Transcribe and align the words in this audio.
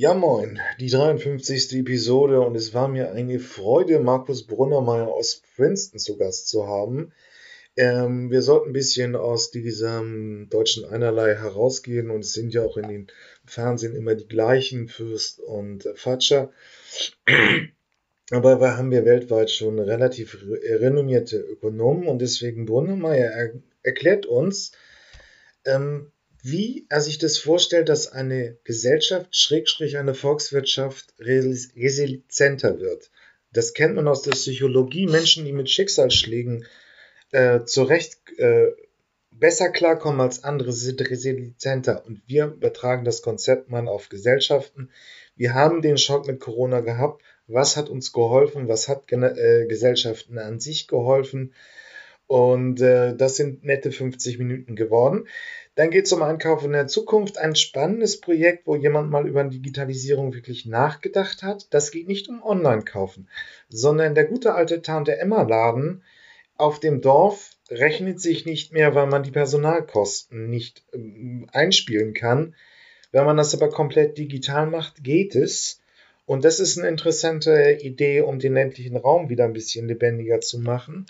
Ja, 0.00 0.14
moin, 0.14 0.60
die 0.78 0.90
53. 0.90 1.72
Episode 1.72 2.40
und 2.40 2.54
es 2.54 2.72
war 2.72 2.86
mir 2.86 3.10
eine 3.10 3.40
Freude, 3.40 3.98
Markus 3.98 4.46
Brunnermeier 4.46 5.08
aus 5.08 5.42
Princeton 5.56 5.98
zu 5.98 6.16
Gast 6.16 6.46
zu 6.46 6.68
haben. 6.68 7.10
Ähm, 7.74 8.30
wir 8.30 8.42
sollten 8.42 8.70
ein 8.70 8.74
bisschen 8.74 9.16
aus 9.16 9.50
diesem 9.50 10.48
deutschen 10.50 10.84
Einerlei 10.84 11.34
herausgehen 11.34 12.10
und 12.10 12.20
es 12.20 12.32
sind 12.32 12.54
ja 12.54 12.62
auch 12.62 12.76
in 12.76 12.88
den 12.88 13.06
Fernsehen 13.44 13.96
immer 13.96 14.14
die 14.14 14.28
gleichen, 14.28 14.86
Fürst 14.86 15.40
und 15.40 15.88
Fatscher. 15.96 16.52
Aber 18.30 18.60
haben 18.76 18.92
wir 18.92 19.04
weltweit 19.04 19.50
schon 19.50 19.80
relativ 19.80 20.38
renommierte 20.62 21.38
Ökonomen 21.38 22.06
und 22.06 22.20
deswegen 22.20 22.66
Brunnermeier 22.66 23.32
er 23.32 23.50
erklärt 23.82 24.26
uns, 24.26 24.70
ähm, 25.64 26.12
wie 26.50 26.86
er 26.88 27.00
sich 27.00 27.18
das 27.18 27.38
vorstellt, 27.38 27.88
dass 27.88 28.12
eine 28.12 28.56
Gesellschaft, 28.64 29.34
Schrägstrich 29.34 29.98
eine 29.98 30.14
Volkswirtschaft 30.14 31.14
resilienter 31.18 32.80
wird. 32.80 33.10
Das 33.52 33.74
kennt 33.74 33.94
man 33.94 34.08
aus 34.08 34.22
der 34.22 34.32
Psychologie. 34.32 35.06
Menschen, 35.06 35.44
die 35.44 35.52
mit 35.52 35.70
Schicksalsschlägen 35.70 36.66
äh, 37.32 37.64
zurecht 37.64 38.18
äh, 38.38 38.68
besser 39.30 39.70
klarkommen 39.70 40.20
als 40.20 40.44
andere, 40.44 40.72
sind 40.72 41.00
resilienter. 41.00 42.04
Und 42.06 42.22
wir 42.26 42.46
übertragen 42.46 43.04
das 43.04 43.22
Konzept 43.22 43.70
mal 43.70 43.88
auf 43.88 44.08
Gesellschaften. 44.08 44.90
Wir 45.36 45.54
haben 45.54 45.82
den 45.82 45.98
Schock 45.98 46.26
mit 46.26 46.40
Corona 46.40 46.80
gehabt. 46.80 47.22
Was 47.46 47.76
hat 47.76 47.88
uns 47.88 48.12
geholfen? 48.12 48.68
Was 48.68 48.88
hat 48.88 49.10
äh, 49.12 49.66
Gesellschaften 49.66 50.38
an 50.38 50.60
sich 50.60 50.88
geholfen? 50.88 51.54
Und 52.26 52.82
äh, 52.82 53.16
das 53.16 53.36
sind 53.36 53.64
nette 53.64 53.90
50 53.90 54.38
Minuten 54.38 54.76
geworden. 54.76 55.26
Dann 55.78 55.90
geht 55.90 56.06
es 56.06 56.12
um 56.12 56.24
Einkauf 56.24 56.64
in 56.64 56.72
der 56.72 56.88
Zukunft. 56.88 57.38
Ein 57.38 57.54
spannendes 57.54 58.20
Projekt, 58.20 58.66
wo 58.66 58.74
jemand 58.74 59.12
mal 59.12 59.28
über 59.28 59.44
Digitalisierung 59.44 60.34
wirklich 60.34 60.66
nachgedacht 60.66 61.44
hat. 61.44 61.68
Das 61.70 61.92
geht 61.92 62.08
nicht 62.08 62.28
um 62.28 62.42
Online-Kaufen, 62.42 63.28
sondern 63.68 64.16
der 64.16 64.24
gute 64.24 64.54
alte 64.54 64.82
Tante 64.82 65.16
Emma-Laden 65.16 66.02
auf 66.56 66.80
dem 66.80 67.00
Dorf 67.00 67.52
rechnet 67.70 68.20
sich 68.20 68.44
nicht 68.44 68.72
mehr, 68.72 68.96
weil 68.96 69.06
man 69.06 69.22
die 69.22 69.30
Personalkosten 69.30 70.50
nicht 70.50 70.82
äh, 70.92 71.46
einspielen 71.52 72.12
kann. 72.12 72.56
Wenn 73.12 73.24
man 73.24 73.36
das 73.36 73.54
aber 73.54 73.68
komplett 73.68 74.18
digital 74.18 74.66
macht, 74.66 75.04
geht 75.04 75.36
es. 75.36 75.80
Und 76.26 76.44
das 76.44 76.58
ist 76.58 76.76
eine 76.76 76.88
interessante 76.88 77.78
Idee, 77.80 78.22
um 78.22 78.40
den 78.40 78.54
ländlichen 78.54 78.96
Raum 78.96 79.28
wieder 79.28 79.44
ein 79.44 79.52
bisschen 79.52 79.86
lebendiger 79.86 80.40
zu 80.40 80.58
machen 80.58 81.06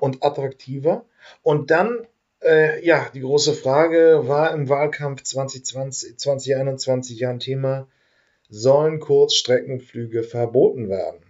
und 0.00 0.22
attraktiver. 0.22 1.04
Und 1.42 1.72
dann 1.72 2.06
äh, 2.42 2.84
ja, 2.84 3.08
die 3.12 3.20
große 3.20 3.54
Frage 3.54 4.22
war 4.26 4.52
im 4.52 4.68
Wahlkampf 4.68 5.22
2020, 5.22 6.18
2021 6.18 7.18
ja 7.18 7.30
ein 7.30 7.40
Thema, 7.40 7.88
sollen 8.48 9.00
Kurzstreckenflüge 9.00 10.22
verboten 10.22 10.88
werden? 10.88 11.24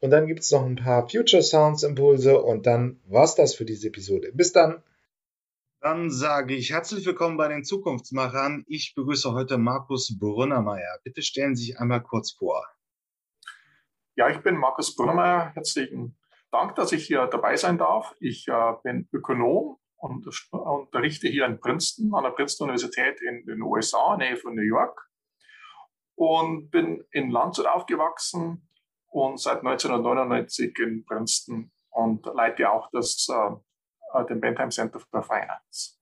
Und 0.00 0.10
dann 0.10 0.26
gibt 0.26 0.40
es 0.40 0.50
noch 0.50 0.64
ein 0.64 0.76
paar 0.76 1.08
Future 1.08 1.42
Sounds 1.42 1.82
Impulse 1.82 2.40
und 2.40 2.66
dann 2.66 3.00
war's 3.06 3.34
das 3.34 3.54
für 3.54 3.64
diese 3.64 3.88
Episode. 3.88 4.32
Bis 4.34 4.52
dann! 4.52 4.82
Dann 5.80 6.10
sage 6.10 6.54
ich 6.54 6.70
herzlich 6.70 7.04
willkommen 7.04 7.36
bei 7.36 7.48
den 7.48 7.62
Zukunftsmachern. 7.62 8.64
Ich 8.66 8.94
begrüße 8.94 9.32
heute 9.32 9.58
Markus 9.58 10.18
Brunnermeier. 10.18 10.98
Bitte 11.04 11.20
stellen 11.20 11.56
Sie 11.56 11.66
sich 11.66 11.78
einmal 11.78 12.02
kurz 12.02 12.32
vor. 12.32 12.66
Ja, 14.16 14.30
ich 14.30 14.38
bin 14.38 14.56
Markus 14.56 14.96
Brunnermeier. 14.96 15.52
Herzlichen 15.54 16.16
Dank, 16.50 16.74
dass 16.76 16.92
ich 16.92 17.06
hier 17.06 17.26
dabei 17.26 17.56
sein 17.56 17.76
darf. 17.76 18.14
Ich 18.18 18.48
äh, 18.48 18.72
bin 18.82 19.08
Ökonom 19.12 19.78
und 20.04 20.26
unterrichte 20.52 21.28
hier 21.28 21.46
in 21.46 21.58
Princeton, 21.58 22.14
an 22.14 22.24
der 22.24 22.30
Princeton 22.30 22.68
Universität 22.68 23.20
in 23.22 23.46
den 23.46 23.62
USA, 23.62 24.16
Nähe 24.18 24.36
von 24.36 24.54
New 24.54 24.62
York. 24.62 25.08
Und 26.14 26.70
bin 26.70 27.02
in 27.10 27.30
Landshut 27.30 27.66
aufgewachsen 27.66 28.68
und 29.06 29.40
seit 29.40 29.64
1999 29.64 30.78
in 30.78 31.04
Princeton 31.06 31.72
und 31.90 32.26
leite 32.26 32.70
auch 32.70 32.90
das, 32.92 33.26
äh, 33.30 34.24
den 34.26 34.40
Bentheim 34.40 34.70
Center 34.70 35.00
for 35.00 35.22
Finance. 35.22 35.98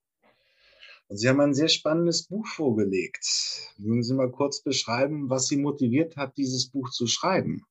Sie 1.09 1.29
haben 1.29 1.41
ein 1.41 1.55
sehr 1.55 1.69
spannendes 1.69 2.27
Buch 2.27 2.47
vorgelegt. 2.47 3.25
Mögen 3.79 4.03
Sie 4.03 4.15
mal 4.15 4.31
kurz 4.31 4.63
beschreiben, 4.63 5.31
was 5.31 5.47
Sie 5.47 5.59
motiviert 5.59 6.17
hat, 6.17 6.37
dieses 6.37 6.71
Buch 6.71 6.91
zu 6.91 7.07
schreiben? 7.07 7.65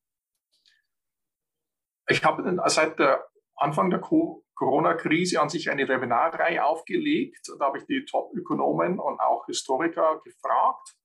Ich 2.08 2.24
habe 2.24 2.58
seit 2.68 3.00
der 3.00 3.31
Anfang 3.56 3.90
der 3.90 4.00
Corona-Krise 4.00 5.42
an 5.42 5.50
sich 5.50 5.70
eine 5.70 5.88
Webinarreihe 5.88 6.64
aufgelegt. 6.64 7.48
Da 7.60 7.66
habe 7.66 7.80
ich 7.80 7.86
die 7.86 8.06
Top-Ökonomen 8.06 9.00
und 9.00 9.20
auch 9.20 9.46
Historiker 9.46 10.22
gefragt, 10.24 10.96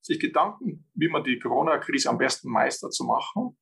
sich 0.00 0.18
Gedanken, 0.18 0.90
wie 0.94 1.08
man 1.08 1.24
die 1.24 1.38
Corona-Krise 1.38 2.10
am 2.10 2.18
besten 2.18 2.50
meistert 2.50 2.92
zu 2.92 3.04
machen. 3.04 3.56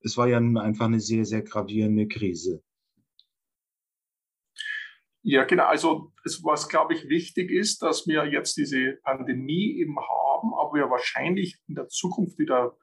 Es 0.00 0.16
war 0.16 0.26
ja 0.26 0.40
nun 0.40 0.58
einfach 0.58 0.86
eine 0.86 1.00
sehr, 1.00 1.24
sehr 1.24 1.42
gravierende 1.42 2.08
Krise. 2.08 2.62
Ja, 5.24 5.44
genau. 5.44 5.66
Also 5.66 6.12
was, 6.42 6.68
glaube 6.68 6.94
ich, 6.94 7.08
wichtig 7.08 7.52
ist, 7.52 7.80
dass 7.82 8.08
wir 8.08 8.26
jetzt 8.26 8.56
diese 8.56 8.98
Pandemie 9.04 9.78
eben 9.78 9.96
haben, 9.96 10.52
aber 10.54 10.74
wir 10.74 10.90
wahrscheinlich 10.90 11.60
in 11.68 11.76
der 11.76 11.86
Zukunft 11.86 12.36
wieder 12.38 12.76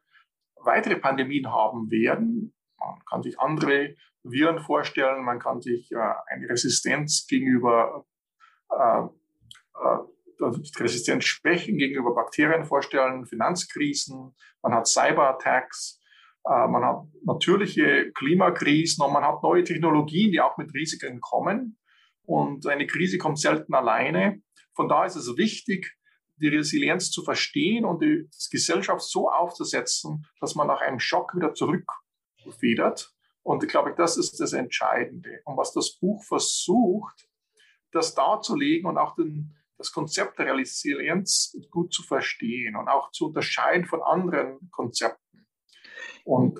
weitere 0.63 0.97
Pandemien 0.97 1.51
haben 1.51 1.89
werden. 1.91 2.53
Man 2.79 2.99
kann 3.09 3.23
sich 3.23 3.39
andere 3.39 3.95
Viren 4.23 4.59
vorstellen, 4.59 5.23
man 5.23 5.39
kann 5.39 5.61
sich 5.61 5.91
äh, 5.91 6.13
eine 6.27 6.49
Resistenz 6.49 7.25
gegenüber 7.27 8.05
äh, 8.71 9.01
äh, 9.01 9.97
Resistenzschwächen 10.41 11.77
gegenüber 11.77 12.15
Bakterien 12.15 12.65
vorstellen, 12.65 13.25
Finanzkrisen, 13.25 14.35
man 14.61 14.73
hat 14.73 14.87
Cyberattacks, 14.87 15.99
äh, 16.45 16.67
man 16.67 16.83
hat 16.83 17.03
natürliche 17.25 18.11
Klimakrisen 18.13 19.03
und 19.03 19.13
man 19.13 19.23
hat 19.23 19.43
neue 19.43 19.63
Technologien, 19.63 20.31
die 20.31 20.41
auch 20.41 20.57
mit 20.57 20.73
Risiken 20.73 21.19
kommen. 21.19 21.77
Und 22.23 22.67
eine 22.67 22.87
Krise 22.87 23.17
kommt 23.17 23.39
selten 23.39 23.73
alleine. 23.73 24.41
Von 24.75 24.87
da 24.87 25.05
ist 25.05 25.15
es 25.15 25.35
wichtig, 25.35 25.97
die 26.39 26.47
Resilienz 26.47 27.11
zu 27.11 27.23
verstehen 27.23 27.85
und 27.85 28.01
die 28.01 28.29
Gesellschaft 28.51 29.01
so 29.01 29.29
aufzusetzen, 29.29 30.25
dass 30.39 30.55
man 30.55 30.67
nach 30.67 30.81
einem 30.81 30.99
Schock 30.99 31.35
wieder 31.35 31.53
zurückfedert. 31.53 33.13
Und 33.43 33.63
ich 33.63 33.69
glaube, 33.69 33.93
das 33.95 34.17
ist 34.17 34.39
das 34.39 34.53
Entscheidende. 34.53 35.41
Und 35.45 35.57
was 35.57 35.73
das 35.73 35.97
Buch 35.97 36.23
versucht, 36.23 37.27
das 37.91 38.13
darzulegen 38.15 38.89
und 38.89 38.97
auch 38.97 39.15
den, 39.15 39.55
das 39.77 39.91
Konzept 39.91 40.39
der 40.39 40.55
Resilienz 40.55 41.57
gut 41.71 41.93
zu 41.93 42.03
verstehen 42.03 42.75
und 42.75 42.87
auch 42.87 43.11
zu 43.11 43.27
unterscheiden 43.27 43.85
von 43.85 44.01
anderen 44.01 44.69
Konzepten. 44.71 45.47
Und 46.23 46.59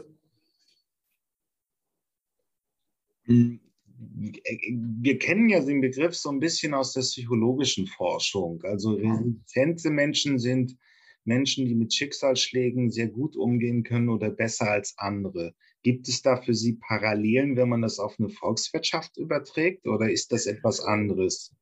hm 3.26 3.69
wir 4.00 5.20
kennen 5.20 5.50
ja 5.50 5.60
den 5.60 5.82
Begriff 5.82 6.16
so 6.16 6.30
ein 6.30 6.40
bisschen 6.40 6.74
aus 6.74 6.94
der 6.94 7.02
psychologischen 7.02 7.88
Forschung. 7.88 8.62
Also 8.64 8.94
resistente 8.94 9.90
Menschen 9.90 10.40
sind 10.40 10.78
Menschen, 11.26 11.66
die 11.66 11.76
mit 11.76 11.94
Schicksalsschlägen 11.94 12.92
sehr 12.92 13.08
gut 13.08 13.36
umgehen 13.36 13.84
können 13.84 14.10
oder 14.10 14.30
besser 14.30 14.72
als 14.72 14.96
andere. 14.98 15.54
Gibt 15.84 16.08
es 16.08 16.22
da 16.22 16.42
für 16.42 16.54
Sie 16.54 16.80
Parallelen, 16.88 17.56
wenn 17.56 17.70
man 17.70 17.82
das 17.82 18.00
auf 18.00 18.16
eine 18.20 18.30
Volkswirtschaft 18.30 19.18
überträgt 19.18 19.88
oder 19.88 20.10
ist 20.10 20.32
das 20.32 20.46
etwas 20.46 20.80
anderes? 20.80 21.54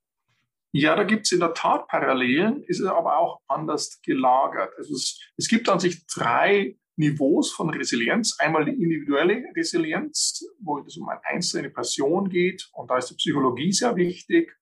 Ja, 0.72 0.96
da 0.96 1.04
gibt 1.04 1.26
es 1.26 1.32
in 1.32 1.40
der 1.40 1.54
Tat 1.54 1.88
Parallelen, 1.88 2.64
ist 2.64 2.84
aber 2.84 3.18
auch 3.18 3.40
anders 3.48 4.02
gelagert. 4.02 4.74
Also 4.78 4.94
es, 4.94 5.20
es 5.38 5.48
gibt 5.48 5.70
an 5.70 5.80
sich 5.80 6.06
drei 6.08 6.78
Niveaus 6.98 7.52
von 7.52 7.70
Resilienz. 7.70 8.38
Einmal 8.40 8.66
die 8.66 8.72
individuelle 8.72 9.44
Resilienz, 9.56 10.44
wo 10.60 10.80
es 10.80 10.98
um 10.98 11.08
eine 11.08 11.24
einzelne 11.26 11.70
Person 11.70 12.30
geht. 12.30 12.70
Und 12.74 12.90
da 12.90 12.98
ist 12.98 13.10
die 13.10 13.16
Psychologie 13.16 13.72
sehr 13.72 13.96
wichtig. 13.96 14.58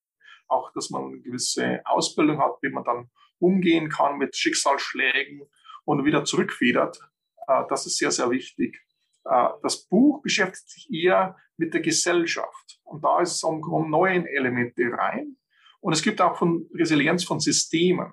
Auch, 0.48 0.72
dass 0.74 0.90
man 0.90 1.06
eine 1.06 1.22
gewisse 1.22 1.82
Ausbildung 1.86 2.40
hat, 2.40 2.58
wie 2.62 2.70
man 2.70 2.84
dann 2.84 3.10
umgehen 3.40 3.90
kann 3.90 4.18
mit 4.18 4.36
Schicksalsschlägen 4.36 5.42
und 5.86 6.06
wieder 6.06 6.26
zurückfedert. 6.26 7.00
Äh, 7.48 7.64
das 7.70 7.86
ist 7.86 7.98
sehr, 7.98 8.12
sehr 8.12 8.30
wichtig. 8.30 8.80
Äh, 9.24 9.50
das 9.64 9.88
Buch 9.88 10.22
beschäftigt 10.22 10.70
sich 10.70 10.92
eher 10.92 11.38
mit 11.58 11.74
der 11.74 11.82
Gesellschaft. 11.82 12.80
Und 12.84 13.04
da 13.04 13.22
ist 13.22 13.36
es 13.36 13.44
um, 13.44 13.62
um 13.64 13.90
neue 13.90 14.30
Elemente 14.30 14.84
rein. 14.92 15.38
Und 15.80 15.94
es 15.94 16.02
gibt 16.02 16.20
auch 16.20 16.38
von 16.38 16.70
Resilienz 16.74 17.24
von 17.24 17.40
Systemen, 17.40 18.12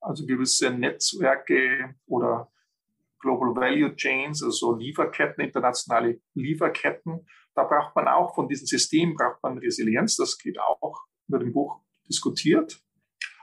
also 0.00 0.26
gewisse 0.26 0.70
Netzwerke 0.70 1.96
oder 2.06 2.52
Global 3.20 3.54
Value 3.54 3.94
Chains, 3.96 4.42
also 4.42 4.76
Lieferketten, 4.76 5.44
internationale 5.44 6.20
Lieferketten. 6.34 7.26
Da 7.54 7.64
braucht 7.64 7.96
man 7.96 8.08
auch 8.08 8.34
von 8.34 8.48
diesen 8.48 8.66
Systemen 8.66 9.14
braucht 9.14 9.42
man 9.42 9.58
Resilienz. 9.58 10.16
Das 10.16 10.38
geht 10.38 10.58
auch 10.60 11.00
über 11.28 11.38
dem 11.38 11.52
Buch 11.52 11.82
diskutiert. 12.08 12.80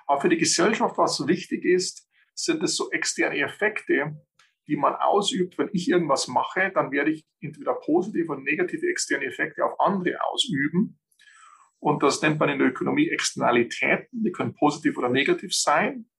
Aber 0.07 0.21
für 0.21 0.29
die 0.29 0.37
Gesellschaft, 0.37 0.97
was 0.97 1.27
wichtig 1.27 1.65
ist, 1.65 2.09
sind 2.33 2.63
es 2.63 2.75
so 2.75 2.91
externe 2.91 3.39
Effekte, 3.39 4.17
die 4.67 4.75
man 4.75 4.95
ausübt. 4.95 5.57
Wenn 5.57 5.69
ich 5.73 5.89
irgendwas 5.89 6.27
mache, 6.27 6.71
dann 6.73 6.91
werde 6.91 7.11
ich 7.11 7.25
entweder 7.39 7.73
positive 7.73 8.31
oder 8.31 8.41
negative 8.41 8.87
externe 8.87 9.25
Effekte 9.25 9.63
auf 9.63 9.79
andere 9.79 10.17
ausüben. 10.31 10.99
Und 11.79 12.01
das 12.03 12.21
nennt 12.21 12.39
man 12.39 12.49
in 12.49 12.59
der 12.59 12.69
Ökonomie 12.69 13.09
Externalitäten. 13.09 14.23
Die 14.23 14.31
können 14.31 14.55
positiv 14.55 14.97
oder 14.97 15.09
negativ 15.09 15.53
sein. 15.53 16.09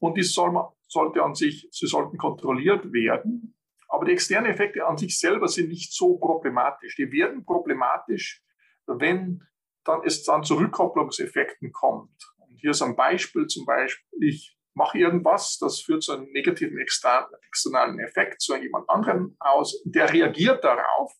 Und 0.00 0.16
die 0.16 0.22
soll 0.22 0.50
man, 0.50 0.66
sollte 0.88 1.22
an 1.22 1.34
sich, 1.34 1.68
sie 1.70 1.86
sollten 1.86 2.18
kontrolliert 2.18 2.92
werden. 2.92 3.56
Aber 3.88 4.04
die 4.04 4.12
externen 4.12 4.50
Effekte 4.50 4.86
an 4.86 4.96
sich 4.96 5.18
selber 5.18 5.46
sind 5.46 5.68
nicht 5.68 5.92
so 5.92 6.16
problematisch. 6.18 6.96
Die 6.96 7.12
werden 7.12 7.44
problematisch, 7.44 8.42
wenn 8.86 9.42
dann 9.84 10.02
es 10.04 10.24
dann 10.24 10.42
zu 10.42 10.54
Rückkopplungseffekten 10.54 11.72
kommt. 11.72 12.34
Und 12.38 12.56
hier 12.60 12.70
ist 12.70 12.82
ein 12.82 12.96
Beispiel, 12.96 13.46
zum 13.46 13.64
Beispiel, 13.66 14.22
ich 14.22 14.56
mache 14.74 14.98
irgendwas, 14.98 15.58
das 15.58 15.80
führt 15.80 16.02
zu 16.02 16.12
einem 16.12 16.30
negativen 16.32 16.78
externalen 16.78 17.98
Effekt 18.00 18.40
zu 18.40 18.56
jemand 18.56 18.88
anderem 18.88 19.36
aus, 19.38 19.82
der 19.84 20.12
reagiert 20.12 20.64
darauf 20.64 21.12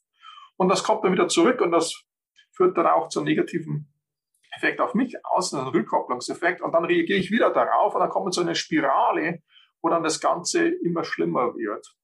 und 0.56 0.68
das 0.68 0.84
kommt 0.84 1.04
dann 1.04 1.12
wieder 1.12 1.28
zurück 1.28 1.60
und 1.60 1.72
das 1.72 2.04
führt 2.52 2.76
dann 2.76 2.86
auch 2.86 3.08
zum 3.08 3.24
negativen 3.24 3.89
Effekt 4.50 4.80
auf 4.80 4.94
mich 4.94 5.16
aus, 5.24 5.52
ein 5.52 5.66
Rückkopplungseffekt 5.68 6.60
und 6.60 6.72
dann 6.72 6.84
reagiere 6.84 7.18
ich 7.18 7.30
wieder 7.30 7.50
darauf 7.50 7.94
und 7.94 8.00
dann 8.00 8.10
kommt 8.10 8.34
so 8.34 8.40
eine 8.40 8.54
Spirale, 8.54 9.42
wo 9.82 9.88
dann 9.88 10.02
das 10.02 10.20
Ganze 10.20 10.68
immer 10.68 11.04
schlimmer 11.04 11.54
wird. 11.54 11.96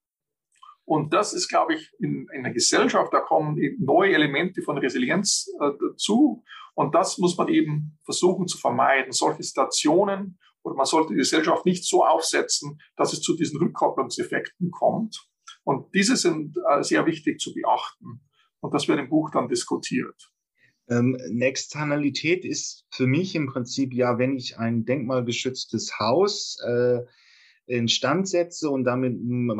Und 0.84 1.12
das 1.12 1.32
ist, 1.32 1.48
glaube 1.48 1.74
ich, 1.74 1.92
in, 1.98 2.28
in 2.32 2.44
der 2.44 2.52
Gesellschaft, 2.52 3.12
da 3.12 3.20
kommen 3.20 3.58
neue 3.80 4.14
Elemente 4.14 4.62
von 4.62 4.78
Resilienz 4.78 5.50
äh, 5.60 5.72
dazu. 5.80 6.44
Und 6.74 6.94
das 6.94 7.18
muss 7.18 7.36
man 7.36 7.48
eben 7.48 7.98
versuchen 8.04 8.46
zu 8.46 8.56
vermeiden. 8.56 9.10
Solche 9.10 9.42
Situationen 9.42 10.38
oder 10.62 10.76
man 10.76 10.86
sollte 10.86 11.10
die 11.10 11.18
Gesellschaft 11.18 11.66
nicht 11.66 11.84
so 11.84 12.04
aufsetzen, 12.04 12.80
dass 12.96 13.12
es 13.12 13.20
zu 13.20 13.36
diesen 13.36 13.58
Rückkopplungseffekten 13.58 14.70
kommt. 14.70 15.28
Und 15.64 15.92
diese 15.94 16.16
sind 16.16 16.56
äh, 16.68 16.82
sehr 16.82 17.06
wichtig 17.06 17.40
zu 17.40 17.52
beachten. 17.52 18.20
Und 18.60 18.72
das 18.72 18.86
wird 18.86 19.00
im 19.00 19.08
Buch 19.08 19.30
dann 19.30 19.48
diskutiert. 19.48 20.30
Ähm, 20.88 21.16
eine 21.20 21.44
Externalität 21.44 22.44
ist 22.44 22.86
für 22.90 23.06
mich 23.06 23.34
im 23.34 23.46
Prinzip 23.46 23.92
ja, 23.92 24.18
wenn 24.18 24.36
ich 24.36 24.58
ein 24.58 24.84
denkmalgeschütztes 24.84 25.98
Haus 25.98 26.58
äh, 26.64 27.00
instand 27.66 28.28
setze 28.28 28.70
und 28.70 28.84
damit 28.84 29.18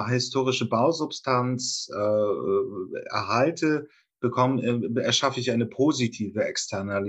historische 0.08 0.68
Bausubstanz 0.68 1.90
äh, 1.92 3.08
erhalte, 3.10 3.88
bekomme, 4.20 4.62
äh, 4.62 5.00
erschaffe 5.00 5.40
ich 5.40 5.50
eine 5.50 5.66
positive 5.66 6.44
externe, 6.44 7.04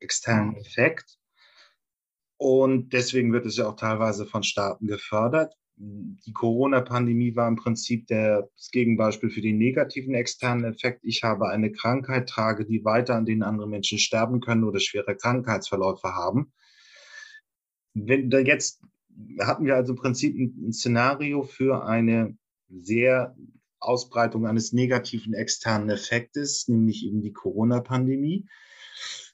externen 0.00 0.56
Effekt. 0.56 1.18
Und 2.36 2.92
deswegen 2.92 3.32
wird 3.32 3.46
es 3.46 3.56
ja 3.56 3.68
auch 3.68 3.76
teilweise 3.76 4.26
von 4.26 4.42
Staaten 4.42 4.86
gefördert. 4.86 5.54
Die 5.76 6.32
Corona-Pandemie 6.32 7.34
war 7.34 7.48
im 7.48 7.56
Prinzip 7.56 8.06
der, 8.06 8.48
das 8.56 8.70
Gegenbeispiel 8.70 9.30
für 9.30 9.40
den 9.40 9.58
negativen 9.58 10.14
externen 10.14 10.64
Effekt. 10.64 11.00
Ich 11.02 11.22
habe 11.22 11.48
eine 11.48 11.72
Krankheit, 11.72 12.28
trage 12.28 12.66
die 12.66 12.84
weiter, 12.84 13.16
an 13.16 13.24
denen 13.24 13.42
andere 13.42 13.68
Menschen 13.68 13.98
sterben 13.98 14.40
können 14.40 14.64
oder 14.64 14.80
schwere 14.80 15.16
Krankheitsverläufe 15.16 16.08
haben. 16.14 16.52
Wenn 17.94 18.30
da 18.30 18.38
jetzt 18.38 18.82
hatten 19.40 19.64
wir 19.64 19.76
also 19.76 19.92
im 19.92 19.98
Prinzip 19.98 20.36
ein, 20.36 20.72
Szenario 20.72 21.42
für 21.42 21.84
eine 21.84 22.36
sehr 22.68 23.36
Ausbreitung 23.78 24.46
eines 24.46 24.72
negativen 24.72 25.34
externen 25.34 25.90
Effektes, 25.90 26.68
nämlich 26.68 27.04
eben 27.04 27.20
die 27.20 27.32
Corona-Pandemie. 27.32 28.46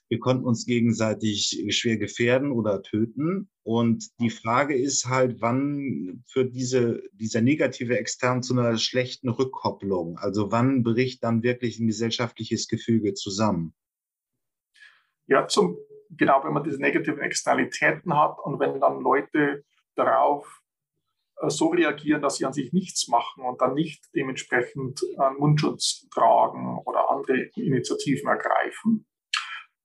Wir 0.09 0.19
konnten 0.19 0.45
uns 0.45 0.65
gegenseitig 0.65 1.63
schwer 1.69 1.97
gefährden 1.97 2.51
oder 2.51 2.81
töten. 2.81 3.47
Und 3.61 4.09
die 4.19 4.31
Frage 4.31 4.75
ist 4.75 5.05
halt, 5.05 5.39
wann 5.39 6.23
führt 6.27 6.55
diese, 6.55 7.03
dieser 7.13 7.41
negative 7.41 7.97
Extern 7.97 8.41
zu 8.41 8.53
einer 8.53 8.75
schlechten 8.77 9.29
Rückkopplung? 9.29 10.17
Also 10.17 10.51
wann 10.51 10.81
bricht 10.81 11.23
dann 11.23 11.43
wirklich 11.43 11.79
ein 11.79 11.85
gesellschaftliches 11.85 12.67
Gefüge 12.67 13.13
zusammen? 13.13 13.75
Ja, 15.27 15.47
zum, 15.47 15.77
genau, 16.09 16.43
wenn 16.43 16.53
man 16.53 16.63
diese 16.63 16.81
negativen 16.81 17.21
Externalitäten 17.21 18.17
hat 18.17 18.39
und 18.43 18.59
wenn 18.59 18.79
dann 18.79 19.01
Leute 19.01 19.63
darauf 19.95 20.61
äh, 21.39 21.51
so 21.51 21.67
reagieren, 21.67 22.23
dass 22.23 22.37
sie 22.37 22.45
an 22.45 22.53
sich 22.53 22.73
nichts 22.73 23.07
machen 23.07 23.43
und 23.43 23.61
dann 23.61 23.75
nicht 23.75 24.09
dementsprechend 24.15 25.01
einen 25.19 25.37
Mundschutz 25.37 26.07
tragen 26.09 26.79
oder 26.85 27.11
andere 27.11 27.51
Initiativen 27.55 28.27
ergreifen. 28.27 29.05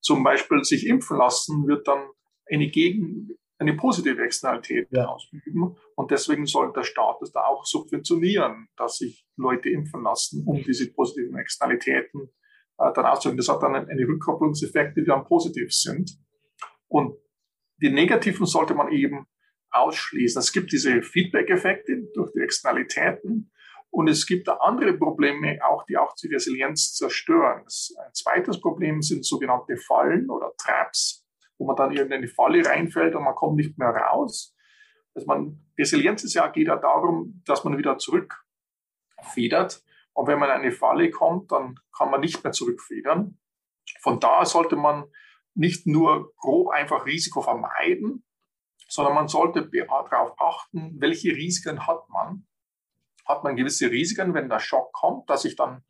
Zum 0.05 0.23
Beispiel 0.23 0.62
sich 0.65 0.87
impfen 0.87 1.17
lassen 1.17 1.67
wird 1.67 1.89
dann 1.89 2.11
eine 2.53 2.69
Gegen, 2.69 3.31
eine 3.59 3.75
positive 3.75 4.23
Externalität 4.23 4.87
ja. 4.91 5.06
ausüben. 5.06 5.77
Und 5.97 6.11
deswegen 6.11 6.45
soll 6.45 6.75
der 6.75 6.83
Staat 6.83 7.23
es 7.23 7.33
da 7.33 7.47
auch 7.47 7.65
subventionieren, 7.65 8.69
dass 8.77 8.99
sich 8.99 9.27
Leute 9.37 9.71
impfen 9.71 10.03
lassen, 10.03 10.45
um 10.47 10.62
diese 10.62 10.93
positiven 10.93 11.39
Externalitäten 11.39 12.29
äh, 12.79 12.93
dann 12.93 13.06
auszuüben. 13.06 13.39
Das 13.39 13.49
hat 13.49 13.62
dann 13.62 13.75
eine 13.75 14.06
Rückkopplungseffekte, 14.06 15.01
die 15.01 15.06
dann 15.06 15.25
positiv 15.25 15.73
sind. 15.73 16.19
Und 16.87 17.17
die 17.81 17.91
negativen 17.91 18.45
sollte 18.45 18.75
man 18.75 18.93
eben 18.93 19.27
ausschließen. 19.71 20.39
Es 20.39 20.53
gibt 20.53 20.71
diese 20.71 21.01
Feedback-Effekte 21.01 22.11
durch 22.12 22.31
die 22.33 22.41
Externalitäten 22.41 23.51
und 23.94 24.08
es 24.08 24.26
gibt 24.26 24.49
da 24.49 24.55
andere 24.55 24.94
Probleme, 24.94 25.61
auch 25.62 25.85
die 25.85 25.96
auch 25.96 26.17
die 26.17 26.26
Resilienz 26.26 26.94
zerstören. 26.94 27.61
ein 27.61 28.12
zweites 28.12 28.61
Problem 28.61 29.02
sind 29.02 29.25
sogenannte 29.25 29.76
Fallen 29.76 30.31
oder 30.31 30.52
Traps, 30.58 31.25
wo 31.58 31.67
man 31.67 31.76
dann 31.76 31.93
in 31.93 32.12
eine 32.12 32.26
Falle 32.26 32.67
reinfällt 32.67 33.14
und 33.14 33.23
man 33.23 33.37
kommt 33.37 33.55
nicht 33.55 33.79
mehr 33.79 33.91
raus. 33.91 34.52
Also 35.14 35.29
man, 35.29 35.64
Resilienz 35.79 36.25
ist 36.25 36.35
ja, 36.35 36.49
geht 36.49 36.67
ja 36.67 36.75
darum, 36.75 37.41
dass 37.46 37.62
man 37.62 37.79
wieder 37.79 37.96
zurückfedert. 37.96 39.85
Und 40.12 40.26
wenn 40.26 40.41
man 40.41 40.49
in 40.49 40.56
eine 40.56 40.73
Falle 40.73 41.12
kommt, 41.12 41.52
dann 41.52 41.79
kann 41.96 42.11
man 42.11 42.20
nicht 42.20 42.43
mehr 42.43 42.52
zurückfedern. 42.52 43.38
Von 44.00 44.19
da 44.19 44.44
sollte 44.44 44.75
man 44.75 45.05
nicht 45.55 45.87
nur 45.87 46.35
grob 46.38 46.70
einfach 46.70 47.06
Risiko 47.06 47.43
vermeiden, 47.43 48.25
sondern 48.88 49.14
man 49.14 49.29
sollte 49.29 49.70
darauf 49.70 50.32
achten, 50.41 51.01
welche 51.01 51.29
Risiken 51.29 51.86
hat 51.86 52.08
man. 52.08 52.48
Hat 53.24 53.44
man 53.44 53.56
gewisse 53.56 53.90
Risiken, 53.90 54.34
wenn 54.34 54.48
der 54.48 54.60
Schock 54.60 54.93
kommt, 54.93 55.28
dass 55.31 55.44
ich 55.44 55.56
dann 55.56 55.82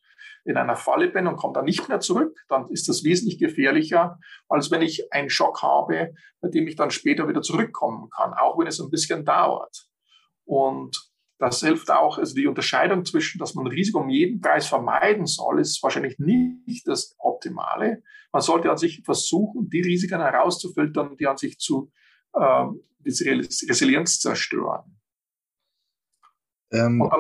in 0.45 0.57
einer 0.57 0.77
Falle 0.77 1.09
bin 1.09 1.27
und 1.27 1.37
komme 1.37 1.55
dann 1.55 1.65
nicht 1.65 1.89
mehr 1.89 2.01
zurück, 2.01 2.39
dann 2.49 2.69
ist 2.69 2.89
das 2.89 3.03
wesentlich 3.03 3.39
gefährlicher, 3.39 4.19
als 4.49 4.71
wenn 4.71 4.83
ich 4.83 5.13
einen 5.13 5.31
Schock 5.31 5.63
habe, 5.63 6.13
bei 6.41 6.49
dem 6.49 6.69
ich 6.69 6.77
dann 6.77 6.91
später 6.91 7.29
wieder 7.29 7.41
zurückkommen 7.41 8.11
kann, 8.11 8.35
auch 8.35 8.59
wenn 8.59 8.67
es 8.67 8.81
ein 8.81 8.91
bisschen 8.91 9.25
dauert. 9.25 9.89
Und 10.45 11.11
das 11.39 11.61
hilft 11.61 11.91
auch, 11.91 12.19
also 12.19 12.35
die 12.35 12.47
Unterscheidung 12.47 13.05
zwischen, 13.05 13.39
dass 13.39 13.55
man 13.55 13.67
Risiko 13.67 14.01
um 14.01 14.09
jeden 14.09 14.41
Preis 14.41 14.67
vermeiden 14.67 15.27
soll, 15.27 15.61
ist 15.61 15.83
wahrscheinlich 15.83 16.19
nicht 16.19 16.87
das 16.87 17.17
Optimale. 17.19 18.03
Man 18.33 18.43
sollte 18.43 18.71
an 18.71 18.77
sich 18.77 19.03
versuchen, 19.05 19.69
die 19.71 19.81
Risiken 19.81 20.21
herauszufiltern, 20.21 21.17
die 21.17 21.27
an 21.27 21.37
sich 21.37 21.59
zu 21.59 21.91
äh, 22.35 22.67
diese 22.99 23.27
Resilienz 23.27 24.21
zerstören. 24.21 25.01
Ähm, 26.75 27.11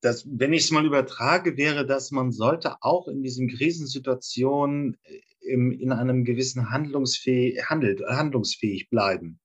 das, 0.00 0.26
wenn 0.30 0.52
ich 0.52 0.64
es 0.64 0.70
mal 0.70 0.86
übertrage, 0.86 1.56
wäre, 1.56 1.86
dass 1.86 2.10
man 2.10 2.30
sollte 2.32 2.76
auch 2.80 3.08
in 3.08 3.22
diesen 3.22 3.48
Krisensituationen 3.48 4.96
äh, 5.04 5.20
im, 5.40 5.72
in 5.72 5.92
einem 5.92 6.24
gewissen 6.24 6.70
handlungsfähig, 6.70 7.64
handelt, 7.66 8.02
handlungsfähig 8.06 8.88
bleiben. 8.90 9.38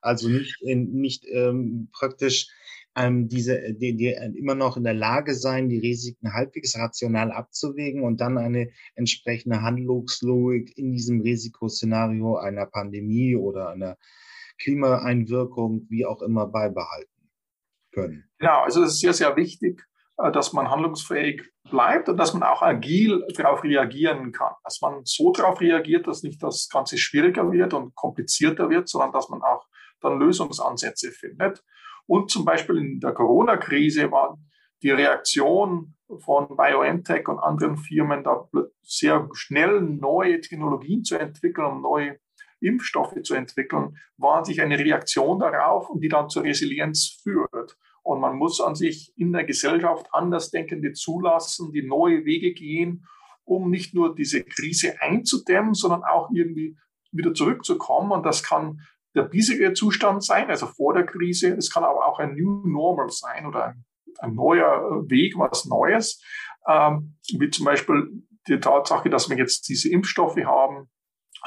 Also 0.00 0.28
nicht, 0.28 0.60
in, 0.62 0.92
nicht 0.92 1.24
ähm, 1.28 1.88
praktisch 1.92 2.48
ähm, 2.94 3.28
diese, 3.28 3.74
die, 3.74 3.96
die 3.96 4.08
immer 4.36 4.54
noch 4.54 4.76
in 4.76 4.84
der 4.84 4.94
Lage 4.94 5.34
sein, 5.34 5.68
die 5.68 5.78
Risiken 5.78 6.32
halbwegs 6.32 6.78
rational 6.78 7.32
abzuwägen 7.32 8.02
und 8.02 8.20
dann 8.20 8.38
eine 8.38 8.70
entsprechende 8.94 9.62
Handlungslogik 9.62 10.76
in 10.76 10.92
diesem 10.92 11.20
Risikoszenario 11.20 12.36
einer 12.36 12.66
Pandemie 12.66 13.36
oder 13.36 13.70
einer 13.70 13.96
Klimaeinwirkung, 14.58 15.86
wie 15.90 16.06
auch 16.06 16.22
immer, 16.22 16.46
beibehalten 16.46 17.15
können. 17.96 18.28
Genau, 18.38 18.60
also 18.62 18.82
es 18.82 18.94
ist 18.94 19.00
sehr, 19.00 19.14
sehr 19.14 19.36
wichtig, 19.36 19.82
äh, 20.18 20.30
dass 20.30 20.52
man 20.52 20.70
handlungsfähig 20.70 21.42
bleibt 21.70 22.08
und 22.08 22.16
dass 22.16 22.34
man 22.34 22.42
auch 22.42 22.62
agil 22.62 23.24
darauf 23.34 23.64
reagieren 23.64 24.32
kann. 24.32 24.52
Dass 24.62 24.80
man 24.80 25.00
so 25.04 25.32
darauf 25.32 25.60
reagiert, 25.60 26.06
dass 26.06 26.22
nicht 26.22 26.42
das 26.42 26.68
Ganze 26.70 26.98
schwieriger 26.98 27.50
wird 27.50 27.74
und 27.74 27.94
komplizierter 27.94 28.70
wird, 28.70 28.88
sondern 28.88 29.12
dass 29.12 29.28
man 29.28 29.42
auch 29.42 29.66
dann 30.00 30.18
Lösungsansätze 30.18 31.10
findet. 31.10 31.64
Und 32.06 32.30
zum 32.30 32.44
Beispiel 32.44 32.76
in 32.76 33.00
der 33.00 33.12
Corona-Krise 33.12 34.12
war 34.12 34.38
die 34.82 34.90
Reaktion 34.90 35.96
von 36.18 36.56
BioNTech 36.56 37.26
und 37.28 37.40
anderen 37.40 37.76
Firmen 37.76 38.22
da 38.22 38.48
sehr 38.82 39.28
schnell 39.32 39.80
neue 39.80 40.40
Technologien 40.40 41.02
zu 41.02 41.18
entwickeln, 41.18 41.66
um 41.66 41.82
neue 41.82 42.18
Impfstoffe 42.60 43.20
zu 43.22 43.34
entwickeln, 43.34 43.98
war 44.16 44.44
sich 44.44 44.60
eine 44.60 44.78
Reaktion 44.78 45.38
darauf 45.38 45.88
und 45.90 46.00
die 46.00 46.08
dann 46.08 46.28
zur 46.28 46.44
Resilienz 46.44 47.20
führt. 47.22 47.76
Und 48.02 48.20
man 48.20 48.36
muss 48.36 48.60
an 48.60 48.74
sich 48.74 49.12
in 49.16 49.32
der 49.32 49.44
Gesellschaft 49.44 50.06
Andersdenkende 50.12 50.92
zulassen, 50.92 51.72
die 51.72 51.82
neue 51.82 52.24
Wege 52.24 52.54
gehen, 52.54 53.06
um 53.44 53.70
nicht 53.70 53.94
nur 53.94 54.14
diese 54.14 54.44
Krise 54.44 55.00
einzudämmen, 55.00 55.74
sondern 55.74 56.04
auch 56.04 56.30
irgendwie 56.32 56.76
wieder 57.12 57.34
zurückzukommen. 57.34 58.12
Und 58.12 58.24
das 58.24 58.42
kann 58.42 58.80
der 59.14 59.22
bisherige 59.22 59.72
Zustand 59.72 60.22
sein, 60.24 60.48
also 60.50 60.66
vor 60.66 60.94
der 60.94 61.04
Krise. 61.04 61.54
Es 61.56 61.72
kann 61.72 61.84
aber 61.84 62.06
auch 62.06 62.18
ein 62.18 62.34
New 62.34 62.66
Normal 62.66 63.10
sein 63.10 63.46
oder 63.46 63.66
ein, 63.66 63.84
ein 64.18 64.34
neuer 64.34 65.08
Weg, 65.08 65.34
was 65.38 65.64
Neues. 65.64 66.22
Ähm, 66.68 67.16
wie 67.38 67.50
zum 67.50 67.64
Beispiel 67.64 68.22
die 68.48 68.60
Tatsache, 68.60 69.10
dass 69.10 69.28
wir 69.28 69.36
jetzt 69.36 69.68
diese 69.68 69.90
Impfstoffe 69.90 70.36
haben 70.44 70.88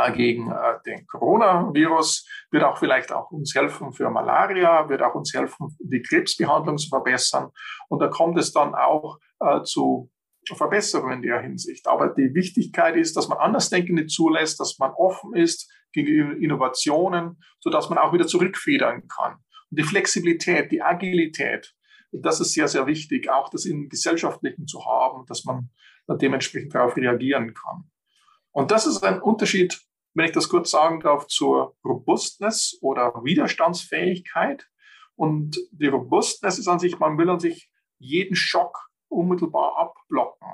gegen 0.08 0.51
äh, 0.51 0.56
den 0.86 1.06
Coronavirus, 1.08 2.25
wird 2.51 2.63
auch 2.63 2.77
vielleicht 2.77 3.12
auch 3.12 3.32
uns 3.32 3.53
helfen 3.53 3.91
für 3.91 4.10
Malaria, 4.10 4.88
wird 4.88 5.01
auch 5.01 5.15
uns 5.15 5.34
helfen, 5.34 5.75
die 5.79 6.01
Krebsbehandlung 6.01 6.77
zu 6.77 6.89
verbessern. 6.89 7.50
Und 7.89 8.01
da 8.01 8.08
kommt 8.08 8.38
es 8.39 8.53
dann 8.53 8.75
auch 8.75 9.20
äh, 9.39 9.62
zu 9.63 10.10
Verbesserungen 10.56 11.18
in 11.18 11.22
der 11.22 11.41
Hinsicht. 11.41 11.88
Aber 11.88 12.10
die 12.10 12.34
Wichtigkeit 12.34 12.96
ist, 12.96 13.15
dass 13.15 13.27
man 13.27 13.38
Andersdenkende 13.38 14.08
zulässt, 14.08 14.60
dass 14.60 14.77
man 14.79 14.91
offen 14.91 15.36
ist 15.36 15.72
gegenüber 15.91 16.38
Innovationen, 16.38 17.38
sodass 17.60 17.89
man 17.89 17.98
auch 17.98 18.13
wieder 18.13 18.27
zurückfedern 18.27 19.08
kann. 19.08 19.34
Und 19.70 19.79
die 19.79 19.84
Flexibilität, 19.84 20.72
die 20.72 20.82
Agilität, 20.82 21.75
das 22.12 22.39
ist 22.39 22.53
sehr, 22.53 22.68
sehr 22.68 22.88
wichtig, 22.88 23.29
auch 23.29 23.50
das 23.50 23.65
im 23.65 23.89
Gesellschaftlichen 23.89 24.65
zu 24.65 24.84
haben, 24.86 25.25
dass 25.27 25.46
man 25.46 25.70
dementsprechend 26.08 26.74
darauf 26.74 26.96
reagieren 26.96 27.53
kann. 27.53 27.84
Und 28.51 28.72
das 28.72 28.88
ist 28.88 29.03
ein 29.03 29.22
Unterschied, 29.22 29.79
wenn 30.13 30.25
ich 30.25 30.32
das 30.32 30.50
kurz 30.50 30.72
sagen 30.72 31.00
darf, 31.00 31.28
zur 31.28 31.75
Robustness 31.86 32.78
oder 32.82 33.13
Widerstandsfähigkeit. 33.24 34.68
Und 35.16 35.58
die 35.72 35.88
Robustness 35.88 36.60
ist 36.60 36.68
an 36.68 36.80
sich, 36.80 37.00
man 37.00 37.18
will 37.18 37.30
an 37.30 37.39
sich 37.39 37.70
jeden 38.00 38.36
Schock 38.36 38.89
unmittelbar 39.10 39.78
abblocken. 39.78 40.48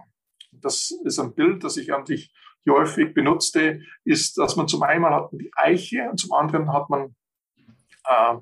Das 0.52 0.92
ist 1.04 1.20
ein 1.20 1.36
Bild, 1.36 1.64
das 1.64 1.78
ich 1.78 1.94
an 1.94 2.06
sich 2.06 2.34
häufig 2.70 3.14
benutzte, 3.14 3.82
ist, 4.04 4.38
dass 4.38 4.56
man 4.56 4.68
zum 4.68 4.84
einen 4.84 5.06
hat 5.06 5.30
die 5.34 5.52
Eiche 5.56 6.10
und 6.10 6.20
zum 6.20 6.34
anderen 6.34 6.74
hat 6.74 6.90
man 6.90 7.16
äh, 8.06 8.38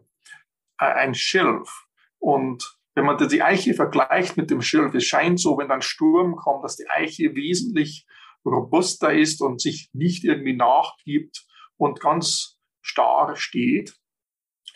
ein 0.78 1.14
Schilf. 1.14 1.88
Und 2.20 2.78
wenn 2.96 3.06
man 3.06 3.18
die 3.18 3.42
Eiche 3.42 3.74
vergleicht 3.74 4.38
mit 4.38 4.50
dem 4.50 4.62
Schilf, 4.62 4.94
es 4.94 5.06
scheint 5.06 5.40
so, 5.40 5.58
wenn 5.58 5.68
dann 5.68 5.82
Sturm 5.82 6.36
kommt, 6.36 6.64
dass 6.64 6.78
die 6.78 6.90
Eiche 6.90 7.36
wesentlich 7.36 8.06
robuster 8.46 9.14
ist 9.14 9.42
und 9.42 9.62
sich 9.62 9.90
nicht 9.94 10.24
irgendwie 10.24 10.56
nachgibt 10.56 11.46
und 11.78 12.00
ganz 12.00 12.60
starr 12.82 13.36
steht, 13.36 13.96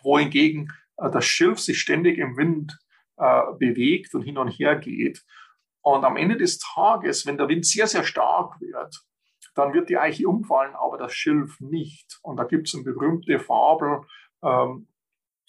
wohingegen 0.04 0.72
äh, 0.98 1.10
das 1.12 1.26
Schilf 1.26 1.60
sich 1.60 1.80
ständig 1.80 2.18
im 2.18 2.38
Wind 2.38 2.78
äh, 3.18 3.42
bewegt 3.58 4.14
und 4.16 4.24
hin 4.24 4.38
und 4.38 4.50
her 4.50 4.76
geht. 4.76 5.24
Und 5.82 6.04
am 6.04 6.18
Ende 6.18 6.38
des 6.38 6.60
Tages, 6.60 7.26
wenn 7.26 7.38
der 7.38 7.48
Wind 7.48 7.66
sehr, 7.66 7.88
sehr 7.88 8.04
stark 8.04 8.60
wird, 8.60 9.04
dann 9.56 9.74
wird 9.74 9.90
die 9.90 9.98
Eiche 9.98 10.28
umfallen, 10.28 10.76
aber 10.76 10.98
das 10.98 11.14
Schilf 11.14 11.60
nicht. 11.60 12.20
Und 12.22 12.38
da 12.38 12.44
gibt 12.44 12.68
es 12.68 12.76
eine 12.76 12.84
berühmte 12.84 13.40
Fabel 13.40 14.02
ähm, 14.44 14.88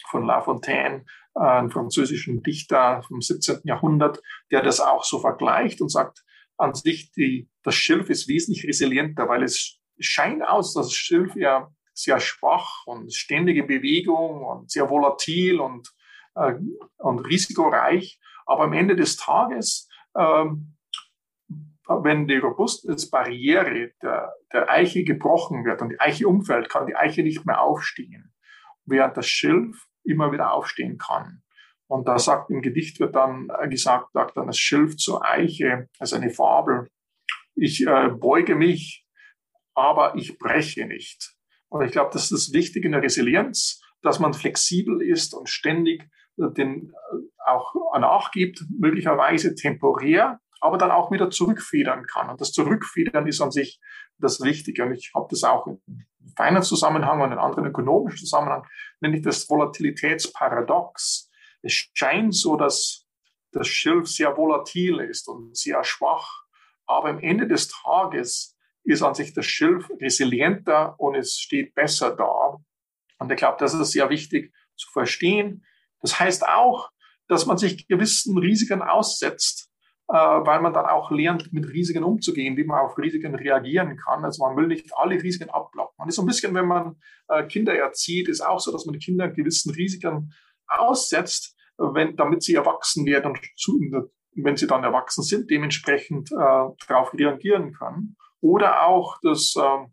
von 0.09 0.25
La 0.25 0.41
Fontaine, 0.41 1.05
äh, 1.35 1.39
einem 1.41 1.69
französischen 1.69 2.41
Dichter 2.41 3.03
vom 3.03 3.21
17. 3.21 3.61
Jahrhundert, 3.65 4.21
der 4.51 4.63
das 4.63 4.79
auch 4.79 5.03
so 5.03 5.19
vergleicht 5.19 5.81
und 5.81 5.89
sagt, 5.89 6.23
an 6.59 6.73
sich, 6.73 7.11
die, 7.13 7.49
das 7.63 7.75
Schilf 7.75 8.09
ist 8.09 8.27
wesentlich 8.27 8.67
resilienter, 8.67 9.27
weil 9.27 9.43
es 9.43 9.79
scheint 9.99 10.43
aus, 10.43 10.73
dass 10.73 10.87
das 10.87 10.95
Schilf 10.95 11.35
ja 11.35 11.71
sehr 11.93 12.19
schwach 12.19 12.85
und 12.85 13.13
ständige 13.13 13.63
Bewegung 13.63 14.43
und 14.45 14.71
sehr 14.71 14.89
volatil 14.89 15.59
und, 15.59 15.89
äh, 16.35 16.53
und 16.97 17.19
risikoreich. 17.19 18.19
Aber 18.45 18.63
am 18.63 18.73
Ende 18.73 18.95
des 18.95 19.17
Tages 19.17 19.87
ähm, 20.17 20.75
wenn 21.89 22.27
die 22.27 22.37
Robustness-Barriere 22.37 23.91
der, 24.01 24.33
der 24.53 24.69
Eiche 24.69 25.03
gebrochen 25.03 25.65
wird 25.65 25.81
und 25.81 25.89
die 25.89 25.99
Eiche 25.99 26.27
umfällt, 26.27 26.69
kann 26.69 26.85
die 26.85 26.95
Eiche 26.95 27.23
nicht 27.23 27.45
mehr 27.45 27.61
aufstehen, 27.61 28.33
während 28.85 29.17
das 29.17 29.27
Schilf 29.27 29.87
immer 30.03 30.31
wieder 30.31 30.53
aufstehen 30.53 30.97
kann. 30.97 31.41
Und 31.89 32.07
da 32.07 32.19
sagt 32.19 32.51
im 32.51 32.61
Gedicht 32.61 32.99
wird 32.99 33.15
dann 33.15 33.49
gesagt, 33.69 34.13
sagt 34.13 34.37
dann 34.37 34.47
das 34.47 34.59
Schilf 34.59 34.97
zur 34.97 35.25
Eiche, 35.25 35.89
also 35.97 36.15
eine 36.15 36.29
Fabel. 36.29 36.87
Ich 37.55 37.85
äh, 37.85 38.09
beuge 38.09 38.55
mich, 38.55 39.05
aber 39.73 40.15
ich 40.15 40.37
breche 40.37 40.85
nicht. 40.85 41.33
Und 41.67 41.83
ich 41.83 41.91
glaube, 41.91 42.11
das 42.13 42.31
ist 42.31 42.53
wichtig 42.53 42.85
in 42.85 42.91
der 42.91 43.01
Resilienz, 43.01 43.81
dass 44.01 44.19
man 44.19 44.33
flexibel 44.33 45.01
ist 45.01 45.33
und 45.33 45.49
ständig 45.49 46.07
den 46.37 46.91
äh, 46.91 47.49
auch 47.49 47.73
nachgibt, 47.99 48.63
möglicherweise 48.77 49.55
temporär, 49.55 50.39
aber 50.61 50.77
dann 50.77 50.91
auch 50.91 51.11
wieder 51.11 51.31
zurückfedern 51.31 52.05
kann. 52.05 52.29
Und 52.29 52.39
das 52.39 52.51
Zurückfedern 52.51 53.25
ist 53.25 53.41
an 53.41 53.51
sich 53.51 53.79
das 54.19 54.41
Wichtige. 54.41 54.85
Und 54.85 54.93
ich 54.93 55.11
habe 55.15 55.27
das 55.29 55.43
auch 55.43 55.65
im 55.65 55.79
Finance-Zusammenhang 56.35 57.21
und 57.21 57.31
in 57.31 57.39
anderen 57.39 57.65
ökonomischen 57.65 58.19
Zusammenhang, 58.19 58.63
nenne 58.99 59.17
ich 59.17 59.23
das 59.23 59.49
Volatilitätsparadox. 59.49 61.28
Es 61.61 61.89
scheint 61.93 62.35
so, 62.35 62.55
dass 62.55 63.05
das 63.51 63.67
Schilf 63.67 64.07
sehr 64.07 64.37
volatil 64.37 64.99
ist 64.99 65.27
und 65.27 65.57
sehr 65.57 65.83
schwach. 65.83 66.43
Aber 66.85 67.09
am 67.09 67.19
Ende 67.19 67.47
des 67.47 67.67
Tages 67.67 68.55
ist 68.83 69.03
an 69.03 69.13
sich 69.13 69.33
das 69.33 69.45
Schilf 69.45 69.89
resilienter 70.01 70.99
und 70.99 71.15
es 71.15 71.37
steht 71.37 71.75
besser 71.75 72.15
da. 72.15 72.57
Und 73.19 73.31
ich 73.31 73.37
glaube, 73.37 73.57
das 73.59 73.73
ist 73.73 73.91
sehr 73.91 74.09
wichtig 74.09 74.53
zu 74.75 74.89
verstehen. 74.91 75.65
Das 76.01 76.19
heißt 76.19 76.47
auch, 76.47 76.89
dass 77.27 77.45
man 77.45 77.57
sich 77.57 77.87
gewissen 77.87 78.37
Risiken 78.37 78.81
aussetzt, 78.81 79.69
äh, 80.07 80.13
weil 80.13 80.61
man 80.61 80.73
dann 80.73 80.85
auch 80.85 81.11
lernt, 81.11 81.53
mit 81.53 81.67
Risiken 81.67 82.03
umzugehen, 82.03 82.57
wie 82.57 82.63
man 82.63 82.79
auf 82.79 82.97
Risiken 82.97 83.35
reagieren 83.35 83.97
kann. 83.97 84.25
Also 84.25 84.43
man 84.43 84.57
will 84.57 84.67
nicht 84.67 84.89
alle 84.95 85.21
Risiken 85.21 85.49
abblocken. 85.49 85.95
Man 85.97 86.09
ist 86.09 86.15
so 86.15 86.23
ein 86.23 86.27
bisschen, 86.27 86.55
wenn 86.55 86.65
man 86.65 86.95
äh, 87.27 87.43
Kinder 87.43 87.75
erzieht, 87.75 88.29
ist 88.29 88.41
auch 88.41 88.59
so, 88.59 88.71
dass 88.71 88.85
man 88.85 88.93
die 88.93 89.05
Kinder 89.05 89.27
gewissen 89.27 89.71
Risiken 89.71 90.33
aussetzt, 90.69 91.55
wenn, 91.77 92.15
damit 92.15 92.43
sie 92.43 92.55
erwachsen 92.55 93.05
werden 93.05 93.31
und 93.31 93.39
wenn 94.35 94.57
sie 94.57 94.67
dann 94.67 94.83
erwachsen 94.83 95.23
sind, 95.23 95.49
dementsprechend 95.49 96.31
äh, 96.31 96.35
darauf 96.87 97.13
reagieren 97.13 97.73
können. 97.73 98.15
Oder 98.41 98.85
auch 98.85 99.17
das 99.21 99.55
äh, 99.55 99.87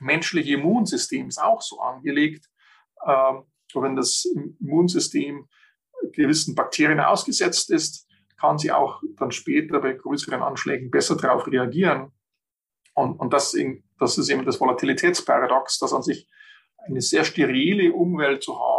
menschliche 0.00 0.54
Immunsystem 0.54 1.28
ist 1.28 1.40
auch 1.40 1.60
so 1.62 1.80
angelegt, 1.80 2.46
äh, 3.04 3.34
wenn 3.74 3.96
das 3.96 4.24
Immunsystem 4.60 5.48
gewissen 6.12 6.54
Bakterien 6.54 7.00
ausgesetzt 7.00 7.70
ist, 7.70 8.06
kann 8.38 8.58
sie 8.58 8.72
auch 8.72 9.02
dann 9.16 9.30
später 9.30 9.80
bei 9.80 9.92
größeren 9.92 10.42
Anschlägen 10.42 10.90
besser 10.90 11.16
darauf 11.16 11.46
reagieren. 11.46 12.12
Und, 12.94 13.18
und 13.18 13.32
das, 13.32 13.54
in, 13.54 13.84
das 13.98 14.16
ist 14.16 14.28
eben 14.28 14.44
das 14.44 14.60
Volatilitätsparadox, 14.60 15.78
dass 15.78 15.92
an 15.92 16.02
sich 16.02 16.28
eine 16.86 17.00
sehr 17.00 17.24
sterile 17.24 17.92
Umwelt 17.92 18.42
zu 18.42 18.58
haben, 18.58 18.77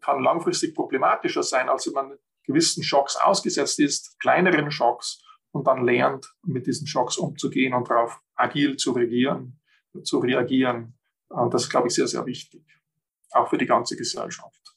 kann 0.00 0.22
langfristig 0.22 0.74
problematischer 0.74 1.42
sein, 1.42 1.68
als 1.68 1.86
wenn 1.86 1.94
man 1.94 2.18
gewissen 2.44 2.82
Schocks 2.82 3.16
ausgesetzt 3.16 3.78
ist, 3.80 4.18
kleineren 4.20 4.70
Schocks, 4.70 5.22
und 5.50 5.66
dann 5.66 5.84
lernt, 5.84 6.34
mit 6.44 6.66
diesen 6.66 6.86
Schocks 6.86 7.16
umzugehen 7.16 7.72
und 7.72 7.88
darauf 7.88 8.20
agil 8.34 8.76
zu 8.76 8.92
reagieren, 8.92 9.58
zu 10.04 10.18
reagieren. 10.18 10.98
Und 11.28 11.54
das 11.54 11.64
ist, 11.64 11.70
glaube 11.70 11.88
ich, 11.88 11.94
sehr, 11.94 12.06
sehr 12.06 12.26
wichtig 12.26 12.62
auch 13.30 13.48
für 13.48 13.58
die 13.58 13.66
ganze 13.66 13.96
Gesellschaft. 13.96 14.67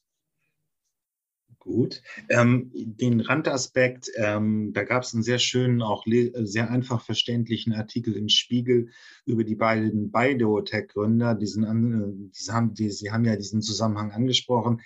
Gut. 1.62 2.02
Ähm, 2.30 2.72
den 2.74 3.20
Randaspekt, 3.20 4.10
ähm, 4.16 4.72
da 4.74 4.84
gab 4.84 5.04
es 5.04 5.14
einen 5.14 5.22
sehr 5.22 5.38
schönen, 5.38 5.84
auch 5.84 6.06
sehr 6.08 6.72
einfach 6.72 7.06
verständlichen 7.06 7.74
Artikel 7.74 8.16
im 8.16 8.30
Spiegel 8.30 8.90
über 9.28 9.44
die 9.44 9.54
beiden 9.54 10.12
Biotech-Gründer. 10.12 11.36
Diesen, 11.36 11.64
äh, 11.64 12.30
die 12.32 12.52
haben, 12.52 12.74
die, 12.74 12.90
sie 12.90 13.12
haben 13.12 13.26
ja 13.26 13.36
diesen 13.36 13.62
Zusammenhang 13.62 14.12
angesprochen, 14.12 14.82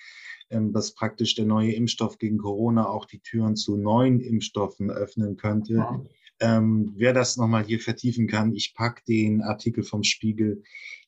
ähm, 0.50 0.74
dass 0.74 0.94
praktisch 0.94 1.36
der 1.36 1.46
neue 1.46 1.72
Impfstoff 1.72 2.17
gegen 2.17 2.39
Corona 2.39 2.89
auch 2.89 3.05
die 3.05 3.20
Türen 3.20 3.55
zu 3.55 3.77
neuen 3.77 4.20
Impfstoffen 4.20 4.91
öffnen 4.91 5.38
könnte. 5.38 5.75
Ja. 5.75 6.03
Ähm, 6.41 6.91
wer 6.98 7.13
das 7.13 7.38
nochmal 7.38 7.63
hier 7.63 7.79
vertiefen 7.79 8.27
kann, 8.27 8.53
ich 8.53 8.74
packe 8.75 9.01
den 9.08 9.41
Artikel 9.41 9.86
vom 9.86 10.03
Spiegel 10.03 10.62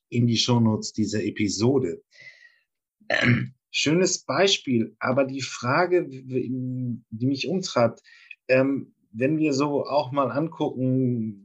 in 0.07 0.27
die 0.27 0.37
Shownotes 0.37 0.93
dieser 0.93 1.25
Episode. 1.25 2.01
Schönes 3.71 4.19
Beispiel, 4.19 4.95
aber 4.99 5.25
die 5.25 5.41
Frage, 5.41 6.07
die 6.07 7.25
mich 7.25 7.47
umtreibt, 7.47 8.01
ähm, 8.47 8.93
wenn 9.11 9.37
wir 9.37 9.53
so 9.53 9.85
auch 9.85 10.11
mal 10.11 10.31
angucken, 10.31 11.43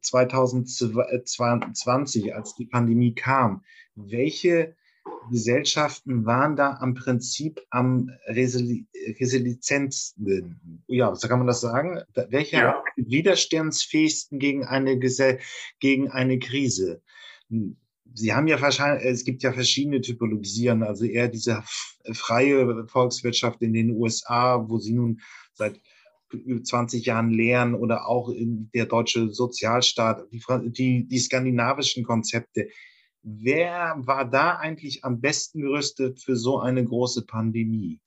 2020, 0.00 2.34
als 2.34 2.54
die 2.54 2.66
Pandemie 2.66 3.14
kam, 3.14 3.64
welche 3.94 4.74
Gesellschaften 5.30 6.26
waren 6.26 6.56
da 6.56 6.78
am 6.80 6.94
Prinzip 6.94 7.60
am 7.70 8.10
resilienzsten? 8.26 10.82
Ja, 10.88 11.14
so 11.14 11.28
kann 11.28 11.38
man 11.38 11.46
das 11.46 11.60
sagen? 11.60 12.00
Welche 12.14 12.56
ja. 12.56 12.82
widerstandsfähigsten 12.96 14.38
gegen 14.38 14.64
eine, 14.64 14.98
gegen 15.78 16.10
eine 16.10 16.38
Krise? 16.38 17.02
Sie 18.14 18.32
haben 18.32 18.48
ja 18.48 18.60
wahrscheinlich, 18.60 19.04
es 19.06 19.24
gibt 19.24 19.42
ja 19.42 19.52
verschiedene 19.52 20.00
Typologien, 20.00 20.82
also 20.82 21.04
eher 21.04 21.28
diese 21.28 21.62
freie 22.12 22.86
Volkswirtschaft 22.86 23.62
in 23.62 23.72
den 23.72 23.90
USA, 23.90 24.64
wo 24.68 24.78
Sie 24.78 24.92
nun 24.92 25.20
seit 25.54 25.80
20 26.62 27.04
Jahren 27.06 27.30
lehren 27.30 27.74
oder 27.74 28.06
auch 28.06 28.30
in 28.30 28.70
der 28.74 28.86
deutsche 28.86 29.30
Sozialstaat, 29.30 30.26
die, 30.32 30.42
die, 30.72 31.06
die 31.06 31.18
skandinavischen 31.18 32.04
Konzepte. 32.04 32.68
Wer 33.22 33.94
war 33.98 34.28
da 34.28 34.56
eigentlich 34.56 35.04
am 35.04 35.20
besten 35.20 35.60
gerüstet 35.60 36.20
für 36.22 36.36
so 36.36 36.58
eine 36.58 36.84
große 36.84 37.24
Pandemie? 37.26 38.00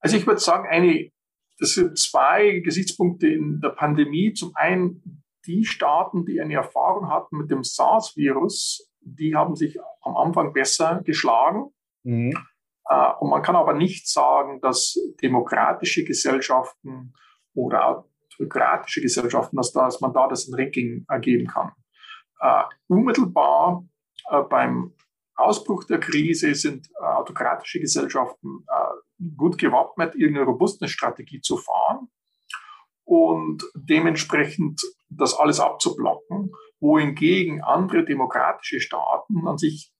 Also 0.00 0.16
ich 0.16 0.26
würde 0.26 0.40
sagen, 0.40 0.68
eine, 0.68 1.10
das 1.58 1.74
sind 1.74 1.98
zwei 1.98 2.60
Gesichtspunkte 2.60 3.28
in 3.28 3.60
der 3.60 3.70
Pandemie. 3.70 4.32
Zum 4.32 4.52
einen 4.54 5.23
die 5.46 5.64
Staaten, 5.64 6.24
die 6.24 6.40
eine 6.40 6.54
Erfahrung 6.54 7.10
hatten 7.10 7.36
mit 7.36 7.50
dem 7.50 7.64
SARS-Virus, 7.64 8.90
die 9.00 9.34
haben 9.34 9.54
sich 9.54 9.78
am 10.02 10.16
Anfang 10.16 10.52
besser 10.52 11.02
geschlagen. 11.04 11.70
Mhm. 12.02 12.32
Äh, 12.88 13.12
und 13.20 13.30
man 13.30 13.42
kann 13.42 13.56
aber 13.56 13.74
nicht 13.74 14.08
sagen, 14.08 14.60
dass 14.60 14.98
demokratische 15.22 16.04
Gesellschaften 16.04 17.14
oder 17.54 18.04
autokratische 18.34 19.00
Gesellschaften, 19.00 19.56
dass, 19.56 19.72
dass 19.72 20.00
man 20.00 20.12
da 20.12 20.28
das 20.28 20.50
Ranking 20.52 21.04
ergeben 21.08 21.46
kann. 21.46 21.72
Uh, 22.42 22.64
unmittelbar 22.88 23.84
uh, 24.30 24.42
beim 24.42 24.92
Ausbruch 25.36 25.84
der 25.84 26.00
Krise 26.00 26.54
sind 26.54 26.88
uh, 27.00 27.04
autokratische 27.04 27.80
Gesellschaften 27.80 28.66
gut 29.36 29.56
gewappnet, 29.56 30.16
irgendeine 30.16 30.46
robuste 30.46 30.88
Strategie 30.88 31.40
zu 31.40 31.56
fahren 31.56 32.08
und 33.04 33.62
dementsprechend 33.74 34.80
das 35.08 35.34
alles 35.34 35.60
abzublocken, 35.60 36.52
wohingegen 36.80 37.62
andere 37.62 38.04
demokratische 38.04 38.80
Staaten 38.80 39.46
an 39.46 39.58
sich 39.58 39.92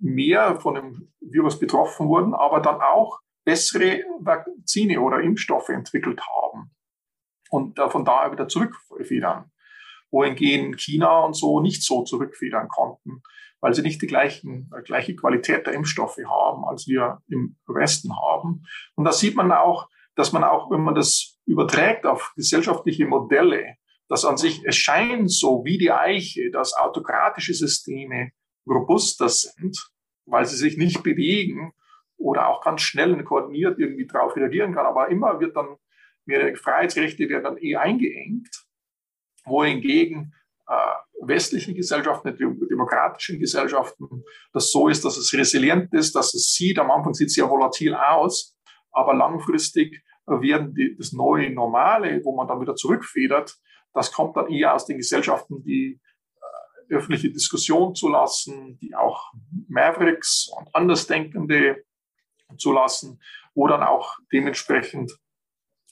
mehr 0.00 0.60
von 0.60 0.74
dem 0.74 1.12
Virus 1.20 1.58
betroffen 1.58 2.08
wurden, 2.08 2.34
aber 2.34 2.60
dann 2.60 2.80
auch 2.80 3.20
bessere 3.44 4.02
Vakzine 4.20 5.00
oder 5.00 5.20
Impfstoffe 5.20 5.68
entwickelt 5.68 6.20
haben 6.20 6.70
und 7.50 7.78
von 7.78 8.04
daher 8.04 8.32
wieder 8.32 8.48
zurückfedern 8.48 9.52
wohingegen 10.12 10.76
China 10.76 11.20
und 11.20 11.34
so 11.34 11.60
nicht 11.60 11.82
so 11.82 12.04
zurückfedern 12.04 12.68
konnten, 12.68 13.22
weil 13.60 13.74
sie 13.74 13.82
nicht 13.82 14.02
die 14.02 14.06
gleichen, 14.06 14.70
gleiche 14.84 15.16
Qualität 15.16 15.66
der 15.66 15.74
Impfstoffe 15.74 16.18
haben, 16.28 16.64
als 16.64 16.86
wir 16.86 17.22
im 17.28 17.56
Westen 17.66 18.14
haben. 18.14 18.64
Und 18.94 19.04
da 19.04 19.12
sieht 19.12 19.34
man 19.34 19.50
auch, 19.50 19.88
dass 20.14 20.32
man 20.32 20.44
auch, 20.44 20.70
wenn 20.70 20.82
man 20.82 20.94
das 20.94 21.31
überträgt 21.46 22.06
auf 22.06 22.32
gesellschaftliche 22.36 23.06
Modelle, 23.06 23.76
dass 24.08 24.24
an 24.24 24.36
sich, 24.36 24.62
es 24.64 24.76
scheint 24.76 25.30
so 25.30 25.64
wie 25.64 25.78
die 25.78 25.90
Eiche, 25.90 26.50
dass 26.50 26.74
autokratische 26.74 27.54
Systeme 27.54 28.32
robuster 28.66 29.28
sind, 29.28 29.90
weil 30.26 30.44
sie 30.46 30.56
sich 30.56 30.76
nicht 30.76 31.02
bewegen 31.02 31.72
oder 32.16 32.48
auch 32.48 32.62
ganz 32.62 32.82
schnell 32.82 33.12
und 33.12 33.24
koordiniert 33.24 33.78
irgendwie 33.78 34.06
darauf 34.06 34.36
reagieren 34.36 34.74
kann. 34.74 34.86
Aber 34.86 35.08
immer 35.08 35.40
wird 35.40 35.56
dann, 35.56 35.76
Freiheitsrechte 36.56 37.28
werden 37.28 37.44
dann 37.44 37.58
eh 37.58 37.76
eingeengt 37.76 38.64
wohingegen 39.44 40.34
äh, 40.68 40.74
westlichen 41.26 41.74
Gesellschaften, 41.74 42.36
demokratischen 42.36 43.38
Gesellschaften, 43.38 44.24
das 44.52 44.70
so 44.70 44.88
ist, 44.88 45.04
dass 45.04 45.16
es 45.16 45.32
resilient 45.32 45.92
ist, 45.94 46.14
dass 46.14 46.34
es 46.34 46.52
sieht, 46.52 46.78
am 46.78 46.90
Anfang 46.90 47.14
sieht 47.14 47.28
es 47.28 47.34
sehr 47.34 47.48
volatil 47.48 47.94
aus, 47.94 48.56
aber 48.90 49.14
langfristig 49.14 50.02
werden 50.26 50.74
die, 50.74 50.96
das 50.96 51.12
neue 51.12 51.50
Normale, 51.50 52.24
wo 52.24 52.34
man 52.34 52.46
dann 52.46 52.60
wieder 52.60 52.74
zurückfedert, 52.74 53.56
das 53.92 54.12
kommt 54.12 54.36
dann 54.36 54.48
eher 54.48 54.74
aus 54.74 54.86
den 54.86 54.96
Gesellschaften, 54.96 55.62
die 55.62 56.00
äh, 56.88 56.94
öffentliche 56.94 57.30
Diskussion 57.30 57.94
zulassen, 57.94 58.78
die 58.78 58.94
auch 58.94 59.32
Mavericks 59.68 60.50
und 60.56 60.74
Andersdenkende 60.74 61.84
zulassen, 62.56 63.20
wo 63.54 63.66
dann 63.66 63.82
auch 63.82 64.16
dementsprechend 64.32 65.12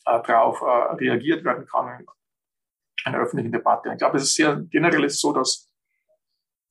äh, 0.06 0.22
darauf 0.22 0.60
äh, 0.62 0.94
reagiert 0.94 1.44
werden 1.44 1.66
kann 1.66 2.06
einer 3.04 3.18
öffentlichen 3.18 3.52
Debatte. 3.52 3.90
Ich 3.90 3.98
glaube, 3.98 4.18
es 4.18 4.24
ist 4.24 4.34
sehr 4.34 4.56
generell 4.70 5.08
so, 5.08 5.32
dass 5.32 5.70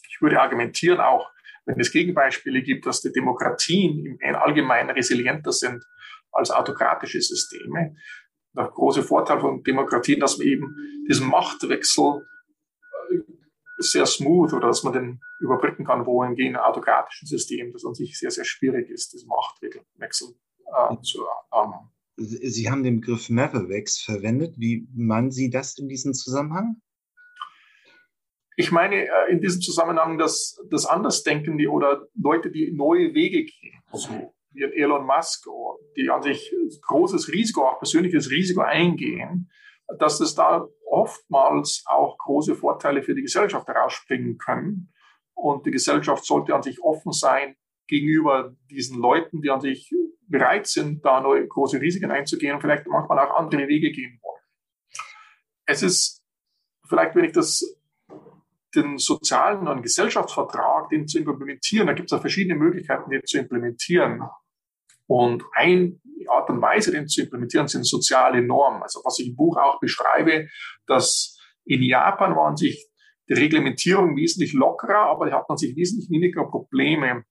ich 0.08 0.22
würde 0.22 0.39
argumentieren, 0.39 1.00
auch 1.00 1.30
wenn 1.65 1.80
es 1.80 1.91
Gegenbeispiele 1.91 2.62
gibt, 2.62 2.86
dass 2.86 3.02
die 3.02 3.12
Demokratien 3.12 4.17
im 4.19 4.36
Allgemeinen 4.36 4.89
resilienter 4.89 5.52
sind 5.52 5.84
als 6.32 6.52
autokratische 6.52 7.22
Systeme. 7.22 7.96
Der 8.56 8.68
große 8.68 9.04
Vorteil 9.04 9.39
von 9.39 9.63
Demokratien, 9.63 10.20
dass 10.20 10.38
man 10.38 10.48
eben 10.48 10.76
diesen 11.08 11.28
Machtwechsel 11.28 12.26
äh, 13.12 13.15
sehr 13.78 14.06
smooth 14.06 14.54
oder 14.54 14.68
dass 14.68 14.84
man 14.84 14.94
den 14.94 15.22
überbrücken 15.39 15.86
kann, 15.86 16.06
wohingegen 16.06 16.56
in 16.56 16.58
autokratischen 16.58 17.28
Systemen 17.28 17.72
das 17.72 17.86
an 17.86 17.94
sich 17.94 18.18
sehr, 18.18 18.32
sehr 18.32 18.46
schwierig 18.46 18.89
ist, 18.89 19.13
diesen 19.13 19.30
Machtwechsel 19.30 20.36
äh, 20.65 21.02
zu 21.02 21.26
ähm, 21.54 21.74
Sie 22.22 22.70
haben 22.70 22.84
den 22.84 23.00
Begriff 23.00 23.30
Mavericks 23.30 24.02
verwendet. 24.02 24.56
Wie 24.58 24.88
meinen 24.94 25.32
Sie 25.32 25.50
das 25.50 25.78
in 25.78 25.88
diesem 25.88 26.13
Zusammenhang? 26.13 26.82
Ich 28.58 28.74
meine 28.74 29.08
äh, 29.08 29.32
in 29.32 29.39
diesem 29.39 29.62
Zusammenhang, 29.62 30.18
dass 30.18 30.62
das 30.70 30.86
Andersdenkende 30.86 31.70
oder 31.70 32.08
Leute, 32.13 32.52
die 32.52 32.74
neue 32.74 33.13
Wege 33.13 33.46
gehen, 33.46 33.82
so 33.94 34.34
wie 34.51 34.63
Elon 34.63 35.05
Musk, 35.05 35.47
die 35.95 36.09
an 36.09 36.21
sich 36.21 36.53
großes 36.81 37.31
Risiko, 37.31 37.67
auch 37.67 37.79
persönliches 37.79 38.29
Risiko 38.31 38.62
eingehen, 38.62 39.49
dass 39.99 40.19
es 40.19 40.35
da 40.35 40.67
oftmals 40.88 41.83
auch 41.85 42.17
große 42.17 42.55
Vorteile 42.55 43.01
für 43.01 43.15
die 43.15 43.21
Gesellschaft 43.21 43.67
herausspringen 43.67 44.38
können. 44.38 44.93
Und 45.33 45.65
die 45.65 45.71
Gesellschaft 45.71 46.25
sollte 46.25 46.53
an 46.53 46.63
sich 46.63 46.81
offen 46.81 47.12
sein 47.12 47.55
gegenüber 47.88 48.55
diesen 48.69 48.99
Leuten, 48.99 49.41
die 49.41 49.49
an 49.49 49.62
sich 49.62 49.91
bereit 50.27 50.67
sind, 50.67 51.03
da 51.03 51.21
neue 51.21 51.47
große 51.47 51.81
Risiken 51.81 52.12
einzugehen 52.12 52.55
und 52.55 52.62
vielleicht 52.62 52.85
manchmal 52.88 53.19
auch 53.19 53.35
andere 53.38 53.67
Wege 53.67 53.91
gehen 53.91 54.19
wollen. 54.21 54.43
Es 55.65 55.81
ist 55.81 56.23
vielleicht, 56.88 57.15
wenn 57.15 57.25
ich 57.25 57.31
das 57.31 57.79
den 58.75 58.97
sozialen 58.97 59.67
und 59.67 59.82
Gesellschaftsvertrag, 59.82 60.89
den 60.89 61.08
zu 61.08 61.19
implementieren, 61.19 61.88
da 61.88 61.93
gibt 61.93 62.12
es 62.12 62.15
ja 62.15 62.19
verschiedene 62.19 62.55
Möglichkeiten, 62.55 63.10
den 63.10 63.23
zu 63.25 63.39
implementieren. 63.39 64.21
Und 65.08 65.43
eine 65.53 65.97
Art 66.27 66.49
und 66.49 66.62
Weise, 66.62 66.91
den 66.91 67.08
zu 67.08 67.21
implementieren, 67.21 67.67
sind 67.67 67.86
soziale 67.86 68.41
Normen. 68.43 68.84
Also 68.84 69.01
was 69.03 69.17
ich 69.19 69.29
im 69.29 69.36
Buch 69.36 69.58
auch 69.58 69.79
beschreibe, 69.79 70.47
dass 70.86 71.38
in 71.65 71.82
Japan 71.82 72.36
waren 72.36 72.55
sich 72.58 72.88
die 73.27 73.34
Reglementierung 73.34 74.15
wesentlich 74.15 74.53
lockerer, 74.53 75.10
aber 75.10 75.32
hat 75.32 75.49
man 75.49 75.58
sich 75.58 75.75
wesentlich 75.75 76.10
weniger 76.10 76.45
Probleme 76.45 77.23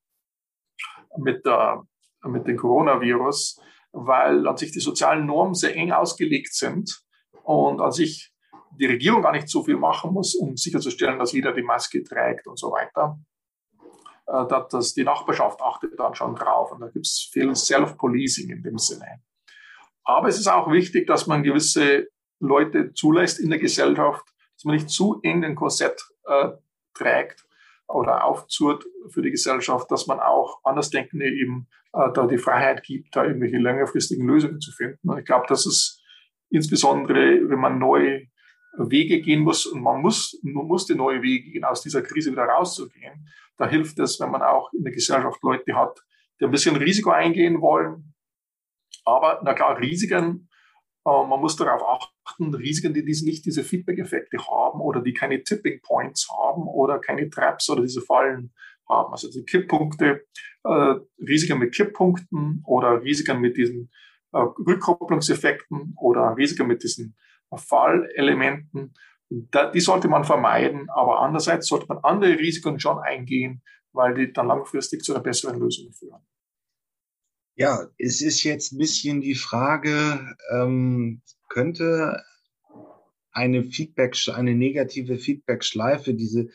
mit 1.16 1.44
der 1.44 1.85
mit 2.24 2.46
dem 2.46 2.57
Coronavirus, 2.57 3.61
weil 3.92 4.46
an 4.46 4.57
sich 4.57 4.72
die 4.72 4.81
sozialen 4.81 5.27
Normen 5.27 5.55
sehr 5.55 5.74
eng 5.77 5.92
ausgelegt 5.92 6.53
sind 6.53 7.01
und 7.42 7.81
an 7.81 7.92
sich 7.92 8.33
die 8.79 8.87
Regierung 8.87 9.23
gar 9.23 9.33
nicht 9.33 9.49
so 9.49 9.62
viel 9.62 9.77
machen 9.77 10.12
muss, 10.12 10.35
um 10.35 10.57
sicherzustellen, 10.57 11.19
dass 11.19 11.33
jeder 11.33 11.53
die 11.53 11.62
Maske 11.62 12.03
trägt 12.03 12.47
und 12.47 12.59
so 12.59 12.71
weiter. 12.71 13.19
Äh, 14.29 14.45
dass 14.71 14.93
die 14.93 15.05
Nachbarschaft 15.05 15.61
achtet 15.62 15.99
dann 15.99 16.14
schon 16.14 16.35
drauf 16.35 16.71
und 16.73 16.81
da 16.81 16.88
gibt 16.88 17.07
es 17.07 17.31
viel 17.33 17.55
Self-Policing 17.57 18.51
in 18.51 18.62
dem 18.62 18.79
Sinne. 18.79 19.23
Aber 20.05 20.29
es 20.29 20.38
ist 20.38 20.49
auch 20.49 20.71
wichtig, 20.71 21.07
dass 21.07 21.27
man 21.27 21.43
gewisse 21.43 22.09
Leute 22.38 22.93
zulässt 22.93 23.41
in 23.41 23.49
der 23.51 23.59
Gesellschaft, 23.59 24.27
dass 24.55 24.64
man 24.64 24.75
nicht 24.75 24.91
zu 24.91 25.21
eng 25.23 25.41
den 25.41 25.55
Korsett 25.55 26.03
äh, 26.27 26.51
trägt 26.93 27.47
oder 27.87 28.25
aufzurt 28.25 28.85
für 29.09 29.23
die 29.23 29.31
Gesellschaft, 29.31 29.91
dass 29.91 30.07
man 30.07 30.21
auch 30.21 30.61
Andersdenkende 30.62 31.27
eben 31.27 31.69
äh, 31.95 32.12
da 32.12 32.27
die 32.27 32.38
Freiheit 32.38 32.83
gibt, 32.83 33.17
da 33.17 33.25
irgendwelche 33.25 33.57
längerfristigen 33.57 34.27
Lösungen 34.27 34.61
zu 34.61 34.73
finden. 34.73 35.09
Und 35.09 35.19
ich 35.19 35.25
glaube, 35.25 35.47
dass 35.49 35.64
es 35.64 36.03
insbesondere, 36.51 37.49
wenn 37.49 37.61
man 37.61 37.79
neue 37.79 38.28
Wege 38.76 39.20
gehen 39.20 39.40
muss, 39.40 39.66
und 39.66 39.83
man 39.83 40.00
muss, 40.00 40.38
man 40.42 40.66
musste 40.66 40.94
neue 40.94 41.22
Wege 41.22 41.50
gehen, 41.50 41.64
aus 41.64 41.83
dieser 41.83 42.02
Krise 42.02 42.33
wieder 42.33 42.44
rauszugehen, 42.44 43.28
da 43.57 43.68
hilft 43.68 43.98
es, 43.98 44.20
wenn 44.20 44.31
man 44.31 44.42
auch 44.42 44.72
in 44.72 44.85
der 44.85 44.92
Gesellschaft 44.92 45.42
Leute 45.42 45.74
hat, 45.74 46.00
die 46.40 46.44
ein 46.44 46.50
bisschen 46.50 46.76
Risiko 46.76 47.11
eingehen 47.11 47.61
wollen. 47.61 48.14
Aber 49.04 49.40
na 49.42 49.54
klar, 49.54 49.78
Risiken, 49.81 50.48
äh, 51.04 51.26
man 51.26 51.40
muss 51.40 51.57
darauf 51.57 51.83
achten, 52.26 52.54
Risiken, 52.54 52.94
die 52.94 53.04
diese, 53.04 53.24
nicht 53.24 53.44
diese 53.44 53.64
Feedback-Effekte 53.64 54.38
haben 54.38 54.81
oder 54.81 55.00
die 55.00 55.12
keine 55.12 55.42
Tipping 55.42 55.81
Points 55.83 56.28
haben 56.31 56.62
oder 56.68 57.00
keine 57.00 57.28
Traps 57.31 57.68
oder 57.70 57.83
diese 57.83 58.02
Fallen 58.02 58.52
haben. 58.88 59.12
Also 59.12 59.31
die 59.31 59.44
Kipppunkte, 59.44 60.24
äh, 60.64 60.94
Risiken 61.18 61.59
mit 61.59 61.74
Kipppunkten 61.74 62.62
oder 62.64 63.02
Risiken 63.02 63.40
mit 63.40 63.57
diesen 63.57 63.90
äh, 64.33 64.38
Rückkopplungseffekten 64.38 65.94
oder 65.96 66.37
Risiken 66.37 66.66
mit 66.66 66.83
diesen 66.83 67.16
Fallelementen, 67.57 68.95
die 69.31 69.81
sollte 69.81 70.09
man 70.09 70.25
vermeiden. 70.25 70.89
Aber 70.91 71.21
andererseits 71.21 71.69
sollte 71.69 71.87
man 71.89 71.99
andere 71.99 72.39
Risiken 72.39 72.81
schon 72.81 72.99
eingehen, 72.99 73.63
weil 73.93 74.15
die 74.15 74.33
dann 74.33 74.49
langfristig 74.49 75.03
zu 75.03 75.15
einer 75.15 75.23
besseren 75.23 75.59
Lösung 75.59 75.93
führen. 75.93 76.21
Ja, 77.57 77.89
es 77.99 78.23
ist 78.23 78.45
jetzt 78.45 78.73
ein 78.73 78.79
bisschen 78.79 79.21
die 79.21 79.35
Frage, 79.35 80.37
ähm, 80.53 81.23
könnte 81.49 82.23
eine 83.33 83.65
Feedback, 83.65 84.17
eine 84.33 84.55
negative 84.55 85.19
Feedback-Schleife, 85.19 86.15
diese 86.15 86.49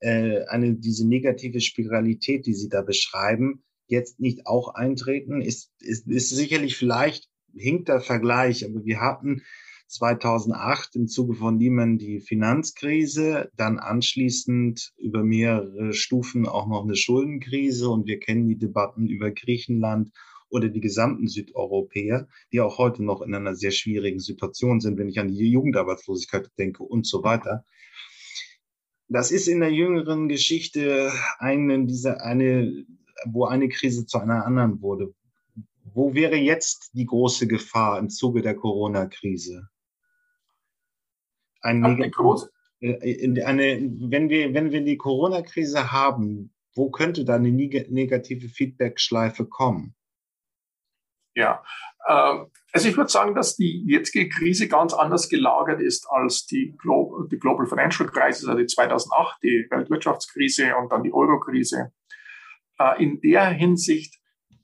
äh, 0.00 0.44
eine, 0.48 0.74
diese 0.74 1.08
negative 1.08 1.60
Spiralität, 1.60 2.46
die 2.46 2.54
Sie 2.54 2.68
da 2.68 2.82
beschreiben, 2.82 3.64
jetzt 3.86 4.20
nicht 4.20 4.46
auch 4.46 4.74
eintreten? 4.74 5.40
Ist, 5.40 5.72
ist, 5.80 6.06
ist 6.06 6.30
sicherlich 6.30 6.76
vielleicht 6.76 7.28
hinkt 7.56 7.88
der 7.88 8.00
Vergleich, 8.00 8.64
aber 8.64 8.84
wir 8.84 9.00
hatten 9.00 9.42
2008 9.86 10.96
im 10.96 11.08
Zuge 11.08 11.34
von 11.34 11.58
Lehman 11.58 11.98
die 11.98 12.20
Finanzkrise, 12.20 13.50
dann 13.56 13.78
anschließend 13.78 14.92
über 14.98 15.22
mehrere 15.22 15.92
Stufen 15.92 16.46
auch 16.46 16.66
noch 16.66 16.84
eine 16.84 16.96
Schuldenkrise 16.96 17.88
und 17.88 18.06
wir 18.06 18.18
kennen 18.18 18.48
die 18.48 18.58
Debatten 18.58 19.06
über 19.06 19.30
Griechenland 19.30 20.10
oder 20.48 20.68
die 20.68 20.80
gesamten 20.80 21.26
Südeuropäer, 21.26 22.28
die 22.52 22.60
auch 22.60 22.78
heute 22.78 23.04
noch 23.04 23.22
in 23.22 23.34
einer 23.34 23.54
sehr 23.54 23.72
schwierigen 23.72 24.20
Situation 24.20 24.80
sind, 24.80 24.98
wenn 24.98 25.08
ich 25.08 25.18
an 25.18 25.28
die 25.28 25.50
Jugendarbeitslosigkeit 25.50 26.50
denke 26.58 26.82
und 26.82 27.06
so 27.06 27.22
weiter. 27.24 27.64
Das 29.08 29.30
ist 29.30 29.48
in 29.48 29.60
der 29.60 29.72
jüngeren 29.72 30.28
Geschichte 30.28 31.12
eine, 31.38 31.84
diese, 31.86 32.20
eine, 32.22 32.84
wo 33.26 33.44
eine 33.44 33.68
Krise 33.68 34.06
zu 34.06 34.18
einer 34.18 34.46
anderen 34.46 34.80
wurde. 34.80 35.14
Wo 35.82 36.14
wäre 36.14 36.36
jetzt 36.36 36.90
die 36.94 37.06
große 37.06 37.46
Gefahr 37.46 37.98
im 37.98 38.08
Zuge 38.08 38.40
der 38.40 38.54
Corona-Krise? 38.54 39.68
Ein 41.64 41.84
eine, 41.84 42.10
äh, 42.80 43.42
eine, 43.42 43.90
wenn, 43.98 44.28
wir, 44.28 44.54
wenn 44.54 44.70
wir 44.70 44.82
die 44.82 44.98
Corona-Krise 44.98 45.92
haben, 45.92 46.52
wo 46.74 46.90
könnte 46.90 47.24
da 47.24 47.36
eine 47.36 47.50
negative 47.50 48.48
Feedback-Schleife 48.48 49.46
kommen? 49.46 49.94
Ja, 51.34 51.64
äh, 52.06 52.44
also 52.72 52.88
ich 52.88 52.96
würde 52.96 53.10
sagen, 53.10 53.34
dass 53.34 53.56
die 53.56 53.84
jetzige 53.86 54.28
Krise 54.28 54.68
ganz 54.68 54.92
anders 54.92 55.28
gelagert 55.28 55.80
ist 55.80 56.06
als 56.10 56.46
die, 56.46 56.76
Glo 56.76 57.26
die 57.30 57.38
Global 57.38 57.66
Financial 57.66 58.08
Crisis, 58.08 58.46
also 58.46 58.58
die 58.58 58.66
2008, 58.66 59.42
die 59.42 59.66
Weltwirtschaftskrise 59.70 60.76
und 60.76 60.92
dann 60.92 61.02
die 61.02 61.12
Euro-Krise. 61.12 61.92
Äh, 62.78 63.02
in 63.02 63.20
der 63.20 63.46
Hinsicht, 63.48 64.20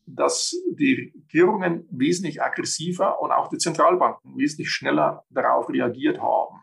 dass 0.06 0.54
die 0.72 1.12
Regierungen 1.14 1.86
wesentlich 1.90 2.42
aggressiver 2.42 3.20
und 3.22 3.30
auch 3.30 3.48
die 3.48 3.58
Zentralbanken 3.58 4.36
wesentlich 4.36 4.70
schneller 4.70 5.24
darauf 5.30 5.68
reagiert 5.68 6.20
haben. 6.20 6.56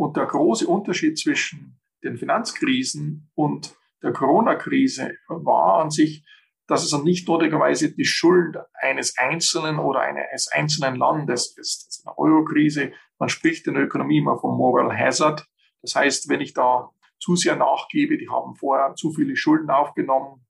Und 0.00 0.16
der 0.16 0.24
große 0.24 0.66
Unterschied 0.66 1.18
zwischen 1.18 1.78
den 2.02 2.16
Finanzkrisen 2.16 3.30
und 3.34 3.76
der 4.02 4.14
Corona-Krise 4.14 5.12
war 5.28 5.82
an 5.82 5.90
sich, 5.90 6.24
dass 6.66 6.90
es 6.90 7.02
nicht 7.02 7.28
notwendigerweise 7.28 7.94
die 7.94 8.06
Schuld 8.06 8.56
eines 8.72 9.18
Einzelnen 9.18 9.78
oder 9.78 10.00
eines 10.00 10.50
einzelnen 10.52 10.96
Landes 10.96 11.54
ist. 11.54 11.84
Das 11.86 11.98
ist 11.98 12.06
eine 12.06 12.16
Euro-Krise. 12.16 12.92
Man 13.18 13.28
spricht 13.28 13.66
in 13.66 13.74
der 13.74 13.82
Ökonomie 13.82 14.16
immer 14.16 14.38
vom 14.38 14.56
Moral 14.56 14.90
Hazard. 14.96 15.46
Das 15.82 15.94
heißt, 15.94 16.30
wenn 16.30 16.40
ich 16.40 16.54
da 16.54 16.88
zu 17.18 17.36
sehr 17.36 17.56
nachgebe, 17.56 18.16
die 18.16 18.30
haben 18.30 18.54
vorher 18.54 18.94
zu 18.94 19.12
viele 19.12 19.36
Schulden 19.36 19.68
aufgenommen, 19.68 20.46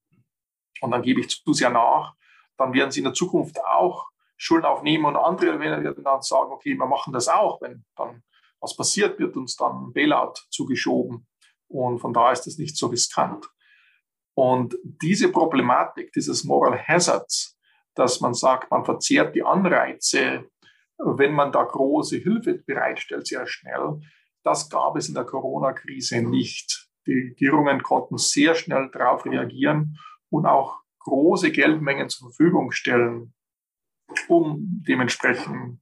und 0.80 0.92
dann 0.92 1.02
gebe 1.02 1.22
ich 1.22 1.28
zu 1.28 1.52
sehr 1.52 1.70
nach, 1.70 2.14
dann 2.56 2.72
werden 2.72 2.92
sie 2.92 3.00
in 3.00 3.04
der 3.04 3.14
Zukunft 3.14 3.58
auch 3.64 4.10
Schulden 4.36 4.64
aufnehmen 4.66 5.06
und 5.06 5.16
andere 5.16 5.58
werden 5.58 6.04
dann 6.04 6.22
sagen, 6.22 6.52
okay, 6.52 6.78
wir 6.78 6.86
machen 6.86 7.12
das 7.12 7.26
auch. 7.26 7.60
Wenn 7.60 7.84
dann 7.96 8.22
was 8.60 8.76
passiert, 8.76 9.18
wird 9.18 9.36
uns 9.36 9.56
dann 9.56 9.86
ein 9.86 9.92
Bailout 9.92 10.34
zugeschoben. 10.50 11.26
Und 11.68 12.00
von 12.00 12.12
daher 12.12 12.32
ist 12.32 12.46
das 12.46 12.58
nicht 12.58 12.76
so 12.76 12.88
riskant. 12.88 13.46
Und 14.34 14.76
diese 14.82 15.30
Problematik 15.30 16.12
dieses 16.12 16.44
Moral 16.44 16.78
Hazards, 16.78 17.58
dass 17.94 18.20
man 18.20 18.34
sagt, 18.34 18.70
man 18.70 18.84
verzehrt 18.84 19.34
die 19.34 19.42
Anreize, 19.42 20.48
wenn 20.98 21.32
man 21.32 21.52
da 21.52 21.64
große 21.64 22.18
Hilfe 22.18 22.54
bereitstellt, 22.54 23.26
sehr 23.26 23.46
schnell, 23.46 24.00
das 24.42 24.70
gab 24.70 24.96
es 24.96 25.08
in 25.08 25.14
der 25.14 25.24
Corona-Krise 25.24 26.22
nicht. 26.22 26.88
Die 27.06 27.12
Regierungen 27.12 27.82
konnten 27.82 28.18
sehr 28.18 28.54
schnell 28.54 28.90
darauf 28.92 29.24
reagieren 29.24 29.98
und 30.30 30.46
auch 30.46 30.80
große 31.00 31.50
Geldmengen 31.50 32.08
zur 32.08 32.30
Verfügung 32.30 32.72
stellen, 32.72 33.34
um 34.28 34.82
dementsprechend 34.86 35.80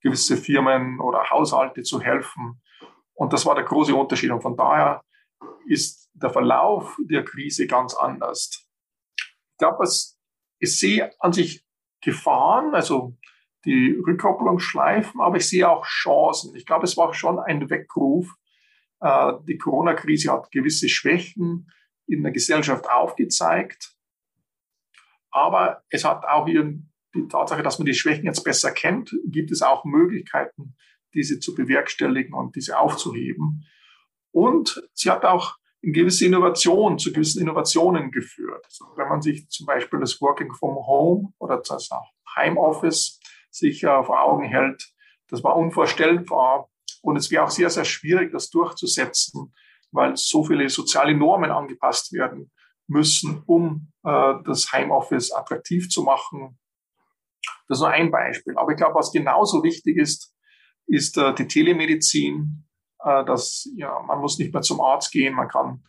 gewisse 0.00 0.36
Firmen 0.36 1.00
oder 1.00 1.30
Haushalte 1.30 1.82
zu 1.82 2.00
helfen. 2.00 2.60
Und 3.14 3.32
das 3.32 3.46
war 3.46 3.54
der 3.54 3.64
große 3.64 3.94
Unterschied. 3.94 4.30
Und 4.30 4.42
von 4.42 4.56
daher 4.56 5.02
ist 5.66 6.08
der 6.14 6.30
Verlauf 6.30 6.96
der 6.98 7.24
Krise 7.24 7.66
ganz 7.66 7.94
anders. 7.94 8.66
Ich 9.16 9.58
glaube, 9.58 9.84
ich 10.58 10.78
sehe 10.78 11.12
an 11.20 11.32
sich 11.32 11.64
Gefahren, 12.00 12.74
also 12.74 13.16
die 13.64 14.00
Rückkopplungsschleifen, 14.06 15.20
aber 15.20 15.36
ich 15.36 15.48
sehe 15.48 15.68
auch 15.68 15.84
Chancen. 15.84 16.54
Ich 16.54 16.64
glaube, 16.64 16.84
es 16.84 16.96
war 16.96 17.12
schon 17.12 17.38
ein 17.40 17.68
Weckruf. 17.70 18.32
Äh, 19.00 19.32
die 19.46 19.58
Corona-Krise 19.58 20.32
hat 20.32 20.50
gewisse 20.52 20.88
Schwächen 20.88 21.70
in 22.06 22.22
der 22.22 22.32
Gesellschaft 22.32 22.88
aufgezeigt. 22.88 23.96
Aber 25.30 25.82
es 25.90 26.04
hat 26.04 26.24
auch 26.24 26.46
die 27.14 27.26
Tatsache, 27.28 27.62
dass 27.62 27.78
man 27.78 27.86
die 27.86 27.94
Schwächen 27.94 28.24
jetzt 28.24 28.44
besser 28.44 28.70
kennt, 28.72 29.14
gibt 29.26 29.50
es 29.50 29.62
auch 29.62 29.84
Möglichkeiten, 29.84 30.76
diese 31.14 31.40
zu 31.40 31.54
bewerkstelligen 31.54 32.34
und 32.34 32.56
diese 32.56 32.78
aufzuheben. 32.78 33.66
Und 34.30 34.82
sie 34.94 35.10
hat 35.10 35.24
auch 35.24 35.56
in 35.80 35.92
gewisse 35.92 36.26
Innovationen, 36.26 36.98
zu 36.98 37.12
gewissen 37.12 37.40
Innovationen 37.40 38.10
geführt. 38.10 38.64
Also 38.64 38.84
wenn 38.96 39.08
man 39.08 39.22
sich 39.22 39.48
zum 39.48 39.66
Beispiel 39.66 40.00
das 40.00 40.20
Working 40.20 40.52
from 40.52 40.74
Home 40.74 41.32
oder 41.38 41.58
das 41.58 41.88
Heimoffice 42.36 43.20
sich 43.50 43.80
vor 43.82 44.22
Augen 44.22 44.44
hält, 44.44 44.92
das 45.28 45.44
war 45.44 45.56
unvorstellbar. 45.56 46.68
Und 47.02 47.16
es 47.16 47.30
wäre 47.30 47.44
auch 47.44 47.50
sehr, 47.50 47.70
sehr 47.70 47.84
schwierig, 47.84 48.32
das 48.32 48.50
durchzusetzen, 48.50 49.54
weil 49.92 50.16
so 50.16 50.44
viele 50.44 50.68
soziale 50.68 51.14
Normen 51.14 51.50
angepasst 51.50 52.12
werden 52.12 52.50
müssen, 52.88 53.42
um 53.46 53.92
äh, 54.04 54.34
das 54.44 54.72
Heimoffice 54.72 55.32
attraktiv 55.32 55.88
zu 55.88 56.02
machen. 56.02 56.58
Das 57.68 57.78
ist 57.78 57.82
nur 57.82 57.90
ein 57.90 58.10
Beispiel. 58.10 58.56
Aber 58.56 58.72
ich 58.72 58.76
glaube, 58.76 58.94
was 58.94 59.12
genauso 59.12 59.62
wichtig 59.62 59.96
ist, 59.96 60.34
ist 60.86 61.18
äh, 61.18 61.34
die 61.34 61.46
Telemedizin. 61.46 62.64
Äh, 63.04 63.24
dass 63.24 63.68
ja, 63.76 64.00
man 64.06 64.20
muss 64.20 64.38
nicht 64.38 64.52
mehr 64.52 64.62
zum 64.62 64.80
Arzt 64.80 65.12
gehen, 65.12 65.34
man 65.34 65.48
kann 65.48 65.84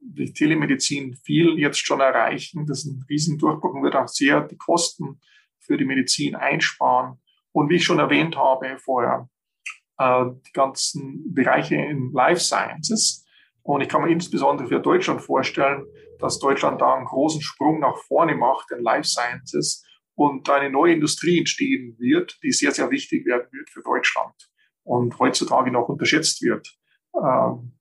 die 0.00 0.32
Telemedizin 0.32 1.14
viel 1.24 1.58
jetzt 1.58 1.84
schon 1.84 2.00
erreichen. 2.00 2.66
Das 2.66 2.84
ist 2.84 2.86
ein 2.86 3.04
Riesendurchbruch 3.08 3.74
und 3.74 3.82
wird 3.82 3.96
auch 3.96 4.08
sehr 4.08 4.40
die 4.40 4.56
Kosten 4.56 5.20
für 5.60 5.76
die 5.76 5.84
Medizin 5.84 6.34
einsparen. 6.34 7.20
Und 7.52 7.68
wie 7.68 7.76
ich 7.76 7.84
schon 7.84 7.98
erwähnt 7.98 8.36
habe 8.36 8.78
vorher, 8.78 9.28
äh, 9.98 10.24
die 10.46 10.52
ganzen 10.52 11.34
Bereiche 11.34 11.76
in 11.76 12.12
Life 12.12 12.40
Sciences, 12.40 13.24
und 13.62 13.82
ich 13.82 13.88
kann 13.90 14.02
mir 14.02 14.10
insbesondere 14.10 14.66
für 14.66 14.80
Deutschland 14.80 15.20
vorstellen, 15.20 15.84
dass 16.18 16.38
Deutschland 16.38 16.80
da 16.80 16.94
einen 16.94 17.04
großen 17.04 17.42
Sprung 17.42 17.80
nach 17.80 17.98
vorne 17.98 18.34
macht 18.34 18.70
in 18.70 18.82
Life 18.82 19.06
Sciences 19.06 19.84
und 20.18 20.50
eine 20.50 20.68
neue 20.68 20.94
Industrie 20.94 21.38
entstehen 21.38 21.96
wird, 21.98 22.38
die 22.42 22.50
sehr, 22.50 22.72
sehr 22.72 22.90
wichtig 22.90 23.24
werden 23.24 23.46
wird 23.52 23.70
für 23.70 23.82
Deutschland 23.82 24.34
und 24.82 25.16
heutzutage 25.20 25.70
noch 25.70 25.88
unterschätzt 25.88 26.42
wird. 26.42 26.76
Ähm, 27.14 27.72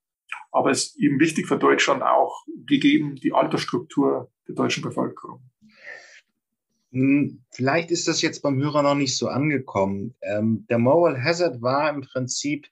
aber 0.51 0.69
es 0.69 0.85
ist 0.85 0.99
eben 0.99 1.19
wichtig 1.19 1.47
für 1.47 1.57
Deutschland 1.57 2.03
auch, 2.03 2.45
gegeben 2.67 3.15
die 3.15 3.33
Altersstruktur 3.33 4.31
der 4.47 4.53
deutschen 4.53 4.83
Bevölkerung. 4.83 5.49
Hm, 6.91 7.43
vielleicht 7.51 7.89
ist 7.89 8.07
das 8.07 8.21
jetzt 8.21 8.41
beim 8.43 8.61
Hörer 8.61 8.83
noch 8.83 8.95
nicht 8.95 9.17
so 9.17 9.29
angekommen. 9.29 10.13
Ähm, 10.21 10.67
der 10.69 10.77
Moral 10.77 11.23
Hazard 11.23 11.61
war 11.63 11.89
im 11.89 12.01
Prinzip 12.01 12.67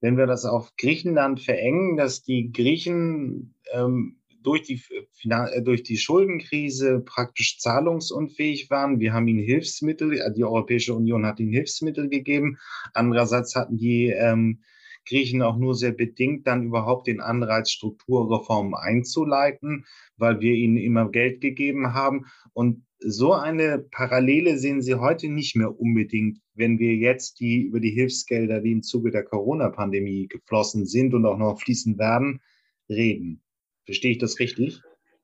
wenn 0.00 0.16
wir 0.16 0.26
das 0.26 0.44
auf 0.44 0.72
Griechenland 0.76 1.40
verengen, 1.40 1.96
dass 1.96 2.22
die 2.22 2.52
Griechen 2.52 3.54
ähm, 3.72 4.17
durch, 4.42 4.62
die, 4.62 4.80
äh, 5.28 5.62
durch 5.62 5.82
die 5.82 5.96
Schuldenkrise 5.96 7.00
praktisch 7.00 7.58
zahlungsunfähig 7.58 8.70
waren. 8.70 9.00
Wir 9.00 9.12
haben 9.12 9.28
ihnen 9.28 9.44
Hilfsmittel, 9.44 10.18
äh, 10.18 10.32
die 10.32 10.44
Europäische 10.44 10.94
Union 10.94 11.26
hat 11.26 11.40
ihnen 11.40 11.52
Hilfsmittel 11.52 12.08
gegeben. 12.08 12.58
Andererseits 12.94 13.54
hatten 13.54 13.76
die 13.76 14.06
ähm, 14.06 14.60
Griechen 15.08 15.42
auch 15.42 15.56
nur 15.56 15.74
sehr 15.74 15.92
bedingt 15.92 16.46
dann 16.46 16.66
überhaupt 16.66 17.06
den 17.06 17.20
Anreiz, 17.20 17.70
Strukturreformen 17.70 18.74
einzuleiten, 18.74 19.86
weil 20.16 20.40
wir 20.40 20.54
ihnen 20.54 20.76
immer 20.76 21.10
Geld 21.10 21.40
gegeben 21.40 21.94
haben. 21.94 22.26
Und 22.52 22.84
so 23.00 23.32
eine 23.32 23.78
Parallele 23.78 24.58
sehen 24.58 24.82
Sie 24.82 24.96
heute 24.96 25.28
nicht 25.28 25.56
mehr 25.56 25.78
unbedingt, 25.80 26.40
wenn 26.54 26.78
wir 26.78 26.94
jetzt 26.96 27.40
die 27.40 27.62
über 27.62 27.80
die 27.80 27.90
Hilfsgelder, 27.90 28.60
die 28.60 28.72
im 28.72 28.82
Zuge 28.82 29.10
der 29.10 29.24
Corona-Pandemie 29.24 30.26
geflossen 30.26 30.84
sind 30.84 31.14
und 31.14 31.24
auch 31.24 31.38
noch 31.38 31.60
fließen 31.60 31.96
werden, 31.98 32.40
reden. 32.88 33.40
Verstehe 33.88 34.10
ich 34.10 34.18
das 34.18 34.38
richtig? 34.38 34.82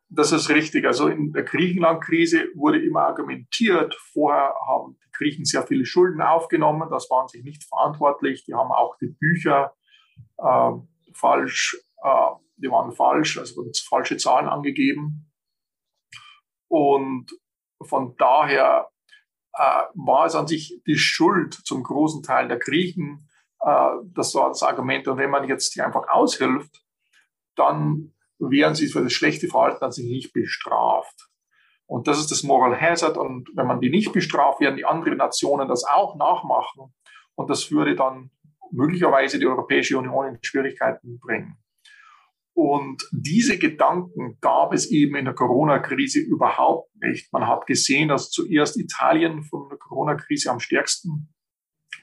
Das 0.09 0.33
ist 0.33 0.49
richtig. 0.49 0.87
Also 0.87 1.09
in 1.09 1.35
der 1.35 1.43
Griechenland-Krise 1.43 2.47
wurde 2.55 2.83
immer 2.83 3.03
argumentiert, 3.03 3.95
vorher 4.15 4.55
haben 4.67 4.97
die 5.05 5.11
Griechen 5.13 5.45
sehr 5.45 5.67
viele 5.67 5.85
Schulden 5.85 6.23
aufgenommen, 6.23 6.89
das 6.91 7.11
waren 7.11 7.29
sie 7.29 7.43
nicht 7.43 7.65
verantwortlich, 7.65 8.47
die 8.47 8.55
haben 8.55 8.73
auch 8.73 8.97
die 8.97 9.09
Bücher 9.09 9.75
äh, 10.39 10.71
falsch, 11.13 11.77
äh, 12.03 12.31
die 12.57 12.71
waren 12.71 12.93
falsch, 12.93 13.37
also 13.37 13.57
wurden 13.57 13.73
falsche 13.87 14.17
Zahlen 14.17 14.49
angegeben. 14.49 15.31
Und 16.69 17.39
von 17.83 18.17
daher 18.17 18.89
äh, 19.53 19.83
war 19.93 20.25
es 20.25 20.35
an 20.35 20.47
sich 20.47 20.81
die 20.87 20.97
Schuld 20.97 21.53
zum 21.53 21.83
großen 21.83 22.23
Teil 22.23 22.49
der 22.49 22.59
Griechen. 22.59 23.29
Äh, 23.61 23.91
das 24.15 24.35
war 24.35 24.49
das 24.49 24.63
Argument. 24.63 25.07
Und 25.07 25.19
wenn 25.19 25.29
man 25.29 25.47
jetzt 25.47 25.75
hier 25.75 25.85
einfach 25.85 26.09
aushilft, 26.09 26.83
dann 27.57 28.14
werden 28.39 28.75
sie 28.75 28.89
für 28.89 29.03
das 29.03 29.13
schlechte 29.13 29.49
Verhalten 29.49 29.85
an 29.85 29.93
sich 29.93 30.07
nicht 30.07 30.33
bestraft. 30.33 31.29
Und 31.87 32.09
das 32.09 32.19
ist 32.19 32.31
das 32.31 32.43
Moral 32.43 32.81
Hazard. 32.81 33.17
Und 33.17 33.49
wenn 33.55 33.67
man 33.67 33.81
die 33.81 33.91
nicht 33.91 34.13
bestraft, 34.13 34.61
werden 34.61 34.77
die 34.77 34.87
anderen 34.87 35.19
Nationen 35.19 35.69
das 35.69 35.85
auch 35.85 36.17
nachmachen. 36.17 36.95
Und 37.35 37.51
das 37.51 37.71
würde 37.71 37.95
dann 37.95 38.31
möglicherweise 38.71 39.39
die 39.39 39.47
Europäische 39.47 39.99
Union 39.99 40.29
in 40.29 40.39
Schwierigkeiten 40.43 41.19
bringen. 41.19 41.59
Und 42.55 43.03
diese 43.11 43.59
Gedanken 43.59 44.39
gab 44.41 44.73
es 44.73 44.91
eben 44.91 45.17
in 45.17 45.25
der 45.25 45.35
Corona-Krise 45.35 46.21
überhaupt 46.21 46.89
nicht. 47.03 47.33
Man 47.33 47.49
hat 47.49 47.67
gesehen, 47.67 48.09
dass 48.09 48.31
zuerst 48.31 48.79
Italien 48.79 49.43
von 49.43 49.69
der 49.69 49.79
Corona-Krise 49.79 50.51
am 50.51 50.61
stärksten 50.61 51.35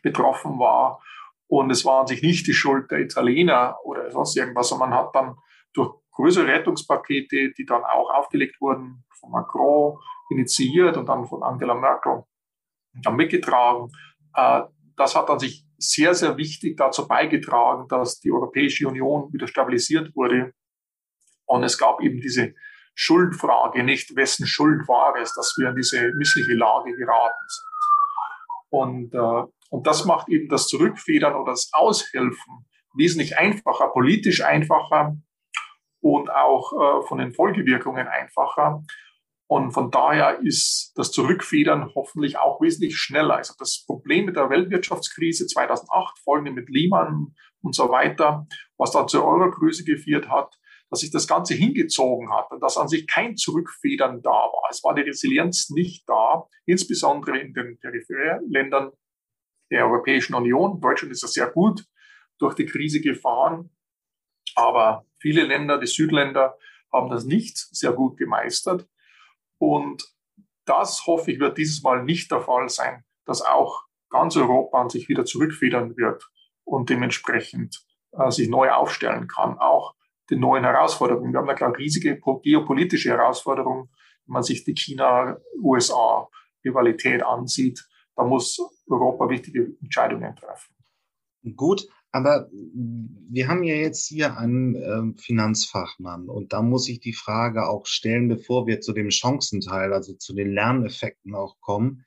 betroffen 0.04 0.60
war. 0.60 1.02
Und 1.48 1.70
es 1.70 1.86
war 1.86 2.02
an 2.02 2.08
sich 2.08 2.22
nicht 2.22 2.48
die 2.48 2.54
Schuld 2.54 2.92
der 2.92 3.00
Italiener 3.00 3.78
oder 3.86 4.12
sonst 4.12 4.36
irgendwas, 4.36 4.70
sondern 4.70 4.90
man 4.90 5.00
hat 5.00 5.16
dann 5.16 5.36
durch 5.74 6.01
größere 6.12 6.48
Rettungspakete, 6.48 7.52
die 7.58 7.66
dann 7.66 7.84
auch 7.84 8.10
aufgelegt 8.14 8.60
wurden, 8.62 9.04
von 9.20 9.32
Macron 9.32 9.98
initiiert 10.30 10.98
und 10.98 11.08
dann 11.08 11.26
von 11.26 11.44
Angela 11.44 11.76
Merkel 11.76 12.24
dann 13.04 13.16
mitgetragen. 13.16 13.92
Äh, 14.36 14.62
das 14.98 15.16
hat 15.16 15.30
an 15.30 15.40
sich 15.40 15.66
sehr, 15.78 16.14
sehr 16.14 16.38
wichtig 16.38 16.78
dazu 16.78 17.08
beigetragen, 17.08 17.88
dass 17.88 18.20
die 18.20 18.32
Europäische 18.32 18.88
Union 18.88 19.32
wieder 19.34 19.48
stabilisiert 19.48 20.16
wurde. 20.16 20.54
Und 21.46 21.64
es 21.64 21.78
gab 21.78 22.02
eben 22.02 22.22
diese 22.22 22.54
Schuldfrage, 22.94 23.84
nicht 23.84 24.16
wessen 24.16 24.46
Schuld 24.46 24.88
war 24.88 25.16
es, 25.16 25.34
dass 25.34 25.56
wir 25.58 25.70
in 25.70 25.76
diese 25.76 26.12
missliche 26.18 26.54
Lage 26.54 26.96
geraten 26.96 27.48
sind. 27.48 27.66
Und, 28.70 29.14
äh, 29.14 29.52
und 29.70 29.88
das 29.88 30.06
macht 30.06 30.30
eben 30.30 30.50
das 30.50 30.68
Zurückfedern 30.68 31.34
oder 31.36 31.52
das 31.54 31.70
Aushelfen 31.74 32.66
wesentlich 32.94 33.38
einfacher, 33.38 33.88
politisch 33.88 34.44
einfacher 34.44 35.16
und 36.02 36.30
auch 36.30 36.74
äh, 36.74 37.08
von 37.08 37.20
den 37.20 37.34
Folgewirkungen 37.34 38.08
einfacher. 38.08 38.84
Und 39.48 39.72
von 39.72 39.92
daher 39.92 40.40
ist 40.42 40.94
das 40.96 41.12
Zurückfedern 41.12 41.92
hoffentlich 41.94 42.38
auch 42.38 42.62
wesentlich 42.62 42.98
schneller. 42.98 43.36
Also 43.36 43.54
das 43.60 43.84
Problem 43.86 44.26
mit 44.26 44.38
der 44.38 44.50
Weltwirtschaftskrise 44.50 45.46
2008, 45.46 46.20
folgende 46.20 46.52
mit 46.52 46.70
Lehman 46.70 47.36
und 47.62 47.76
so 47.76 47.90
weiter, 47.90 48.48
was 48.78 48.92
dann 48.92 49.08
zur 49.08 49.26
Euro-Krise 49.26 49.84
geführt 49.84 50.30
hat, 50.30 50.58
dass 50.90 51.02
sich 51.02 51.12
das 51.12 51.28
Ganze 51.28 51.54
hingezogen 51.54 52.32
hat 52.34 52.52
und 52.52 52.62
dass 52.62 52.78
an 52.78 52.88
sich 52.88 53.08
kein 53.08 53.38
Zurückfedern 53.38 54.22
da 54.22 54.30
war. 54.30 54.70
Es 54.70 54.84
war 54.84 54.94
die 54.96 55.02
Resilienz 55.02 55.70
nicht 55.70 56.08
da, 56.08 56.48
insbesondere 56.66 57.38
in 57.38 57.54
den 57.54 57.78
Peripherländern 57.80 58.92
der 59.70 59.86
Europäischen 59.86 60.34
Union. 60.34 60.82
Deutschland 60.82 61.12
ist 61.12 61.24
ja 61.24 61.28
sehr 61.28 61.50
gut 61.50 61.86
durch 62.40 62.56
die 62.56 62.66
Krise 62.66 63.02
gefahren, 63.02 63.70
aber 64.56 65.06
viele 65.22 65.44
Länder, 65.44 65.78
die 65.78 65.88
Südländer, 65.88 66.58
haben 66.92 67.10
das 67.10 67.24
nicht 67.26 67.58
sehr 67.58 67.94
gut 67.94 68.18
gemeistert. 68.18 68.88
Und 69.58 70.04
das 70.66 71.08
hoffe 71.08 71.32
ich, 71.32 71.40
wird 71.40 71.58
dieses 71.58 71.82
Mal 71.84 72.04
nicht 72.04 72.30
der 72.32 72.42
Fall 72.42 72.68
sein, 72.70 73.06
dass 73.26 73.42
auch 73.42 73.86
ganz 74.10 74.36
Europa 74.36 74.90
sich 74.90 75.08
wieder 75.08 75.24
zurückfedern 75.26 75.96
wird 75.96 76.30
und 76.64 76.90
dementsprechend 76.90 77.86
äh, 78.12 78.30
sich 78.32 78.50
neu 78.50 78.72
aufstellen 78.72 79.28
kann, 79.28 79.58
auch 79.58 79.96
den 80.30 80.40
neuen 80.40 80.64
Herausforderungen. 80.64 81.34
Wir 81.34 81.40
haben 81.40 81.48
da 81.48 81.54
klar 81.54 81.76
riesige 81.78 82.20
geopolitische 82.44 83.10
Herausforderungen, 83.10 83.90
wenn 84.26 84.34
man 84.34 84.44
sich 84.44 84.64
die 84.64 84.76
China-USA-Rivalität 84.76 87.24
ansieht. 87.24 87.84
Da 88.16 88.24
muss 88.24 88.60
Europa 88.88 89.30
wichtige 89.30 89.76
Entscheidungen 89.82 90.36
treffen. 90.36 90.76
Gut, 91.56 91.88
aber 92.12 92.50
wir 92.52 93.48
haben 93.48 93.64
ja 93.64 93.76
jetzt 93.76 94.08
hier 94.08 94.38
einen 94.38 94.76
äh, 94.76 95.22
Finanzfachmann 95.22 96.28
und 96.28 96.52
da 96.52 96.62
muss 96.62 96.90
ich 96.90 97.00
die 97.00 97.14
Frage 97.14 97.68
auch 97.68 97.86
stellen, 97.86 98.28
bevor 98.28 98.68
wir 98.68 98.82
zu 98.82 98.92
dem 98.92 99.12
Chancenteil, 99.12 99.94
also 99.94 100.14
zu 100.14 100.34
den 100.34 100.52
Lerneffekten 100.52 101.34
auch 101.34 101.60
kommen, 101.62 102.04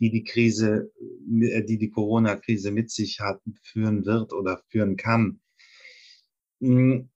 die 0.00 0.10
die 0.10 0.24
Krise, 0.24 0.92
äh, 1.40 1.62
die 1.64 1.78
die 1.78 1.90
Corona-Krise 1.90 2.70
mit 2.70 2.90
sich 2.90 3.20
hat, 3.20 3.40
führen 3.62 4.04
wird 4.04 4.34
oder 4.34 4.60
führen 4.68 4.96
kann. 4.96 5.40
Hm, 6.60 7.08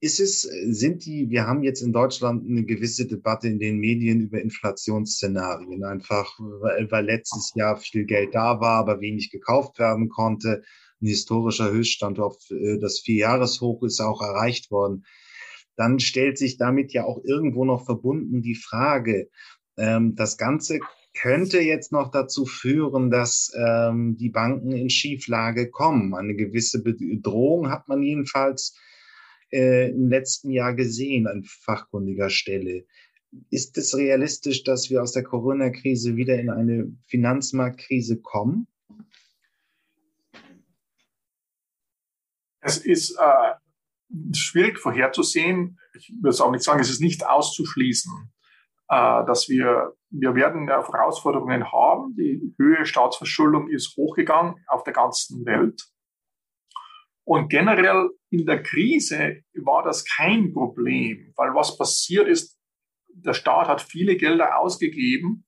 ist 0.00 0.20
es, 0.20 0.42
sind 0.42 1.04
die, 1.04 1.28
wir 1.30 1.48
haben 1.48 1.64
jetzt 1.64 1.82
in 1.82 1.92
Deutschland 1.92 2.48
eine 2.48 2.64
gewisse 2.64 3.08
Debatte 3.08 3.48
in 3.48 3.58
den 3.58 3.78
Medien 3.78 4.20
über 4.20 4.40
Inflationsszenarien, 4.40 5.82
einfach 5.82 6.38
weil 6.38 7.04
letztes 7.04 7.52
Jahr 7.56 7.76
viel 7.76 8.04
Geld 8.04 8.32
da 8.32 8.60
war, 8.60 8.78
aber 8.78 9.00
wenig 9.00 9.32
gekauft 9.32 9.80
werden 9.80 10.08
konnte 10.08 10.62
ein 11.00 11.06
historischer 11.06 11.70
Höchststand 11.70 12.18
auf 12.18 12.36
äh, 12.50 12.78
das 12.78 13.00
Vierjahreshoch 13.00 13.82
ist 13.82 14.00
auch 14.00 14.22
erreicht 14.22 14.70
worden. 14.70 15.04
Dann 15.76 16.00
stellt 16.00 16.38
sich 16.38 16.56
damit 16.56 16.92
ja 16.92 17.04
auch 17.04 17.22
irgendwo 17.24 17.64
noch 17.64 17.84
verbunden 17.84 18.42
die 18.42 18.56
Frage, 18.56 19.28
ähm, 19.76 20.16
das 20.16 20.36
Ganze 20.36 20.80
könnte 21.14 21.60
jetzt 21.60 21.92
noch 21.92 22.10
dazu 22.10 22.44
führen, 22.44 23.10
dass 23.10 23.52
ähm, 23.56 24.16
die 24.16 24.28
Banken 24.28 24.72
in 24.72 24.90
Schieflage 24.90 25.70
kommen. 25.70 26.14
Eine 26.14 26.34
gewisse 26.34 26.82
Bedrohung 26.82 27.70
hat 27.70 27.88
man 27.88 28.02
jedenfalls 28.02 28.76
äh, 29.52 29.90
im 29.90 30.08
letzten 30.08 30.50
Jahr 30.50 30.74
gesehen 30.74 31.26
an 31.26 31.44
fachkundiger 31.44 32.30
Stelle. 32.30 32.84
Ist 33.50 33.76
es 33.78 33.96
realistisch, 33.96 34.64
dass 34.64 34.90
wir 34.90 35.02
aus 35.02 35.12
der 35.12 35.22
Corona-Krise 35.22 36.16
wieder 36.16 36.38
in 36.38 36.50
eine 36.50 36.92
Finanzmarktkrise 37.06 38.20
kommen? 38.20 38.66
Es 42.68 42.76
ist 42.76 43.16
äh, 43.18 43.54
schwierig 44.36 44.78
vorherzusehen. 44.78 45.78
Ich 45.94 46.12
würde 46.20 46.44
auch 46.44 46.50
nicht 46.50 46.62
sagen, 46.62 46.80
es 46.80 46.90
ist 46.90 47.00
nicht 47.00 47.26
auszuschließen, 47.26 48.30
äh, 48.90 49.24
dass 49.24 49.48
wir, 49.48 49.94
wir 50.10 50.34
werden 50.34 50.68
ja 50.68 50.86
Herausforderungen 50.86 51.72
haben. 51.72 52.14
Die 52.14 52.54
Höhe 52.58 52.84
Staatsverschuldung 52.84 53.70
ist 53.70 53.96
hochgegangen 53.96 54.56
auf 54.66 54.84
der 54.84 54.92
ganzen 54.92 55.46
Welt. 55.46 55.82
Und 57.24 57.48
generell 57.48 58.10
in 58.28 58.44
der 58.44 58.62
Krise 58.62 59.42
war 59.54 59.82
das 59.82 60.04
kein 60.04 60.52
Problem, 60.52 61.32
weil 61.36 61.54
was 61.54 61.78
passiert 61.78 62.28
ist, 62.28 62.58
der 63.08 63.32
Staat 63.32 63.68
hat 63.68 63.80
viele 63.80 64.18
Gelder 64.18 64.58
ausgegeben 64.58 65.46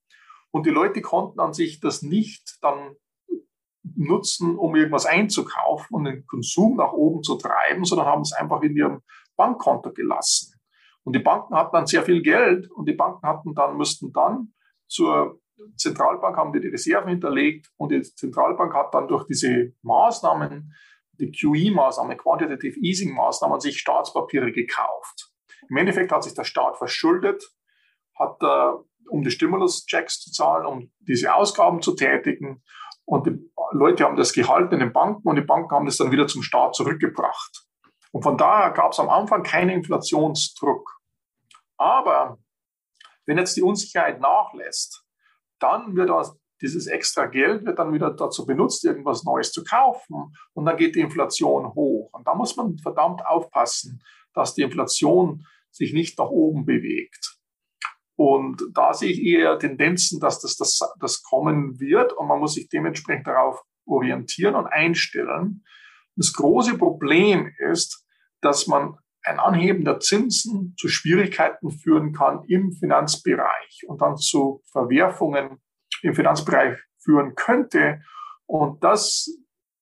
und 0.53 0.65
die 0.65 0.71
Leute 0.71 1.03
konnten 1.03 1.39
an 1.39 1.53
sich 1.53 1.81
das 1.81 2.01
nicht 2.01 2.57
dann 2.63 2.97
nutzen, 4.01 4.57
um 4.57 4.75
irgendwas 4.75 5.07
einzukaufen 5.07 5.95
und 5.95 6.05
den 6.05 6.27
Konsum 6.27 6.77
nach 6.77 6.93
oben 6.93 7.23
zu 7.23 7.37
treiben, 7.37 7.85
sondern 7.85 8.07
haben 8.07 8.23
es 8.23 8.33
einfach 8.33 8.63
in 8.63 8.77
ihrem 8.77 9.03
Bankkonto 9.37 9.93
gelassen. 9.93 10.55
Und 11.05 11.15
die 11.15 11.21
Banken 11.21 11.55
hatten 11.55 11.73
dann 11.73 11.87
sehr 11.87 12.03
viel 12.03 12.23
Geld 12.23 12.71
und 12.71 12.89
die 12.89 12.95
Banken 12.95 13.27
hatten 13.27 13.55
dann, 13.55 13.77
müssten 13.77 14.13
dann 14.13 14.53
zur 14.87 15.41
Zentralbank 15.77 16.37
haben 16.37 16.53
die 16.53 16.61
die 16.61 16.69
Reserven 16.69 17.11
hinterlegt 17.11 17.71
und 17.77 17.93
die 17.93 18.03
Zentralbank 18.03 18.75
hat 18.75 18.95
dann 18.95 19.09
durch 19.09 19.27
diese 19.27 19.73
Maßnahmen, 19.83 20.75
die 21.13 21.31
QE-Maßnahmen, 21.31 22.17
Quantitative 22.17 22.79
Easing-Maßnahmen, 22.81 23.61
sich 23.61 23.79
Staatspapiere 23.79 24.53
gekauft. 24.53 25.31
Im 25.69 25.77
Endeffekt 25.77 26.13
hat 26.13 26.25
sich 26.25 26.35
der 26.35 26.45
Staat 26.45 26.79
verschuldet, 26.79 27.45
hat, 28.19 28.43
äh, 28.43 29.09
um 29.11 29.23
die 29.23 29.31
Stimulus-Checks 29.31 30.21
zu 30.21 30.33
zahlen, 30.33 30.67
um 30.67 30.93
diese 31.01 31.35
Ausgaben 31.35 31.83
zu 31.83 31.95
tätigen 31.95 32.63
und 33.05 33.27
die 33.27 33.50
Leute 33.73 34.05
haben 34.05 34.17
das 34.17 34.33
gehalten 34.33 34.75
in 34.75 34.81
den 34.81 34.93
Banken 34.93 35.29
und 35.29 35.37
die 35.37 35.43
Banken 35.43 35.71
haben 35.75 35.87
das 35.87 35.97
dann 35.97 36.11
wieder 36.11 36.27
zum 36.27 36.43
Staat 36.43 36.75
zurückgebracht. 36.75 37.67
Und 38.13 38.23
von 38.23 38.37
daher 38.37 38.71
gab 38.71 38.93
es 38.93 38.99
am 38.99 39.09
Anfang 39.09 39.43
keinen 39.43 39.71
Inflationsdruck. 39.71 40.99
Aber 41.77 42.39
wenn 43.27 43.39
jetzt 43.39 43.57
die 43.57 43.63
Unsicherheit 43.63 44.21
nachlässt, 44.21 45.05
dann 45.61 45.95
wird 45.95 46.11
das, 46.11 46.37
dieses 46.61 46.87
extra 46.87 47.27
Geld 47.27 47.65
wird 47.65 47.79
dann 47.79 47.93
wieder 47.93 48.11
dazu 48.11 48.45
benutzt, 48.45 48.85
irgendwas 48.85 49.25
Neues 49.25 49.53
zu 49.53 49.63
kaufen. 49.63 50.35
Und 50.53 50.65
dann 50.65 50.77
geht 50.77 50.97
die 50.97 51.01
Inflation 51.01 51.75
hoch. 51.75 52.11
Und 52.13 52.27
da 52.27 52.35
muss 52.35 52.57
man 52.57 52.77
verdammt 52.79 53.25
aufpassen, 53.25 54.03
dass 54.35 54.55
die 54.55 54.63
Inflation 54.63 55.47
sich 55.71 55.93
nicht 55.93 56.19
nach 56.19 56.29
oben 56.29 56.67
bewegt. 56.67 57.30
Und 58.21 58.63
da 58.75 58.93
sehe 58.93 59.13
ich 59.13 59.23
eher 59.23 59.59
Tendenzen, 59.59 60.21
dass 60.21 60.41
das, 60.41 60.55
das, 60.59 60.79
das 61.01 61.23
kommen 61.23 61.81
wird 61.81 62.13
und 62.13 62.29
man 62.29 62.39
muss 62.39 62.53
sich 62.53 62.69
dementsprechend 62.69 63.27
darauf 63.27 63.63
orientieren 63.87 64.57
und 64.57 64.67
einstellen. 64.67 65.65
Das 66.17 66.35
große 66.35 66.77
Problem 66.77 67.51
ist, 67.71 68.05
dass 68.43 68.67
man 68.67 68.99
ein 69.23 69.39
Anheben 69.41 69.87
der 69.87 70.01
Zinsen 70.01 70.75
zu 70.77 70.89
Schwierigkeiten 70.89 71.71
führen 71.71 72.13
kann 72.13 72.45
im 72.47 72.73
Finanzbereich 72.73 73.85
und 73.87 74.03
dann 74.03 74.19
zu 74.19 74.61
Verwerfungen 74.71 75.57
im 76.03 76.15
Finanzbereich 76.15 76.79
führen 76.99 77.35
könnte 77.37 78.03
und 78.45 78.85
dass 78.85 79.31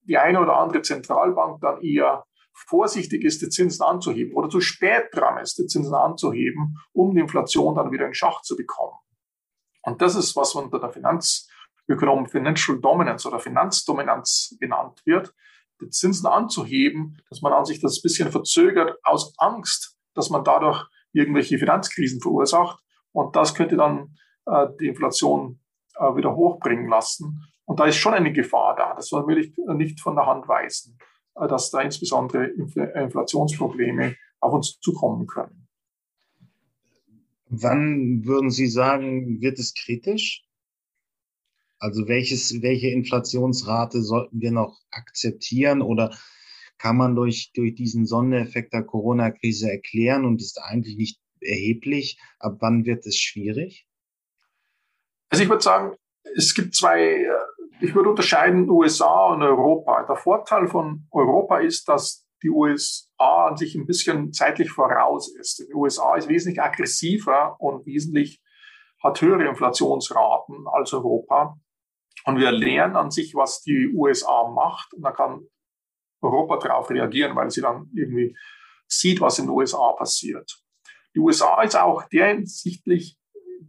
die 0.03 0.17
eine 0.17 0.41
oder 0.41 0.59
andere 0.59 0.83
Zentralbank 0.83 1.61
dann 1.61 1.83
eher 1.83 2.23
vorsichtig 2.67 3.25
ist, 3.25 3.43
die 3.43 3.49
Zinsen 3.49 3.85
anzuheben 3.85 4.35
oder 4.35 4.49
zu 4.49 4.61
spät 4.61 5.09
dran 5.13 5.39
ist, 5.39 5.59
die 5.59 5.67
Zinsen 5.67 5.95
anzuheben, 5.95 6.77
um 6.93 7.15
die 7.15 7.21
Inflation 7.21 7.75
dann 7.75 7.93
wieder 7.93 8.07
in 8.07 8.15
Schach 8.15 8.43
zu 8.43 8.57
bekommen. 8.57 8.97
Und 9.83 10.03
das 10.03 10.15
ist, 10.15 10.37
was 10.37 10.55
unter 10.55 10.81
der 10.81 10.91
Finanzökonom 10.91 12.27
Financial 12.27 12.79
Dominance 12.79 13.27
oder 13.29 13.39
Finanzdominanz 13.39 14.57
genannt 14.61 15.01
wird, 15.05 15.35
die 15.81 15.91
Zinsen 15.91 16.27
anzuheben, 16.27 17.19
dass 17.31 17.41
man 17.41 17.53
an 17.53 17.65
sich 17.65 17.81
das 17.81 18.03
bisschen 18.03 18.31
verzögert 18.31 18.99
aus 19.05 19.33
Angst, 19.39 19.97
dass 20.15 20.31
man 20.31 20.45
dadurch 20.45 20.85
irgendwelche 21.13 21.59
Finanzkrisen 21.59 22.21
verursacht. 22.21 22.83
Und 23.13 23.37
das 23.37 23.55
könnte 23.55 23.77
dann 23.77 24.17
äh, 24.47 24.67
die 24.81 24.89
Inflation 24.89 25.61
äh, 25.97 26.15
wieder 26.17 26.35
hochbringen 26.35 26.89
lassen. 26.89 27.45
Und 27.65 27.81
da 27.81 27.87
ist 27.87 27.97
schon 27.97 28.15
eine 28.15 28.33
Gefahr 28.33 28.75
da. 28.77 28.95
Das 28.95 29.13
will 29.13 29.39
ich 29.39 29.55
nicht 29.77 30.01
von 30.01 30.17
der 30.17 30.27
Hand 30.27 30.49
weisen, 30.49 30.99
dass 31.47 31.71
da 31.71 31.81
insbesondere 31.81 32.47
Inflationsprobleme 32.47 34.17
auf 34.41 34.53
uns 34.53 34.81
zukommen 34.81 35.27
können. 35.27 35.69
Wann 37.51 38.25
würden 38.25 38.51
Sie 38.51 38.67
sagen, 38.67 39.41
wird 39.41 39.59
es 39.59 39.75
kritisch? 39.75 40.45
Also 41.79 42.09
welches, 42.09 42.61
welche 42.61 42.89
Inflationsrate 42.89 44.03
sollten 44.03 44.41
wir 44.41 44.51
noch 44.51 44.81
akzeptieren 44.91 45.81
oder 45.81 46.17
kann 46.77 46.97
man 46.97 47.15
durch, 47.15 47.53
durch 47.55 47.75
diesen 47.75 48.07
Sondereffekt 48.07 48.73
der 48.73 48.85
Corona-Krise 48.85 49.71
erklären 49.71 50.25
und 50.25 50.41
ist 50.41 50.61
eigentlich 50.61 50.97
nicht 50.97 51.21
erheblich? 51.41 52.19
Ab 52.39 52.59
wann 52.61 52.85
wird 52.85 53.07
es 53.07 53.17
schwierig? 53.17 53.87
Also 55.31 55.45
ich 55.45 55.51
würde 55.51 55.63
sagen, 55.63 55.97
es 56.37 56.55
gibt 56.55 56.75
zwei, 56.75 57.25
ich 57.81 57.95
würde 57.95 58.11
unterscheiden 58.11 58.69
USA 58.69 59.29
und 59.29 59.43
Europa. 59.43 60.05
Der 60.05 60.17
Vorteil 60.17 60.67
von 60.69 61.07
Europa 61.11 61.59
ist, 61.59 61.89
dass 61.89 62.27
die 62.43 62.51
USA 62.51 63.47
an 63.49 63.57
sich 63.57 63.75
ein 63.75 63.87
bisschen 63.87 64.33
zeitlich 64.33 64.71
voraus 64.71 65.35
ist. 65.35 65.65
Die 65.69 65.75
USA 65.75 66.17
ist 66.17 66.29
wesentlich 66.29 66.61
aggressiver 66.61 67.57
und 67.61 67.87
wesentlich 67.87 68.43
hat 69.03 69.21
höhere 69.21 69.49
Inflationsraten 69.49 70.67
als 70.73 70.93
Europa. 70.93 71.57
Und 72.25 72.39
wir 72.39 72.51
lernen 72.51 72.97
an 72.97 73.11
sich, 73.11 73.35
was 73.35 73.63
die 73.63 73.93
USA 73.95 74.49
macht. 74.49 74.93
Und 74.95 75.03
da 75.03 75.13
kann 75.13 75.47
Europa 76.21 76.59
darauf 76.59 76.91
reagieren, 76.91 77.37
weil 77.37 77.51
sie 77.51 77.61
dann 77.61 77.91
irgendwie 77.95 78.37
sieht, 78.89 79.21
was 79.21 79.39
in 79.39 79.47
den 79.47 79.51
USA 79.51 79.93
passiert. 79.93 80.61
Die 81.15 81.21
USA 81.21 81.63
ist 81.63 81.77
auch 81.77 82.09
der 82.09 82.29
hinsichtlich 82.29 83.17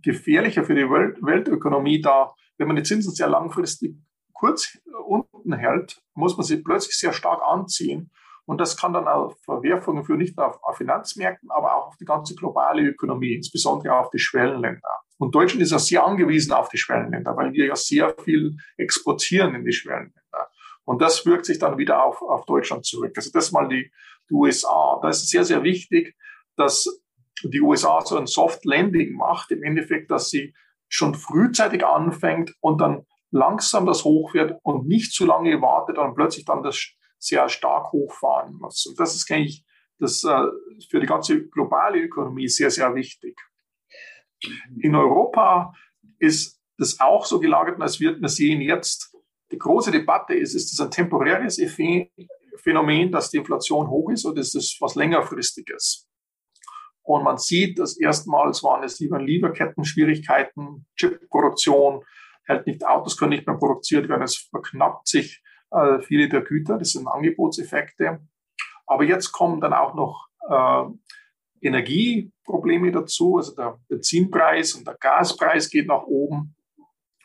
gefährlicher 0.02 0.64
für 0.64 0.76
die 0.76 0.90
Welt 0.90 1.18
Weltökonomie, 1.22 2.02
da 2.02 2.34
wenn 2.60 2.68
man 2.68 2.76
die 2.76 2.84
Zinsen 2.84 3.14
sehr 3.14 3.30
langfristig 3.30 3.96
kurz 4.34 4.78
unten 5.08 5.54
hält, 5.54 6.02
muss 6.14 6.38
man 6.38 6.46
sie 6.46 6.58
plötzlich 6.58 6.98
sehr 6.98 7.14
stark 7.14 7.42
anziehen. 7.42 8.12
Und 8.46 8.60
das 8.60 8.78
kann 8.78 8.94
dann 8.94 9.08
auch 9.08 9.36
Verwerfungen 9.44 10.04
führen, 10.04 10.20
nicht 10.20 10.36
nur 10.36 10.48
auf, 10.48 10.64
auf 10.64 10.78
Finanzmärkten, 10.78 11.50
aber 11.52 11.76
auch 11.76 11.88
auf 11.88 11.98
die 11.98 12.06
ganze 12.06 12.36
globale 12.36 12.82
Ökonomie, 12.82 13.34
insbesondere 13.34 13.94
auf 13.94 14.10
die 14.10 14.20
Schwellenländer. 14.20 14.90
Und 15.18 15.36
Deutschland 15.36 15.62
ist 15.62 15.72
ja 15.72 15.80
sehr 15.80 16.06
angewiesen 16.06 16.54
auf 16.54 16.70
die 16.70 16.78
Schwellenländer, 16.78 17.36
weil 17.38 17.54
wir 17.54 17.68
ja 17.68 17.76
sehr 17.76 18.16
viel 18.24 18.58
exportieren 18.78 19.56
in 19.56 19.66
die 19.66 19.74
Schwellenländer. 19.74 20.50
Und 20.84 21.02
das 21.02 21.26
wirkt 21.26 21.46
sich 21.46 21.60
dann 21.60 21.78
wieder 21.78 22.04
auf, 22.04 22.22
auf 22.22 22.46
Deutschland 22.46 22.86
zurück. 22.86 23.14
Also 23.16 23.30
das 23.32 23.52
mal 23.52 23.68
die, 23.68 23.92
die 24.30 24.34
USA. 24.34 25.00
Da 25.02 25.10
ist 25.10 25.24
es 25.24 25.30
sehr, 25.30 25.44
sehr 25.44 25.64
wichtig, 25.64 26.16
dass 26.56 26.88
die 27.44 27.62
USA 27.62 28.02
so 28.02 28.18
ein 28.18 28.28
Soft 28.28 28.66
Landing 28.66 29.14
macht, 29.14 29.52
im 29.52 29.64
Endeffekt, 29.64 30.10
dass 30.10 30.30
sie 30.30 30.54
schon 30.90 31.16
frühzeitig 31.16 31.86
anfängt 31.86 32.56
und 32.60 32.82
dann 32.82 33.06
langsam 33.32 33.86
das 33.86 34.04
hochfährt 34.04 34.60
und 34.64 34.88
nicht 34.88 35.14
zu 35.14 35.26
lange 35.26 35.62
wartet 35.62 35.98
und 35.98 36.16
plötzlich 36.16 36.46
dann 36.46 36.64
das 36.64 36.94
sehr 37.20 37.48
stark 37.48 37.92
hochfahren 37.92 38.56
muss. 38.56 38.88
Und 38.88 39.00
das 39.00 39.16
ist 39.16 39.32
eigentlich 39.32 39.64
das, 40.00 40.24
äh, 40.24 40.46
für 40.90 41.00
die 41.00 41.06
ganze 41.06 41.48
globale 41.48 42.00
Ökonomie 42.00 42.48
sehr, 42.48 42.72
sehr 42.72 42.96
wichtig. 42.96 43.40
In 44.80 44.96
Europa 44.96 45.74
ist 46.18 46.60
das 46.78 47.00
auch 47.00 47.26
so 47.26 47.40
gelagert, 47.40 47.80
das 47.80 48.00
wird 48.00 48.22
man 48.22 48.30
sehen 48.30 48.62
jetzt. 48.62 49.16
Die 49.52 49.58
große 49.58 49.92
Debatte 49.92 50.34
ist, 50.34 50.56
ist 50.56 50.72
das 50.72 50.86
ein 50.86 50.92
temporäres 50.92 51.60
Phänomen, 52.58 53.12
dass 53.12 53.32
die 53.32 53.38
Inflation 53.38 53.90
hoch 53.90 54.10
ist 54.12 54.26
oder 54.26 54.42
ist 54.42 54.56
das 54.56 54.78
was 54.80 54.96
längerfristiges? 54.96 56.09
Und 57.04 57.24
man 57.24 57.38
sieht, 57.38 57.80
dass 57.80 58.00
erstmals 58.00 58.64
waren 58.64 58.84
es 58.84 59.00
lieber 59.00 59.20
Lieferketten-Schwierigkeiten, 59.20 60.86
Chipproduktion, 60.96 62.04
hält 62.46 62.68
nicht 62.68 62.86
Autos 62.86 63.18
können 63.18 63.32
nicht 63.32 63.48
mehr 63.48 63.58
produziert 63.58 64.10
werden, 64.10 64.24
es 64.24 64.38
verknappt 64.38 65.08
sich 65.08 65.42
äh, 65.72 66.00
viele 66.02 66.30
der 66.30 66.42
Güter, 66.42 66.78
das 66.78 66.92
sind 66.92 67.08
Angebotseffekte. 67.08 68.20
Aber 68.86 69.04
jetzt 69.04 69.32
kommen 69.32 69.62
dann 69.62 69.74
auch 69.74 69.94
noch 69.94 70.28
äh, 70.50 70.86
Energieprobleme 71.62 72.92
dazu. 72.92 73.38
Also 73.38 73.56
der 73.56 73.80
Benzinpreis 73.88 74.74
und 74.74 74.88
der 74.88 74.96
Gaspreis 75.00 75.70
geht 75.70 75.88
nach 75.88 76.04
oben. 76.04 76.56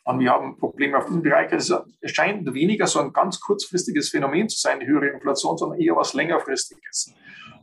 Und 0.05 0.21
wir 0.21 0.31
haben 0.31 0.59
Probleme 0.59 0.99
auf 0.99 1.07
diesem 1.07 1.23
Bereich. 1.23 1.51
Also 1.53 1.79
es 2.01 2.11
scheint 2.11 2.53
weniger 2.53 2.87
so 2.87 3.01
ein 3.01 3.13
ganz 3.13 3.41
kurzfristiges 3.41 4.11
Phänomen 4.11 4.49
zu 4.49 4.59
sein, 4.59 4.81
die 4.81 4.87
höhere 4.87 5.09
Inflation, 5.09 5.57
sondern 5.57 5.81
eher 5.81 5.97
was 5.97 6.13
längerfristiges. 6.13 7.15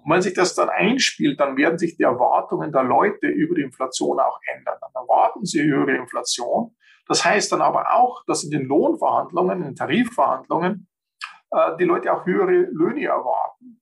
Und 0.04 0.12
wenn 0.12 0.22
sich 0.22 0.34
das 0.34 0.56
dann 0.56 0.70
einspielt, 0.70 1.40
dann 1.40 1.58
werden 1.58 1.78
sich 1.78 1.96
die 1.96 2.04
Erwartungen 2.04 2.72
der 2.72 2.84
Leute 2.84 3.28
über 3.28 3.56
die 3.56 3.62
Inflation 3.62 4.20
auch 4.20 4.40
ändern. 4.56 4.78
Dann 4.82 4.92
erwarten 4.94 5.46
sie 5.46 5.64
höhere 5.64 5.96
Inflation. 5.96 6.76
Das 7.08 7.24
heißt 7.24 7.52
dann 7.52 7.62
aber 7.62 7.94
auch, 7.94 8.24
dass 8.26 8.44
in 8.44 8.52
den 8.52 8.66
Lohnverhandlungen, 8.66 9.60
in 9.60 9.66
den 9.66 9.76
Tarifverhandlungen, 9.76 10.88
äh, 11.52 11.78
die 11.78 11.84
Leute 11.84 12.14
auch 12.14 12.26
höhere 12.26 12.68
Löhne 12.72 13.06
erwarten, 13.06 13.82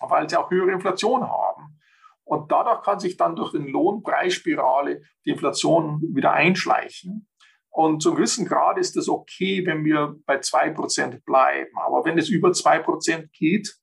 weil 0.00 0.28
sie 0.28 0.36
auch 0.36 0.50
höhere 0.50 0.72
Inflation 0.72 1.22
haben. 1.22 1.80
Und 2.24 2.52
dadurch 2.52 2.82
kann 2.82 3.00
sich 3.00 3.16
dann 3.16 3.36
durch 3.36 3.52
den 3.52 3.66
Lohnpreisspirale 3.66 5.02
die 5.24 5.30
Inflation 5.30 6.00
wieder 6.14 6.32
einschleichen. 6.32 7.28
Und 7.68 8.02
zum 8.02 8.16
gewissen 8.16 8.46
Grad 8.46 8.78
ist 8.78 8.96
es 8.96 9.08
okay, 9.08 9.64
wenn 9.66 9.84
wir 9.84 10.16
bei 10.26 10.38
zwei 10.40 10.70
Prozent 10.70 11.24
bleiben. 11.24 11.72
Aber 11.78 12.04
wenn 12.04 12.18
es 12.18 12.28
über 12.28 12.52
zwei 12.52 12.78
Prozent 12.78 13.32
geht, 13.32 13.74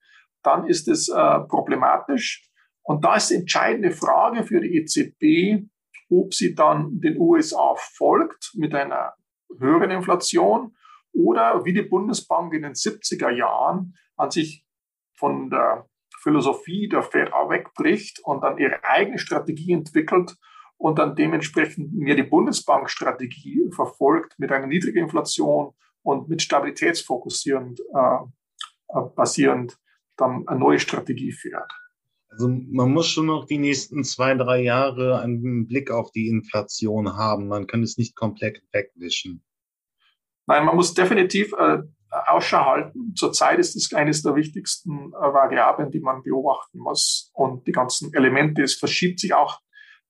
dann 0.43 0.67
ist 0.67 0.87
es 0.87 1.09
äh, 1.09 1.39
problematisch. 1.41 2.49
Und 2.83 3.03
da 3.03 3.15
ist 3.15 3.29
die 3.29 3.35
entscheidende 3.35 3.91
Frage 3.91 4.43
für 4.43 4.61
die 4.61 4.77
EZB, 4.77 5.67
ob 6.09 6.33
sie 6.33 6.55
dann 6.55 6.99
den 6.99 7.17
USA 7.19 7.75
folgt 7.77 8.51
mit 8.55 8.73
einer 8.73 9.13
höheren 9.59 9.91
Inflation 9.91 10.75
oder 11.13 11.63
wie 11.65 11.73
die 11.73 11.83
Bundesbank 11.83 12.53
in 12.53 12.63
den 12.63 12.73
70er 12.73 13.29
Jahren 13.29 13.95
an 14.15 14.31
sich 14.31 14.65
von 15.15 15.49
der 15.49 15.87
Philosophie 16.21 16.89
der 16.89 17.03
Fed 17.03 17.31
wegbricht 17.31 18.19
und 18.23 18.41
dann 18.43 18.57
ihre 18.57 18.83
eigene 18.83 19.17
Strategie 19.17 19.73
entwickelt 19.73 20.35
und 20.77 20.97
dann 20.97 21.15
dementsprechend 21.15 21.93
mehr 21.93 22.15
die 22.15 22.23
Bundesbank-Strategie 22.23 23.69
verfolgt 23.73 24.37
mit 24.37 24.51
einer 24.51 24.67
niedrigen 24.67 24.99
Inflation 24.99 25.73
und 26.03 26.29
mit 26.29 26.41
stabilitätsfokussierend 26.41 27.79
äh, 27.79 28.97
äh, 28.97 29.01
basierend 29.15 29.77
dann 30.19 30.47
eine 30.47 30.59
neue 30.59 30.79
Strategie 30.79 31.31
fährt. 31.31 31.71
Also 32.29 32.47
man 32.47 32.91
muss 32.91 33.07
schon 33.07 33.25
noch 33.25 33.45
die 33.45 33.57
nächsten 33.57 34.03
zwei, 34.03 34.35
drei 34.35 34.61
Jahre 34.61 35.19
einen 35.21 35.67
Blick 35.67 35.89
auf 35.89 36.11
die 36.11 36.27
Inflation 36.27 37.17
haben. 37.17 37.47
Man 37.47 37.65
kann 37.65 37.81
es 37.81 37.97
nicht 37.97 38.15
komplett 38.15 38.61
wegwischen. 38.71 39.43
Nein, 40.45 40.65
man 40.65 40.75
muss 40.75 40.93
definitiv 40.93 41.53
äh, 41.53 41.79
Ausschau 42.09 42.65
halten. 42.65 43.13
Zurzeit 43.15 43.59
ist 43.59 43.75
es 43.75 43.93
eines 43.93 44.21
der 44.21 44.35
wichtigsten 44.35 45.11
äh, 45.13 45.33
Variablen, 45.33 45.91
die 45.91 45.99
man 45.99 46.23
beobachten 46.23 46.79
muss. 46.79 47.31
Und 47.33 47.67
die 47.67 47.71
ganzen 47.71 48.13
Elemente, 48.13 48.61
es 48.63 48.75
verschiebt 48.75 49.19
sich 49.19 49.33
auch 49.33 49.59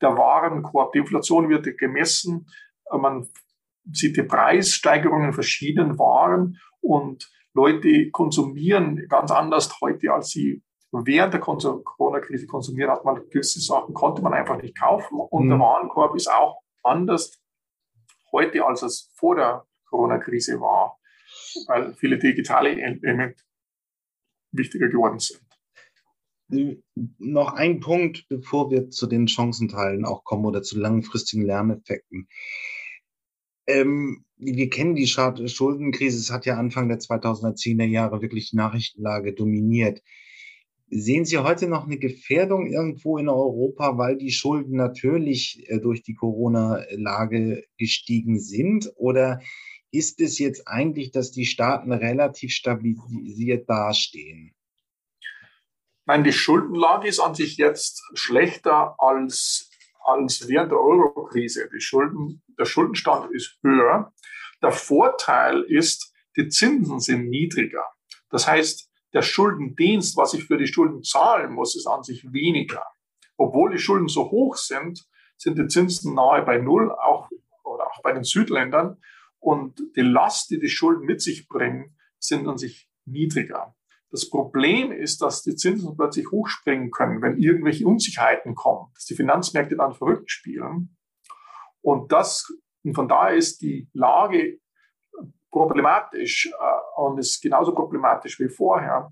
der 0.02 0.18
Warenkorb. 0.18 0.94
Die 0.94 1.00
Inflation 1.00 1.50
wird 1.50 1.78
gemessen. 1.78 2.48
Äh, 2.92 2.98
man 2.98 3.28
sieht 3.92 4.18
die 4.18 4.24
Preissteigerungen 4.24 5.28
in 5.28 5.34
verschiedenen 5.34 5.98
Waren 5.98 6.58
und 6.82 7.30
Leute 7.54 8.12
konsumieren 8.12 9.06
ganz 9.10 9.32
anders 9.32 9.80
heute, 9.82 10.14
als 10.14 10.30
sie 10.30 10.64
während 10.92 11.34
der 11.34 11.42
Corona-Krise 11.42 12.48
konsumiert 12.48 12.90
hat. 12.90 13.06
Man 13.06 13.28
gewisse 13.30 13.60
Sachen 13.60 13.94
konnte 13.94 14.22
man 14.22 14.34
einfach 14.34 14.62
nicht 14.62 14.78
kaufen 14.78 15.20
und 15.20 15.46
mhm. 15.46 15.50
der 15.50 15.60
Warenkorb 15.60 16.16
ist 16.16 16.32
auch 16.32 16.62
anders 16.84 17.42
heute, 18.32 18.66
als 18.66 18.82
es 18.84 19.12
vor 19.16 19.36
der 19.36 19.66
Corona-Krise 19.86 20.60
war 20.60 21.00
weil 21.68 21.94
viele 21.94 22.18
digitale 22.18 22.72
Elemente 22.72 23.44
wichtiger 24.52 24.90
geworden 24.90 25.20
sind. 25.20 25.42
Noch 27.20 27.54
ein 27.54 27.80
Punkt, 27.80 28.28
bevor 28.28 28.72
wir 28.72 28.90
zu 28.90 29.06
den 29.06 29.28
Chancenteilen 29.28 30.06
auch 30.06 30.24
kommen 30.24 30.46
oder 30.46 30.64
zu 30.64 30.80
langfristigen 30.80 31.46
Lerneffekten. 31.46 32.28
Ähm, 33.70 34.26
wir 34.38 34.70
kennen 34.70 34.96
die 34.96 35.06
Schuldenkrise, 35.06 36.18
es 36.18 36.32
hat 36.32 36.48
ja 36.48 36.58
Anfang 36.58 36.90
der 36.90 37.00
2010er 37.00 37.86
Jahre 37.86 38.22
wirklich 38.22 38.50
die 38.50 38.56
Nachrichtenlage 38.56 39.34
dominiert. 39.34 40.02
Sehen 40.90 41.24
Sie 41.24 41.38
heute 41.38 41.68
noch 41.68 41.86
eine 41.86 42.00
Gefährdung 42.00 42.66
irgendwo 42.66 43.20
in 43.20 43.30
Europa, 43.30 43.96
weil 44.00 44.18
die 44.18 44.32
Schulden 44.32 44.76
natürlich 44.76 45.64
äh, 45.68 45.80
durch 45.80 46.02
die 46.02 46.16
Corona-Lage 46.16 47.64
gestiegen 47.78 48.40
sind? 48.40 48.92
Oder 48.96 49.40
ist 49.92 50.20
es 50.20 50.40
jetzt 50.40 50.68
eigentlich, 50.68 51.12
dass 51.12 51.32
die 51.32 51.46
Staaten 51.46 51.92
relativ 51.92 52.52
stabilisiert 52.52 53.70
dastehen? 53.70 54.56
Nein, 56.08 56.24
die 56.24 56.34
Schuldenlage 56.34 57.08
ist 57.08 57.20
an 57.20 57.36
sich 57.36 57.58
jetzt 57.58 58.02
schlechter 58.16 58.96
als, 58.98 59.70
als 60.04 60.48
während 60.48 60.72
der 60.72 60.80
Euro-Krise. 60.80 61.70
Schulden, 61.78 62.42
der 62.60 62.66
Schuldenstand 62.66 63.32
ist 63.32 63.58
höher. 63.64 64.14
Der 64.62 64.72
Vorteil 64.72 65.62
ist, 65.62 66.14
die 66.36 66.50
Zinsen 66.50 67.00
sind 67.00 67.30
niedriger. 67.30 67.86
Das 68.30 68.48
heißt, 68.48 68.90
der 69.14 69.22
Schuldendienst, 69.22 70.18
was 70.18 70.34
ich 70.34 70.46
für 70.46 70.58
die 70.58 70.68
Schulden 70.68 71.04
zahlen 71.04 71.54
muss, 71.54 71.76
ist 71.76 71.88
an 71.88 72.04
sich 72.04 72.32
weniger. 72.32 72.86
Obwohl 73.38 73.72
die 73.72 73.80
Schulden 73.80 74.08
so 74.08 74.30
hoch 74.30 74.56
sind, 74.56 75.08
sind 75.38 75.58
die 75.58 75.68
Zinsen 75.68 76.14
nahe 76.14 76.44
bei 76.44 76.58
Null, 76.60 76.92
auch, 76.92 77.30
oder 77.64 77.88
auch 77.88 78.02
bei 78.04 78.12
den 78.12 78.24
Südländern. 78.24 78.98
Und 79.40 79.82
die 79.96 80.02
Last, 80.02 80.52
die 80.52 80.60
die 80.60 80.70
Schulden 80.70 81.06
mit 81.06 81.22
sich 81.22 81.48
bringen, 81.48 81.98
sind 82.20 82.48
an 82.48 82.58
sich 82.58 82.90
niedriger. 83.06 83.76
Das 84.12 84.30
Problem 84.30 84.92
ist, 84.92 85.22
dass 85.22 85.44
die 85.44 85.56
Zinsen 85.56 85.96
plötzlich 85.96 86.30
hochspringen 86.32 86.92
können, 86.92 87.22
wenn 87.22 87.38
irgendwelche 87.38 87.86
Unsicherheiten 87.86 88.56
kommen, 88.56 88.92
dass 88.96 89.06
die 89.06 89.16
Finanzmärkte 89.16 89.78
dann 89.78 89.94
verrückt 89.94 90.32
spielen. 90.32 90.98
Und 91.82 92.12
das, 92.12 92.46
und 92.84 92.94
von 92.94 93.08
daher 93.08 93.36
ist 93.36 93.62
die 93.62 93.90
Lage 93.94 94.60
problematisch 95.52 96.48
äh, 96.48 97.02
und 97.02 97.18
ist 97.18 97.42
genauso 97.42 97.74
problematisch 97.74 98.40
wie 98.40 98.50
vorher. 98.50 99.12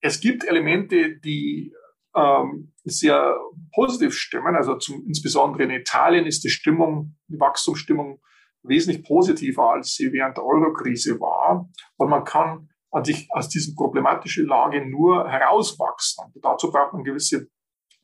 Es 0.00 0.20
gibt 0.20 0.44
Elemente, 0.44 1.18
die 1.18 1.72
ähm, 2.14 2.72
sehr 2.84 3.38
positiv 3.74 4.14
stimmen. 4.14 4.56
Also 4.56 4.76
zum, 4.76 5.04
insbesondere 5.06 5.64
in 5.64 5.70
Italien 5.70 6.26
ist 6.26 6.44
die 6.44 6.50
Stimmung, 6.50 7.16
die 7.28 7.38
Wachstumsstimmung 7.38 8.20
wesentlich 8.62 9.04
positiver, 9.04 9.70
als 9.70 9.94
sie 9.94 10.12
während 10.12 10.36
der 10.36 10.44
Eurokrise 10.44 11.20
war. 11.20 11.68
Und 11.96 12.10
man 12.10 12.24
kann 12.24 12.68
an 12.90 13.04
sich 13.04 13.28
aus 13.30 13.48
dieser 13.48 13.74
problematischen 13.74 14.46
Lage 14.46 14.86
nur 14.86 15.28
herauswachsen. 15.28 16.30
Und 16.34 16.44
dazu 16.44 16.70
braucht 16.70 16.92
man 16.92 17.04
gewisse 17.04 17.48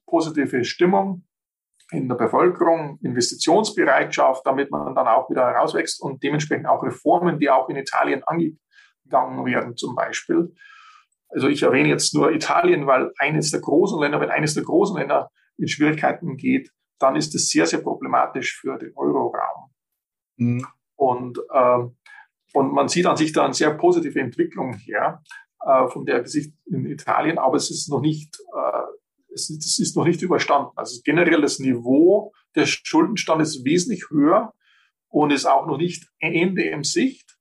positive 0.07 0.65
Stimmung 0.65 1.28
in 1.91 2.09
der 2.09 2.17
Bevölkerung, 2.17 2.99
Investitionsbereitschaft, 3.03 4.47
damit 4.47 4.71
man 4.71 4.95
dann 4.95 5.09
auch 5.09 5.31
wieder 5.31 5.47
herauswächst 5.47 6.03
und 6.03 6.23
dementsprechend 6.23 6.67
auch 6.67 6.83
Reformen, 6.83 7.39
die 7.39 7.51
auch 7.51 7.69
in 7.69 7.77
Italien 7.77 8.23
angegangen 8.25 9.45
werden, 9.47 9.77
zum 9.77 9.95
Beispiel. 9.95 10.55
Also 11.31 11.49
ich 11.49 11.63
erwähne 11.63 11.89
jetzt 11.89 12.15
nur 12.15 12.33
Italien, 12.33 12.87
weil 12.87 13.13
eines 13.19 13.51
der 13.51 13.61
großen 13.61 14.01
Länder, 14.01 14.21
wenn 14.21 14.31
eines 14.31 14.55
der 14.55 14.65
großen 14.65 14.97
Länder 14.97 15.31
in 15.57 15.69
Schwierigkeiten 15.69 16.37
geht, 16.37 16.71
dann 16.99 17.17
ist 17.17 17.35
es 17.35 17.49
sehr, 17.49 17.67
sehr 17.67 17.81
problematisch 17.81 18.59
für 18.61 18.79
den 18.79 18.93
Euroraum. 18.97 19.71
Mhm. 20.37 20.67
Und, 20.97 21.39
äh, 21.51 21.79
und 22.55 22.73
man 22.73 22.89
sieht 22.89 23.07
an 23.07 23.17
sich 23.17 23.33
da 23.33 23.45
eine 23.45 23.55
sehr 23.55 23.73
positive 23.75 24.21
Entwicklung 24.21 24.75
her 24.75 25.23
äh, 25.65 25.87
von 25.89 26.05
der 26.05 26.23
Gesicht 26.23 26.55
in 26.67 26.87
Italien, 26.87 27.39
aber 27.39 27.57
es 27.57 27.71
ist 27.71 27.89
noch 27.89 28.01
nicht, 28.01 28.39
äh, 28.55 28.83
es, 29.33 29.51
es 29.51 29.79
ist 29.79 29.97
noch 29.97 30.05
nicht 30.05 30.23
überstanden. 30.23 30.71
Also 30.77 31.01
generell 31.05 31.41
das 31.41 31.59
Niveau 31.59 32.33
des 32.55 32.71
Schuldenstandes 32.71 33.57
ist 33.57 33.65
wesentlich 33.65 34.11
höher 34.11 34.53
und 35.09 35.31
ist 35.31 35.47
auch 35.47 35.67
noch 35.67 35.79
nicht 35.79 36.09
Ende 36.19 36.65
im 36.65 36.85
Sicht. 36.85 37.39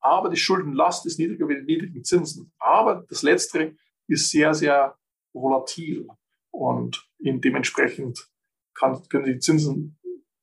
Aber 0.00 0.30
die 0.30 0.36
Schuldenlast 0.36 1.06
ist 1.06 1.18
niedriger 1.18 1.48
wie 1.48 1.56
die 1.56 1.62
niedrigen 1.62 2.04
Zinsen. 2.04 2.52
Aber 2.58 3.04
das 3.08 3.22
Letztere 3.22 3.74
ist 4.08 4.30
sehr, 4.30 4.52
sehr 4.54 4.96
volatil 5.32 6.08
und 6.50 7.08
dementsprechend 7.20 8.28
kann, 8.74 9.02
können 9.08 9.24
die 9.26 9.38
Zinsen 9.38 9.98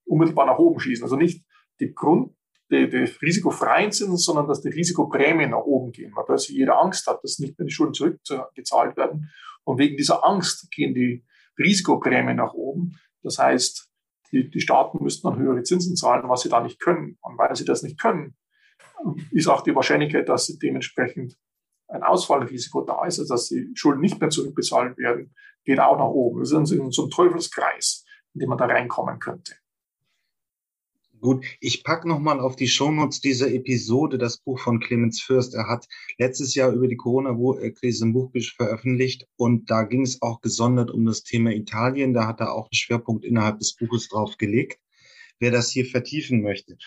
unmittelbar 0.05 0.45
nach 0.45 0.57
oben 0.57 0.79
schießen. 0.79 1.03
Also 1.03 1.17
nicht 1.17 1.43
die 1.79 1.93
Grund, 1.93 2.33
die, 2.71 2.89
die 2.89 3.11
risikofreien 3.21 3.91
Zinsen, 3.91 4.17
sondern 4.17 4.47
dass 4.47 4.61
die 4.61 4.69
Risikoprämien 4.69 5.51
nach 5.51 5.63
oben 5.63 5.91
gehen, 5.91 6.11
weil 6.15 6.25
plötzlich 6.25 6.57
jeder 6.57 6.81
Angst 6.81 7.07
hat, 7.07 7.23
dass 7.23 7.39
nicht 7.39 7.57
mehr 7.57 7.65
die 7.65 7.73
Schulden 7.73 7.93
zurückgezahlt 8.23 8.95
werden. 8.97 9.31
Und 9.63 9.79
wegen 9.79 9.97
dieser 9.97 10.25
Angst 10.25 10.69
gehen 10.71 10.93
die 10.93 11.25
Risikoprämien 11.57 12.37
nach 12.37 12.53
oben. 12.53 12.99
Das 13.23 13.37
heißt, 13.37 13.89
die, 14.31 14.49
die 14.49 14.61
Staaten 14.61 15.03
müssten 15.03 15.27
dann 15.27 15.39
höhere 15.39 15.63
Zinsen 15.63 15.95
zahlen, 15.95 16.29
was 16.29 16.41
sie 16.41 16.49
da 16.49 16.61
nicht 16.61 16.79
können. 16.79 17.17
Und 17.21 17.37
weil 17.37 17.55
sie 17.55 17.65
das 17.65 17.83
nicht 17.83 17.99
können, 17.99 18.35
ist 19.31 19.47
auch 19.47 19.61
die 19.61 19.75
Wahrscheinlichkeit, 19.75 20.29
dass 20.29 20.47
dementsprechend 20.47 21.37
ein 21.87 22.03
Ausfallrisiko 22.03 22.81
da 22.81 23.05
ist, 23.05 23.19
also 23.19 23.33
dass 23.33 23.47
die 23.47 23.71
Schulden 23.73 24.01
nicht 24.01 24.19
mehr 24.19 24.29
zurückbezahlt 24.29 24.97
werden, 24.97 25.33
geht 25.65 25.79
auch 25.79 25.97
nach 25.97 26.05
oben. 26.05 26.39
Das 26.39 26.51
ist 26.51 26.95
so 26.95 27.05
ein 27.05 27.09
Teufelskreis, 27.09 28.05
in 28.33 28.41
den 28.41 28.49
man 28.49 28.57
da 28.57 28.65
reinkommen 28.65 29.19
könnte. 29.19 29.55
Gut, 31.21 31.45
ich 31.59 31.83
pack 31.83 32.05
nochmal 32.05 32.39
auf 32.39 32.55
die 32.55 32.69
Shownotes 32.69 33.19
dieser 33.19 33.51
Episode 33.51 34.17
das 34.17 34.37
Buch 34.37 34.57
von 34.57 34.79
Clemens 34.79 35.21
Fürst. 35.21 35.53
Er 35.53 35.67
hat 35.67 35.85
letztes 36.17 36.55
Jahr 36.55 36.71
über 36.71 36.87
die 36.87 36.95
Corona-Krise 36.95 38.05
ein 38.05 38.13
Buch 38.13 38.31
veröffentlicht 38.55 39.27
und 39.35 39.69
da 39.69 39.83
ging 39.83 40.03
es 40.03 40.21
auch 40.21 40.39
gesondert 40.39 40.91
um 40.91 41.05
das 41.05 41.23
Thema 41.23 41.51
Italien. 41.51 42.13
Da 42.13 42.25
hat 42.25 42.39
er 42.39 42.53
auch 42.53 42.65
einen 42.65 42.73
Schwerpunkt 42.73 43.25
innerhalb 43.25 43.59
des 43.59 43.75
Buches 43.75 44.07
drauf 44.07 44.37
gelegt, 44.37 44.79
wer 45.39 45.51
das 45.51 45.69
hier 45.69 45.85
vertiefen 45.85 46.41
möchte. 46.41 46.77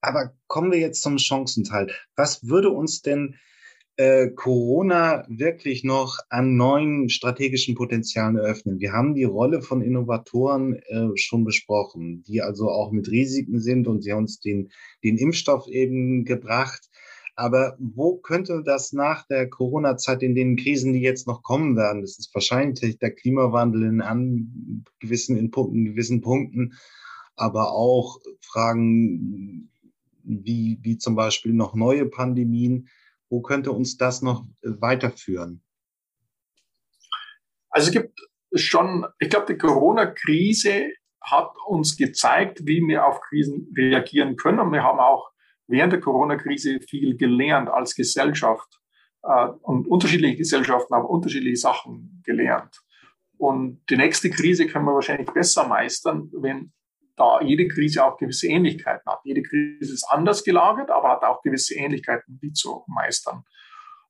Aber 0.00 0.34
kommen 0.46 0.72
wir 0.72 0.78
jetzt 0.78 1.02
zum 1.02 1.18
Chancenteil. 1.18 1.92
Was 2.16 2.48
würde 2.48 2.70
uns 2.70 3.02
denn 3.02 3.36
äh, 3.96 4.28
Corona 4.30 5.24
wirklich 5.28 5.84
noch 5.84 6.18
an 6.30 6.56
neuen 6.56 7.08
strategischen 7.08 7.74
Potenzialen 7.74 8.36
eröffnen. 8.36 8.80
Wir 8.80 8.92
haben 8.92 9.14
die 9.14 9.24
Rolle 9.24 9.62
von 9.62 9.82
Innovatoren 9.82 10.76
äh, 10.86 11.08
schon 11.16 11.44
besprochen, 11.44 12.22
die 12.26 12.40
also 12.40 12.70
auch 12.70 12.90
mit 12.90 13.08
Risiken 13.08 13.60
sind 13.60 13.86
und 13.86 14.02
sie 14.02 14.12
haben 14.12 14.20
uns 14.20 14.40
den, 14.40 14.70
den 15.04 15.18
Impfstoff 15.18 15.68
eben 15.68 16.24
gebracht. 16.24 16.88
Aber 17.34 17.76
wo 17.78 18.16
könnte 18.16 18.62
das 18.64 18.92
nach 18.92 19.26
der 19.26 19.48
Corona-Zeit, 19.48 20.22
in 20.22 20.34
den 20.34 20.56
Krisen, 20.56 20.92
die 20.92 21.00
jetzt 21.00 21.26
noch 21.26 21.42
kommen 21.42 21.76
werden, 21.76 22.02
das 22.02 22.18
ist 22.18 22.34
wahrscheinlich 22.34 22.98
der 22.98 23.10
Klimawandel 23.10 23.84
in, 23.84 24.00
an 24.02 24.84
gewissen, 25.00 25.36
in, 25.36 25.50
in 25.50 25.84
gewissen 25.84 26.20
Punkten, 26.20 26.74
aber 27.36 27.72
auch 27.72 28.20
Fragen 28.40 29.70
wie, 30.24 30.78
wie 30.82 30.98
zum 30.98 31.14
Beispiel 31.14 31.52
noch 31.52 31.74
neue 31.74 32.06
Pandemien, 32.06 32.88
wo 33.32 33.40
könnte 33.40 33.72
uns 33.72 33.96
das 33.96 34.20
noch 34.20 34.44
äh, 34.60 34.68
weiterführen? 34.78 35.64
Also 37.70 37.88
es 37.88 37.92
gibt 37.92 38.20
schon, 38.54 39.06
ich 39.18 39.30
glaube, 39.30 39.46
die 39.46 39.58
Corona-Krise 39.58 40.90
hat 41.22 41.50
uns 41.66 41.96
gezeigt, 41.96 42.66
wie 42.66 42.86
wir 42.86 43.06
auf 43.06 43.20
Krisen 43.22 43.72
reagieren 43.76 44.36
können. 44.36 44.60
Und 44.60 44.72
wir 44.72 44.82
haben 44.82 45.00
auch 45.00 45.30
während 45.66 45.94
der 45.94 46.00
Corona-Krise 46.00 46.80
viel 46.80 47.16
gelernt 47.16 47.70
als 47.70 47.94
Gesellschaft. 47.94 48.68
Äh, 49.22 49.46
und 49.62 49.88
unterschiedliche 49.88 50.36
Gesellschaften 50.36 50.94
haben 50.94 51.06
unterschiedliche 51.06 51.56
Sachen 51.56 52.22
gelernt. 52.26 52.82
Und 53.38 53.82
die 53.88 53.96
nächste 53.96 54.28
Krise 54.28 54.66
können 54.66 54.84
wir 54.84 54.94
wahrscheinlich 54.94 55.30
besser 55.30 55.66
meistern, 55.66 56.30
wenn 56.34 56.74
da 57.22 57.40
jede 57.40 57.68
Krise 57.68 58.04
auch 58.04 58.16
gewisse 58.16 58.48
Ähnlichkeiten 58.48 59.10
hat. 59.10 59.20
Jede 59.24 59.42
Krise 59.42 59.92
ist 59.92 60.04
anders 60.10 60.42
gelagert, 60.42 60.90
aber 60.90 61.10
hat 61.10 61.22
auch 61.22 61.42
gewisse 61.42 61.74
Ähnlichkeiten, 61.74 62.40
die 62.42 62.52
zu 62.52 62.84
meistern. 62.88 63.44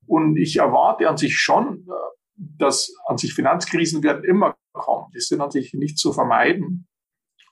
Und 0.05 0.37
ich 0.37 0.57
erwarte 0.57 1.07
an 1.07 1.17
sich 1.17 1.37
schon, 1.37 1.87
äh, 1.87 1.91
dass 2.35 2.93
an 3.05 3.17
sich 3.17 3.33
Finanzkrisen 3.33 4.01
werden 4.03 4.23
immer 4.23 4.55
kommen. 4.73 5.11
Die 5.13 5.19
sind 5.19 5.41
an 5.41 5.51
sich 5.51 5.73
nicht 5.73 5.99
zu 5.99 6.11
vermeiden. 6.11 6.87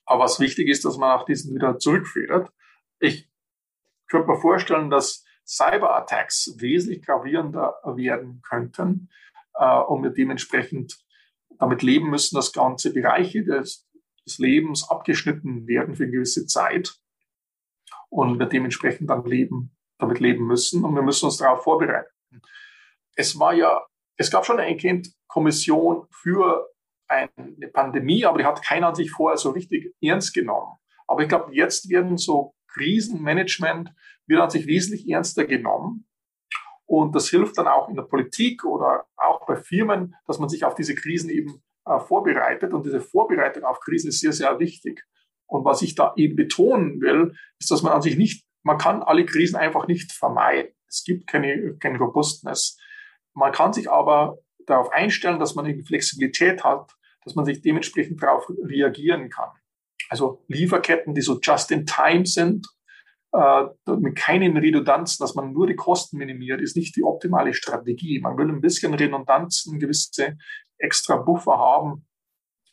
Aber 0.05 0.24
was 0.24 0.39
wichtig 0.39 0.68
ist, 0.68 0.84
dass 0.84 0.97
man 0.97 1.18
auch 1.18 1.26
diesen 1.26 1.55
wieder 1.55 1.78
zurückfedert. 1.78 2.51
Ich 2.99 3.30
könnte 4.07 4.28
mir 4.28 4.39
vorstellen, 4.39 4.89
dass 4.89 5.24
Cyberattacks 5.45 6.55
wesentlich 6.57 7.05
gravierender 7.05 7.76
werden 7.86 8.41
könnten 8.41 9.09
äh, 9.53 9.80
und 9.80 10.03
wir 10.03 10.09
dementsprechend 10.09 10.97
damit 11.59 11.84
leben 11.84 12.09
müssen, 12.09 12.36
dass 12.36 12.51
ganze 12.51 12.91
Bereiche 12.91 13.43
des 13.43 13.88
des 14.26 14.38
Lebens 14.38 14.89
abgeschnitten 14.89 15.67
werden 15.67 15.95
für 15.95 16.03
eine 16.03 16.11
gewisse 16.11 16.45
Zeit 16.45 16.95
und 18.09 18.39
wir 18.39 18.45
dementsprechend 18.45 19.09
dann 19.09 19.26
leben, 19.26 19.76
damit 19.97 20.19
leben 20.19 20.45
müssen 20.45 20.84
und 20.84 20.95
wir 20.95 21.01
müssen 21.01 21.26
uns 21.26 21.38
darauf 21.38 21.63
vorbereiten. 21.63 22.09
Es 23.15 23.39
war 23.39 23.53
ja, 23.53 23.86
es 24.17 24.32
gab 24.32 24.45
schon 24.45 24.59
eine 24.59 25.01
Kommission 25.28 26.07
für 26.11 26.69
eine 27.07 27.67
Pandemie, 27.74 28.26
aber 28.26 28.38
die 28.38 28.45
hat 28.45 28.63
keiner 28.63 28.95
sich 28.95 29.11
vorher 29.11 29.38
so 29.38 29.51
richtig 29.51 29.93
ernst 30.01 30.34
genommen. 30.34 30.78
Aber 31.07 31.24
ich 31.24 31.30
glaube, 31.30 31.53
jetzt 31.53 31.89
werden 31.89 32.17
so 32.17 32.53
Krisenmanagement 32.67 33.93
wird 34.28 34.41
an 34.41 34.49
sich 34.49 34.65
wesentlich 34.65 35.09
ernster 35.09 35.45
genommen. 35.45 36.07
Und 36.86 37.15
das 37.15 37.30
hilft 37.30 37.57
dann 37.57 37.67
auch 37.67 37.89
in 37.89 37.95
der 37.95 38.03
Politik 38.03 38.65
oder 38.65 39.05
auch 39.15 39.45
bei 39.45 39.55
Firmen, 39.55 40.15
dass 40.26 40.39
man 40.39 40.49
sich 40.49 40.63
auf 40.65 40.76
diese 40.76 40.95
Krisen 40.95 41.30
eben 41.30 41.61
vorbereitet. 41.86 42.73
Und 42.73 42.86
diese 42.86 43.01
Vorbereitung 43.01 43.63
auf 43.63 43.79
Krisen 43.79 44.09
ist 44.09 44.19
sehr, 44.19 44.34
sehr 44.34 44.59
wichtig. 44.59 45.03
Und 45.47 45.65
was 45.65 45.82
ich 45.82 45.95
da 45.95 46.13
eben 46.15 46.36
betonen 46.36 47.01
will, 47.01 47.36
ist, 47.59 47.71
dass 47.71 47.82
man 47.82 47.93
an 47.93 48.01
sich 48.01 48.17
nicht, 48.17 48.45
man 48.63 48.77
kann 48.77 49.03
alle 49.03 49.25
Krisen 49.25 49.57
einfach 49.57 49.88
nicht 49.88 50.11
vermeiden. 50.11 50.71
Es 50.88 51.03
gibt 51.03 51.27
keine, 51.27 51.75
keine 51.77 51.97
Robustness. 51.97 52.77
Man 53.34 53.51
kann 53.51 53.73
sich 53.73 53.89
aber 53.89 54.38
darauf 54.65 54.91
einstellen, 54.91 55.39
dass 55.39 55.55
man 55.55 55.65
eine 55.65 55.84
Flexibilität 55.84 56.63
hat, 56.63 56.91
dass 57.23 57.36
man 57.36 57.45
sich 57.45 57.61
dementsprechend 57.61 58.21
darauf 58.21 58.49
reagieren 58.49 59.29
kann. 59.29 59.49
Also 60.09 60.43
Lieferketten, 60.47 61.13
die 61.13 61.21
so 61.21 61.39
just 61.41 61.71
in 61.71 61.86
time 61.86 62.25
sind, 62.25 62.67
äh, 63.34 63.63
mit 63.88 64.17
keinen 64.17 64.57
Redundanzen, 64.57 65.23
dass 65.23 65.36
man 65.36 65.53
nur 65.53 65.67
die 65.67 65.75
Kosten 65.75 66.17
minimiert, 66.17 66.61
ist 66.61 66.75
nicht 66.75 66.95
die 66.95 67.03
optimale 67.03 67.53
Strategie. 67.53 68.19
Man 68.19 68.38
will 68.38 68.49
ein 68.49 68.61
bisschen 68.61 68.93
Redundanzen, 68.93 69.79
gewisse 69.79 70.38
extra 70.82 71.17
Buffer 71.17 71.57
haben, 71.57 72.05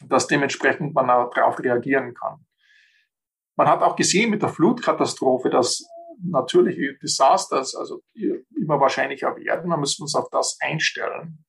dass 0.06 0.26
dementsprechend 0.26 0.94
man 0.94 1.08
darauf 1.08 1.58
reagieren 1.58 2.14
kann. 2.14 2.44
Man 3.56 3.68
hat 3.68 3.82
auch 3.82 3.96
gesehen 3.96 4.30
mit 4.30 4.42
der 4.42 4.50
Flutkatastrophe, 4.50 5.50
dass 5.50 5.84
natürliche 6.22 6.96
Desasters 6.98 7.74
also 7.74 8.02
immer 8.56 8.80
wahrscheinlicher 8.80 9.36
werden. 9.36 9.68
Man 9.68 9.80
muss 9.80 9.98
uns 9.98 10.14
auf 10.14 10.28
das 10.30 10.58
einstellen 10.60 11.44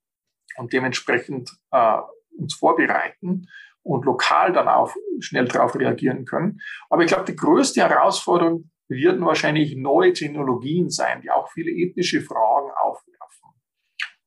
und 0.58 0.74
dementsprechend 0.74 1.52
äh, 1.72 1.98
uns 2.38 2.56
vorbereiten 2.56 3.48
und 3.84 4.06
lokal 4.06 4.54
dann 4.54 4.68
auch 4.68 4.94
schnell 5.20 5.46
darauf 5.46 5.76
reagieren 5.76 6.26
können. 6.26 6.60
Aber 6.90 7.04
ich 7.04 7.08
glaube, 7.08 7.26
die 7.26 7.36
größte 7.36 7.82
Herausforderung 7.82 8.70
werden 8.88 9.26
wahrscheinlich 9.26 9.76
neue 9.76 10.14
Technologien 10.14 10.90
sein, 10.90 11.22
die 11.22 11.30
auch 11.30 11.52
viele 11.52 11.72
ethische 11.72 12.22
Fragen 12.22 12.72
aufwerfen. 12.82 13.50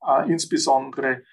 Äh, 0.07 0.31
insbesondere, 0.31 1.23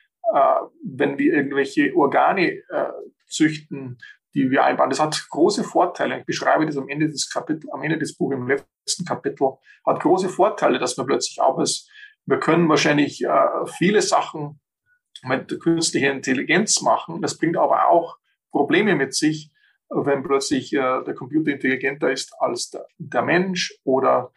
wenn 0.84 1.18
wir 1.18 1.34
irgendwelche 1.34 1.94
Organe 1.94 2.50
äh, 2.68 2.92
züchten, 3.26 3.98
die 4.34 4.50
wir 4.50 4.64
einbauen. 4.64 4.90
Das 4.90 5.00
hat 5.00 5.26
große 5.28 5.64
Vorteile. 5.64 6.20
Ich 6.20 6.26
beschreibe 6.26 6.66
das 6.66 6.76
am 6.76 6.88
Ende 6.88 7.08
des 7.08 7.30
Kapitel, 7.30 7.70
am 7.72 7.82
Ende 7.82 7.98
des 7.98 8.16
Buches, 8.16 8.38
im 8.38 8.48
letzten 8.48 9.04
Kapitel, 9.04 9.54
hat 9.84 10.00
große 10.00 10.28
Vorteile, 10.28 10.78
dass 10.78 10.96
man 10.96 11.06
plötzlich 11.06 11.40
auch 11.40 11.58
ist. 11.58 11.90
Wir 12.26 12.38
können 12.38 12.68
wahrscheinlich 12.68 13.24
äh, 13.24 13.66
viele 13.66 14.02
Sachen 14.02 14.60
mit 15.22 15.58
künstlicher 15.60 16.12
Intelligenz 16.12 16.80
machen. 16.80 17.20
Das 17.22 17.36
bringt 17.36 17.56
aber 17.56 17.88
auch 17.88 18.18
Probleme 18.50 18.94
mit 18.94 19.14
sich, 19.14 19.50
wenn 19.88 20.22
plötzlich 20.22 20.72
äh, 20.72 21.02
der 21.04 21.14
Computer 21.14 21.50
intelligenter 21.50 22.10
ist 22.10 22.32
als 22.38 22.70
der, 22.70 22.86
der 22.98 23.22
Mensch 23.22 23.74
oder 23.84 24.32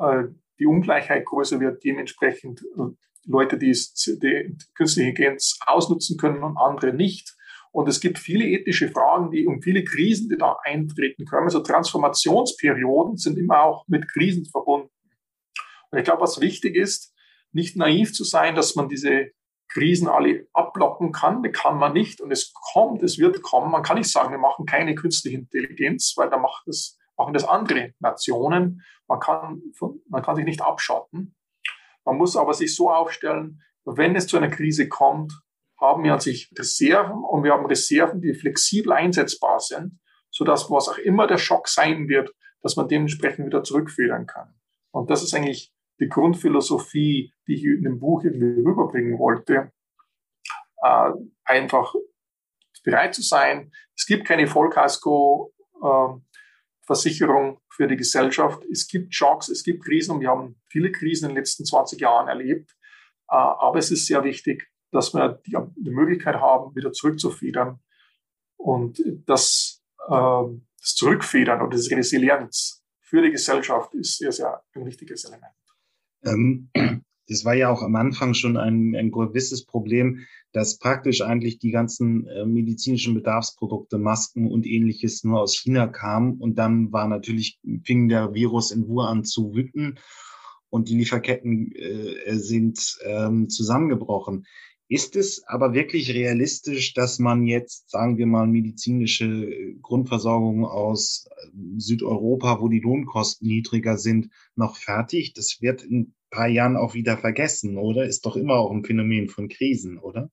äh, 0.00 0.24
die 0.58 0.66
Ungleichheit 0.66 1.24
größer 1.24 1.58
wird, 1.58 1.82
dementsprechend 1.82 2.62
äh, 2.62 2.94
Leute, 3.26 3.58
die, 3.58 3.72
die 3.72 4.56
künstliche 4.74 5.10
Intelligenz 5.10 5.58
ausnutzen 5.66 6.16
können 6.18 6.42
und 6.42 6.56
andere 6.56 6.92
nicht. 6.92 7.34
Und 7.70 7.88
es 7.88 8.00
gibt 8.00 8.18
viele 8.18 8.44
ethische 8.44 8.90
Fragen, 8.90 9.30
die 9.30 9.46
um 9.46 9.62
viele 9.62 9.82
Krisen, 9.84 10.28
die 10.28 10.36
da 10.36 10.58
eintreten 10.64 11.24
können. 11.24 11.44
Also 11.44 11.60
Transformationsperioden 11.60 13.16
sind 13.16 13.38
immer 13.38 13.62
auch 13.62 13.88
mit 13.88 14.08
Krisen 14.08 14.44
verbunden. 14.44 14.90
Und 15.90 15.98
ich 15.98 16.04
glaube, 16.04 16.22
was 16.22 16.40
wichtig 16.40 16.76
ist, 16.76 17.14
nicht 17.52 17.76
naiv 17.76 18.12
zu 18.12 18.24
sein, 18.24 18.54
dass 18.54 18.74
man 18.74 18.88
diese 18.88 19.30
Krisen 19.68 20.08
alle 20.08 20.48
abblocken 20.52 21.12
kann. 21.12 21.42
Das 21.42 21.52
kann 21.52 21.78
man 21.78 21.94
nicht. 21.94 22.20
Und 22.20 22.30
es 22.30 22.52
kommt, 22.72 23.02
es 23.02 23.18
wird 23.18 23.42
kommen. 23.42 23.70
Man 23.70 23.82
kann 23.82 23.96
nicht 23.96 24.10
sagen, 24.10 24.30
wir 24.30 24.38
machen 24.38 24.66
keine 24.66 24.94
künstliche 24.94 25.38
Intelligenz, 25.38 26.14
weil 26.16 26.28
da 26.28 26.36
macht 26.36 26.64
das, 26.66 26.98
machen 27.16 27.32
das 27.32 27.44
andere 27.44 27.94
Nationen. 28.00 28.82
Man 29.08 29.20
kann, 29.20 29.62
man 30.08 30.22
kann 30.22 30.36
sich 30.36 30.44
nicht 30.44 30.60
abschotten. 30.60 31.34
Man 32.04 32.16
muss 32.16 32.36
aber 32.36 32.54
sich 32.54 32.74
so 32.74 32.90
aufstellen, 32.90 33.62
wenn 33.84 34.16
es 34.16 34.26
zu 34.26 34.36
einer 34.36 34.50
Krise 34.50 34.88
kommt, 34.88 35.32
haben 35.80 36.04
wir 36.04 36.12
an 36.12 36.20
sich 36.20 36.50
Reserven 36.56 37.24
und 37.24 37.42
wir 37.42 37.52
haben 37.52 37.66
Reserven, 37.66 38.20
die 38.20 38.34
flexibel 38.34 38.92
einsetzbar 38.92 39.58
sind, 39.60 39.98
sodass 40.30 40.70
was 40.70 40.88
auch 40.88 40.98
immer 40.98 41.26
der 41.26 41.38
Schock 41.38 41.68
sein 41.68 42.08
wird, 42.08 42.32
dass 42.62 42.76
man 42.76 42.88
dementsprechend 42.88 43.46
wieder 43.46 43.64
zurückführen 43.64 44.26
kann. 44.26 44.54
Und 44.92 45.10
das 45.10 45.22
ist 45.22 45.34
eigentlich 45.34 45.72
die 45.98 46.08
Grundphilosophie, 46.08 47.32
die 47.46 47.54
ich 47.54 47.64
in 47.64 47.82
dem 47.82 47.98
Buch 47.98 48.22
irgendwie 48.24 48.62
rüberbringen 48.62 49.18
wollte, 49.18 49.72
äh, 50.82 51.10
einfach 51.44 51.94
bereit 52.84 53.14
zu 53.14 53.22
sein. 53.22 53.72
Es 53.96 54.06
gibt 54.06 54.26
keine 54.26 54.46
Vollkasko-Versicherung 54.46 56.18
äh, 56.18 56.31
für 57.70 57.86
die 57.86 57.96
Gesellschaft. 57.96 58.64
Es 58.70 58.86
gibt 58.86 59.14
Schocks, 59.14 59.48
es 59.48 59.64
gibt 59.64 59.84
Krisen 59.84 60.16
und 60.16 60.20
wir 60.20 60.28
haben 60.28 60.60
viele 60.68 60.92
Krisen 60.92 61.26
in 61.26 61.30
den 61.30 61.38
letzten 61.38 61.64
20 61.64 62.00
Jahren 62.00 62.28
erlebt. 62.28 62.70
Äh, 63.28 63.36
aber 63.36 63.78
es 63.78 63.90
ist 63.90 64.06
sehr 64.06 64.24
wichtig, 64.24 64.70
dass 64.90 65.14
wir 65.14 65.40
die, 65.46 65.90
Möglichkeit 65.90 66.36
haben, 66.36 66.74
wieder 66.76 66.92
zurückzufedern. 66.92 67.80
Und 68.56 69.02
das, 69.26 69.82
äh, 70.08 70.10
das 70.10 70.94
Zurückfedern 70.94 71.62
oder 71.62 71.76
das 71.76 71.90
Resilienz 71.90 72.82
für 73.00 73.22
die 73.22 73.30
Gesellschaft 73.30 73.94
ist 73.94 74.18
sehr, 74.18 74.32
sehr 74.32 74.62
ein 74.74 74.86
wichtiges 74.86 75.24
Element. 75.24 75.52
Ähm, 76.24 76.70
das 77.28 77.44
war 77.44 77.54
ja 77.54 77.70
auch 77.70 77.82
am 77.82 77.96
Anfang 77.96 78.34
schon 78.34 78.56
ein, 78.56 78.94
ein 78.96 79.10
gewisses 79.10 79.64
Problem, 79.64 80.20
dass 80.52 80.78
praktisch 80.78 81.22
eigentlich 81.22 81.58
die 81.58 81.70
ganzen 81.70 82.26
äh, 82.26 82.44
medizinischen 82.44 83.14
Bedarfsprodukte, 83.14 83.98
Masken 83.98 84.50
und 84.50 84.66
ähnliches 84.66 85.24
nur 85.24 85.40
aus 85.40 85.56
China 85.56 85.86
kamen. 85.86 86.38
Und 86.40 86.56
dann 86.56 86.92
war 86.92 87.08
natürlich, 87.08 87.58
fing 87.84 88.08
der 88.08 88.34
Virus 88.34 88.70
in 88.70 88.86
Wuhan 88.86 89.24
zu 89.24 89.54
wüten 89.54 89.98
und 90.68 90.88
die 90.88 90.96
Lieferketten 90.96 91.72
äh, 91.72 92.34
sind 92.34 92.98
ähm, 93.04 93.48
zusammengebrochen. 93.48 94.46
Ist 94.88 95.16
es 95.16 95.42
aber 95.46 95.72
wirklich 95.72 96.12
realistisch, 96.12 96.92
dass 96.92 97.18
man 97.18 97.46
jetzt, 97.46 97.88
sagen 97.90 98.18
wir 98.18 98.26
mal, 98.26 98.46
medizinische 98.46 99.74
Grundversorgung 99.80 100.66
aus 100.66 101.26
äh, 101.30 101.48
Südeuropa, 101.78 102.60
wo 102.60 102.68
die 102.68 102.80
Lohnkosten 102.80 103.48
niedriger 103.48 103.96
sind, 103.96 104.28
noch 104.54 104.76
fertig? 104.76 105.32
Das 105.32 105.62
wird 105.62 105.82
in 105.82 106.12
paar 106.32 106.48
Jahren 106.48 106.76
auch 106.76 106.94
wieder 106.94 107.16
vergessen, 107.16 107.78
oder? 107.78 108.04
Ist 108.04 108.26
doch 108.26 108.34
immer 108.34 108.54
auch 108.56 108.72
ein 108.72 108.84
Phänomen 108.84 109.28
von 109.28 109.48
Krisen, 109.48 109.98
oder? 109.98 110.30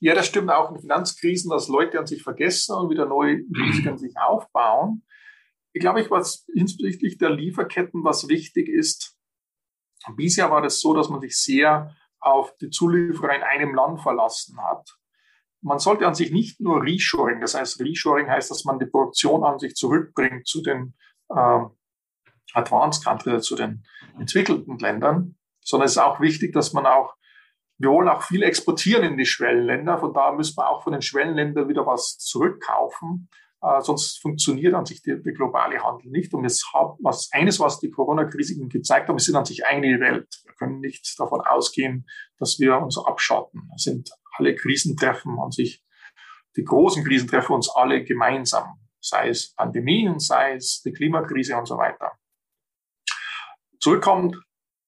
Ja, 0.00 0.14
das 0.14 0.26
stimmt 0.26 0.50
auch 0.50 0.70
in 0.72 0.80
Finanzkrisen, 0.80 1.50
dass 1.50 1.68
Leute 1.68 1.98
an 1.98 2.06
sich 2.06 2.22
vergessen 2.22 2.74
und 2.74 2.90
wieder 2.90 3.06
neue 3.06 3.36
Risiken 3.56 3.98
sich 3.98 4.14
aufbauen. 4.16 5.04
Ich 5.74 5.80
glaube, 5.80 6.00
ich, 6.00 6.10
was 6.10 6.46
hinsichtlich 6.54 7.18
der 7.18 7.30
Lieferketten, 7.30 8.02
was 8.04 8.28
wichtig 8.28 8.68
ist, 8.68 9.16
bisher 10.16 10.50
war 10.50 10.62
das 10.62 10.80
so, 10.80 10.94
dass 10.94 11.08
man 11.08 11.20
sich 11.20 11.36
sehr 11.36 11.94
auf 12.18 12.56
die 12.58 12.70
Zulieferer 12.70 13.36
in 13.36 13.42
einem 13.42 13.74
Land 13.74 14.00
verlassen 14.00 14.58
hat. 14.60 14.98
Man 15.60 15.78
sollte 15.78 16.06
an 16.06 16.14
sich 16.14 16.32
nicht 16.32 16.60
nur 16.60 16.82
Reshoring, 16.82 17.40
das 17.40 17.54
heißt 17.54 17.80
Reshoring 17.80 18.28
heißt, 18.28 18.50
dass 18.50 18.64
man 18.64 18.78
die 18.78 18.86
Produktion 18.86 19.44
an 19.44 19.58
sich 19.58 19.74
zurückbringt 19.74 20.46
zu 20.46 20.62
den 20.62 20.94
äh, 21.28 21.60
Advanced 22.54 23.04
Countries, 23.04 23.44
zu 23.44 23.56
den 23.56 23.84
entwickelten 24.18 24.78
Ländern, 24.78 25.36
sondern 25.60 25.86
es 25.86 25.92
ist 25.92 25.98
auch 25.98 26.20
wichtig, 26.20 26.52
dass 26.52 26.72
man 26.72 26.86
auch, 26.86 27.14
wir 27.78 27.90
wollen 27.90 28.08
auch 28.08 28.22
viel 28.22 28.42
exportieren 28.42 29.04
in 29.04 29.16
die 29.16 29.26
Schwellenländer, 29.26 29.98
von 29.98 30.12
da 30.12 30.32
müssen 30.32 30.56
wir 30.56 30.68
auch 30.68 30.82
von 30.82 30.92
den 30.92 31.02
Schwellenländern 31.02 31.68
wieder 31.68 31.86
was 31.86 32.18
zurückkaufen. 32.18 33.28
Äh, 33.62 33.80
sonst 33.80 34.20
funktioniert 34.20 34.74
an 34.74 34.86
sich 34.86 35.02
der, 35.02 35.16
der 35.16 35.32
globale 35.32 35.82
Handel 35.82 36.10
nicht. 36.10 36.34
Und 36.34 36.44
es 36.44 36.64
hat 36.74 36.96
was, 37.00 37.30
eines, 37.32 37.60
was 37.60 37.78
die 37.78 37.90
Corona-Krise 37.90 38.58
gezeigt 38.68 39.08
haben, 39.08 39.16
es 39.16 39.24
sind 39.24 39.36
an 39.36 39.44
sich 39.44 39.64
eine 39.66 40.00
Welt. 40.00 40.28
Wir 40.44 40.54
können 40.54 40.80
nicht 40.80 41.18
davon 41.18 41.40
ausgehen, 41.40 42.06
dass 42.38 42.58
wir 42.58 42.78
uns 42.78 42.98
abschatten. 42.98 43.70
Es 43.74 43.84
sind 43.84 44.10
alle 44.36 44.54
Krisentreffen 44.54 45.38
an 45.38 45.52
sich, 45.52 45.84
die 46.56 46.64
großen 46.64 47.04
Krisen 47.04 47.28
treffen 47.28 47.54
uns 47.54 47.70
alle 47.70 48.04
gemeinsam. 48.04 48.78
Sei 49.00 49.28
es 49.28 49.54
Pandemien, 49.54 50.18
sei 50.18 50.54
es 50.54 50.82
die 50.82 50.92
Klimakrise 50.92 51.56
und 51.56 51.66
so 51.66 51.76
weiter. 51.76 52.12
Zurückkommt, 53.82 54.36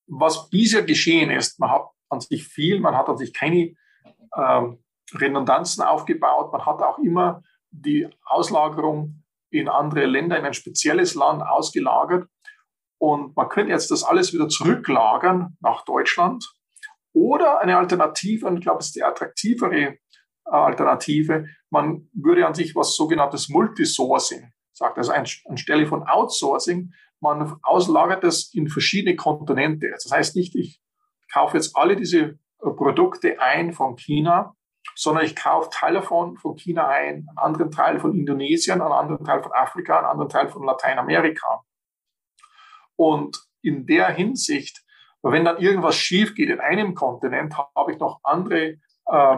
was 0.07 0.49
bisher 0.51 0.83
geschehen 0.83 1.31
ist, 1.31 1.59
man 1.59 1.71
hat 1.71 1.89
an 2.09 2.21
sich 2.21 2.47
viel, 2.47 2.79
man 2.79 2.97
hat 2.97 3.09
an 3.09 3.19
sich 3.19 3.35
keine 3.35 3.75
ähm, 4.37 4.85
Redundanzen 5.13 5.83
aufgebaut, 5.83 6.53
man 6.53 6.65
hat 6.65 6.81
auch 6.81 6.99
immer 6.99 7.43
die 7.73 8.09
Auslagerung 8.25 9.25
in 9.51 9.69
andere 9.69 10.07
Länder, 10.07 10.39
in 10.39 10.45
ein 10.45 10.55
spezielles 10.55 11.17
Land 11.17 11.43
ausgelagert. 11.43 12.29
Und 12.99 13.37
man 13.37 13.49
könnte 13.49 13.73
jetzt 13.73 13.91
das 13.91 14.05
alles 14.05 14.33
wieder 14.33 14.49
zurücklagern 14.49 15.57
nach 15.61 15.85
Deutschland. 15.85 16.45
Oder 17.13 17.61
eine 17.61 17.77
Alternative, 17.77 18.47
und 18.47 18.59
ich 18.59 18.63
glaube, 18.63 18.79
es 18.79 18.87
ist 18.87 18.97
die 18.97 19.03
attraktivere 19.03 19.77
äh, 19.77 19.99
Alternative, 20.45 21.49
man 21.69 22.09
würde 22.13 22.47
an 22.47 22.55
sich 22.55 22.77
was 22.77 22.95
sogenanntes 22.95 23.49
Multisourcing 23.49 24.53
sagt, 24.75 24.99
also 24.99 25.13
anstelle 25.13 25.87
von 25.87 26.03
Outsourcing, 26.03 26.93
man 27.25 27.57
auslagert 27.63 28.23
das 28.23 28.53
in 28.55 28.69
verschiedene 28.69 29.17
Kontinente. 29.17 29.91
Das 29.91 30.11
heißt 30.11 30.37
nicht, 30.37 30.55
ich 30.55 30.81
kaufe 31.33 31.57
jetzt 31.57 31.77
alle 31.77 31.97
diese 31.97 32.21
äh, 32.21 32.37
Produkte 32.61 33.41
ein 33.41 33.73
von 33.73 33.97
China 33.97 34.55
sondern 34.95 35.25
ich 35.25 35.35
kaufe 35.35 35.71
Teile 35.71 36.01
davon 36.01 36.37
von 36.37 36.57
China 36.57 36.89
ein, 36.89 37.27
einen 37.29 37.39
anderen 37.39 37.71
Teil 37.71 37.99
von 38.01 38.15
Indonesien, 38.15 38.81
einen 38.81 38.93
anderen 38.93 39.25
Teil 39.25 39.43
von 39.43 39.53
Afrika, 39.53 39.99
einen 39.99 40.07
anderen 40.07 40.29
Teil 40.29 40.49
von 40.49 40.65
Lateinamerika. 40.65 41.65
Und 42.97 43.39
in 43.63 43.87
der 43.87 44.11
Hinsicht, 44.11 44.85
wenn 45.23 45.45
dann 45.45 45.59
irgendwas 45.59 45.97
schief 45.97 46.35
geht 46.35 46.51
in 46.51 46.61
einem 46.61 46.95
Kontinent, 46.95 47.57
habe 47.57 47.93
ich 47.93 47.99
noch 47.99 48.21
andere 48.23 48.77
äh, 49.07 49.37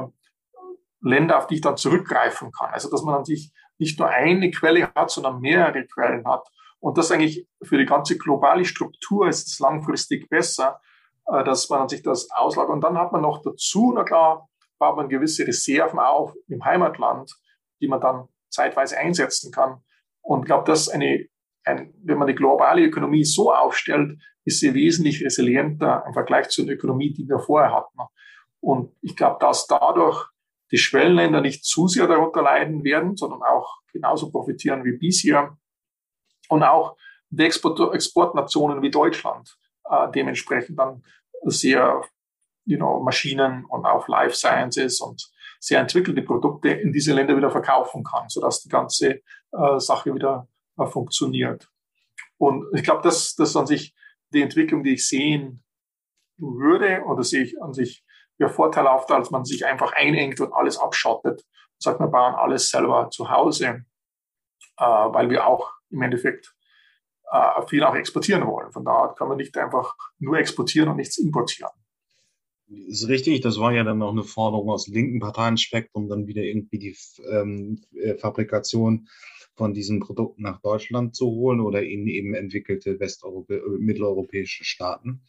Länder, 1.00 1.38
auf 1.38 1.46
die 1.46 1.56
ich 1.56 1.60
dann 1.60 1.76
zurückgreifen 1.76 2.50
kann. 2.50 2.70
Also 2.70 2.90
dass 2.90 3.02
man 3.02 3.14
an 3.14 3.24
sich 3.24 3.52
nicht 3.78 3.98
nur 3.98 4.08
eine 4.08 4.50
Quelle 4.50 4.92
hat, 4.94 5.10
sondern 5.10 5.40
mehrere 5.40 5.86
Quellen 5.86 6.26
hat. 6.26 6.46
Und 6.86 6.98
das 6.98 7.10
eigentlich 7.10 7.48
für 7.64 7.78
die 7.78 7.84
ganze 7.84 8.16
globale 8.16 8.64
Struktur 8.64 9.26
ist 9.26 9.48
es 9.48 9.58
langfristig 9.58 10.28
besser, 10.28 10.80
äh, 11.26 11.42
dass 11.42 11.68
man 11.68 11.88
sich 11.88 12.00
das 12.00 12.30
auslagert. 12.30 12.72
Und 12.72 12.80
dann 12.82 12.96
hat 12.96 13.10
man 13.10 13.22
noch 13.22 13.42
dazu, 13.42 13.92
na 13.92 14.04
klar, 14.04 14.48
baut 14.78 14.96
man 14.96 15.08
gewisse 15.08 15.44
Reserven 15.44 15.98
auf 15.98 16.32
im 16.46 16.64
Heimatland, 16.64 17.34
die 17.80 17.88
man 17.88 18.00
dann 18.00 18.28
zeitweise 18.50 18.96
einsetzen 18.98 19.50
kann. 19.50 19.82
Und 20.22 20.42
ich 20.42 20.46
glaube, 20.46 20.62
dass 20.62 20.88
eine, 20.88 21.26
ein, 21.64 21.92
wenn 22.04 22.18
man 22.18 22.28
die 22.28 22.36
globale 22.36 22.84
Ökonomie 22.84 23.24
so 23.24 23.52
aufstellt, 23.52 24.20
ist 24.44 24.60
sie 24.60 24.72
wesentlich 24.72 25.24
resilienter 25.24 26.04
im 26.06 26.12
Vergleich 26.12 26.50
zu 26.50 26.64
der 26.64 26.76
Ökonomie, 26.76 27.12
die 27.12 27.28
wir 27.28 27.40
vorher 27.40 27.72
hatten. 27.74 27.98
Und 28.60 28.94
ich 29.02 29.16
glaube, 29.16 29.38
dass 29.40 29.66
dadurch 29.66 30.24
die 30.70 30.78
Schwellenländer 30.78 31.40
nicht 31.40 31.64
zu 31.64 31.88
sehr 31.88 32.06
darunter 32.06 32.42
leiden 32.42 32.84
werden, 32.84 33.16
sondern 33.16 33.42
auch 33.42 33.80
genauso 33.92 34.30
profitieren 34.30 34.84
wie 34.84 34.96
bisher. 34.96 35.58
Und 36.48 36.62
auch 36.62 36.96
die 37.30 37.44
Export 37.44 37.94
Exportnationen 37.94 38.82
wie 38.82 38.90
Deutschland 38.90 39.56
äh, 39.90 40.10
dementsprechend 40.12 40.78
dann 40.78 41.02
sehr 41.44 42.02
you 42.64 42.76
know, 42.76 43.00
Maschinen 43.00 43.64
und 43.64 43.86
auch 43.86 44.08
Life 44.08 44.34
Sciences 44.34 45.00
und 45.00 45.30
sehr 45.60 45.80
entwickelte 45.80 46.22
Produkte 46.22 46.68
in 46.68 46.92
diese 46.92 47.14
Länder 47.14 47.36
wieder 47.36 47.50
verkaufen 47.50 48.04
kann, 48.04 48.28
sodass 48.28 48.62
die 48.62 48.68
ganze 48.68 49.20
äh, 49.52 49.78
Sache 49.78 50.14
wieder 50.14 50.48
äh, 50.78 50.86
funktioniert. 50.86 51.68
Und 52.38 52.66
ich 52.74 52.82
glaube, 52.82 53.02
das, 53.02 53.34
das 53.34 53.50
ist 53.50 53.56
an 53.56 53.66
sich 53.66 53.94
die 54.32 54.42
Entwicklung, 54.42 54.82
die 54.82 54.94
ich 54.94 55.08
sehen 55.08 55.64
würde, 56.36 57.02
oder 57.06 57.22
sehe 57.22 57.42
ich 57.42 57.62
an 57.62 57.72
sich 57.72 58.04
ja 58.38 58.48
vorteilhaft, 58.48 59.10
als 59.10 59.30
man 59.30 59.44
sich 59.44 59.64
einfach 59.64 59.92
einengt 59.92 60.40
und 60.40 60.52
alles 60.52 60.78
abschottet 60.78 61.40
und 61.40 61.82
sagt, 61.82 62.00
wir 62.00 62.08
bauen 62.08 62.34
alles 62.34 62.68
selber 62.68 63.08
zu 63.10 63.30
Hause, 63.30 63.84
äh, 64.76 64.84
weil 64.84 65.30
wir 65.30 65.46
auch 65.46 65.72
im 65.90 66.02
Endeffekt 66.02 66.54
äh, 67.30 67.66
viel 67.68 67.82
auch 67.84 67.94
exportieren 67.94 68.46
wollen. 68.46 68.72
Von 68.72 68.84
daher 68.84 69.14
kann 69.16 69.28
man 69.28 69.36
nicht 69.36 69.56
einfach 69.56 69.94
nur 70.18 70.38
exportieren 70.38 70.88
und 70.88 70.96
nichts 70.96 71.18
importieren. 71.18 71.72
Ist 72.68 73.08
richtig, 73.08 73.42
das 73.42 73.60
war 73.60 73.72
ja 73.72 73.84
dann 73.84 74.02
auch 74.02 74.10
eine 74.10 74.24
Forderung 74.24 74.70
aus 74.70 74.88
linken 74.88 75.20
Parteienspektrum, 75.20 76.08
dann 76.08 76.26
wieder 76.26 76.42
irgendwie 76.42 76.78
die 76.78 76.96
ähm, 77.30 77.80
äh, 77.92 78.16
Fabrikation 78.16 79.08
von 79.54 79.72
diesen 79.72 80.00
Produkten 80.00 80.42
nach 80.42 80.60
Deutschland 80.60 81.14
zu 81.14 81.26
holen 81.26 81.60
oder 81.60 81.82
in 81.82 82.06
eben 82.08 82.34
entwickelte 82.34 82.98
Westeuropä 82.98 83.54
äh, 83.54 83.78
mitteleuropäische 83.78 84.64
Staaten. 84.64 85.22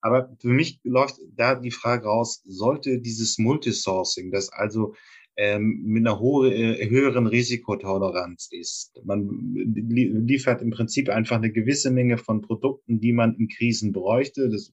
Aber 0.00 0.36
für 0.38 0.48
mich 0.48 0.80
läuft 0.84 1.16
da 1.34 1.54
die 1.54 1.72
Frage 1.72 2.04
raus, 2.04 2.42
sollte 2.44 3.00
dieses 3.00 3.38
Multisourcing, 3.38 4.30
das 4.30 4.52
also 4.52 4.94
ähm, 5.38 5.82
mit 5.84 6.04
einer 6.04 6.18
hohe, 6.18 6.52
äh, 6.52 6.90
höheren 6.90 7.28
Risikotoleranz 7.28 8.48
ist. 8.50 9.00
Man 9.04 9.54
liefert 9.54 10.60
im 10.62 10.70
Prinzip 10.70 11.08
einfach 11.08 11.36
eine 11.36 11.52
gewisse 11.52 11.92
Menge 11.92 12.18
von 12.18 12.42
Produkten, 12.42 12.98
die 12.98 13.12
man 13.12 13.36
in 13.36 13.48
Krisen 13.48 13.92
bräuchte. 13.92 14.50
Das 14.50 14.72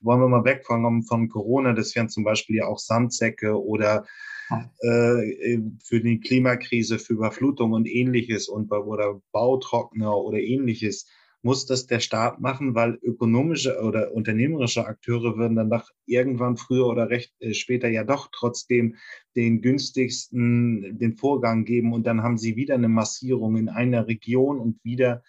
wollen 0.00 0.20
wir 0.20 0.28
mal 0.28 0.46
wegkommen 0.46 1.02
von 1.02 1.28
Corona. 1.28 1.74
Das 1.74 1.94
wären 1.94 2.08
zum 2.08 2.24
Beispiel 2.24 2.56
ja 2.56 2.66
auch 2.66 2.78
Sandsäcke 2.78 3.62
oder 3.62 4.06
äh, 4.80 5.58
für 5.84 6.00
die 6.00 6.20
Klimakrise, 6.20 6.98
für 6.98 7.12
Überflutung 7.12 7.72
und 7.72 7.86
ähnliches 7.86 8.48
und 8.48 8.72
oder 8.72 9.20
Bautrockner 9.32 10.16
oder 10.16 10.38
ähnliches 10.38 11.06
muss 11.46 11.64
das 11.64 11.86
der 11.86 12.00
Staat 12.00 12.40
machen, 12.40 12.74
weil 12.74 12.98
ökonomische 13.02 13.80
oder 13.80 14.12
unternehmerische 14.12 14.84
Akteure 14.84 15.36
würden 15.36 15.54
dann 15.54 15.70
doch 15.70 15.88
irgendwann 16.04 16.56
früher 16.56 16.86
oder 16.88 17.08
recht 17.08 17.32
äh, 17.38 17.54
später 17.54 17.88
ja 17.88 18.02
doch 18.02 18.30
trotzdem 18.32 18.96
den 19.36 19.62
günstigsten 19.62 20.98
den 20.98 21.16
Vorgang 21.16 21.64
geben 21.64 21.92
und 21.92 22.04
dann 22.04 22.24
haben 22.24 22.36
sie 22.36 22.56
wieder 22.56 22.74
eine 22.74 22.88
Massierung 22.88 23.56
in 23.56 23.68
einer 23.68 24.08
Region 24.08 24.58
und 24.58 24.82
wieder 24.82 25.22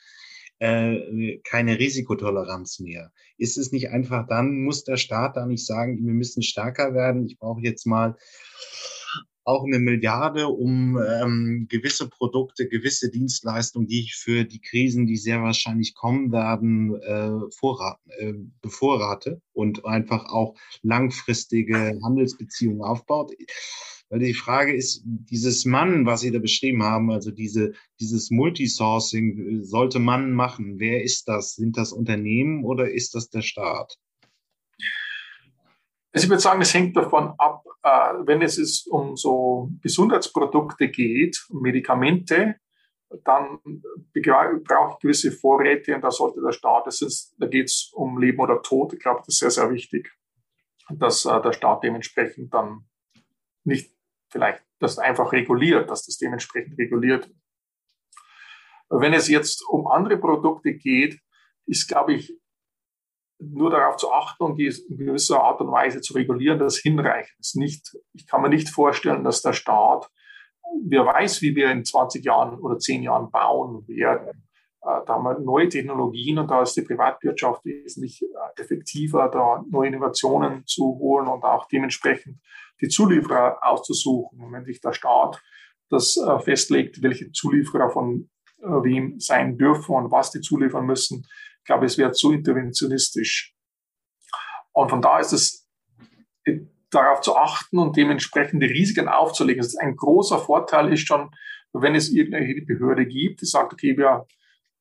äh, 0.58 1.38
keine 1.44 1.78
Risikotoleranz 1.78 2.80
mehr. 2.80 3.12
Ist 3.38 3.60
es 3.60 3.72
nicht 3.72 3.92
einfach 3.92 4.26
dann, 4.28 4.64
muss 4.64 4.84
der 4.84 4.98
Staat 4.98 5.38
da 5.38 5.46
nicht 5.46 5.68
sagen, 5.68 6.04
wir 6.04 6.14
müssen 6.16 6.42
stärker 6.42 6.96
werden, 6.96 7.28
ich 7.28 7.38
brauche 7.38 7.62
jetzt 7.62 7.86
mal 7.86 8.18
auch 9.48 9.64
eine 9.64 9.80
Milliarde, 9.80 10.50
um 10.50 10.98
ähm, 10.98 11.68
gewisse 11.70 12.10
Produkte, 12.10 12.68
gewisse 12.68 13.10
Dienstleistungen, 13.10 13.88
die 13.88 14.02
ich 14.02 14.16
für 14.16 14.44
die 14.44 14.60
Krisen, 14.60 15.08
die 15.08 15.16
sehr 15.16 15.42
wahrscheinlich 15.42 15.96
kommen 15.96 16.34
werden, 16.34 16.96
äh, 17.02 17.50
vorrat, 17.58 17.98
äh, 18.20 18.34
bevorrate 18.62 19.42
und 19.54 19.86
einfach 19.86 20.26
auch 20.26 20.56
langfristige 20.82 21.98
Handelsbeziehungen 22.04 22.82
aufbaut. 22.82 23.32
Weil 24.10 24.20
die 24.20 24.34
Frage 24.34 24.76
ist, 24.76 25.02
dieses 25.06 25.64
Mann, 25.64 26.06
was 26.06 26.22
Sie 26.22 26.32
da 26.32 26.40
beschrieben 26.40 26.84
haben, 26.84 27.10
also 27.10 27.32
diese, 27.32 27.74
dieses 28.02 28.30
Multisourcing, 28.30 29.64
sollte 29.64 30.00
man 30.00 30.34
machen. 30.34 30.80
Wer 30.80 31.04
ist 31.04 31.30
das? 31.30 31.56
Sind 31.56 31.78
das 31.78 31.94
Unternehmen 31.94 32.66
oder 32.66 32.92
ist 32.92 33.16
das 33.16 33.30
der 33.30 33.42
Staat? 33.42 33.98
Also 36.14 36.26
ich 36.26 36.30
würde 36.30 36.42
sagen, 36.42 36.62
es 36.62 36.74
hängt 36.74 36.96
davon 36.96 37.34
ab, 37.38 37.64
äh, 37.84 38.14
wenn 38.26 38.42
es 38.42 38.88
um 38.88 39.16
so 39.16 39.70
Gesundheitsprodukte 39.82 40.90
geht, 40.90 41.46
Medikamente, 41.50 42.56
dann 43.24 43.60
brauche 44.14 44.94
ich 44.94 45.00
gewisse 45.00 45.32
Vorräte 45.32 45.96
und 45.96 46.02
da 46.02 46.12
sollte 46.12 46.42
der 46.42 46.52
Staat, 46.52 46.88
das 46.88 47.02
ist, 47.02 47.36
da 47.38 47.48
geht 47.48 47.68
es 47.68 47.92
um 47.94 48.20
Leben 48.20 48.40
oder 48.40 48.62
Tod, 48.62 48.94
ich 48.94 49.00
glaube, 49.00 49.22
das 49.26 49.36
ist 49.36 49.40
sehr, 49.40 49.52
sehr 49.52 49.72
wichtig, 49.72 50.12
dass 50.90 51.26
äh, 51.26 51.42
der 51.42 51.54
Staat 51.54 51.84
dementsprechend 51.84 52.54
dann 52.54 52.86
nicht 53.64 53.94
vielleicht 54.30 54.64
das 54.80 55.00
einfach 55.00 55.32
reguliert, 55.32 55.90
dass 55.90 56.06
das 56.06 56.18
dementsprechend 56.18 56.78
reguliert. 56.78 57.30
Wenn 58.90 59.14
es 59.14 59.28
jetzt 59.28 59.68
um 59.68 59.88
andere 59.88 60.18
Produkte 60.18 60.74
geht, 60.74 61.20
ist, 61.66 61.88
glaube 61.88 62.14
ich, 62.14 62.34
nur 63.40 63.70
darauf 63.70 63.98
zu 63.98 64.12
achten 64.12 64.44
und 64.44 64.56
die 64.58 64.72
in 64.90 64.98
gewisser 64.98 65.42
Art 65.44 65.62
und 65.62 65.72
Weise 65.72 66.02
zu 66.02 66.14
regulieren, 66.14 66.60
das 66.60 66.78
hinreichend 66.78 67.40
ist. 67.40 67.56
Nicht, 67.56 67.96
ich 68.14 68.28
kann 68.28 68.42
mir 68.42 68.50
nicht 68.50 68.70
vorstellen, 68.70 69.24
dass 69.24 69.42
der 69.42 69.54
Staat, 69.54 70.10
wer 70.86 71.06
weiß, 71.06 71.42
wie 71.42 71.56
wir 71.56 71.72
in 71.72 71.86
20 71.86 72.26
Jahren 72.26 72.60
oder 72.60 72.78
10 72.80 73.04
Jahren 73.04 73.30
bauen 73.30 73.88
werden. 73.88 74.48
Äh, 74.82 75.06
da 75.06 75.14
haben 75.14 75.24
wir 75.24 75.40
neue 75.40 75.70
Technologien 75.70 76.40
und 76.40 76.50
da 76.50 76.64
ist 76.64 76.76
die 76.76 76.82
Privatwirtschaft 76.82 77.64
wesentlich 77.66 78.24
äh, 78.24 78.62
effektiver, 78.62 79.30
da 79.30 79.64
neue 79.70 79.90
Innovationen 79.90 80.66
zu 80.66 80.98
holen 81.00 81.28
und 81.28 81.44
auch 81.44 81.68
dementsprechend 81.68 82.40
die 82.82 82.88
Zulieferer 82.88 83.60
auszusuchen. 83.62 84.40
Und 84.40 84.52
wenn 84.52 84.66
sich 84.66 84.82
der 84.82 84.94
Staat 84.94 85.42
das 85.90 86.18
äh, 86.18 86.40
festlegt, 86.40 87.04
welche 87.04 87.32
Zulieferer 87.32 87.90
von 87.90 88.30
wem 88.60 89.20
sein 89.20 89.56
dürfen 89.56 89.94
und 89.94 90.12
was 90.12 90.32
die 90.32 90.42
zuliefern 90.42 90.88
müssen, 90.88 91.28
glaube, 91.68 91.86
es 91.86 91.98
wäre 91.98 92.12
zu 92.12 92.32
interventionistisch. 92.32 93.54
Und 94.74 94.90
von 94.90 95.02
da 95.02 95.20
ist 95.20 95.34
es 95.34 95.70
äh, 96.46 96.62
darauf 96.90 97.22
zu 97.22 97.36
achten 97.36 97.78
und 97.78 97.96
dementsprechend 97.96 98.64
die 98.64 98.68
Risiken 98.68 99.08
aufzulegen. 99.08 99.62
Das 99.62 99.74
ist 99.74 99.80
ein 99.80 99.96
großer 99.96 100.40
Vorteil 100.40 100.92
ist 100.92 101.06
schon, 101.06 101.30
wenn 101.74 101.96
es 101.96 102.12
irgendeine 102.12 102.62
Behörde 102.66 103.06
gibt, 103.06 103.42
die 103.42 103.46
sagt, 103.46 103.74
okay, 103.74 103.98
wir 103.98 104.26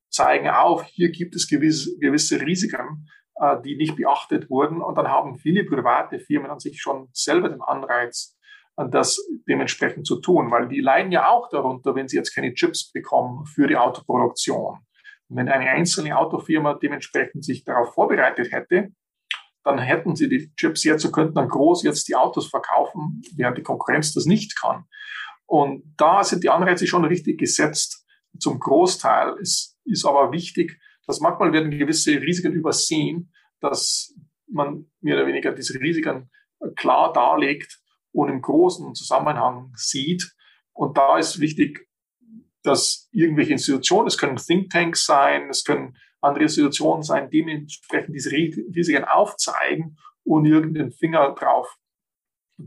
zeigen 0.09 0.49
auf, 0.49 0.85
hier 0.85 1.11
gibt 1.11 1.35
es 1.35 1.49
gewisse, 1.49 1.99
gewisse 1.99 2.41
Risiken, 2.41 3.09
äh, 3.41 3.61
die 3.63 3.77
nicht 3.77 3.97
beachtet 3.97 4.49
wurden. 4.49 4.81
Und 4.81 4.97
dann 4.97 5.09
haben 5.09 5.37
viele 5.37 5.65
private 5.65 6.21
Firmen 6.21 6.51
an 6.51 6.61
sich 6.61 6.81
schon 6.81 7.09
selber 7.13 7.49
den 7.49 7.61
Anreiz, 7.61 8.37
äh, 8.77 8.89
das 8.89 9.19
dementsprechend 9.49 10.07
zu 10.07 10.21
tun, 10.21 10.51
weil 10.51 10.69
die 10.69 10.81
leiden 10.81 11.13
ja 11.13 11.29
auch 11.29 11.49
darunter, 11.49 11.95
wenn 11.95 12.09
sie 12.09 12.17
jetzt 12.17 12.35
keine 12.35 12.55
Chips 12.55 12.93
bekommen 12.93 13.45
für 13.47 13.67
die 13.67 13.77
Autoproduktion. 13.77 14.86
Und 15.29 15.37
wenn 15.37 15.49
eine 15.49 15.71
einzelne 15.71 16.17
Autofirma 16.17 16.75
dementsprechend 16.75 17.45
sich 17.45 17.65
darauf 17.65 17.95
vorbereitet 17.95 18.53
hätte, 18.53 18.89
dann 19.65 19.79
hätten 19.79 20.15
sie 20.15 20.29
die 20.29 20.55
Chips 20.55 20.85
jetzt 20.85 21.05
und 21.05 21.13
könnten 21.13 21.35
dann 21.35 21.49
groß 21.49 21.83
jetzt 21.83 22.07
die 22.09 22.15
Autos 22.15 22.49
verkaufen, 22.49 23.23
während 23.37 23.59
die 23.59 23.63
Konkurrenz 23.63 24.15
das 24.15 24.27
nicht 24.27 24.59
kann. 24.61 24.85
Und 25.47 25.95
da 25.97 26.23
sind 26.23 26.45
die 26.45 26.51
Anreize 26.51 26.87
schon 26.87 27.05
richtig 27.05 27.39
gesetzt. 27.39 28.07
Zum 28.39 28.61
Großteil 28.61 29.35
ist, 29.41 29.77
ist 29.85 30.05
aber 30.05 30.31
wichtig, 30.31 30.79
dass 31.07 31.21
manchmal 31.21 31.53
werden 31.53 31.71
gewisse 31.71 32.21
Risiken 32.21 32.53
übersehen, 32.53 33.33
dass 33.61 34.15
man 34.49 34.87
mehr 35.01 35.17
oder 35.17 35.27
weniger 35.27 35.53
diese 35.53 35.81
Risiken 35.81 36.31
klar 36.77 37.13
darlegt 37.13 37.81
und 38.13 38.29
im 38.29 38.43
großen 38.43 38.95
Zusammenhang 38.95 39.73
sieht. 39.77 40.33
Und 40.73 40.97
da 40.97 41.19
ist 41.19 41.41
wichtig, 41.41 41.89
dass 42.67 43.09
irgendwelche 43.13 43.53
Institutionen, 43.53 44.09
es 44.09 44.19
können 44.19 44.37
Thinktanks 44.37 45.07
sein, 45.07 45.49
es 45.51 45.65
können 45.65 45.97
andere 46.21 46.45
Institutionen 46.45 47.03
sein, 47.03 47.31
dementsprechend 47.31 48.15
diese 48.15 48.31
Risiken 48.31 49.05
aufzeigen 49.05 49.99
und 50.25 50.45
irgendeinen 50.47 50.93
Finger 50.93 51.35
drauf 51.35 51.77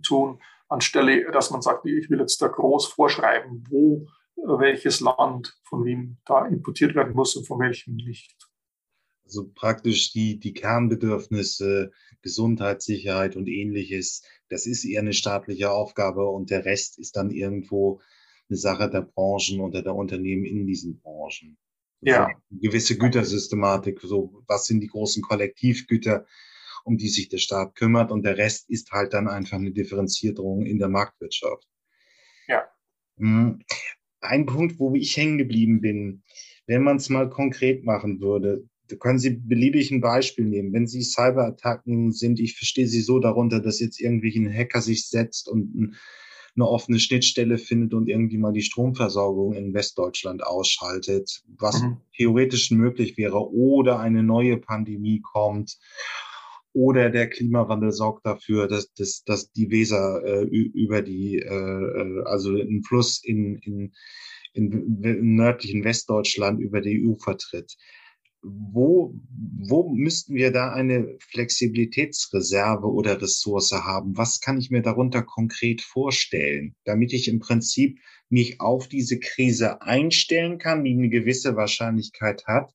tun, 0.03 0.39
anstelle, 0.69 1.29
dass 1.31 1.51
man 1.51 1.61
sagt, 1.61 1.85
ich 1.85 2.09
will 2.09 2.19
jetzt 2.19 2.41
da 2.41 2.47
groß 2.47 2.87
vorschreiben, 2.87 3.65
wo 3.69 4.07
welches 4.35 5.01
Land 5.01 5.59
von 5.63 5.83
wem 5.83 6.17
da 6.25 6.45
importiert 6.45 6.95
werden 6.95 7.13
muss 7.13 7.35
und 7.35 7.45
von 7.45 7.59
welchem 7.59 7.95
nicht. 7.95 8.35
Also 9.25 9.51
praktisch 9.53 10.11
die, 10.11 10.39
die 10.39 10.53
Kernbedürfnisse, 10.53 11.91
Gesundheit, 12.21 12.81
Sicherheit 12.81 13.35
und 13.35 13.47
ähnliches, 13.47 14.23
das 14.49 14.65
ist 14.65 14.85
eher 14.85 15.01
eine 15.01 15.13
staatliche 15.13 15.71
Aufgabe 15.71 16.27
und 16.27 16.49
der 16.49 16.65
Rest 16.65 16.97
ist 16.97 17.15
dann 17.15 17.29
irgendwo 17.29 18.01
eine 18.49 18.57
Sache 18.57 18.89
der 18.89 19.01
Branchen 19.01 19.59
oder 19.61 19.81
der 19.81 19.95
Unternehmen 19.95 20.45
in 20.45 20.65
diesen 20.65 20.99
Branchen. 20.99 21.57
Ja. 22.01 22.27
eine 22.27 22.59
gewisse 22.61 22.97
Gütersystematik, 22.97 23.99
so 24.01 24.41
was 24.47 24.65
sind 24.65 24.79
die 24.79 24.87
großen 24.87 25.21
Kollektivgüter, 25.21 26.25
um 26.85 26.97
die 26.97 27.09
sich 27.09 27.27
der 27.27 27.39
Staat 27.39 27.75
kümmert 27.75 28.11
und 28.11 28.23
der 28.23 28.37
Rest 28.37 28.69
ist 28.69 28.91
halt 28.91 29.13
dann 29.13 29.27
einfach 29.27 29.57
eine 29.57 29.71
Differenzierung 29.71 30.65
in 30.65 30.79
der 30.79 30.87
Marktwirtschaft. 30.87 31.67
Ja. 32.47 32.63
Hm. 33.17 33.59
Ein 34.21 34.45
Punkt, 34.45 34.79
wo 34.79 34.95
ich 34.95 35.15
hängen 35.17 35.37
geblieben 35.37 35.81
bin, 35.81 36.23
wenn 36.67 36.83
man 36.83 36.97
es 36.97 37.09
mal 37.09 37.29
konkret 37.29 37.83
machen 37.83 38.21
würde, 38.21 38.65
da 38.87 38.95
können 38.95 39.19
Sie 39.19 39.31
beliebig 39.31 39.91
ein 39.91 40.01
Beispiel 40.01 40.45
nehmen. 40.45 40.73
Wenn 40.73 40.87
Sie 40.87 41.03
Cyberattacken 41.03 42.11
sind, 42.11 42.39
ich 42.39 42.57
verstehe 42.57 42.87
Sie 42.87 43.01
so 43.01 43.19
darunter, 43.19 43.59
dass 43.59 43.79
jetzt 43.79 43.99
irgendwie 43.99 44.35
ein 44.37 44.51
Hacker 44.51 44.81
sich 44.81 45.07
setzt 45.07 45.47
und 45.47 45.75
ein 45.75 45.95
eine 46.55 46.67
offene 46.67 46.99
Schnittstelle 46.99 47.57
findet 47.57 47.93
und 47.93 48.07
irgendwie 48.07 48.37
mal 48.37 48.53
die 48.53 48.61
Stromversorgung 48.61 49.53
in 49.53 49.73
Westdeutschland 49.73 50.43
ausschaltet, 50.43 51.43
was 51.57 51.81
mhm. 51.81 51.97
theoretisch 52.15 52.71
möglich 52.71 53.17
wäre, 53.17 53.51
oder 53.51 53.99
eine 53.99 54.23
neue 54.23 54.57
Pandemie 54.57 55.21
kommt 55.21 55.77
oder 56.73 57.09
der 57.09 57.29
Klimawandel 57.29 57.91
sorgt 57.91 58.25
dafür, 58.25 58.67
dass, 58.67 58.93
dass, 58.93 59.23
dass 59.23 59.51
die 59.51 59.71
Weser 59.71 60.23
äh, 60.23 60.43
über 60.43 61.01
die, 61.01 61.39
äh, 61.39 61.45
äh 61.49 62.23
also 62.25 62.55
ein 62.55 62.83
Fluss 62.83 63.23
in, 63.23 63.55
in, 63.57 63.93
in, 64.53 65.01
im 65.03 65.35
nördlichen 65.35 65.83
Westdeutschland 65.83 66.59
über 66.59 66.81
die 66.81 67.07
EU 67.07 67.15
vertritt. 67.15 67.75
Wo, 68.41 69.13
wo 69.59 69.89
müssten 69.89 70.33
wir 70.33 70.51
da 70.51 70.71
eine 70.71 71.17
Flexibilitätsreserve 71.19 72.87
oder 72.87 73.21
Ressource 73.21 73.71
haben? 73.71 74.17
Was 74.17 74.39
kann 74.39 74.57
ich 74.57 74.71
mir 74.71 74.81
darunter 74.81 75.23
konkret 75.23 75.81
vorstellen, 75.81 76.75
damit 76.85 77.11
ich 77.11 77.27
im 77.27 77.39
Prinzip 77.39 77.99
mich 78.29 78.61
auf 78.61 78.87
diese 78.87 79.19
Krise 79.19 79.81
einstellen 79.81 80.57
kann, 80.57 80.83
die 80.83 80.93
eine 80.93 81.09
gewisse 81.09 81.55
Wahrscheinlichkeit 81.55 82.45
hat, 82.47 82.73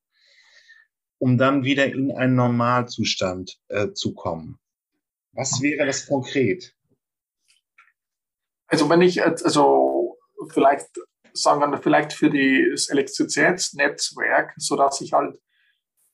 um 1.18 1.38
dann 1.38 1.64
wieder 1.64 1.86
in 1.86 2.12
einen 2.12 2.34
Normalzustand 2.34 3.58
äh, 3.68 3.92
zu 3.92 4.14
kommen. 4.14 4.58
Was 5.32 5.62
wäre 5.62 5.86
das 5.86 6.06
konkret? 6.06 6.76
Also 8.66 8.88
wenn 8.88 9.02
ich, 9.02 9.22
also 9.22 10.18
vielleicht 10.48 10.88
sagen 11.32 11.60
wir 11.60 11.82
vielleicht 11.82 12.12
für 12.12 12.30
das 12.30 12.88
Elektrizitätsnetzwerk, 12.88 14.54
so 14.56 14.76
dass 14.76 15.00
ich 15.00 15.12
halt, 15.12 15.40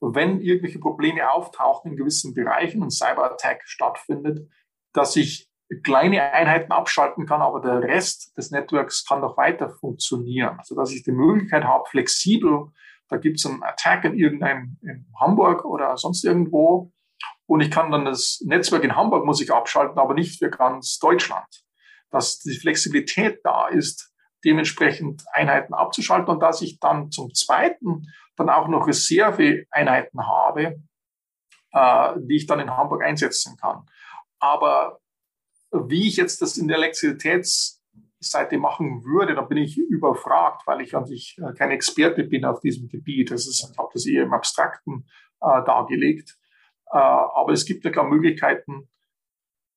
wenn 0.01 0.41
irgendwelche 0.41 0.79
Probleme 0.79 1.31
auftauchen 1.31 1.91
in 1.91 1.97
gewissen 1.97 2.33
Bereichen 2.33 2.81
und 2.81 2.91
Cyberattack 2.91 3.61
stattfindet, 3.65 4.49
dass 4.93 5.15
ich 5.15 5.47
kleine 5.83 6.33
Einheiten 6.33 6.71
abschalten 6.71 7.25
kann, 7.25 7.41
aber 7.41 7.61
der 7.61 7.81
Rest 7.81 8.35
des 8.37 8.51
Networks 8.51 9.05
kann 9.05 9.21
noch 9.21 9.37
weiter 9.37 9.69
funktionieren. 9.69 10.57
Also 10.57 10.75
dass 10.75 10.91
ich 10.91 11.03
die 11.03 11.13
Möglichkeit 11.13 11.63
habe, 11.63 11.85
flexibel 11.87 12.71
da 13.11 13.17
gibt 13.17 13.39
es 13.39 13.45
einen 13.45 13.61
Attack 13.61 14.05
in 14.05 14.17
irgendeinem 14.17 14.77
in 14.81 15.05
Hamburg 15.19 15.65
oder 15.65 15.97
sonst 15.97 16.23
irgendwo. 16.23 16.93
Und 17.45 17.59
ich 17.59 17.69
kann 17.69 17.91
dann 17.91 18.05
das 18.05 18.41
Netzwerk 18.45 18.85
in 18.85 18.95
Hamburg 18.95 19.25
muss 19.25 19.41
ich 19.41 19.51
abschalten, 19.51 19.99
aber 19.99 20.13
nicht 20.13 20.39
für 20.39 20.49
ganz 20.49 20.97
Deutschland. 20.97 21.45
Dass 22.09 22.39
die 22.39 22.57
Flexibilität 22.57 23.41
da 23.43 23.67
ist, 23.67 24.13
dementsprechend 24.45 25.25
Einheiten 25.33 25.73
abzuschalten 25.73 26.29
und 26.29 26.39
dass 26.39 26.61
ich 26.61 26.79
dann 26.79 27.11
zum 27.11 27.33
Zweiten 27.33 28.07
dann 28.35 28.49
auch 28.49 28.67
noch 28.67 28.87
Reserveeinheiten 28.87 30.27
habe, 30.27 30.81
äh, 31.73 32.13
die 32.17 32.37
ich 32.37 32.47
dann 32.47 32.59
in 32.59 32.75
Hamburg 32.75 33.03
einsetzen 33.03 33.57
kann. 33.57 33.85
Aber 34.39 34.99
wie 35.71 36.07
ich 36.07 36.17
jetzt 36.17 36.41
das 36.41 36.57
in 36.57 36.67
der 36.67 36.77
Elektrizitäts 36.77 37.81
Seite 38.21 38.57
machen 38.57 39.03
würde, 39.03 39.33
dann 39.33 39.47
bin 39.47 39.57
ich 39.57 39.77
überfragt, 39.77 40.67
weil 40.67 40.81
ich 40.81 40.95
sich 41.05 41.37
äh, 41.39 41.53
kein 41.53 41.71
Experte 41.71 42.23
bin 42.23 42.45
auf 42.45 42.59
diesem 42.59 42.87
Gebiet. 42.87 43.31
Das 43.31 43.47
ist, 43.47 43.67
ich 43.71 43.77
habe 43.77 43.89
das 43.93 44.05
eher 44.05 44.23
im 44.23 44.33
Abstrakten 44.33 45.07
äh, 45.41 45.63
dargelegt. 45.65 46.37
Äh, 46.91 46.97
aber 46.97 47.51
es 47.53 47.65
gibt 47.65 47.83
ja 47.83 47.89
klar 47.89 48.05
Möglichkeiten, 48.05 48.89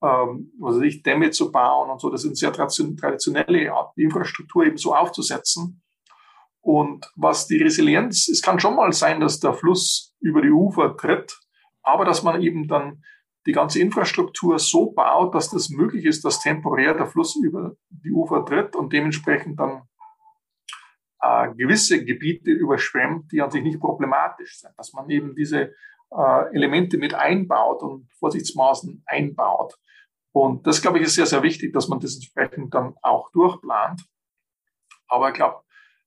ähm, 0.02 0.52
was 0.60 0.76
weiß 0.76 0.82
ich, 0.82 1.02
Dämme 1.02 1.30
zu 1.30 1.50
bauen 1.50 1.90
und 1.90 2.00
so. 2.00 2.10
Das 2.10 2.22
sind 2.22 2.36
sehr 2.36 2.52
traditionelle 2.52 3.72
Infrastruktur 3.96 4.66
eben 4.66 4.76
so 4.76 4.94
aufzusetzen. 4.94 5.82
Und 6.64 7.12
was 7.14 7.46
die 7.46 7.62
Resilienz, 7.62 8.26
es 8.26 8.40
kann 8.40 8.58
schon 8.58 8.74
mal 8.74 8.90
sein, 8.94 9.20
dass 9.20 9.38
der 9.38 9.52
Fluss 9.52 10.14
über 10.20 10.40
die 10.40 10.50
Ufer 10.50 10.96
tritt, 10.96 11.38
aber 11.82 12.06
dass 12.06 12.22
man 12.22 12.40
eben 12.40 12.68
dann 12.68 13.04
die 13.46 13.52
ganze 13.52 13.80
Infrastruktur 13.80 14.58
so 14.58 14.90
baut, 14.92 15.34
dass 15.34 15.50
das 15.50 15.68
möglich 15.68 16.06
ist, 16.06 16.24
dass 16.24 16.40
temporär 16.40 16.94
der 16.94 17.06
Fluss 17.06 17.36
über 17.36 17.76
die 17.90 18.12
Ufer 18.12 18.46
tritt 18.46 18.74
und 18.76 18.94
dementsprechend 18.94 19.60
dann 19.60 19.82
äh, 21.20 21.52
gewisse 21.54 22.02
Gebiete 22.02 22.50
überschwemmt, 22.50 23.30
die 23.30 23.42
an 23.42 23.50
sich 23.50 23.62
nicht 23.62 23.78
problematisch 23.78 24.58
sind. 24.58 24.72
Dass 24.78 24.94
man 24.94 25.10
eben 25.10 25.34
diese 25.34 25.74
äh, 26.12 26.54
Elemente 26.54 26.96
mit 26.96 27.12
einbaut 27.12 27.82
und 27.82 28.10
Vorsichtsmaßen 28.14 29.02
einbaut. 29.04 29.74
Und 30.32 30.66
das, 30.66 30.80
glaube 30.80 30.96
ich, 30.96 31.04
ist 31.04 31.16
sehr, 31.16 31.26
sehr 31.26 31.42
wichtig, 31.42 31.74
dass 31.74 31.88
man 31.88 32.00
das 32.00 32.14
entsprechend 32.14 32.72
dann 32.72 32.94
auch 33.02 33.30
durchplant. 33.32 34.00
Aber 35.06 35.28
ich 35.28 35.34
glaube, 35.34 35.60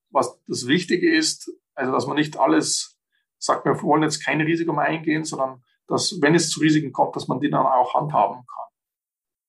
was 0.09 0.39
das 0.47 0.67
Wichtige 0.67 1.15
ist, 1.15 1.51
also 1.75 1.91
dass 1.91 2.07
man 2.07 2.15
nicht 2.15 2.37
alles 2.37 2.97
sagt, 3.37 3.65
wir 3.65 3.81
wollen 3.83 4.03
jetzt 4.03 4.23
kein 4.23 4.41
Risiko 4.41 4.73
mehr 4.73 4.85
eingehen, 4.85 5.23
sondern 5.23 5.63
dass, 5.87 6.19
wenn 6.21 6.35
es 6.35 6.49
zu 6.49 6.59
Risiken 6.59 6.91
kommt, 6.91 7.15
dass 7.15 7.27
man 7.27 7.39
die 7.39 7.49
dann 7.49 7.65
auch 7.65 7.93
handhaben 7.93 8.45
kann. 8.45 8.67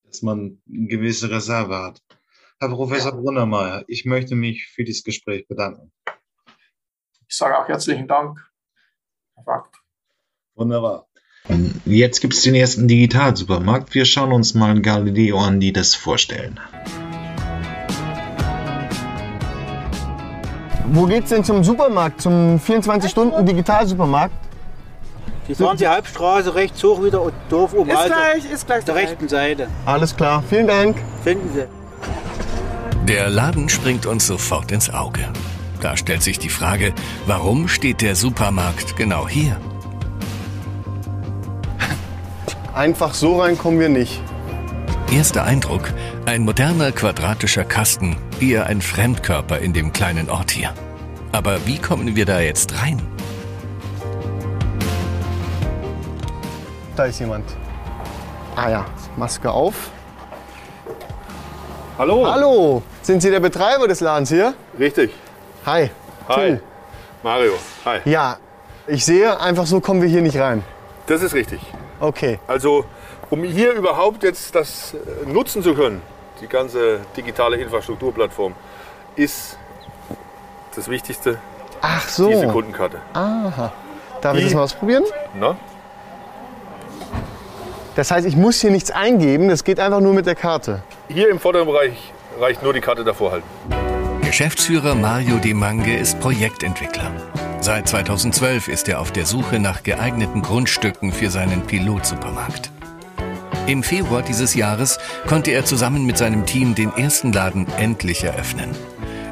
Dass 0.05 0.21
man 0.21 0.61
eine 0.67 0.87
gewisse 0.87 1.29
Reserve 1.29 1.75
hat. 1.77 2.01
Herr 2.59 2.69
Professor 2.69 3.13
ja. 3.13 3.19
Brunnermeier, 3.19 3.83
ich 3.87 4.05
möchte 4.05 4.35
mich 4.35 4.67
für 4.67 4.83
dieses 4.83 5.03
Gespräch 5.03 5.47
bedanken. 5.47 5.91
Ich 7.27 7.37
sage 7.37 7.57
auch 7.57 7.67
herzlichen 7.67 8.07
Dank, 8.07 8.39
Herr 9.35 9.43
Fakt. 9.43 9.75
Wunderbar. 10.55 11.07
Jetzt 11.85 12.19
gibt 12.19 12.33
es 12.33 12.41
den 12.41 12.55
ersten 12.55 12.87
Digitalsupermarkt. 12.87 13.93
Wir 13.93 14.05
schauen 14.05 14.33
uns 14.33 14.53
mal 14.53 14.81
Galileo 14.81 15.39
an, 15.39 15.59
die 15.59 15.73
das 15.73 15.95
vorstellen. 15.95 16.59
Wo 20.91 21.05
geht's 21.05 21.29
denn 21.29 21.43
zum 21.43 21.63
Supermarkt, 21.63 22.21
zum 22.21 22.59
24-Stunden-Digitalsupermarkt? 22.59 24.33
Die 25.47 25.55
fahren 25.55 25.77
die 25.77 25.87
Halbstraße 25.87 26.53
rechts 26.55 26.83
hoch 26.83 27.03
wieder 27.03 27.21
und 27.21 27.33
Dorf 27.49 27.73
um. 27.73 27.87
Ist 27.89 27.95
also 27.95 28.13
gleich, 28.13 28.51
ist 28.51 28.65
gleich. 28.67 28.85
Der 28.85 28.95
rechten 28.95 29.27
Seite. 29.27 29.67
Alles 29.85 30.15
klar, 30.15 30.43
vielen 30.47 30.67
Dank. 30.67 30.97
Finden 31.23 31.49
Sie. 31.53 31.65
Der 33.07 33.29
Laden 33.29 33.69
springt 33.69 34.05
uns 34.05 34.27
sofort 34.27 34.71
ins 34.71 34.89
Auge. 34.91 35.21
Da 35.81 35.95
stellt 35.95 36.23
sich 36.23 36.39
die 36.39 36.49
Frage, 36.49 36.93
warum 37.25 37.67
steht 37.67 38.01
der 38.01 38.15
Supermarkt 38.15 38.95
genau 38.95 39.27
hier? 39.27 39.57
Einfach 42.73 43.13
so 43.13 43.41
rein 43.41 43.57
kommen 43.57 43.79
wir 43.79 43.89
nicht. 43.89 44.21
Erster 45.11 45.43
Eindruck, 45.43 45.93
ein 46.29 46.43
moderner 46.43 46.91
quadratischer 46.91 47.63
Kasten, 47.63 48.15
eher 48.39 48.67
ein 48.67 48.81
Fremdkörper 48.81 49.57
in 49.57 49.73
dem 49.73 49.91
kleinen 49.91 50.29
Ort 50.29 50.51
hier. 50.51 50.75
Aber 51.31 51.65
wie 51.65 51.79
kommen 51.79 52.15
wir 52.15 52.25
da 52.27 52.39
jetzt 52.39 52.79
rein? 52.79 53.01
Da 56.95 57.05
ist 57.05 57.19
jemand. 57.19 57.45
Ah 58.55 58.69
ja, 58.69 58.85
Maske 59.17 59.49
auf. 59.49 59.89
Hallo. 61.97 62.31
Hallo, 62.31 62.83
sind 63.01 63.23
Sie 63.23 63.31
der 63.31 63.39
Betreiber 63.39 63.87
des 63.87 63.99
Ladens 63.99 64.29
hier? 64.29 64.53
Richtig. 64.77 65.11
Hi. 65.65 65.89
Hi. 66.27 66.35
Till. 66.35 66.61
Mario. 67.23 67.53
Hi. 67.85 68.01
Ja, 68.05 68.37
ich 68.85 69.03
sehe, 69.03 69.41
einfach 69.41 69.65
so 69.65 69.79
kommen 69.79 70.03
wir 70.03 70.09
hier 70.09 70.21
nicht 70.21 70.37
rein. 70.37 70.63
Das 71.07 71.23
ist 71.23 71.33
richtig. 71.33 71.59
Okay. 71.99 72.37
Also, 72.45 72.85
um 73.31 73.41
hier 73.41 73.73
überhaupt 73.73 74.21
jetzt 74.21 74.53
das 74.53 74.93
äh, 74.93 75.27
nutzen 75.27 75.63
zu 75.63 75.73
können, 75.73 76.03
die 76.41 76.47
ganze 76.47 77.01
digitale 77.15 77.57
Infrastrukturplattform, 77.57 78.53
ist 79.15 79.57
das 80.75 80.89
Wichtigste 80.89 81.39
Ach 81.81 82.07
so. 82.07 82.29
diese 82.29 82.47
Kundenkarte. 82.47 82.97
Aha. 83.13 83.71
Darf 84.21 84.33
die, 84.33 84.39
ich 84.39 84.45
das 84.45 84.53
mal 84.53 84.63
ausprobieren? 84.63 85.03
Na? 85.39 85.57
Das 87.95 88.11
heißt, 88.11 88.25
ich 88.27 88.35
muss 88.35 88.61
hier 88.61 88.71
nichts 88.71 88.91
eingeben, 88.91 89.49
das 89.49 89.63
geht 89.63 89.79
einfach 89.79 89.99
nur 89.99 90.13
mit 90.13 90.25
der 90.25 90.35
Karte. 90.35 90.81
Hier 91.09 91.29
im 91.29 91.39
vorderen 91.39 91.67
Bereich 91.67 92.13
reicht 92.39 92.63
nur 92.63 92.73
die 92.73 92.81
Karte 92.81 93.03
davor 93.03 93.31
halten. 93.31 93.47
Geschäftsführer 94.21 94.95
Mario 94.95 95.37
Demange 95.37 95.97
ist 95.97 96.19
Projektentwickler. 96.19 97.11
Seit 97.61 97.89
2012 97.89 98.67
ist 98.67 98.87
er 98.87 99.01
auf 99.01 99.11
der 99.11 99.25
Suche 99.25 99.59
nach 99.59 99.83
geeigneten 99.83 100.41
Grundstücken 100.41 101.11
für 101.11 101.29
seinen 101.29 101.63
Pilotsupermarkt. 101.63 102.71
Im 103.69 103.83
Februar 103.83 104.23
dieses 104.23 104.55
Jahres 104.55 104.97
konnte 105.27 105.51
er 105.51 105.63
zusammen 105.63 106.03
mit 106.03 106.17
seinem 106.17 106.47
Team 106.47 106.73
den 106.73 106.91
ersten 106.97 107.31
Laden 107.31 107.67
endlich 107.77 108.23
eröffnen. 108.23 108.71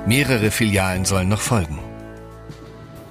Mehrere 0.05 0.51
Filialen 0.51 1.05
sollen 1.05 1.27
noch 1.27 1.41
folgen. 1.41 1.79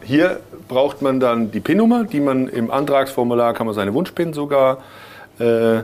Hier 0.05 0.39
braucht 0.69 1.03
man 1.03 1.19
dann 1.19 1.51
die 1.51 1.59
PIN-Nummer, 1.59 2.05
die 2.05 2.21
man 2.21 2.47
im 2.47 2.71
Antragsformular 2.71 3.55
kann 3.55 3.67
man 3.67 3.75
seine 3.75 3.93
Wunschpin 3.93 4.35
sogar 4.35 4.79
äh, 5.41 5.83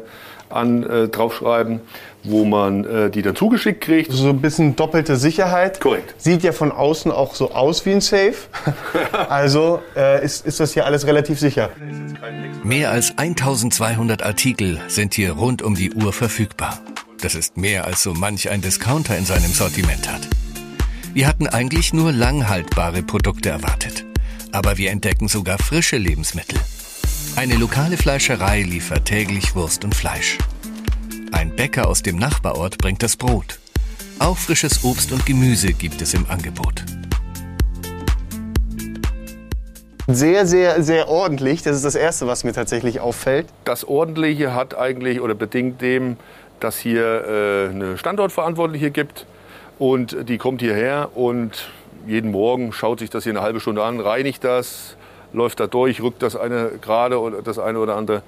an, 0.48 0.84
äh, 0.84 1.08
draufschreiben, 1.08 1.80
wo 2.24 2.44
man 2.44 2.84
äh, 2.84 3.10
die 3.10 3.22
dann 3.22 3.36
zugeschickt 3.36 3.80
kriegt. 3.80 4.12
So 4.12 4.28
ein 4.28 4.40
bisschen 4.40 4.76
doppelte 4.76 5.16
Sicherheit. 5.16 5.80
Korrekt. 5.80 6.14
Sieht 6.18 6.42
ja 6.42 6.52
von 6.52 6.72
außen 6.72 7.10
auch 7.10 7.34
so 7.34 7.52
aus 7.52 7.84
wie 7.86 7.92
ein 7.92 8.00
Safe. 8.00 8.34
also 9.28 9.80
äh, 9.96 10.24
ist, 10.24 10.46
ist 10.46 10.60
das 10.60 10.72
hier 10.74 10.86
alles 10.86 11.06
relativ 11.06 11.38
sicher. 11.38 11.70
Mehr 12.62 12.90
als 12.90 13.16
1200 13.16 14.22
Artikel 14.22 14.80
sind 14.88 15.14
hier 15.14 15.32
rund 15.32 15.62
um 15.62 15.74
die 15.74 15.92
Uhr 15.92 16.12
verfügbar. 16.12 16.78
Das 17.20 17.34
ist 17.34 17.56
mehr 17.56 17.86
als 17.86 18.02
so 18.02 18.14
manch 18.14 18.50
ein 18.50 18.62
Discounter 18.62 19.16
in 19.16 19.24
seinem 19.24 19.52
Sortiment 19.52 20.10
hat. 20.10 20.22
Wir 21.14 21.26
hatten 21.26 21.46
eigentlich 21.46 21.92
nur 21.92 22.10
langhaltbare 22.10 23.02
Produkte 23.02 23.50
erwartet. 23.50 24.04
Aber 24.50 24.76
wir 24.76 24.90
entdecken 24.90 25.28
sogar 25.28 25.58
frische 25.58 25.96
Lebensmittel. 25.96 26.58
Eine 27.36 27.56
lokale 27.56 27.96
Fleischerei 27.96 28.62
liefert 28.62 29.06
täglich 29.06 29.54
Wurst 29.54 29.84
und 29.84 29.94
Fleisch. 29.94 30.38
Ein 31.32 31.56
Bäcker 31.56 31.88
aus 31.88 32.02
dem 32.02 32.16
Nachbarort 32.16 32.78
bringt 32.78 33.02
das 33.02 33.16
Brot. 33.16 33.58
Auch 34.18 34.36
frisches 34.36 34.84
Obst 34.84 35.12
und 35.12 35.26
Gemüse 35.26 35.72
gibt 35.72 36.00
es 36.02 36.14
im 36.14 36.26
Angebot. 36.28 36.84
Sehr, 40.06 40.46
sehr, 40.46 40.82
sehr 40.82 41.08
ordentlich. 41.08 41.62
Das 41.62 41.74
ist 41.74 41.84
das 41.84 41.94
Erste, 41.94 42.26
was 42.26 42.44
mir 42.44 42.52
tatsächlich 42.52 43.00
auffällt. 43.00 43.46
Das 43.64 43.84
Ordentliche 43.86 44.54
hat 44.54 44.76
eigentlich 44.76 45.20
oder 45.20 45.34
bedingt 45.34 45.80
dem, 45.80 46.16
dass 46.60 46.78
hier 46.78 47.02
äh, 47.02 47.70
eine 47.70 47.98
Standortverantwortliche 47.98 48.90
gibt 48.90 49.26
und 49.78 50.28
die 50.28 50.38
kommt 50.38 50.60
hierher 50.60 51.10
und 51.14 51.70
jeden 52.06 52.30
Morgen 52.30 52.72
schaut 52.72 52.98
sich 52.98 53.10
das 53.10 53.24
hier 53.24 53.32
eine 53.32 53.42
halbe 53.42 53.60
Stunde 53.60 53.82
an, 53.82 54.00
reinigt 54.00 54.44
das, 54.44 54.96
läuft 55.32 55.60
da 55.60 55.66
durch, 55.66 56.02
rückt 56.02 56.22
das 56.22 56.36
eine 56.36 56.72
gerade 56.80 57.18
oder 57.20 57.42
das 57.42 57.58
eine 57.58 57.78
oder 57.78 57.96
andere 57.96 58.22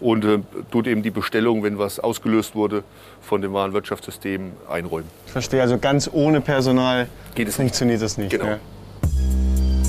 und 0.00 0.24
äh, 0.24 0.38
tut 0.70 0.86
eben 0.86 1.02
die 1.02 1.10
Bestellung, 1.10 1.62
wenn 1.62 1.78
was 1.78 2.00
ausgelöst 2.00 2.54
wurde, 2.54 2.84
von 3.20 3.42
dem 3.42 3.52
Warenwirtschaftssystem 3.52 4.52
einräumen. 4.70 5.08
Ich 5.26 5.32
verstehe, 5.32 5.62
also 5.62 5.78
ganz 5.78 6.08
ohne 6.12 6.40
Personal 6.40 7.08
Geht 7.34 7.48
es 7.48 7.56
funktioniert 7.56 8.00
das 8.00 8.16
nicht. 8.16 8.30
Genau. 8.30 8.44
Ja. 8.44 8.58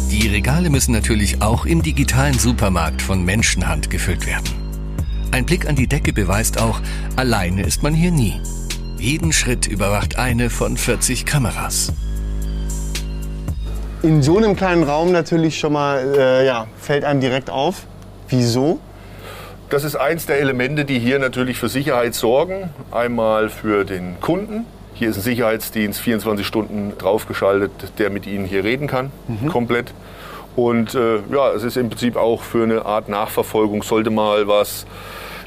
Die 0.09 0.27
Regale 0.27 0.69
müssen 0.69 0.93
natürlich 0.93 1.41
auch 1.41 1.65
im 1.65 1.83
digitalen 1.83 2.39
Supermarkt 2.39 3.01
von 3.01 3.23
Menschenhand 3.23 3.89
gefüllt 3.89 4.25
werden. 4.25 4.45
Ein 5.31 5.45
Blick 5.45 5.67
an 5.67 5.75
die 5.75 5.87
Decke 5.87 6.13
beweist 6.13 6.59
auch, 6.59 6.81
alleine 7.15 7.63
ist 7.63 7.83
man 7.83 7.93
hier 7.93 8.11
nie. 8.11 8.41
Jeden 8.97 9.33
Schritt 9.33 9.67
überwacht 9.67 10.17
eine 10.17 10.49
von 10.49 10.77
40 10.77 11.25
Kameras. 11.25 11.91
In 14.01 14.23
so 14.23 14.37
einem 14.37 14.55
kleinen 14.55 14.83
Raum 14.83 15.11
natürlich 15.11 15.59
schon 15.59 15.73
mal, 15.73 16.15
äh, 16.17 16.45
ja, 16.45 16.67
fällt 16.77 17.03
einem 17.03 17.21
direkt 17.21 17.49
auf. 17.49 17.85
Wieso? 18.29 18.79
Das 19.69 19.83
ist 19.83 19.95
eins 19.95 20.25
der 20.27 20.39
Elemente, 20.39 20.85
die 20.85 20.99
hier 20.99 21.17
natürlich 21.17 21.57
für 21.57 21.69
Sicherheit 21.69 22.13
sorgen. 22.13 22.69
Einmal 22.91 23.49
für 23.49 23.83
den 23.83 24.19
Kunden. 24.21 24.65
Hier 24.93 25.09
ist 25.09 25.17
ein 25.17 25.23
Sicherheitsdienst 25.23 25.99
24 25.99 26.45
Stunden 26.45 26.93
draufgeschaltet, 26.97 27.71
der 27.97 28.09
mit 28.09 28.27
Ihnen 28.27 28.45
hier 28.45 28.63
reden 28.63 28.87
kann, 28.87 29.11
komplett. 29.49 29.93
Und 30.55 30.95
äh, 30.95 31.17
ja, 31.31 31.51
es 31.51 31.63
ist 31.63 31.75
im 31.75 31.89
Prinzip 31.89 32.15
auch 32.15 32.43
für 32.43 32.63
eine 32.63 32.85
Art 32.85 33.09
Nachverfolgung, 33.09 33.83
sollte 33.83 34.09
mal 34.09 34.47
was, 34.47 34.85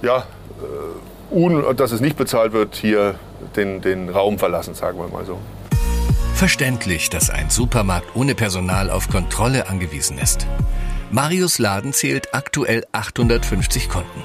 ja, 0.03 0.19
äh, 0.19 1.35
un, 1.35 1.65
dass 1.77 1.93
es 1.93 2.01
nicht 2.03 2.19
bezahlt 2.19 2.53
wird, 2.53 2.75
hier 2.75 3.15
den, 3.57 3.81
den 3.81 4.11
Raum 4.11 4.39
verlassen, 4.39 4.75
sagen 4.75 4.99
wir 4.99 5.09
mal 5.09 5.25
so. 5.25 5.39
Verständlich, 6.35 7.09
dass 7.09 7.31
ein 7.31 7.49
Supermarkt 7.49 8.15
ohne 8.15 8.35
Personal 8.35 8.91
auf 8.91 9.09
Kontrolle 9.09 9.69
angewiesen 9.69 10.19
ist. 10.19 10.47
Marius 11.11 11.59
Laden 11.59 11.95
zählt 11.95 12.35
aktuell 12.35 12.85
850 12.93 13.89
Kunden. 13.89 14.23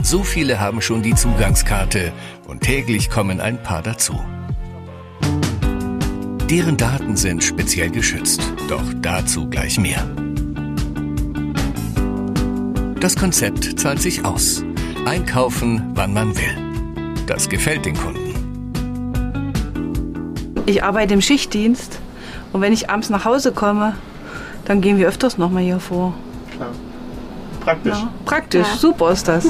So 0.00 0.22
viele 0.22 0.60
haben 0.60 0.80
schon 0.80 1.02
die 1.02 1.16
Zugangskarte 1.16 2.12
und 2.46 2.60
täglich 2.60 3.10
kommen 3.10 3.40
ein 3.40 3.60
paar 3.60 3.82
dazu. 3.82 4.14
Deren 6.48 6.76
Daten 6.76 7.16
sind 7.16 7.42
speziell 7.42 7.90
geschützt, 7.90 8.40
doch 8.68 8.84
dazu 9.02 9.50
gleich 9.50 9.78
mehr. 9.78 10.06
Das 13.00 13.16
Konzept 13.16 13.80
zahlt 13.80 14.00
sich 14.00 14.24
aus. 14.24 14.62
Einkaufen, 15.04 15.90
wann 15.94 16.12
man 16.12 16.36
will. 16.36 17.24
Das 17.26 17.48
gefällt 17.48 17.84
den 17.84 17.96
Kunden. 17.96 18.28
Ich 20.64 20.84
arbeite 20.84 21.14
im 21.14 21.22
Schichtdienst 21.22 21.98
und 22.52 22.60
wenn 22.60 22.72
ich 22.72 22.88
abends 22.88 23.10
nach 23.10 23.24
Hause 23.24 23.52
komme, 23.52 23.96
dann 24.68 24.82
gehen 24.82 24.98
wir 24.98 25.08
öfters 25.08 25.38
nochmal 25.38 25.62
hier 25.62 25.80
vor. 25.80 26.14
Praktisch. 27.60 27.92
Ja, 27.92 28.12
praktisch, 28.24 28.66
super 28.78 29.10
ist 29.10 29.26
das. 29.26 29.46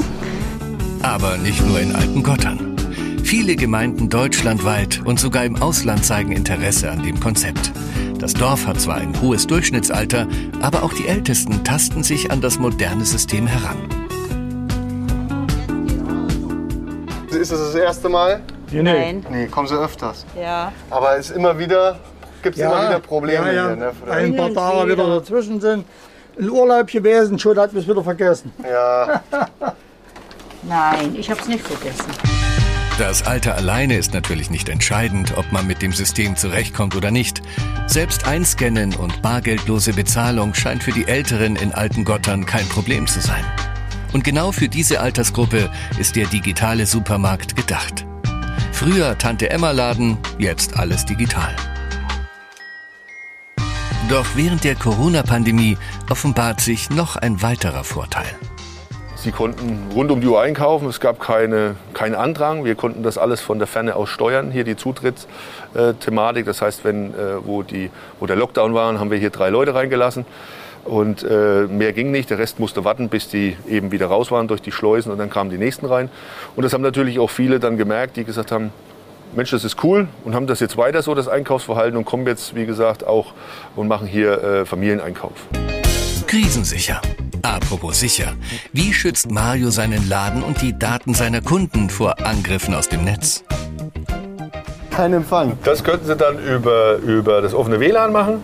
Aber 1.03 1.37
nicht 1.37 1.65
nur 1.67 1.79
in 1.79 1.95
Altengottern. 1.95 2.75
Viele 3.23 3.55
Gemeinden 3.55 4.09
deutschlandweit 4.09 5.01
und 5.05 5.19
sogar 5.19 5.45
im 5.45 5.61
Ausland 5.61 6.03
zeigen 6.03 6.31
Interesse 6.31 6.89
an 6.89 7.03
dem 7.03 7.19
Konzept. 7.19 7.71
Das 8.17 8.33
Dorf 8.33 8.65
hat 8.65 8.81
zwar 8.81 8.95
ein 8.95 9.13
hohes 9.21 9.45
Durchschnittsalter, 9.45 10.27
aber 10.61 10.83
auch 10.83 10.93
die 10.93 11.07
Ältesten 11.07 11.63
tasten 11.63 12.01
sich 12.03 12.31
an 12.31 12.41
das 12.41 12.57
moderne 12.57 13.05
System 13.05 13.45
heran. 13.45 13.77
Ist 17.29 17.51
das 17.51 17.59
das 17.59 17.75
erste 17.75 18.09
Mal? 18.09 18.41
Nein. 18.71 19.25
Nee, 19.29 19.47
kommen 19.47 19.67
sie 19.67 19.75
öfters. 19.77 20.25
Ja. 20.39 20.71
Aber 20.89 21.17
es 21.17 21.29
ist 21.29 21.35
immer 21.35 21.57
wieder, 21.57 21.99
gibt 22.41 22.57
es 22.57 22.61
immer 22.63 22.87
wieder 22.87 22.99
Probleme 22.99 23.47
ja, 23.47 23.53
ja. 23.53 23.67
hier. 23.67 23.75
Ne? 23.75 23.91
Ein 24.09 24.35
paar 24.35 24.53
Tage 24.53 24.91
wieder 24.91 25.07
dazwischen 25.07 25.61
sind. 25.61 25.85
In 26.37 26.49
Urlaub 26.49 26.87
gewesen, 26.87 27.37
schon 27.37 27.57
hat 27.59 27.73
man 27.73 27.81
es 27.81 27.87
wieder 27.87 28.03
vergessen. 28.03 28.53
Ja, 28.63 29.21
Nein, 30.63 31.15
ich 31.17 31.29
habe 31.29 31.39
es 31.41 31.47
nicht 31.47 31.65
vergessen. 31.65 32.05
Das 32.97 33.25
Alter 33.25 33.55
alleine 33.55 33.95
ist 33.95 34.13
natürlich 34.13 34.49
nicht 34.49 34.67
entscheidend, 34.67 35.37
ob 35.37 35.49
man 35.53 35.65
mit 35.65 35.81
dem 35.81 35.93
System 35.93 36.35
zurechtkommt 36.35 36.97
oder 36.97 37.11
nicht. 37.11 37.41
Selbst 37.87 38.27
Einscannen 38.27 38.93
und 38.93 39.21
bargeldlose 39.21 39.93
Bezahlung 39.93 40.53
scheint 40.53 40.83
für 40.83 40.91
die 40.91 41.07
Älteren 41.07 41.55
in 41.55 41.71
Altengottern 41.71 42.45
kein 42.45 42.67
Problem 42.67 43.07
zu 43.07 43.21
sein. 43.21 43.43
Und 44.11 44.25
genau 44.25 44.51
für 44.51 44.67
diese 44.67 44.99
Altersgruppe 44.99 45.69
ist 45.97 46.17
der 46.17 46.25
digitale 46.27 46.85
Supermarkt 46.85 47.55
gedacht. 47.55 48.05
Früher 48.73 49.17
Tante 49.17 49.49
Emma 49.49 49.71
Laden, 49.71 50.17
jetzt 50.37 50.77
alles 50.77 51.05
digital. 51.05 51.55
Doch 54.09 54.25
während 54.33 54.63
der 54.63 54.73
Corona-Pandemie 54.73 55.77
offenbart 56.09 56.61
sich 56.61 56.89
noch 56.89 57.15
ein 57.15 57.43
weiterer 57.43 57.83
Vorteil. 57.83 58.25
Sie 59.15 59.31
konnten 59.31 59.91
rund 59.93 60.09
um 60.09 60.19
die 60.19 60.25
Uhr 60.25 60.41
einkaufen, 60.41 60.87
es 60.87 60.99
gab 60.99 61.19
keine, 61.19 61.75
keinen 61.93 62.15
Andrang. 62.15 62.65
Wir 62.65 62.73
konnten 62.73 63.03
das 63.03 63.19
alles 63.19 63.39
von 63.39 63.59
der 63.59 63.67
Ferne 63.67 63.95
aus 63.95 64.09
steuern, 64.09 64.49
hier 64.49 64.63
die 64.63 64.75
Zutrittsthematik. 64.75 66.47
Das 66.47 66.59
heißt, 66.59 66.83
wenn, 66.83 67.13
äh, 67.13 67.45
wo, 67.45 67.61
die, 67.61 67.91
wo 68.19 68.25
der 68.25 68.35
Lockdown 68.35 68.73
war, 68.73 68.99
haben 68.99 69.11
wir 69.11 69.19
hier 69.19 69.29
drei 69.29 69.51
Leute 69.51 69.75
reingelassen. 69.75 70.25
Und 70.85 71.21
äh, 71.21 71.67
mehr 71.69 71.93
ging 71.93 72.09
nicht, 72.09 72.31
der 72.31 72.39
Rest 72.39 72.59
musste 72.59 72.83
warten, 72.85 73.09
bis 73.09 73.29
die 73.29 73.57
eben 73.67 73.91
wieder 73.91 74.07
raus 74.07 74.31
waren 74.31 74.47
durch 74.47 74.63
die 74.63 74.71
Schleusen 74.71 75.11
und 75.11 75.19
dann 75.19 75.29
kamen 75.29 75.51
die 75.51 75.59
nächsten 75.59 75.85
rein. 75.85 76.09
Und 76.55 76.63
das 76.63 76.73
haben 76.73 76.81
natürlich 76.81 77.19
auch 77.19 77.29
viele 77.29 77.59
dann 77.59 77.77
gemerkt, 77.77 78.17
die 78.17 78.23
gesagt 78.23 78.51
haben, 78.51 78.71
Mensch, 79.33 79.51
das 79.51 79.63
ist 79.63 79.83
cool 79.83 80.07
und 80.25 80.35
haben 80.35 80.47
das 80.47 80.59
jetzt 80.59 80.77
weiter 80.77 81.01
so, 81.01 81.15
das 81.15 81.27
Einkaufsverhalten 81.27 81.97
und 81.97 82.05
kommen 82.05 82.25
jetzt, 82.25 82.55
wie 82.55 82.65
gesagt, 82.65 83.05
auch 83.05 83.33
und 83.75 83.87
machen 83.87 84.07
hier 84.07 84.43
äh, 84.43 84.65
Familieneinkauf. 84.65 85.47
Krisensicher. 86.27 87.01
Apropos 87.41 87.99
sicher. 87.99 88.33
Wie 88.73 88.93
schützt 88.93 89.31
Mario 89.31 89.69
seinen 89.69 90.09
Laden 90.09 90.43
und 90.43 90.61
die 90.61 90.77
Daten 90.77 91.13
seiner 91.13 91.41
Kunden 91.41 91.89
vor 91.89 92.25
Angriffen 92.25 92.73
aus 92.73 92.89
dem 92.89 93.03
Netz? 93.03 93.43
kein 94.99 95.13
Empfang. 95.13 95.57
Das 95.63 95.85
könnten 95.85 96.07
Sie 96.07 96.15
dann 96.17 96.37
über, 96.39 96.97
über 96.97 97.41
das 97.41 97.53
offene 97.53 97.79
WLAN 97.79 98.11
machen. 98.11 98.41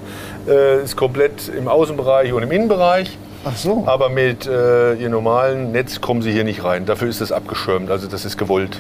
Äh, 0.48 0.86
ist 0.86 0.96
komplett 0.96 1.50
im 1.50 1.68
Außenbereich 1.68 2.32
und 2.32 2.44
im 2.44 2.52
Innenbereich. 2.52 3.18
Ach 3.44 3.58
so. 3.58 3.84
Aber 3.86 4.08
mit 4.08 4.48
äh, 4.48 4.94
Ihrem 4.94 5.12
normalen 5.12 5.74
Netz 5.74 6.00
kommen 6.00 6.22
Sie 6.22 6.32
hier 6.32 6.46
nicht 6.46 6.64
rein. 6.64 6.86
Dafür 6.86 7.10
ist 7.10 7.20
es 7.20 7.34
abgeschirmt. 7.34 7.92
Also 7.92 8.08
das 8.08 8.24
ist 8.24 8.38
gewollt. 8.38 8.80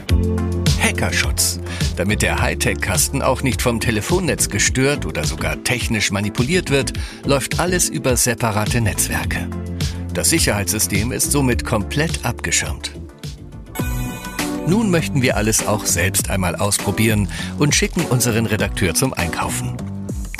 Hackerschutz. 0.95 1.59
Damit 1.97 2.21
der 2.21 2.41
Hightech-Kasten 2.41 3.21
auch 3.21 3.43
nicht 3.43 3.61
vom 3.61 3.79
Telefonnetz 3.79 4.49
gestört 4.49 5.05
oder 5.05 5.25
sogar 5.25 5.61
technisch 5.63 6.11
manipuliert 6.11 6.69
wird, 6.69 6.93
läuft 7.25 7.59
alles 7.59 7.89
über 7.89 8.15
separate 8.15 8.79
Netzwerke. 8.79 9.47
Das 10.13 10.29
Sicherheitssystem 10.29 11.11
ist 11.11 11.31
somit 11.31 11.65
komplett 11.65 12.23
abgeschirmt. 12.23 12.93
Nun 14.67 14.89
möchten 14.89 15.21
wir 15.21 15.35
alles 15.35 15.67
auch 15.67 15.85
selbst 15.85 16.29
einmal 16.29 16.55
ausprobieren 16.55 17.29
und 17.59 17.75
schicken 17.75 18.05
unseren 18.05 18.45
Redakteur 18.45 18.93
zum 18.95 19.13
Einkaufen. 19.13 19.75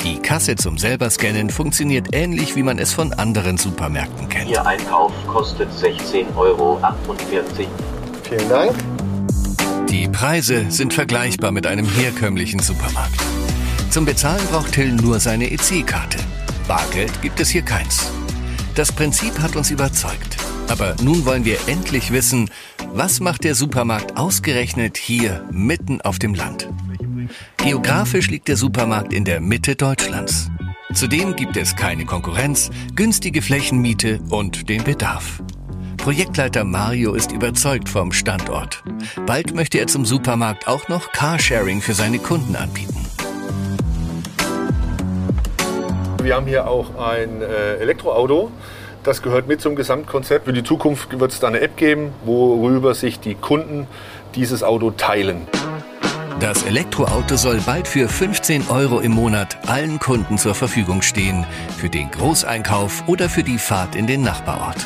Die 0.04 0.20
Kasse 0.20 0.56
zum 0.56 0.78
selber 0.78 1.10
scannen 1.10 1.50
funktioniert 1.50 2.08
ähnlich, 2.14 2.56
wie 2.56 2.64
man 2.64 2.80
es 2.80 2.94
von 2.94 3.12
anderen 3.14 3.58
Supermärkten 3.58 4.30
kennt. 4.30 4.50
Ihr 4.50 4.66
Einkauf 4.66 5.12
kostet 5.28 5.70
16,48 5.72 6.36
Euro. 6.38 6.80
Vielen 8.24 8.50
Dank. 8.50 8.95
Die 9.90 10.08
Preise 10.08 10.66
sind 10.70 10.94
vergleichbar 10.94 11.52
mit 11.52 11.68
einem 11.68 11.88
herkömmlichen 11.88 12.60
Supermarkt. 12.60 13.22
Zum 13.92 14.06
Bezahlen 14.06 14.46
braucht 14.48 14.74
Till 14.74 14.92
nur 14.92 15.20
seine 15.20 15.52
EC-Karte. 15.52 16.18
Bargeld 16.68 17.22
gibt 17.22 17.40
es 17.40 17.50
hier 17.50 17.62
keins. 17.62 18.12
Das 18.74 18.92
Prinzip 18.92 19.40
hat 19.40 19.56
uns 19.56 19.72
überzeugt. 19.72 20.38
Aber 20.68 20.96
nun 21.02 21.26
wollen 21.26 21.46
wir 21.46 21.58
endlich 21.68 22.12
wissen, 22.12 22.50
was 22.94 23.20
macht 23.20 23.44
der 23.44 23.56
Supermarkt 23.56 24.18
ausgerechnet 24.18 24.98
hier 24.98 25.48
mitten 25.52 26.02
auf 26.02 26.20
dem 26.20 26.34
Land? 26.34 26.68
Geografisch 27.58 28.30
liegt 28.30 28.48
der 28.48 28.58
Supermarkt 28.58 29.14
in 29.14 29.24
der 29.24 29.40
Mitte 29.40 29.76
Deutschlands. 29.76 30.50
Zudem 30.94 31.36
gibt 31.36 31.58
es 31.58 31.76
keine 31.76 32.06
Konkurrenz, 32.06 32.72
günstige 32.96 33.42
Flächenmiete 33.42 34.20
und 34.30 34.70
den 34.70 34.84
Bedarf. 34.84 35.42
Projektleiter 36.06 36.64
Mario 36.66 37.16
ist 37.16 37.32
überzeugt 37.32 37.90
vom 37.90 38.12
Standort. 38.12 38.84
Bald 39.26 39.56
möchte 39.56 39.80
er 39.80 39.88
zum 39.88 40.06
Supermarkt 40.06 40.68
auch 40.68 40.88
noch 40.88 41.12
Carsharing 41.12 41.82
für 41.82 41.96
seine 41.96 42.20
Kunden 42.20 42.56
anbieten. 42.56 43.04
Wir 46.22 46.36
haben 46.36 46.46
hier 46.46 46.68
auch 46.68 46.96
ein 47.00 47.42
äh, 47.42 47.78
Elektroauto. 47.78 48.52
Das 49.02 49.24
gehört 49.24 49.48
mit 49.48 49.62
zum 49.62 49.76
Gesamtkonzept. 49.76 50.46
Für 50.46 50.54
die 50.54 50.64
Zukunft 50.64 51.20
wird 51.20 51.32
es 51.32 51.40
da 51.40 51.48
eine 51.48 51.62
App 51.62 51.76
geben, 51.76 52.14
worüber 52.24 52.94
sich 52.94 53.20
die 53.20 53.34
Kunden 53.34 53.88
dieses 54.36 54.62
Auto 54.62 54.92
teilen. 54.92 55.48
Das 56.40 56.62
Elektroauto 56.68 57.36
soll 57.36 57.60
bald 57.66 57.88
für 57.88 58.08
15 58.08 58.68
Euro 58.70 59.00
im 59.00 59.14
Monat 59.14 59.58
allen 59.68 59.98
Kunden 59.98 60.38
zur 60.38 60.54
Verfügung 60.54 61.02
stehen, 61.02 61.48
für 61.80 61.90
den 61.90 62.12
Großeinkauf 62.12 63.06
oder 63.08 63.28
für 63.28 63.42
die 63.42 63.58
Fahrt 63.58 63.96
in 63.96 64.06
den 64.06 64.22
Nachbarort. 64.22 64.86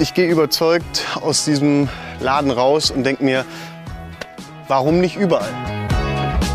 Ich 0.00 0.14
gehe 0.14 0.30
überzeugt 0.30 1.06
aus 1.20 1.44
diesem 1.44 1.90
Laden 2.20 2.50
raus 2.50 2.90
und 2.90 3.04
denke 3.04 3.22
mir, 3.22 3.44
warum 4.66 4.98
nicht 4.98 5.16
überall? 5.16 5.79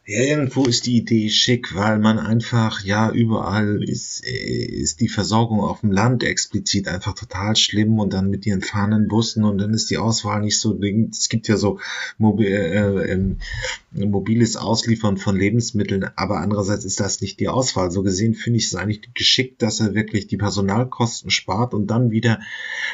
Ja, 0.08 0.22
irgendwo 0.22 0.66
ist 0.66 0.86
die 0.86 0.98
Idee 0.98 1.30
schick, 1.30 1.74
weil 1.74 1.98
man 1.98 2.20
einfach, 2.20 2.82
ja, 2.84 3.10
überall 3.10 3.84
ist, 3.84 4.24
ist 4.24 5.02
die 5.02 5.10
Versorgung 5.10 5.62
auf 5.62 5.82
dem 5.82 5.92
Land 5.92 6.24
explizit 6.24 6.88
einfach 6.88 7.16
total 7.16 7.56
schlimm 7.56 7.98
und 7.98 8.14
dann 8.14 8.30
mit 8.30 8.46
ihren 8.46 8.62
fahrenden 8.62 9.08
Bussen 9.08 9.44
und 9.44 9.58
dann 9.58 9.74
ist 9.74 9.90
die 9.90 9.98
Auswahl 9.98 10.42
nicht 10.42 10.60
so, 10.60 10.80
es 11.10 11.28
gibt 11.28 11.48
ja 11.48 11.58
so 11.58 11.80
mobil, 12.20 12.46
äh, 12.46 13.14
äh, 13.14 14.06
mobiles 14.06 14.58
Ausliefern 14.58 15.18
von 15.18 15.36
Lebensmitteln, 15.36 16.06
aber 16.16 16.40
andererseits 16.40 16.86
ist 16.86 17.00
das 17.00 17.22
nicht 17.22 17.40
die 17.40 17.48
Auswahl. 17.48 17.90
So 17.90 18.04
gesehen 18.04 18.36
finde 18.36 18.60
ich 18.60 18.66
es 18.66 18.76
eigentlich 18.76 19.12
geschickt, 19.16 19.64
dass 19.64 19.80
er 19.80 19.96
wirklich 19.96 20.28
die 20.28 20.38
Personalkosten 20.38 21.32
spart 21.32 21.74
und 21.74 21.88
dann 21.88 22.12
wieder 22.12 22.42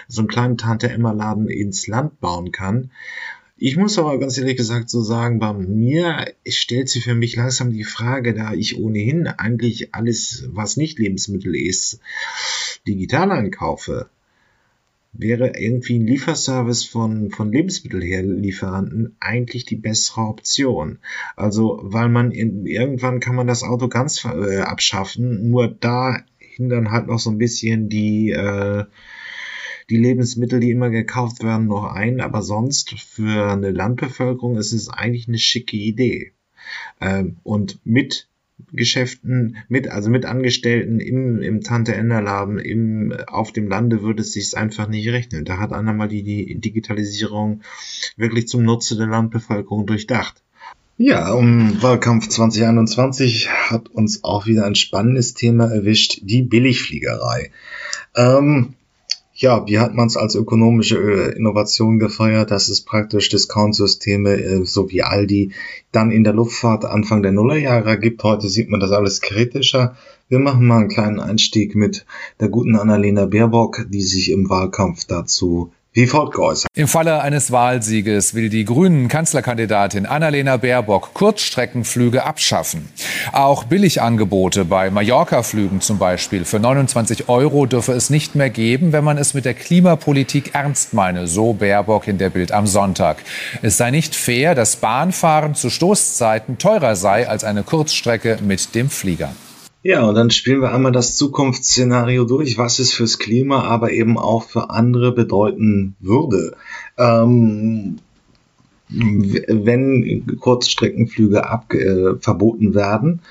so 0.07 0.22
einen 0.22 0.30
kleinen 0.30 0.57
Tante-Emma-Laden 0.57 1.49
ins 1.49 1.88
Land 1.88 2.22
bauen 2.22 2.53
kann. 2.53 2.91
Ich 3.64 3.78
muss 3.78 3.99
aber 3.99 4.18
ganz 4.18 4.39
ehrlich 4.39 4.57
gesagt 4.57 4.89
so 4.89 5.03
sagen, 5.03 5.38
bei 5.38 5.53
mir 5.53 6.34
stellt 6.47 6.89
sich 6.89 7.03
für 7.03 7.14
mich 7.14 7.36
langsam 7.36 7.72
die 7.72 7.84
Frage, 7.84 8.34
da 8.34 8.53
ich 8.53 8.80
ohnehin 8.80 9.28
eigentlich 9.28 9.93
alles, 9.93 10.47
was 10.51 10.78
nicht 10.78 10.97
Lebensmittel 10.97 11.55
ist, 11.55 11.99
digital 12.88 13.32
einkaufe, 13.32 14.09
wäre 15.14 15.59
irgendwie 15.59 15.99
ein 15.99 16.07
Lieferservice 16.07 16.86
von, 16.86 17.30
von 17.30 17.51
Lebensmittelherlieferanten 17.51 19.16
eigentlich 19.20 19.66
die 19.66 19.76
bessere 19.76 20.22
Option. 20.22 20.97
Also, 21.36 21.82
weil 21.84 22.09
man 22.09 22.32
in, 22.32 22.66
irgendwann 22.66 23.20
kann 23.20 23.36
man 23.36 23.45
das 23.45 23.62
Auto 23.62 23.89
ganz 23.89 24.26
äh, 24.26 24.62
abschaffen, 24.62 25.51
nur 25.51 25.68
da 25.68 26.24
hindern 26.39 26.89
halt 26.89 27.05
noch 27.05 27.20
so 27.20 27.30
ein 27.30 27.38
bisschen 27.38 27.89
die, 27.89 28.32
äh, 28.32 28.86
die 29.92 29.98
Lebensmittel, 29.98 30.62
die 30.62 30.72
immer 30.72 30.89
gekauft 30.89 31.44
werden, 31.44 31.68
noch 31.68 31.84
ein, 31.84 32.22
aber 32.22 32.42
sonst 32.42 32.92
für 33.00 33.52
eine 33.52 33.72
Landbevölkerung 33.72 34.58
ist 34.58 34.72
es 34.72 34.89
eigentlich 34.89 35.28
eine 35.28 35.38
schicke 35.38 35.76
Idee. 35.76 36.32
Ähm, 37.02 37.38
und 37.44 37.80
mit 37.84 38.28
Geschäften 38.72 39.58
mit, 39.68 39.89
also 39.89 40.10
mit 40.10 40.26
Angestellten 40.26 41.00
im, 41.00 41.42
im 41.42 41.62
Tante-Ender-Laden, 41.62 42.60
im, 42.60 43.14
auf 43.28 43.52
dem 43.52 43.68
Lande 43.68 44.02
würde 44.02 44.22
es 44.22 44.34
sich 44.34 44.56
einfach 44.56 44.88
nicht 44.88 45.10
rechnen. 45.10 45.46
Da 45.46 45.58
hat 45.58 45.74
einer 45.74 45.94
mal 45.94 46.08
die, 46.08 46.24
die 46.24 46.56
Digitalisierung 46.56 47.62
wirklich 48.18 48.48
zum 48.48 48.64
Nutze 48.64 48.96
der 48.96 49.08
Landbevölkerung 49.08 49.86
durchdacht. 49.86 50.42
Ja, 50.98 51.34
um 51.34 51.82
Wahlkampf 51.82 52.28
2021 52.30 53.50
hat 53.50 53.89
uns 53.89 54.24
auch 54.24 54.46
wieder 54.46 54.66
ein 54.66 54.76
spannendes 54.76 55.34
Thema 55.34 55.66
erwischt, 55.66 56.20
die 56.22 56.44
Billigfliegerei. 56.44 57.52
Ähm, 58.16 58.76
ja, 59.42 59.66
wie 59.68 59.80
hat 59.80 59.96
man 59.96 60.06
es 60.08 60.18
als 60.18 60.36
ökonomische 60.36 60.98
äh, 60.98 61.36
Innovation 61.36 61.98
gefeiert, 61.98 62.52
dass 62.52 62.70
es 62.70 62.82
praktisch 62.82 63.30
Discount-Systeme 63.30 64.36
äh, 64.36 64.66
so 64.66 64.92
wie 64.92 65.02
Aldi 65.02 65.52
dann 65.92 66.12
in 66.12 66.24
der 66.24 66.34
Luftfahrt 66.34 66.86
Anfang 66.86 67.24
der 67.24 67.32
Nullerjahre 67.32 68.00
gibt. 68.00 68.24
Heute 68.24 68.48
sieht 68.50 68.70
man 68.70 68.80
das 68.80 68.92
alles 68.92 69.20
kritischer. 69.20 69.96
Wir 70.30 70.38
machen 70.38 70.68
mal 70.68 70.82
einen 70.82 70.89
kleinen 70.89 71.20
Einstieg 71.20 71.76
mit 71.76 72.06
der 72.39 72.50
guten 72.50 72.76
Annalena 72.76 73.26
Baerbock, 73.26 73.88
die 73.89 74.04
sich 74.04 74.30
im 74.30 74.48
Wahlkampf 74.50 75.06
dazu 75.06 75.72
wie 75.94 76.08
folgt 76.08 76.36
geäußert. 76.36 76.70
Im 76.74 76.88
Falle 76.88 77.22
eines 77.22 77.52
Wahlsieges 77.52 78.34
will 78.34 78.50
die 78.50 78.64
Grünen 78.64 79.10
Kanzlerkandidatin 79.10 80.06
Annalena 80.06 80.58
Baerbock 80.58 81.14
Kurzstreckenflüge 81.14 82.24
abschaffen. 82.24 82.89
Auch 83.34 83.66
Billigangebote 83.66 84.64
bei 84.64 84.89
Mallorca-Flügen 84.89 85.82
zum 85.82 85.98
Beispiel 85.98 86.46
für 86.46 86.60
29 86.60 87.28
Euro 87.28 87.66
dürfe 87.66 87.92
es 87.92 88.10
nicht 88.10 88.36
mehr 88.36 88.50
geben, 88.50 88.94
wenn 88.94 89.04
man 89.04 89.18
es 89.18 89.34
mit 89.34 89.44
der 89.44 89.54
Klimapolitik 89.54 90.56
ernst 90.56 90.94
meine, 90.94 91.28
so 91.28 91.54
Baerbock 91.54 92.08
in 92.08 92.18
der 92.18 92.30
Bild 92.30 92.54
am 92.54 92.68
Sonntag. 92.68 93.18
Es 93.62 93.76
sei 93.76 93.92
nicht 93.92 94.16
fair, 94.16 94.56
dass 94.56 94.78
Bahnfahren 94.78 95.56
zu 95.56 95.70
Stoßzeiten 95.70 96.58
teurer 96.58 96.96
sei 96.96 97.28
als 97.28 97.44
eine 97.44 97.64
Kurzstrecke 97.64 98.38
mit 98.42 98.76
dem 98.76 98.89
Flieger. 98.89 99.34
Ja, 99.84 100.04
und 100.04 100.14
dann 100.14 100.30
spielen 100.30 100.62
wir 100.62 100.72
einmal 100.72 100.92
das 100.92 101.18
Zukunftsszenario 101.18 102.26
durch, 102.26 102.60
was 102.60 102.78
es 102.78 102.94
fürs 102.94 103.18
Klima, 103.18 103.64
aber 103.64 103.92
eben 103.92 104.18
auch 104.18 104.44
für 104.44 104.70
andere 104.70 105.12
bedeuten 105.12 105.96
würde. 106.00 106.56
Ähm, 107.00 107.98
wenn 108.90 110.38
Kurzstreckenflüge 110.40 111.50
ab, 111.50 111.74
äh, 111.74 112.16
verboten 112.20 112.76
werden, 112.76 113.22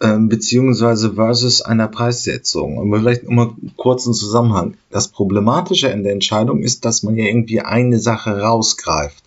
äh, 0.00 0.18
beziehungsweise 0.18 1.14
versus 1.14 1.62
einer 1.62 1.88
Preissetzung. 1.88 2.76
Und 2.76 2.94
vielleicht 2.94 3.22
immer 3.22 3.56
kurz 3.76 4.06
einen 4.06 4.14
Zusammenhang. 4.14 4.74
Das 4.90 5.08
Problematische 5.08 5.88
in 5.88 6.02
der 6.02 6.12
Entscheidung 6.12 6.60
ist, 6.60 6.84
dass 6.84 7.02
man 7.02 7.16
ja 7.16 7.24
irgendwie 7.24 7.60
eine 7.60 7.98
Sache 7.98 8.40
rausgreift. 8.40 9.22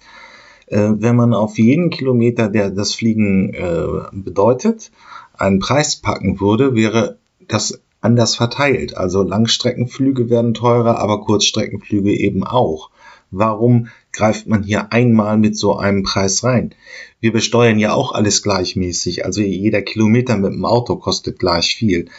Äh, 0.67 0.91
wenn 0.97 1.15
man 1.15 1.33
auf 1.33 1.57
jeden 1.57 1.89
Kilometer, 1.89 2.47
der 2.49 2.69
das 2.69 2.93
Fliegen 2.93 3.53
äh, 3.53 3.85
bedeutet, 4.11 4.91
einen 5.33 5.59
Preis 5.59 5.95
packen 5.97 6.39
würde, 6.39 6.75
wäre 6.75 7.17
das 7.47 7.81
anders 8.01 8.35
verteilt. 8.35 8.97
Also 8.97 9.23
Langstreckenflüge 9.23 10.29
werden 10.29 10.53
teurer, 10.53 10.99
aber 10.99 11.21
Kurzstreckenflüge 11.21 12.11
eben 12.11 12.43
auch. 12.43 12.89
Warum 13.31 13.87
greift 14.11 14.47
man 14.47 14.61
hier 14.61 14.91
einmal 14.93 15.37
mit 15.37 15.57
so 15.57 15.77
einem 15.77 16.03
Preis 16.03 16.43
rein? 16.43 16.75
Wir 17.19 17.31
besteuern 17.31 17.79
ja 17.79 17.93
auch 17.93 18.11
alles 18.11 18.43
gleichmäßig. 18.43 19.25
Also 19.25 19.41
jeder 19.41 19.81
Kilometer 19.81 20.37
mit 20.37 20.53
dem 20.53 20.65
Auto 20.65 20.97
kostet 20.97 21.39
gleich 21.39 21.75
viel. 21.75 22.09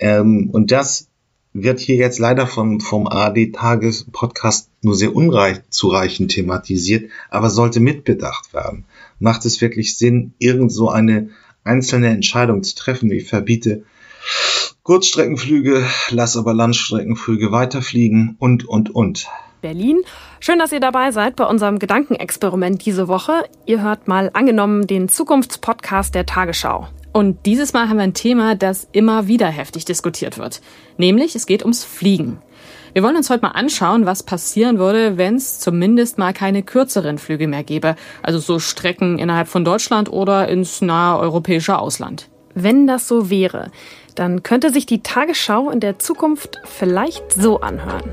Ähm, 0.00 0.50
und 0.50 0.72
das 0.72 1.08
wird 1.52 1.78
hier 1.78 1.94
jetzt 1.94 2.18
leider 2.18 2.48
vom, 2.48 2.80
vom 2.80 3.06
AD-Tages-Podcast 3.06 4.70
nur 4.82 4.96
sehr 4.96 5.14
unzureichend 5.14 6.32
thematisiert, 6.32 7.10
aber 7.30 7.48
sollte 7.48 7.78
mitbedacht 7.78 8.52
werden. 8.52 8.84
Macht 9.20 9.44
es 9.44 9.60
wirklich 9.60 9.96
Sinn, 9.96 10.34
irgend 10.38 10.72
so 10.72 10.88
eine 10.90 11.30
einzelne 11.64 12.08
Entscheidung 12.08 12.62
zu 12.62 12.74
treffen. 12.76 13.10
Ich 13.10 13.28
verbiete 13.28 13.84
Kurzstreckenflüge, 14.82 15.84
lass 16.10 16.36
aber 16.36 16.54
Landstreckenflüge 16.54 17.50
weiterfliegen 17.52 18.36
und, 18.38 18.66
und, 18.66 18.94
und. 18.94 19.26
Berlin. 19.62 20.02
Schön, 20.40 20.58
dass 20.58 20.72
ihr 20.72 20.80
dabei 20.80 21.10
seid 21.10 21.36
bei 21.36 21.46
unserem 21.46 21.78
Gedankenexperiment 21.78 22.84
diese 22.84 23.08
Woche. 23.08 23.44
Ihr 23.64 23.80
hört 23.80 24.08
mal 24.08 24.30
angenommen 24.34 24.86
den 24.86 25.08
Zukunftspodcast 25.08 26.14
der 26.14 26.26
Tagesschau. 26.26 26.88
Und 27.14 27.46
dieses 27.46 27.72
Mal 27.72 27.88
haben 27.88 27.96
wir 27.96 28.02
ein 28.02 28.12
Thema, 28.12 28.56
das 28.56 28.86
immer 28.92 29.26
wieder 29.26 29.46
heftig 29.46 29.86
diskutiert 29.86 30.36
wird. 30.36 30.60
Nämlich, 30.98 31.34
es 31.34 31.46
geht 31.46 31.62
ums 31.62 31.82
Fliegen. 31.82 32.42
Wir 32.94 33.02
wollen 33.02 33.16
uns 33.16 33.28
heute 33.28 33.42
mal 33.42 33.50
anschauen, 33.50 34.06
was 34.06 34.22
passieren 34.22 34.78
würde, 34.78 35.18
wenn 35.18 35.34
es 35.34 35.58
zumindest 35.58 36.16
mal 36.16 36.32
keine 36.32 36.62
kürzeren 36.62 37.18
Flüge 37.18 37.48
mehr 37.48 37.64
gäbe. 37.64 37.96
Also 38.22 38.38
so 38.38 38.60
Strecken 38.60 39.18
innerhalb 39.18 39.48
von 39.48 39.64
Deutschland 39.64 40.12
oder 40.12 40.46
ins 40.46 40.80
nahe 40.80 41.18
europäische 41.18 41.76
Ausland. 41.76 42.28
Wenn 42.54 42.86
das 42.86 43.08
so 43.08 43.30
wäre, 43.30 43.72
dann 44.14 44.44
könnte 44.44 44.70
sich 44.70 44.86
die 44.86 45.02
Tagesschau 45.02 45.70
in 45.70 45.80
der 45.80 45.98
Zukunft 45.98 46.60
vielleicht 46.62 47.32
so 47.32 47.60
anhören. 47.60 48.12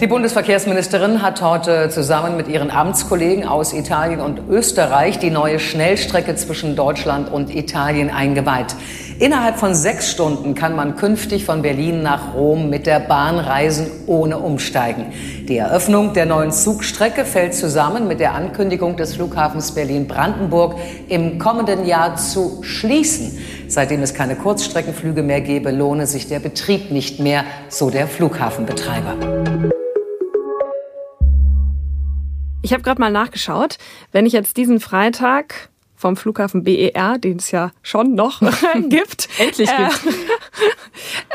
Die 0.00 0.06
Bundesverkehrsministerin 0.06 1.20
hat 1.20 1.42
heute 1.42 1.90
zusammen 1.90 2.36
mit 2.36 2.48
ihren 2.48 2.70
Amtskollegen 2.70 3.44
aus 3.46 3.74
Italien 3.74 4.20
und 4.20 4.48
Österreich 4.48 5.18
die 5.18 5.30
neue 5.30 5.58
Schnellstrecke 5.58 6.34
zwischen 6.36 6.76
Deutschland 6.76 7.30
und 7.30 7.54
Italien 7.54 8.08
eingeweiht. 8.08 8.74
Innerhalb 9.20 9.58
von 9.58 9.74
sechs 9.74 10.12
Stunden 10.12 10.54
kann 10.54 10.76
man 10.76 10.94
künftig 10.94 11.44
von 11.44 11.60
Berlin 11.60 12.04
nach 12.04 12.34
Rom 12.34 12.70
mit 12.70 12.86
der 12.86 13.00
Bahn 13.00 13.40
reisen, 13.40 13.90
ohne 14.06 14.38
umsteigen. 14.38 15.06
Die 15.48 15.56
Eröffnung 15.56 16.12
der 16.12 16.24
neuen 16.24 16.52
Zugstrecke 16.52 17.24
fällt 17.24 17.52
zusammen 17.52 18.06
mit 18.06 18.20
der 18.20 18.34
Ankündigung 18.34 18.96
des 18.96 19.16
Flughafens 19.16 19.72
Berlin-Brandenburg 19.72 20.76
im 21.08 21.40
kommenden 21.40 21.84
Jahr 21.84 22.14
zu 22.14 22.62
schließen. 22.62 23.36
Seitdem 23.66 24.02
es 24.02 24.14
keine 24.14 24.36
Kurzstreckenflüge 24.36 25.24
mehr 25.24 25.40
gebe, 25.40 25.72
lohne 25.72 26.06
sich 26.06 26.28
der 26.28 26.38
Betrieb 26.38 26.92
nicht 26.92 27.18
mehr, 27.18 27.42
so 27.68 27.90
der 27.90 28.06
Flughafenbetreiber. 28.06 29.16
Ich 32.62 32.72
habe 32.72 32.84
gerade 32.84 33.00
mal 33.00 33.10
nachgeschaut. 33.10 33.78
Wenn 34.12 34.26
ich 34.26 34.32
jetzt 34.32 34.56
diesen 34.56 34.78
Freitag 34.78 35.70
vom 35.98 36.16
Flughafen 36.16 36.62
BER, 36.62 37.18
den 37.18 37.36
es 37.36 37.50
ja 37.50 37.72
schon 37.82 38.14
noch 38.14 38.40
gibt. 38.88 39.28
Endlich 39.38 39.68
gibt. 39.68 40.14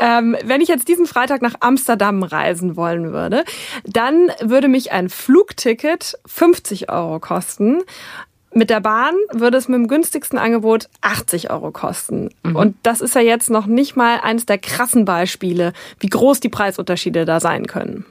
ähm, 0.18 0.36
wenn 0.44 0.60
ich 0.60 0.68
jetzt 0.68 0.88
diesen 0.88 1.06
Freitag 1.06 1.42
nach 1.42 1.54
Amsterdam 1.60 2.22
reisen 2.22 2.76
wollen 2.76 3.12
würde, 3.12 3.44
dann 3.84 4.32
würde 4.40 4.68
mich 4.68 4.90
ein 4.90 5.08
Flugticket 5.08 6.18
50 6.26 6.90
Euro 6.90 7.20
kosten. 7.20 7.82
Mit 8.56 8.70
der 8.70 8.80
Bahn 8.80 9.14
würde 9.32 9.58
es 9.58 9.68
mit 9.68 9.76
dem 9.76 9.88
günstigsten 9.88 10.38
Angebot 10.38 10.88
80 11.00 11.50
Euro 11.50 11.72
kosten. 11.72 12.30
Mhm. 12.44 12.56
Und 12.56 12.76
das 12.84 13.00
ist 13.00 13.16
ja 13.16 13.20
jetzt 13.20 13.50
noch 13.50 13.66
nicht 13.66 13.96
mal 13.96 14.20
eines 14.20 14.46
der 14.46 14.58
krassen 14.58 15.04
Beispiele, 15.04 15.72
wie 15.98 16.06
groß 16.06 16.38
die 16.38 16.48
Preisunterschiede 16.48 17.24
da 17.24 17.40
sein 17.40 17.66
können. 17.66 18.06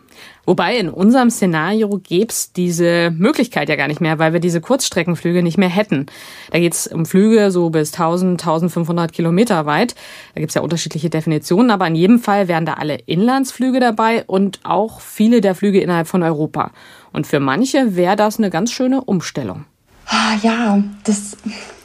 Wobei 0.45 0.77
in 0.77 0.89
unserem 0.89 1.29
Szenario 1.29 1.87
gäbe 2.03 2.27
es 2.29 2.51
diese 2.51 3.11
Möglichkeit 3.11 3.69
ja 3.69 3.77
gar 3.77 3.87
nicht 3.87 4.01
mehr, 4.01 4.19
weil 4.19 4.33
wir 4.33 4.41
diese 4.41 4.59
Kurzstreckenflüge 4.59 5.41
nicht 5.41 5.57
mehr 5.57 5.69
hätten. 5.69 6.07
Da 6.51 6.59
geht 6.59 6.73
es 6.73 6.87
um 6.87 7.05
Flüge 7.05 7.49
so 7.49 7.69
bis 7.69 7.93
1000, 7.93 8.41
1500 8.41 9.13
Kilometer 9.13 9.65
weit. 9.65 9.95
Da 10.35 10.41
gibt 10.41 10.51
es 10.51 10.55
ja 10.55 10.61
unterschiedliche 10.61 11.09
Definitionen, 11.09 11.71
aber 11.71 11.87
in 11.87 11.95
jedem 11.95 12.19
Fall 12.19 12.49
wären 12.49 12.65
da 12.65 12.73
alle 12.73 12.95
Inlandsflüge 12.95 13.79
dabei 13.79 14.25
und 14.25 14.59
auch 14.63 14.99
viele 14.99 15.39
der 15.39 15.55
Flüge 15.55 15.79
innerhalb 15.79 16.07
von 16.07 16.23
Europa. 16.23 16.71
Und 17.13 17.25
für 17.25 17.39
manche 17.39 17.95
wäre 17.95 18.17
das 18.17 18.37
eine 18.37 18.49
ganz 18.49 18.71
schöne 18.71 19.01
Umstellung. 19.01 19.63
Ah, 20.07 20.35
ja, 20.41 20.83
das 21.05 21.37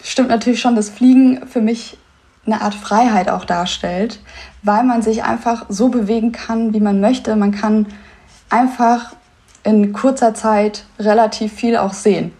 stimmt 0.03 0.31
natürlich 0.31 0.61
schon, 0.61 0.75
dass 0.75 0.91
Fliegen 0.91 1.47
für 1.47 1.61
mich 1.61 1.97
eine 2.45 2.61
Art 2.63 2.75
Freiheit 2.75 3.29
auch 3.29 3.45
darstellt, 3.45 4.21
weil 4.63 4.83
man 4.83 5.03
sich 5.03 5.23
einfach 5.23 5.67
so 5.69 5.91
bewegen 5.91 6.33
kann, 6.33 6.73
wie 6.73 6.81
man 6.81 7.01
möchte. 7.01 7.37
Man 7.37 7.53
kann 7.53 7.87
einfach 8.51 9.15
in 9.65 9.93
kurzer 9.93 10.35
Zeit 10.35 10.85
relativ 10.99 11.53
viel 11.53 11.77
auch 11.77 11.93
sehen. 11.93 12.33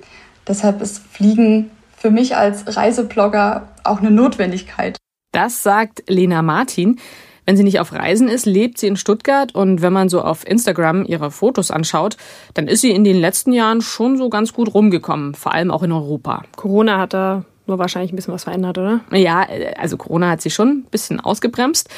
Deshalb 0.47 0.81
ist 0.81 0.99
Fliegen 0.99 1.71
für 1.97 2.11
mich 2.11 2.37
als 2.37 2.77
Reiseblogger 2.77 3.69
auch 3.85 3.99
eine 3.99 4.11
Notwendigkeit. 4.11 4.97
Das 5.33 5.63
sagt 5.63 6.05
Lena 6.09 6.43
Martin. 6.43 6.99
Wenn 7.45 7.57
sie 7.57 7.65
nicht 7.65 7.81
auf 7.81 7.93
Reisen 7.93 8.29
ist, 8.29 8.45
lebt 8.45 8.79
sie 8.79 8.89
in 8.89 8.97
Stuttgart 8.97 9.55
und 9.55 9.81
wenn 9.81 9.93
man 9.93 10.11
so 10.11 10.21
auf 10.21 10.47
Instagram 10.47 11.07
ihre 11.07 11.31
Fotos 11.31 11.71
anschaut, 11.71 12.19
dann 12.53 12.69
ist 12.69 12.83
sie 12.83 12.91
in 12.91 13.05
den 13.05 13.17
letzten 13.17 13.55
Jahren 13.55 13.81
schon 13.81 14.19
so 14.19 14.29
ganz 14.29 14.53
gut 14.53 14.75
rumgekommen, 14.75 15.35
vor 15.35 15.55
allem 15.55 15.71
auch 15.71 15.83
in 15.83 15.91
Europa. 15.91 16.43
Corona 16.57 16.99
hat 16.99 17.15
da 17.15 17.45
nur 17.67 17.79
wahrscheinlich 17.79 18.13
ein 18.13 18.17
bisschen 18.17 18.35
was 18.35 18.45
verändert, 18.45 18.77
oder? 18.79 19.01
Ja, 19.13 19.47
also 19.79 19.97
Corona 19.97 20.31
hat 20.31 20.43
sie 20.43 20.51
schon 20.51 20.69
ein 20.69 20.83
bisschen 20.91 21.21
ausgebremst. 21.21 21.89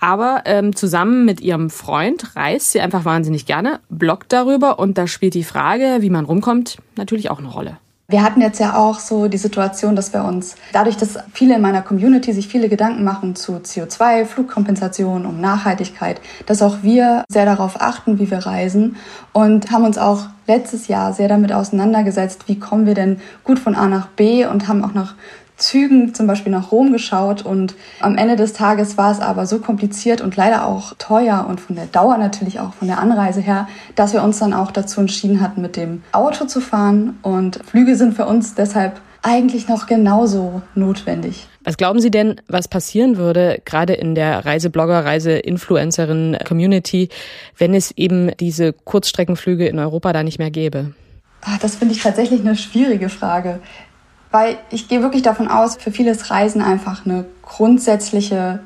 Aber 0.00 0.42
ähm, 0.46 0.74
zusammen 0.74 1.24
mit 1.24 1.40
ihrem 1.40 1.70
Freund 1.70 2.34
reist 2.34 2.72
sie 2.72 2.80
einfach 2.80 3.04
wahnsinnig 3.04 3.46
gerne, 3.46 3.80
bloggt 3.90 4.32
darüber 4.32 4.78
und 4.78 4.96
da 4.98 5.06
spielt 5.06 5.34
die 5.34 5.44
Frage, 5.44 5.98
wie 6.00 6.10
man 6.10 6.24
rumkommt, 6.24 6.78
natürlich 6.96 7.30
auch 7.30 7.38
eine 7.38 7.48
Rolle. 7.48 7.76
Wir 8.10 8.24
hatten 8.24 8.40
jetzt 8.40 8.58
ja 8.58 8.74
auch 8.74 8.98
so 8.98 9.28
die 9.28 9.38
Situation, 9.38 9.94
dass 9.94 10.12
wir 10.12 10.24
uns, 10.24 10.56
dadurch, 10.72 10.96
dass 10.96 11.16
viele 11.32 11.54
in 11.54 11.60
meiner 11.62 11.80
Community 11.80 12.32
sich 12.32 12.48
viele 12.48 12.68
Gedanken 12.68 13.04
machen 13.04 13.36
zu 13.36 13.52
CO2, 13.58 14.24
Flugkompensation, 14.24 15.26
um 15.26 15.40
Nachhaltigkeit, 15.40 16.20
dass 16.44 16.60
auch 16.60 16.82
wir 16.82 17.24
sehr 17.30 17.44
darauf 17.44 17.80
achten, 17.80 18.18
wie 18.18 18.28
wir 18.28 18.38
reisen 18.38 18.96
und 19.32 19.70
haben 19.70 19.84
uns 19.84 19.96
auch 19.96 20.24
letztes 20.48 20.88
Jahr 20.88 21.12
sehr 21.12 21.28
damit 21.28 21.52
auseinandergesetzt, 21.52 22.48
wie 22.48 22.58
kommen 22.58 22.84
wir 22.84 22.94
denn 22.94 23.20
gut 23.44 23.60
von 23.60 23.76
A 23.76 23.86
nach 23.86 24.08
B 24.08 24.44
und 24.44 24.66
haben 24.66 24.84
auch 24.84 24.92
nach 24.92 25.14
Zügen 25.60 26.14
zum 26.14 26.26
Beispiel 26.26 26.50
nach 26.50 26.72
Rom 26.72 26.92
geschaut 26.92 27.44
und 27.44 27.74
am 28.00 28.16
Ende 28.16 28.36
des 28.36 28.52
Tages 28.52 28.98
war 28.98 29.12
es 29.12 29.20
aber 29.20 29.46
so 29.46 29.60
kompliziert 29.60 30.20
und 30.20 30.36
leider 30.36 30.66
auch 30.66 30.94
teuer 30.98 31.46
und 31.48 31.60
von 31.60 31.76
der 31.76 31.86
Dauer 31.86 32.18
natürlich 32.18 32.60
auch 32.60 32.74
von 32.74 32.88
der 32.88 32.98
Anreise 32.98 33.40
her, 33.40 33.68
dass 33.94 34.12
wir 34.12 34.22
uns 34.22 34.38
dann 34.38 34.52
auch 34.52 34.72
dazu 34.72 35.00
entschieden 35.00 35.40
hatten, 35.40 35.60
mit 35.60 35.76
dem 35.76 36.02
Auto 36.12 36.46
zu 36.46 36.60
fahren 36.60 37.18
und 37.22 37.60
Flüge 37.64 37.96
sind 37.96 38.14
für 38.14 38.26
uns 38.26 38.54
deshalb 38.54 39.00
eigentlich 39.22 39.68
noch 39.68 39.86
genauso 39.86 40.62
notwendig. 40.74 41.46
Was 41.62 41.76
glauben 41.76 42.00
Sie 42.00 42.10
denn, 42.10 42.40
was 42.48 42.68
passieren 42.68 43.18
würde, 43.18 43.60
gerade 43.64 43.92
in 43.92 44.14
der 44.14 44.46
Reiseblogger, 44.46 45.04
Reiseinfluencerin-Community, 45.04 47.10
wenn 47.58 47.74
es 47.74 47.90
eben 47.92 48.30
diese 48.40 48.72
Kurzstreckenflüge 48.72 49.68
in 49.68 49.78
Europa 49.78 50.14
da 50.14 50.22
nicht 50.22 50.38
mehr 50.38 50.50
gäbe? 50.50 50.94
Ah, 51.42 51.58
das 51.60 51.76
finde 51.76 51.94
ich 51.94 52.02
tatsächlich 52.02 52.40
eine 52.40 52.56
schwierige 52.56 53.08
Frage. 53.08 53.60
Weil 54.30 54.58
ich 54.70 54.88
gehe 54.88 55.02
wirklich 55.02 55.22
davon 55.22 55.48
aus, 55.48 55.76
für 55.76 55.90
viele 55.90 56.12
ist 56.12 56.30
Reisen 56.30 56.62
einfach 56.62 57.04
eine 57.04 57.24
grundsätzliche, 57.42 58.60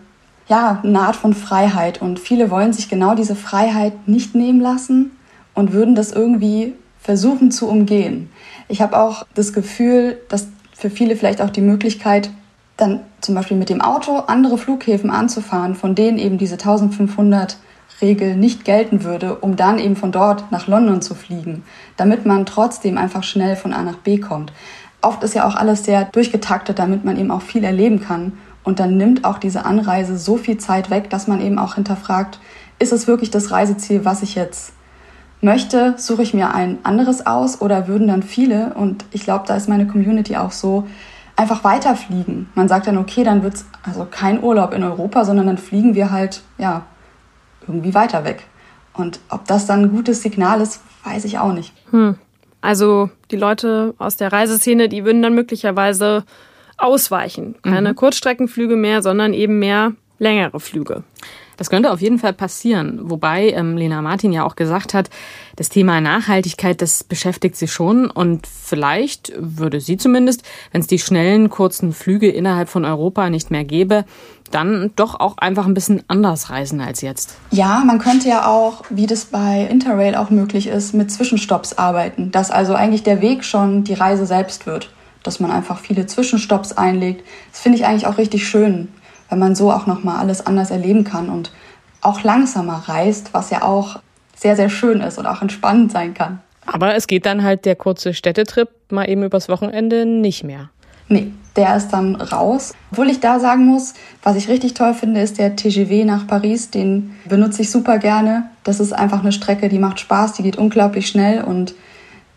ja, 0.48 0.80
eine 0.82 1.00
Art 1.00 1.16
von 1.16 1.32
Freiheit. 1.32 2.02
Und 2.02 2.18
viele 2.18 2.50
wollen 2.50 2.72
sich 2.72 2.88
genau 2.88 3.14
diese 3.14 3.34
Freiheit 3.34 4.06
nicht 4.06 4.34
nehmen 4.34 4.60
lassen 4.60 5.12
und 5.54 5.72
würden 5.72 5.94
das 5.94 6.12
irgendwie 6.12 6.74
versuchen 7.00 7.50
zu 7.50 7.68
umgehen. 7.68 8.30
Ich 8.68 8.82
habe 8.82 8.98
auch 8.98 9.26
das 9.34 9.52
Gefühl, 9.52 10.18
dass 10.28 10.48
für 10.76 10.90
viele 10.90 11.16
vielleicht 11.16 11.40
auch 11.40 11.50
die 11.50 11.60
Möglichkeit, 11.60 12.30
dann 12.76 13.00
zum 13.20 13.34
Beispiel 13.34 13.56
mit 13.56 13.68
dem 13.68 13.80
Auto 13.80 14.16
andere 14.16 14.58
Flughäfen 14.58 15.10
anzufahren, 15.10 15.76
von 15.76 15.94
denen 15.94 16.18
eben 16.18 16.38
diese 16.38 16.54
1500 16.54 17.56
Regel 18.00 18.36
nicht 18.36 18.64
gelten 18.64 19.04
würde, 19.04 19.36
um 19.36 19.54
dann 19.54 19.78
eben 19.78 19.94
von 19.94 20.10
dort 20.10 20.50
nach 20.50 20.66
London 20.66 21.00
zu 21.00 21.14
fliegen, 21.14 21.62
damit 21.96 22.26
man 22.26 22.44
trotzdem 22.44 22.98
einfach 22.98 23.22
schnell 23.22 23.54
von 23.54 23.72
A 23.72 23.82
nach 23.82 23.98
B 23.98 24.18
kommt 24.18 24.52
oft 25.04 25.22
ist 25.22 25.34
ja 25.34 25.46
auch 25.46 25.54
alles 25.54 25.84
sehr 25.84 26.04
durchgetaktet, 26.04 26.78
damit 26.78 27.04
man 27.04 27.18
eben 27.18 27.30
auch 27.30 27.42
viel 27.42 27.64
erleben 27.64 28.00
kann. 28.00 28.32
Und 28.62 28.80
dann 28.80 28.96
nimmt 28.96 29.24
auch 29.24 29.38
diese 29.38 29.64
Anreise 29.64 30.16
so 30.16 30.36
viel 30.36 30.58
Zeit 30.58 30.90
weg, 30.90 31.10
dass 31.10 31.26
man 31.26 31.40
eben 31.40 31.58
auch 31.58 31.74
hinterfragt, 31.74 32.40
ist 32.78 32.92
es 32.92 33.06
wirklich 33.06 33.30
das 33.30 33.50
Reiseziel, 33.50 34.04
was 34.04 34.22
ich 34.22 34.34
jetzt 34.34 34.72
möchte? 35.40 35.94
Suche 35.98 36.22
ich 36.22 36.34
mir 36.34 36.54
ein 36.54 36.78
anderes 36.82 37.26
aus 37.26 37.60
oder 37.60 37.86
würden 37.86 38.08
dann 38.08 38.22
viele, 38.22 38.74
und 38.74 39.04
ich 39.12 39.24
glaube, 39.24 39.44
da 39.46 39.54
ist 39.54 39.68
meine 39.68 39.86
Community 39.86 40.36
auch 40.36 40.52
so, 40.52 40.86
einfach 41.36 41.64
weiterfliegen. 41.64 42.48
Man 42.54 42.68
sagt 42.68 42.86
dann, 42.86 42.96
okay, 42.96 43.24
dann 43.24 43.42
wird 43.42 43.54
es 43.54 43.66
also 43.82 44.06
kein 44.10 44.42
Urlaub 44.42 44.72
in 44.72 44.82
Europa, 44.82 45.24
sondern 45.24 45.46
dann 45.46 45.58
fliegen 45.58 45.94
wir 45.94 46.10
halt, 46.10 46.42
ja, 46.58 46.82
irgendwie 47.66 47.94
weiter 47.94 48.24
weg. 48.24 48.44
Und 48.92 49.20
ob 49.28 49.46
das 49.46 49.66
dann 49.66 49.82
ein 49.82 49.90
gutes 49.90 50.22
Signal 50.22 50.60
ist, 50.60 50.80
weiß 51.04 51.24
ich 51.24 51.38
auch 51.38 51.52
nicht. 51.52 51.72
Hm. 51.90 52.16
Also 52.64 53.10
die 53.30 53.36
Leute 53.36 53.92
aus 53.98 54.16
der 54.16 54.32
Reiseszene, 54.32 54.88
die 54.88 55.04
würden 55.04 55.20
dann 55.20 55.34
möglicherweise 55.34 56.24
ausweichen. 56.78 57.56
Keine 57.60 57.90
mhm. 57.90 57.96
Kurzstreckenflüge 57.96 58.74
mehr, 58.74 59.02
sondern 59.02 59.34
eben 59.34 59.58
mehr 59.58 59.92
längere 60.18 60.58
Flüge. 60.60 61.04
Das 61.56 61.70
könnte 61.70 61.92
auf 61.92 62.00
jeden 62.00 62.18
Fall 62.18 62.32
passieren. 62.32 62.98
Wobei 63.02 63.50
ähm, 63.50 63.76
Lena 63.76 64.02
Martin 64.02 64.32
ja 64.32 64.44
auch 64.44 64.56
gesagt 64.56 64.94
hat, 64.94 65.10
das 65.56 65.68
Thema 65.68 66.00
Nachhaltigkeit, 66.00 66.82
das 66.82 67.04
beschäftigt 67.04 67.56
sie 67.56 67.68
schon. 67.68 68.10
Und 68.10 68.46
vielleicht 68.46 69.32
würde 69.36 69.80
sie 69.80 69.96
zumindest, 69.96 70.42
wenn 70.72 70.80
es 70.80 70.86
die 70.86 70.98
schnellen, 70.98 71.50
kurzen 71.50 71.92
Flüge 71.92 72.28
innerhalb 72.28 72.68
von 72.68 72.84
Europa 72.84 73.30
nicht 73.30 73.50
mehr 73.50 73.64
gäbe, 73.64 74.04
dann 74.50 74.92
doch 74.94 75.18
auch 75.18 75.38
einfach 75.38 75.66
ein 75.66 75.74
bisschen 75.74 76.02
anders 76.06 76.50
reisen 76.50 76.80
als 76.80 77.00
jetzt. 77.00 77.36
Ja, 77.50 77.82
man 77.84 77.98
könnte 77.98 78.28
ja 78.28 78.46
auch, 78.46 78.84
wie 78.90 79.06
das 79.06 79.24
bei 79.24 79.66
Interrail 79.68 80.14
auch 80.14 80.30
möglich 80.30 80.68
ist, 80.68 80.94
mit 80.94 81.10
Zwischenstopps 81.10 81.74
arbeiten. 81.74 82.30
Dass 82.30 82.50
also 82.50 82.74
eigentlich 82.74 83.02
der 83.02 83.20
Weg 83.20 83.44
schon 83.44 83.84
die 83.84 83.94
Reise 83.94 84.26
selbst 84.26 84.66
wird. 84.66 84.90
Dass 85.22 85.40
man 85.40 85.50
einfach 85.50 85.80
viele 85.80 86.06
Zwischenstopps 86.06 86.72
einlegt. 86.72 87.24
Das 87.50 87.60
finde 87.60 87.78
ich 87.78 87.86
eigentlich 87.86 88.06
auch 88.06 88.18
richtig 88.18 88.46
schön 88.46 88.88
wenn 89.30 89.38
man 89.38 89.54
so 89.54 89.72
auch 89.72 89.86
nochmal 89.86 90.18
alles 90.18 90.46
anders 90.46 90.70
erleben 90.70 91.04
kann 91.04 91.28
und 91.28 91.52
auch 92.00 92.22
langsamer 92.22 92.84
reist, 92.86 93.32
was 93.32 93.50
ja 93.50 93.62
auch 93.62 94.00
sehr, 94.36 94.56
sehr 94.56 94.68
schön 94.68 95.00
ist 95.00 95.18
und 95.18 95.26
auch 95.26 95.42
entspannend 95.42 95.92
sein 95.92 96.14
kann. 96.14 96.40
Aber 96.66 96.94
es 96.94 97.06
geht 97.06 97.26
dann 97.26 97.42
halt 97.42 97.64
der 97.64 97.76
kurze 97.76 98.14
Städtetrip 98.14 98.68
mal 98.90 99.08
eben 99.08 99.22
übers 99.22 99.48
Wochenende 99.48 100.06
nicht 100.06 100.44
mehr. 100.44 100.70
Nee, 101.08 101.32
der 101.56 101.76
ist 101.76 101.88
dann 101.90 102.16
raus. 102.16 102.72
Obwohl 102.90 103.10
ich 103.10 103.20
da 103.20 103.38
sagen 103.38 103.66
muss, 103.66 103.94
was 104.22 104.36
ich 104.36 104.48
richtig 104.48 104.74
toll 104.74 104.94
finde, 104.94 105.20
ist 105.20 105.38
der 105.38 105.54
TGV 105.56 106.04
nach 106.06 106.26
Paris. 106.26 106.70
Den 106.70 107.14
benutze 107.26 107.62
ich 107.62 107.70
super 107.70 107.98
gerne. 107.98 108.44
Das 108.64 108.80
ist 108.80 108.92
einfach 108.92 109.20
eine 109.20 109.32
Strecke, 109.32 109.68
die 109.68 109.78
macht 109.78 110.00
Spaß, 110.00 110.32
die 110.32 110.42
geht 110.42 110.56
unglaublich 110.56 111.06
schnell. 111.06 111.44
Und 111.44 111.74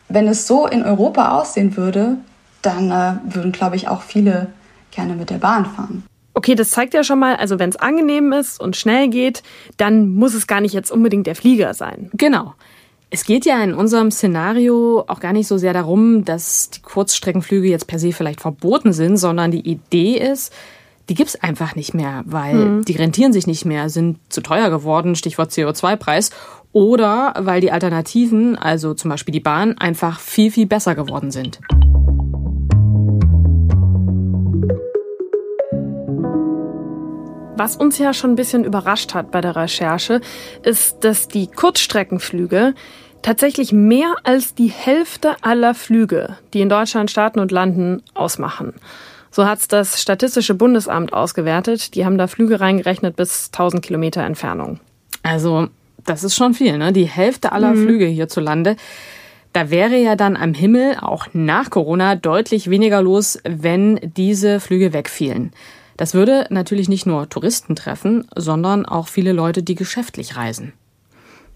wenn 0.09 0.27
es 0.27 0.47
so 0.47 0.67
in 0.67 0.83
Europa 0.83 1.37
aussehen 1.39 1.77
würde, 1.77 2.17
dann 2.61 2.91
äh, 2.91 3.33
würden, 3.33 3.51
glaube 3.51 3.77
ich, 3.77 3.87
auch 3.87 4.01
viele 4.01 4.47
gerne 4.91 5.15
mit 5.15 5.29
der 5.29 5.37
Bahn 5.37 5.65
fahren. 5.65 6.03
Okay, 6.37 6.53
das 6.53 6.69
zeigt 6.69 6.93
ja 6.93 7.03
schon 7.03 7.17
mal, 7.17 7.35
also 7.35 7.57
wenn 7.57 7.71
es 7.71 7.77
angenehm 7.77 8.31
ist 8.31 8.61
und 8.61 8.75
schnell 8.75 9.07
geht, 9.07 9.41
dann 9.77 10.09
muss 10.09 10.35
es 10.35 10.45
gar 10.45 10.61
nicht 10.61 10.71
jetzt 10.71 10.91
unbedingt 10.91 11.25
der 11.25 11.33
Flieger 11.33 11.73
sein. 11.73 12.11
Genau. 12.13 12.53
Es 13.09 13.25
geht 13.25 13.43
ja 13.47 13.63
in 13.63 13.73
unserem 13.73 14.11
Szenario 14.11 15.03
auch 15.07 15.19
gar 15.19 15.33
nicht 15.33 15.47
so 15.47 15.57
sehr 15.57 15.73
darum, 15.73 16.25
dass 16.25 16.69
die 16.69 16.83
Kurzstreckenflüge 16.83 17.67
jetzt 17.67 17.87
per 17.87 17.97
se 17.97 18.11
vielleicht 18.11 18.39
verboten 18.39 18.93
sind, 18.93 19.17
sondern 19.17 19.49
die 19.49 19.67
Idee 19.67 20.19
ist, 20.19 20.53
die 21.09 21.15
gibt's 21.15 21.41
einfach 21.41 21.75
nicht 21.75 21.95
mehr, 21.95 22.21
weil 22.27 22.53
hm. 22.53 22.85
die 22.85 22.97
rentieren 22.97 23.33
sich 23.33 23.47
nicht 23.47 23.65
mehr, 23.65 23.89
sind 23.89 24.19
zu 24.29 24.41
teuer 24.41 24.69
geworden, 24.69 25.15
Stichwort 25.15 25.49
CO2-Preis, 25.49 26.29
oder 26.71 27.33
weil 27.39 27.61
die 27.61 27.71
Alternativen, 27.71 28.55
also 28.55 28.93
zum 28.93 29.09
Beispiel 29.09 29.31
die 29.31 29.39
Bahn, 29.39 29.75
einfach 29.79 30.19
viel, 30.19 30.51
viel 30.51 30.67
besser 30.67 30.93
geworden 30.93 31.31
sind. 31.31 31.59
Was 37.57 37.75
uns 37.75 37.97
ja 37.97 38.13
schon 38.13 38.33
ein 38.33 38.35
bisschen 38.35 38.63
überrascht 38.63 39.15
hat 39.15 39.31
bei 39.31 39.41
der 39.41 39.55
Recherche, 39.55 40.21
ist, 40.61 41.03
dass 41.03 41.27
die 41.27 41.47
Kurzstreckenflüge 41.47 42.75
tatsächlich 43.23 43.73
mehr 43.73 44.13
als 44.23 44.53
die 44.53 44.67
Hälfte 44.67 45.37
aller 45.41 45.73
Flüge, 45.73 46.37
die 46.53 46.61
in 46.61 46.69
Deutschland 46.69 47.09
starten 47.09 47.39
und 47.39 47.51
landen, 47.51 48.03
ausmachen. 48.13 48.75
So 49.31 49.47
hat's 49.47 49.67
das 49.67 49.99
Statistische 49.99 50.53
Bundesamt 50.53 51.13
ausgewertet. 51.13 51.95
Die 51.95 52.05
haben 52.05 52.19
da 52.19 52.27
Flüge 52.27 52.59
reingerechnet 52.59 53.15
bis 53.15 53.47
1000 53.47 53.81
Kilometer 53.81 54.21
Entfernung. 54.21 54.79
Also, 55.23 55.67
das 56.05 56.23
ist 56.23 56.35
schon 56.35 56.53
viel, 56.53 56.77
ne? 56.77 56.93
Die 56.93 57.05
Hälfte 57.05 57.53
aller 57.53 57.73
mhm. 57.73 57.85
Flüge 57.85 58.05
hierzulande. 58.05 58.75
Da 59.51 59.71
wäre 59.71 59.97
ja 59.97 60.15
dann 60.15 60.37
am 60.37 60.53
Himmel 60.53 60.97
auch 61.01 61.25
nach 61.33 61.71
Corona 61.71 62.15
deutlich 62.15 62.69
weniger 62.69 63.01
los, 63.01 63.39
wenn 63.43 63.99
diese 64.15 64.59
Flüge 64.59 64.93
wegfielen. 64.93 65.51
Das 65.97 66.13
würde 66.13 66.45
natürlich 66.49 66.89
nicht 66.89 67.05
nur 67.05 67.27
Touristen 67.27 67.75
treffen, 67.75 68.27
sondern 68.35 68.85
auch 68.85 69.07
viele 69.07 69.33
Leute, 69.33 69.63
die 69.63 69.75
geschäftlich 69.75 70.37
reisen. 70.37 70.73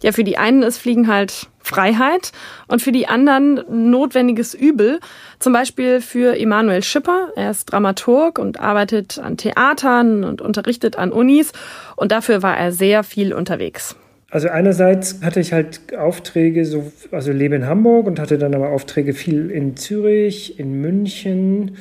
Ja, 0.01 0.11
für 0.11 0.23
die 0.23 0.39
einen 0.39 0.63
ist 0.63 0.79
Fliegen 0.79 1.07
halt 1.07 1.47
Freiheit 1.59 2.31
und 2.67 2.81
für 2.81 2.91
die 2.91 3.07
anderen 3.07 3.63
notwendiges 3.91 4.55
Übel. 4.55 4.99
Zum 5.37 5.53
Beispiel 5.53 6.01
für 6.01 6.39
Emanuel 6.39 6.81
Schipper. 6.81 7.29
Er 7.35 7.51
ist 7.51 7.65
Dramaturg 7.65 8.39
und 8.39 8.59
arbeitet 8.59 9.19
an 9.19 9.37
Theatern 9.37 10.23
und 10.23 10.41
unterrichtet 10.41 10.97
an 10.97 11.11
Unis. 11.11 11.51
Und 11.95 12.11
dafür 12.11 12.41
war 12.41 12.57
er 12.57 12.71
sehr 12.71 13.03
viel 13.03 13.31
unterwegs. 13.31 13.95
Also 14.31 14.47
einerseits 14.47 15.21
hatte 15.21 15.41
ich 15.41 15.53
halt 15.53 15.93
Aufträge, 15.95 16.65
so, 16.65 16.91
also 17.11 17.33
lebe 17.33 17.53
in 17.53 17.67
Hamburg 17.67 18.07
und 18.07 18.17
hatte 18.17 18.37
dann 18.37 18.55
aber 18.55 18.69
Aufträge 18.69 19.13
viel 19.13 19.51
in 19.51 19.75
Zürich, 19.75 20.57
in 20.57 20.79
München 20.81 21.75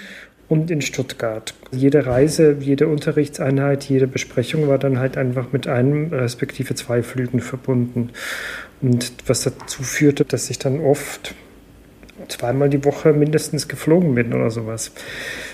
und 0.50 0.70
in 0.70 0.82
Stuttgart. 0.82 1.54
Jede 1.70 2.06
Reise, 2.06 2.56
jede 2.58 2.88
Unterrichtseinheit, 2.88 3.84
jede 3.84 4.08
Besprechung 4.08 4.66
war 4.68 4.78
dann 4.78 4.98
halt 4.98 5.16
einfach 5.16 5.52
mit 5.52 5.68
einem 5.68 6.12
respektive 6.12 6.74
zwei 6.74 7.02
Flügen 7.04 7.40
verbunden. 7.40 8.10
Und 8.82 9.12
was 9.26 9.44
dazu 9.44 9.84
führte, 9.84 10.24
dass 10.24 10.50
ich 10.50 10.58
dann 10.58 10.80
oft 10.80 11.36
zweimal 12.26 12.68
die 12.68 12.84
Woche 12.84 13.12
mindestens 13.12 13.68
geflogen 13.68 14.16
bin 14.16 14.34
oder 14.34 14.50
sowas. 14.50 14.90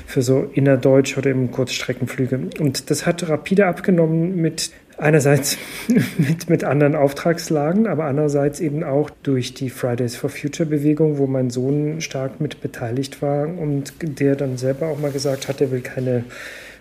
Für 0.07 0.23
so 0.23 0.51
innerdeutsch 0.55 1.19
oder 1.19 1.29
eben 1.29 1.51
Kurzstreckenflüge. 1.51 2.49
Und 2.59 2.91
das 2.91 3.05
hat 3.05 3.29
rapide 3.29 3.67
abgenommen 3.67 4.37
mit 4.37 4.71
Einerseits 4.99 5.59
mit, 6.19 6.49
mit 6.49 6.65
anderen 6.65 6.95
Auftragslagen, 6.95 7.87
aber 7.87 8.05
andererseits 8.05 8.61
eben 8.61 8.83
auch 8.83 9.11
durch 9.23 9.53
die 9.53 9.69
Fridays 9.69 10.17
for 10.17 10.31
Future 10.31 10.69
Bewegung, 10.69 11.19
wo 11.19 11.27
mein 11.27 11.51
Sohn 11.51 12.01
stark 12.01 12.41
mit 12.41 12.63
beteiligt 12.63 13.21
war 13.21 13.47
und 13.47 13.93
der 14.01 14.37
dann 14.37 14.57
selber 14.57 14.87
auch 14.87 14.99
mal 14.99 15.13
gesagt 15.13 15.49
hat, 15.49 15.61
er 15.61 15.71
will 15.71 15.83
keine 15.83 16.25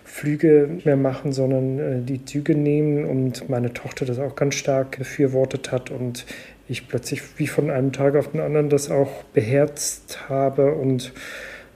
Flüge 0.04 0.78
mehr 0.84 0.96
machen, 0.96 1.32
sondern 1.32 1.78
äh, 1.78 2.02
die 2.02 2.24
Züge 2.24 2.54
nehmen 2.54 3.04
und 3.04 3.50
meine 3.50 3.74
Tochter 3.74 4.06
das 4.06 4.18
auch 4.18 4.34
ganz 4.34 4.54
stark 4.54 4.96
befürwortet 4.96 5.70
hat 5.70 5.90
und 5.90 6.24
ich 6.68 6.88
plötzlich 6.88 7.22
wie 7.36 7.46
von 7.46 7.70
einem 7.70 7.92
Tag 7.92 8.16
auf 8.16 8.30
den 8.30 8.40
anderen 8.40 8.70
das 8.70 8.90
auch 8.90 9.24
beherzt 9.34 10.28
habe 10.30 10.72
und 10.72 11.12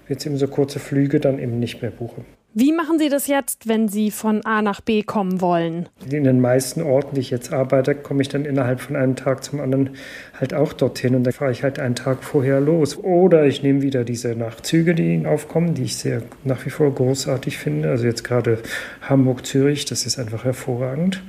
jetzt 0.08 0.24
eben 0.24 0.38
so 0.38 0.48
kurze 0.48 0.78
Flüge 0.78 1.20
dann 1.20 1.38
eben 1.38 1.58
nicht 1.58 1.82
mehr 1.82 1.90
buche. 1.90 2.24
Wie 2.52 2.72
machen 2.72 2.98
Sie 2.98 3.09
das 3.09 3.28
jetzt, 3.28 3.68
wenn 3.68 3.86
Sie 3.86 4.10
von 4.10 4.44
A 4.44 4.60
nach 4.60 4.81
B 4.81 5.05
kommen 5.05 5.40
wollen? 5.40 5.89
In 6.10 6.24
den 6.24 6.40
meisten 6.40 6.82
Orten, 6.82 7.14
die 7.14 7.20
ich 7.20 7.31
jetzt 7.31 7.52
arbeite, 7.52 7.94
komme 7.94 8.22
ich 8.22 8.28
dann 8.28 8.44
innerhalb 8.44 8.81
von 8.81 8.97
einem 8.97 9.14
Tag 9.14 9.44
zum 9.44 9.60
anderen 9.60 9.90
halt 10.39 10.52
auch 10.52 10.72
dorthin 10.72 11.14
und 11.14 11.22
da 11.22 11.31
fahre 11.31 11.52
ich 11.52 11.62
halt 11.62 11.78
einen 11.78 11.94
Tag 11.94 12.24
vorher 12.24 12.60
los. 12.60 12.98
Oder 12.98 13.47
ich 13.47 13.62
nehme 13.62 13.82
wieder 13.82 14.02
diese 14.02 14.35
Nachtzüge, 14.35 14.97
die 14.97 15.24
aufkommen, 15.27 15.74
die 15.74 15.85
ich 15.85 15.97
sehr 15.97 16.22
nach 16.43 16.66
wie 16.66 16.70
vor 16.70 16.93
großartig 16.93 17.56
finde. 17.56 17.89
Also 17.89 18.06
jetzt 18.06 18.24
gerade 18.24 18.59
Hamburg-Zürich, 19.02 19.85
das 19.85 20.05
ist 20.05 20.18
einfach 20.18 20.43
hervorragend. 20.43 21.22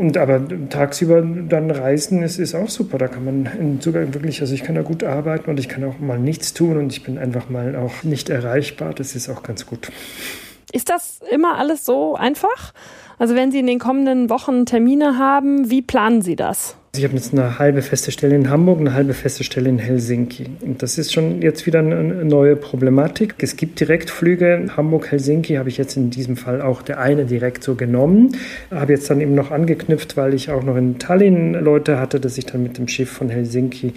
Und 0.00 0.16
aber 0.16 0.40
tagsüber 0.70 1.20
dann 1.20 1.70
reisen 1.70 2.22
ist, 2.22 2.38
ist 2.38 2.54
auch 2.54 2.70
super. 2.70 2.96
Da 2.96 3.06
kann 3.06 3.22
man 3.22 3.80
sogar 3.82 4.14
wirklich, 4.14 4.40
also 4.40 4.54
ich 4.54 4.62
kann 4.62 4.74
da 4.74 4.80
gut 4.80 5.04
arbeiten 5.04 5.50
und 5.50 5.60
ich 5.60 5.68
kann 5.68 5.84
auch 5.84 5.98
mal 5.98 6.18
nichts 6.18 6.54
tun 6.54 6.78
und 6.78 6.90
ich 6.90 7.02
bin 7.02 7.18
einfach 7.18 7.50
mal 7.50 7.76
auch 7.76 8.02
nicht 8.02 8.30
erreichbar. 8.30 8.94
Das 8.94 9.14
ist 9.14 9.28
auch 9.28 9.42
ganz 9.42 9.66
gut. 9.66 9.92
Ist 10.72 10.88
das 10.88 11.20
immer 11.30 11.58
alles 11.58 11.84
so 11.84 12.14
einfach? 12.14 12.72
Also 13.18 13.34
wenn 13.34 13.52
Sie 13.52 13.58
in 13.58 13.66
den 13.66 13.78
kommenden 13.78 14.30
Wochen 14.30 14.64
Termine 14.64 15.18
haben, 15.18 15.68
wie 15.68 15.82
planen 15.82 16.22
Sie 16.22 16.34
das? 16.34 16.78
Ich 16.96 17.04
habe 17.04 17.14
jetzt 17.14 17.32
eine 17.32 17.60
halbe 17.60 17.82
feste 17.82 18.10
Stelle 18.10 18.34
in 18.34 18.50
Hamburg, 18.50 18.80
eine 18.80 18.94
halbe 18.94 19.14
feste 19.14 19.44
Stelle 19.44 19.68
in 19.68 19.78
Helsinki. 19.78 20.46
Und 20.60 20.82
das 20.82 20.98
ist 20.98 21.12
schon 21.12 21.40
jetzt 21.40 21.64
wieder 21.64 21.78
eine 21.78 22.24
neue 22.24 22.56
Problematik. 22.56 23.36
Es 23.38 23.54
gibt 23.54 23.78
Direktflüge. 23.78 24.66
Hamburg-Helsinki 24.76 25.54
habe 25.54 25.68
ich 25.68 25.78
jetzt 25.78 25.96
in 25.96 26.10
diesem 26.10 26.36
Fall 26.36 26.60
auch 26.60 26.82
der 26.82 26.98
eine 26.98 27.26
direkt 27.26 27.62
so 27.62 27.76
genommen. 27.76 28.36
Habe 28.72 28.92
jetzt 28.92 29.08
dann 29.08 29.20
eben 29.20 29.36
noch 29.36 29.52
angeknüpft, 29.52 30.16
weil 30.16 30.34
ich 30.34 30.50
auch 30.50 30.64
noch 30.64 30.74
in 30.74 30.98
Tallinn 30.98 31.52
Leute 31.52 32.00
hatte, 32.00 32.18
dass 32.18 32.36
ich 32.38 32.46
dann 32.46 32.64
mit 32.64 32.76
dem 32.76 32.88
Schiff 32.88 33.08
von 33.08 33.28
Helsinki 33.28 33.92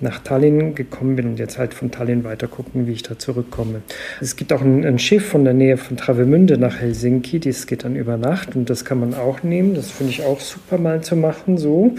nach 0.00 0.20
Tallinn 0.20 0.74
gekommen 0.74 1.16
bin 1.16 1.26
und 1.26 1.38
jetzt 1.38 1.58
halt 1.58 1.74
von 1.74 1.90
Tallinn 1.90 2.24
weiter 2.24 2.48
gucken, 2.48 2.86
wie 2.86 2.92
ich 2.92 3.02
da 3.02 3.18
zurückkomme. 3.18 3.82
Es 4.22 4.36
gibt 4.36 4.54
auch 4.54 4.62
ein, 4.62 4.86
ein 4.86 4.98
Schiff 4.98 5.26
von 5.26 5.44
der 5.44 5.52
Nähe 5.52 5.76
von 5.76 5.98
Travemünde 5.98 6.56
nach 6.56 6.80
Helsinki. 6.80 7.40
Das 7.40 7.66
geht 7.66 7.84
dann 7.84 7.94
über 7.94 8.16
Nacht 8.16 8.56
und 8.56 8.70
das 8.70 8.86
kann 8.86 9.00
man 9.00 9.12
auch 9.12 9.42
nehmen. 9.42 9.74
Das 9.74 9.90
finde 9.90 10.12
ich 10.12 10.22
auch 10.22 10.40
super 10.40 10.78
mal 10.78 11.02
zu 11.02 11.14
machen 11.14 11.58
so. 11.58 11.94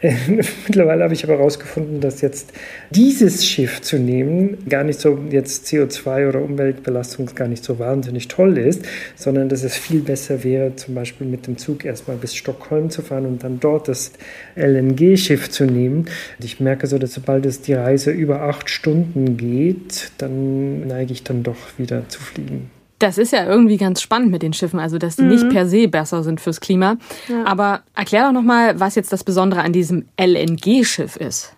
Mittlerweile 0.66 1.04
habe 1.04 1.12
ich 1.12 1.24
aber 1.24 1.34
herausgefunden, 1.34 2.00
dass 2.00 2.22
jetzt 2.22 2.52
dieses 2.90 3.46
Schiff 3.46 3.82
zu 3.82 3.98
nehmen 3.98 4.56
gar 4.66 4.82
nicht 4.82 4.98
so 4.98 5.18
jetzt 5.30 5.66
CO2 5.66 6.28
oder 6.28 6.40
Umweltbelastung 6.40 7.26
gar 7.34 7.48
nicht 7.48 7.62
so 7.62 7.78
wahnsinnig 7.78 8.28
toll 8.28 8.56
ist, 8.56 8.82
sondern 9.14 9.50
dass 9.50 9.62
es 9.62 9.76
viel 9.76 10.00
besser 10.00 10.42
wäre, 10.42 10.74
zum 10.76 10.94
Beispiel 10.94 11.26
mit 11.26 11.46
dem 11.46 11.58
Zug 11.58 11.84
erstmal 11.84 12.16
bis 12.16 12.34
Stockholm 12.34 12.88
zu 12.88 13.02
fahren 13.02 13.26
und 13.26 13.44
dann 13.44 13.60
dort 13.60 13.88
das 13.88 14.12
LNG-Schiff 14.56 15.50
zu 15.50 15.64
nehmen. 15.64 16.06
Und 16.38 16.44
ich 16.44 16.60
merke 16.60 16.86
so, 16.86 16.98
dass 16.98 17.12
sobald 17.12 17.44
es 17.44 17.60
die 17.60 17.74
Reise 17.74 18.10
über 18.10 18.40
acht 18.42 18.70
Stunden 18.70 19.36
geht, 19.36 20.12
dann 20.16 20.86
neige 20.86 21.12
ich 21.12 21.24
dann 21.24 21.42
doch 21.42 21.78
wieder 21.78 22.08
zu 22.08 22.20
fliegen. 22.20 22.70
Das 23.00 23.18
ist 23.18 23.32
ja 23.32 23.44
irgendwie 23.44 23.76
ganz 23.76 24.00
spannend 24.00 24.30
mit 24.30 24.42
den 24.42 24.52
Schiffen, 24.52 24.78
also 24.78 24.98
dass 24.98 25.16
die 25.16 25.22
mhm. 25.22 25.30
nicht 25.30 25.48
per 25.48 25.66
se 25.66 25.88
besser 25.88 26.22
sind 26.22 26.40
fürs 26.40 26.60
Klima. 26.60 26.96
Ja. 27.28 27.44
Aber 27.44 27.80
erklär 27.94 28.26
doch 28.26 28.32
nochmal, 28.32 28.78
was 28.78 28.94
jetzt 28.94 29.12
das 29.12 29.24
Besondere 29.24 29.62
an 29.62 29.72
diesem 29.72 30.06
LNG-Schiff 30.20 31.16
ist. 31.16 31.52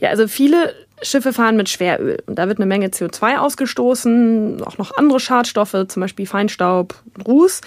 Ja, 0.00 0.10
also 0.10 0.28
viele 0.28 0.74
Schiffe 1.02 1.32
fahren 1.32 1.56
mit 1.56 1.68
Schweröl 1.68 2.22
und 2.26 2.38
da 2.38 2.48
wird 2.48 2.58
eine 2.58 2.66
Menge 2.66 2.88
CO2 2.88 3.38
ausgestoßen, 3.38 4.62
auch 4.64 4.78
noch 4.78 4.96
andere 4.96 5.20
Schadstoffe, 5.20 5.86
zum 5.88 6.00
Beispiel 6.00 6.26
Feinstaub, 6.26 6.94
Ruß. 7.26 7.60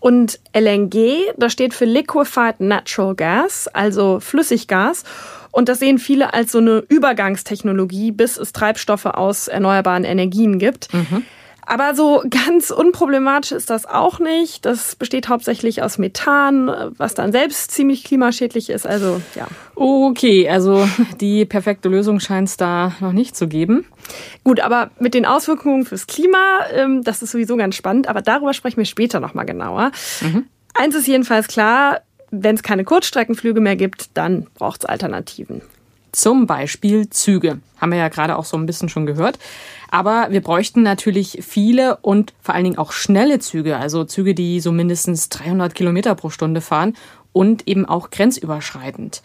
Und 0.00 0.38
LNG, 0.56 1.32
das 1.36 1.52
steht 1.52 1.74
für 1.74 1.84
Liquefied 1.84 2.60
Natural 2.60 3.14
Gas, 3.14 3.68
also 3.68 4.20
Flüssiggas. 4.20 5.02
Und 5.50 5.68
das 5.68 5.80
sehen 5.80 5.98
viele 5.98 6.34
als 6.34 6.52
so 6.52 6.58
eine 6.58 6.84
Übergangstechnologie, 6.88 8.12
bis 8.12 8.36
es 8.36 8.52
Treibstoffe 8.52 9.06
aus 9.06 9.48
erneuerbaren 9.48 10.04
Energien 10.04 10.58
gibt. 10.58 10.92
Mhm. 10.94 11.24
Aber 11.70 11.94
so 11.94 12.24
ganz 12.30 12.70
unproblematisch 12.70 13.52
ist 13.52 13.68
das 13.68 13.84
auch 13.84 14.20
nicht. 14.20 14.64
Das 14.64 14.96
besteht 14.96 15.28
hauptsächlich 15.28 15.82
aus 15.82 15.98
Methan, 15.98 16.94
was 16.96 17.12
dann 17.12 17.30
selbst 17.30 17.72
ziemlich 17.72 18.04
klimaschädlich 18.04 18.70
ist. 18.70 18.86
Also 18.86 19.20
ja. 19.34 19.46
Okay, 19.74 20.48
also 20.48 20.88
die 21.20 21.44
perfekte 21.44 21.90
Lösung 21.90 22.20
scheint 22.20 22.48
es 22.48 22.56
da 22.56 22.92
noch 23.00 23.12
nicht 23.12 23.36
zu 23.36 23.48
geben. 23.48 23.84
Gut, 24.44 24.60
aber 24.60 24.90
mit 24.98 25.12
den 25.12 25.26
Auswirkungen 25.26 25.84
fürs 25.84 26.06
Klima, 26.06 26.60
ähm, 26.72 27.04
das 27.04 27.20
ist 27.20 27.32
sowieso 27.32 27.58
ganz 27.58 27.74
spannend. 27.74 28.08
Aber 28.08 28.22
darüber 28.22 28.54
sprechen 28.54 28.78
wir 28.78 28.86
später 28.86 29.20
nochmal 29.20 29.44
genauer. 29.44 29.92
Mhm. 30.22 30.46
Eins 30.72 30.94
ist 30.94 31.06
jedenfalls 31.06 31.48
klar, 31.48 32.00
wenn 32.30 32.54
es 32.54 32.62
keine 32.62 32.84
Kurzstreckenflüge 32.84 33.60
mehr 33.60 33.76
gibt, 33.76 34.08
dann 34.14 34.46
braucht 34.54 34.84
es 34.84 34.86
Alternativen. 34.86 35.60
Zum 36.12 36.46
Beispiel 36.46 37.10
Züge. 37.10 37.58
Haben 37.78 37.92
wir 37.92 37.98
ja 37.98 38.08
gerade 38.08 38.36
auch 38.36 38.46
so 38.46 38.56
ein 38.56 38.64
bisschen 38.64 38.88
schon 38.88 39.04
gehört. 39.04 39.38
Aber 39.90 40.28
wir 40.30 40.42
bräuchten 40.42 40.82
natürlich 40.82 41.38
viele 41.42 41.96
und 41.96 42.34
vor 42.40 42.54
allen 42.54 42.64
Dingen 42.64 42.78
auch 42.78 42.92
schnelle 42.92 43.38
Züge, 43.38 43.78
also 43.78 44.04
Züge, 44.04 44.34
die 44.34 44.60
so 44.60 44.70
mindestens 44.70 45.28
300 45.30 45.74
Kilometer 45.74 46.14
pro 46.14 46.30
Stunde 46.30 46.60
fahren 46.60 46.94
und 47.32 47.66
eben 47.66 47.86
auch 47.86 48.10
grenzüberschreitend. 48.10 49.22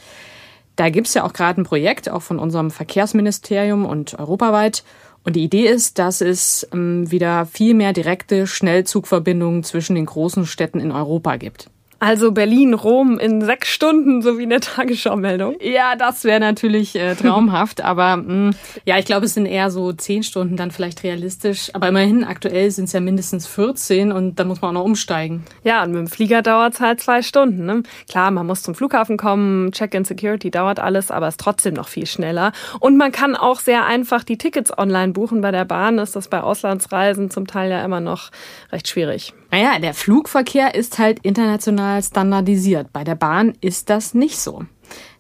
Da 0.76 0.90
gibt's 0.90 1.14
ja 1.14 1.24
auch 1.24 1.34
gerade 1.34 1.62
ein 1.62 1.66
Projekt, 1.66 2.10
auch 2.10 2.22
von 2.22 2.40
unserem 2.40 2.72
Verkehrsministerium 2.72 3.86
und 3.86 4.18
europaweit. 4.18 4.84
Und 5.24 5.36
die 5.36 5.44
Idee 5.44 5.68
ist, 5.68 6.00
dass 6.00 6.22
es 6.22 6.68
ähm, 6.74 7.10
wieder 7.12 7.46
viel 7.46 7.74
mehr 7.74 7.94
direkte 7.94 8.48
Schnellzugverbindungen 8.48 9.64
zwischen 9.64 9.96
den 9.96 10.06
großen 10.06 10.46
Städten 10.46 10.80
in 10.80 10.92
Europa 10.92 11.36
gibt. 11.38 11.70
Also 12.04 12.34
Berlin, 12.34 12.74
Rom 12.74 13.18
in 13.18 13.40
sechs 13.40 13.70
Stunden, 13.70 14.22
so 14.22 14.38
wie 14.38 14.44
eine 14.44 14.60
Tagesschau-Meldung. 14.60 15.56
Ja, 15.62 15.96
das 15.96 16.26
wäre 16.26 16.42
natürlich 16.42 16.98
äh, 16.98 17.16
traumhaft, 17.22 17.80
aber 17.80 18.18
mh, 18.18 18.24
mm, 18.50 18.56
ja, 18.84 18.98
ich 19.00 19.06
glaube, 19.06 19.26
es 19.26 19.36
sind 19.36 19.46
eher 19.46 19.72
so 19.72 19.94
zehn 19.94 20.22
Stunden 20.22 20.58
dann 20.58 20.72
vielleicht 20.72 21.04
realistisch. 21.04 21.74
Aber 21.74 21.88
immerhin, 21.88 22.26
aktuell 22.26 22.70
sind 22.72 22.86
es 22.86 22.92
ja 22.92 23.00
mindestens 23.00 23.48
14 23.48 24.12
und 24.12 24.38
dann 24.38 24.50
muss 24.50 24.62
man 24.62 24.72
auch 24.72 24.82
noch 24.82 24.84
umsteigen. 24.84 25.46
Ja, 25.64 25.82
und 25.82 25.92
mit 25.92 26.00
dem 26.00 26.08
Flieger 26.08 26.42
dauert 26.42 26.74
es 26.74 26.82
halt 26.82 27.00
zwei 27.00 27.22
Stunden. 27.22 27.66
Ne? 27.66 27.84
Klar, 28.10 28.32
man 28.32 28.48
muss 28.48 28.64
zum 28.64 28.76
Flughafen 28.76 29.16
kommen, 29.16 29.72
Check-in 29.72 30.04
Security 30.04 30.52
dauert 30.52 30.82
alles, 30.82 31.10
aber 31.10 31.30
es 31.30 31.36
ist 31.36 31.40
trotzdem 31.40 31.74
noch 31.74 31.88
viel 31.88 32.06
schneller. 32.06 32.52
Und 32.82 32.98
man 32.98 33.14
kann 33.14 33.38
auch 33.38 33.62
sehr 33.62 33.86
einfach 33.86 34.26
die 34.26 34.38
Tickets 34.38 34.78
online 34.78 35.14
buchen. 35.14 35.40
Bei 35.40 35.52
der 35.52 35.64
Bahn 35.64 36.00
ist 36.00 36.18
das 36.18 36.28
bei 36.28 36.42
Auslandsreisen 36.42 37.30
zum 37.30 37.48
Teil 37.48 37.72
ja 37.72 37.82
immer 37.82 38.02
noch 38.02 38.30
recht 38.74 38.90
schwierig. 38.90 39.34
Naja, 39.54 39.78
der 39.78 39.94
Flugverkehr 39.94 40.74
ist 40.74 40.98
halt 40.98 41.20
international 41.20 42.02
standardisiert. 42.02 42.92
Bei 42.92 43.04
der 43.04 43.14
Bahn 43.14 43.54
ist 43.62 43.92
das 43.92 44.16
nicht 44.16 44.40
so. 44.40 44.64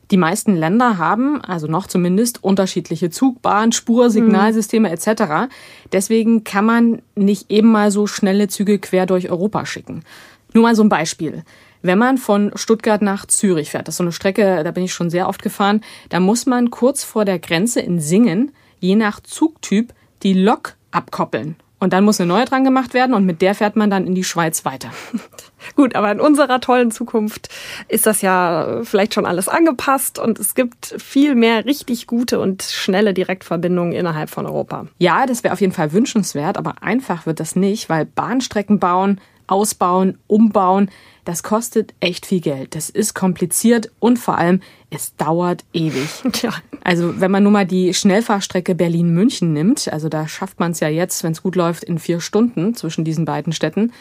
Die 0.10 0.18
meisten 0.18 0.55
Länder 0.55 0.97
haben, 0.97 1.39
also 1.41 1.68
noch 1.68 1.85
zumindest, 1.85 2.43
unterschiedliche 2.43 3.11
Zugbahn, 3.11 3.72
Spursignalsysteme 3.72 4.88
mhm. 4.88 4.95
etc. 4.95 5.53
Deswegen 5.91 6.43
kann 6.43 6.65
man 6.65 7.03
nicht 7.14 7.51
eben 7.51 7.72
mal 7.72 7.91
so 7.91 8.07
schnelle 8.07 8.47
Züge 8.47 8.80
quer 8.80 9.05
durch 9.05 9.30
Europa 9.30 9.68
schicken. 9.68 10.03
Nur 10.51 10.64
mal 10.64 10.76
so 10.76 10.81
ein 10.81 10.89
Beispiel. 10.89 11.43
Wenn 11.84 11.99
man 11.99 12.18
von 12.18 12.53
Stuttgart 12.55 13.03
nach 13.03 13.27
Zürich 13.27 13.69
fährt, 13.69 13.88
das 13.88 13.93
ist 13.93 13.97
so 13.97 14.03
eine 14.03 14.14
Strecke, 14.14 14.64
da 14.64 14.72
bin 14.72 14.84
ich 14.84 14.93
schon 14.93 15.11
sehr 15.11 15.30
oft 15.30 15.43
gefahren, 15.43 15.81
da 16.10 16.19
muss 16.19 16.47
man 16.47 16.72
kurz 16.72 17.03
vor 17.03 17.23
der 17.23 17.38
Grenze 17.38 17.81
in 17.81 17.99
Singen, 17.99 18.51
je 18.80 18.95
nach 18.95 19.19
Zugtyp, 19.19 19.93
die 20.23 20.34
Lok 20.34 20.73
abkoppeln. 20.89 21.55
Und 21.84 21.91
dann 21.91 22.05
muss 22.05 22.22
eine 22.22 22.30
neue 22.30 22.45
dran 22.45 22.64
gemacht 22.64 22.93
werden 22.93 23.14
und 23.14 23.26
mit 23.26 23.41
der 23.41 23.55
fährt 23.55 23.76
man 23.76 23.89
dann 23.89 24.07
in 24.07 24.15
die 24.15 24.23
Schweiz 24.23 24.64
weiter. 24.64 24.89
Gut, 25.76 25.95
aber 25.95 26.14
in 26.14 26.22
unserer 26.22 26.61
tollen 26.61 26.91
Zukunft 26.91 27.49
ist 27.89 28.05
das 28.05 28.22
ja 28.22 28.80
vielleicht 28.84 29.14
schon 29.14 29.26
alles 29.26 29.49
angepasst 29.49 30.18
und 30.18 30.39
es 30.39 30.55
gibt 30.55 30.95
viel 30.97 31.35
mehr 31.35 31.65
richtig 31.65 32.07
gute 32.07 32.39
und 32.39 32.64
schnelle 32.64 33.14
Direktverbindungen 33.14 33.91
innerhalb 33.91 34.30
von 34.30 34.45
Europa. 34.45 34.88
Ja, 34.97 35.26
das 35.26 35.43
wäre 35.43 35.51
auf 35.51 35.60
jeden 35.60 35.73
Fall 35.73 35.91
wünschenswert, 35.91 36.57
aber 36.57 36.76
einfach 36.80 37.26
wird 37.26 37.41
das 37.41 37.57
nicht, 37.57 37.89
weil 37.89 38.05
Bahnstrecken 38.05 38.80
bauen, 38.80 39.19
ausbauen, 39.47 40.17
umbauen, 40.27 40.89
das 41.25 41.43
kostet 41.43 41.93
echt 41.99 42.25
viel 42.25 42.41
Geld. 42.41 42.75
Das 42.75 42.89
ist 42.89 43.13
kompliziert 43.13 43.91
und 43.99 44.19
vor 44.19 44.37
allem, 44.37 44.61
es 44.89 45.15
dauert 45.15 45.63
ewig. 45.73 46.09
Ja. 46.41 46.51
Also 46.83 47.19
wenn 47.21 47.31
man 47.31 47.43
nur 47.43 47.51
mal 47.51 47.65
die 47.65 47.93
Schnellfahrstrecke 47.93 48.75
Berlin-München 48.75 49.53
nimmt, 49.53 49.87
also 49.91 50.09
da 50.09 50.27
schafft 50.27 50.59
man 50.59 50.71
es 50.71 50.81
ja 50.81 50.89
jetzt, 50.89 51.23
wenn 51.23 51.31
es 51.31 51.41
gut 51.41 51.55
läuft, 51.55 51.83
in 51.85 51.97
vier 51.97 52.19
Stunden 52.19 52.75
zwischen 52.75 53.05
diesen 53.05 53.23
beiden 53.23 53.53
Städten. 53.53 53.93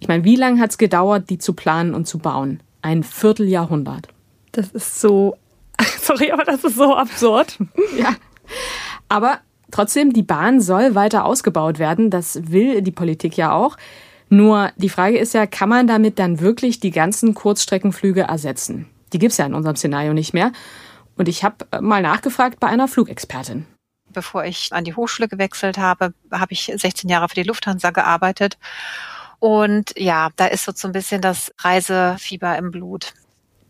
Ich 0.00 0.08
meine, 0.08 0.24
wie 0.24 0.36
lange 0.36 0.60
hat 0.60 0.70
es 0.70 0.78
gedauert, 0.78 1.28
die 1.28 1.38
zu 1.38 1.52
planen 1.52 1.94
und 1.94 2.06
zu 2.06 2.18
bauen? 2.18 2.60
Ein 2.80 3.02
Vierteljahrhundert. 3.02 4.08
Das 4.52 4.70
ist 4.70 5.00
so, 5.00 5.36
sorry, 6.00 6.30
aber 6.30 6.44
das 6.44 6.64
ist 6.64 6.76
so 6.76 6.94
absurd. 6.94 7.58
ja. 7.98 8.14
Aber 9.08 9.40
trotzdem, 9.70 10.12
die 10.12 10.22
Bahn 10.22 10.60
soll 10.60 10.94
weiter 10.94 11.24
ausgebaut 11.24 11.78
werden. 11.78 12.10
Das 12.10 12.50
will 12.50 12.82
die 12.82 12.92
Politik 12.92 13.36
ja 13.36 13.52
auch. 13.52 13.76
Nur 14.28 14.72
die 14.76 14.88
Frage 14.88 15.18
ist 15.18 15.34
ja, 15.34 15.46
kann 15.46 15.68
man 15.68 15.86
damit 15.86 16.18
dann 16.18 16.40
wirklich 16.40 16.80
die 16.80 16.90
ganzen 16.90 17.34
Kurzstreckenflüge 17.34 18.22
ersetzen? 18.22 18.86
Die 19.12 19.18
gibt's 19.18 19.36
ja 19.36 19.46
in 19.46 19.54
unserem 19.54 19.76
Szenario 19.76 20.12
nicht 20.12 20.34
mehr. 20.34 20.52
Und 21.16 21.28
ich 21.28 21.44
habe 21.44 21.66
mal 21.80 22.02
nachgefragt 22.02 22.60
bei 22.60 22.66
einer 22.66 22.88
Flugexpertin. 22.88 23.66
Bevor 24.12 24.44
ich 24.44 24.72
an 24.72 24.84
die 24.84 24.94
Hochschule 24.94 25.28
gewechselt 25.28 25.78
habe, 25.78 26.12
habe 26.32 26.52
ich 26.52 26.72
16 26.74 27.08
Jahre 27.08 27.28
für 27.28 27.34
die 27.34 27.42
Lufthansa 27.42 27.90
gearbeitet. 27.90 28.58
Und 29.38 29.92
ja, 29.96 30.30
da 30.36 30.46
ist 30.46 30.64
so 30.64 30.88
ein 30.88 30.92
bisschen 30.92 31.20
das 31.20 31.52
Reisefieber 31.58 32.56
im 32.56 32.70
Blut. 32.70 33.14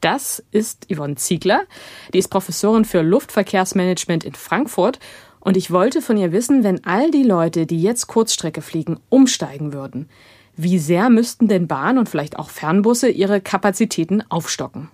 Das 0.00 0.42
ist 0.50 0.86
Yvonne 0.92 1.16
Ziegler. 1.16 1.64
Die 2.12 2.18
ist 2.18 2.28
Professorin 2.28 2.84
für 2.84 3.02
Luftverkehrsmanagement 3.02 4.24
in 4.24 4.34
Frankfurt. 4.34 5.00
Und 5.40 5.56
ich 5.56 5.70
wollte 5.70 6.02
von 6.02 6.16
ihr 6.16 6.32
wissen, 6.32 6.64
wenn 6.64 6.84
all 6.84 7.10
die 7.10 7.22
Leute, 7.22 7.66
die 7.66 7.80
jetzt 7.80 8.06
Kurzstrecke 8.06 8.62
fliegen, 8.62 9.00
umsteigen 9.08 9.72
würden, 9.72 10.08
wie 10.56 10.78
sehr 10.78 11.10
müssten 11.10 11.48
denn 11.48 11.68
Bahn 11.68 11.98
und 11.98 12.08
vielleicht 12.08 12.38
auch 12.38 12.50
Fernbusse 12.50 13.08
ihre 13.08 13.40
Kapazitäten 13.40 14.22
aufstocken? 14.30 14.90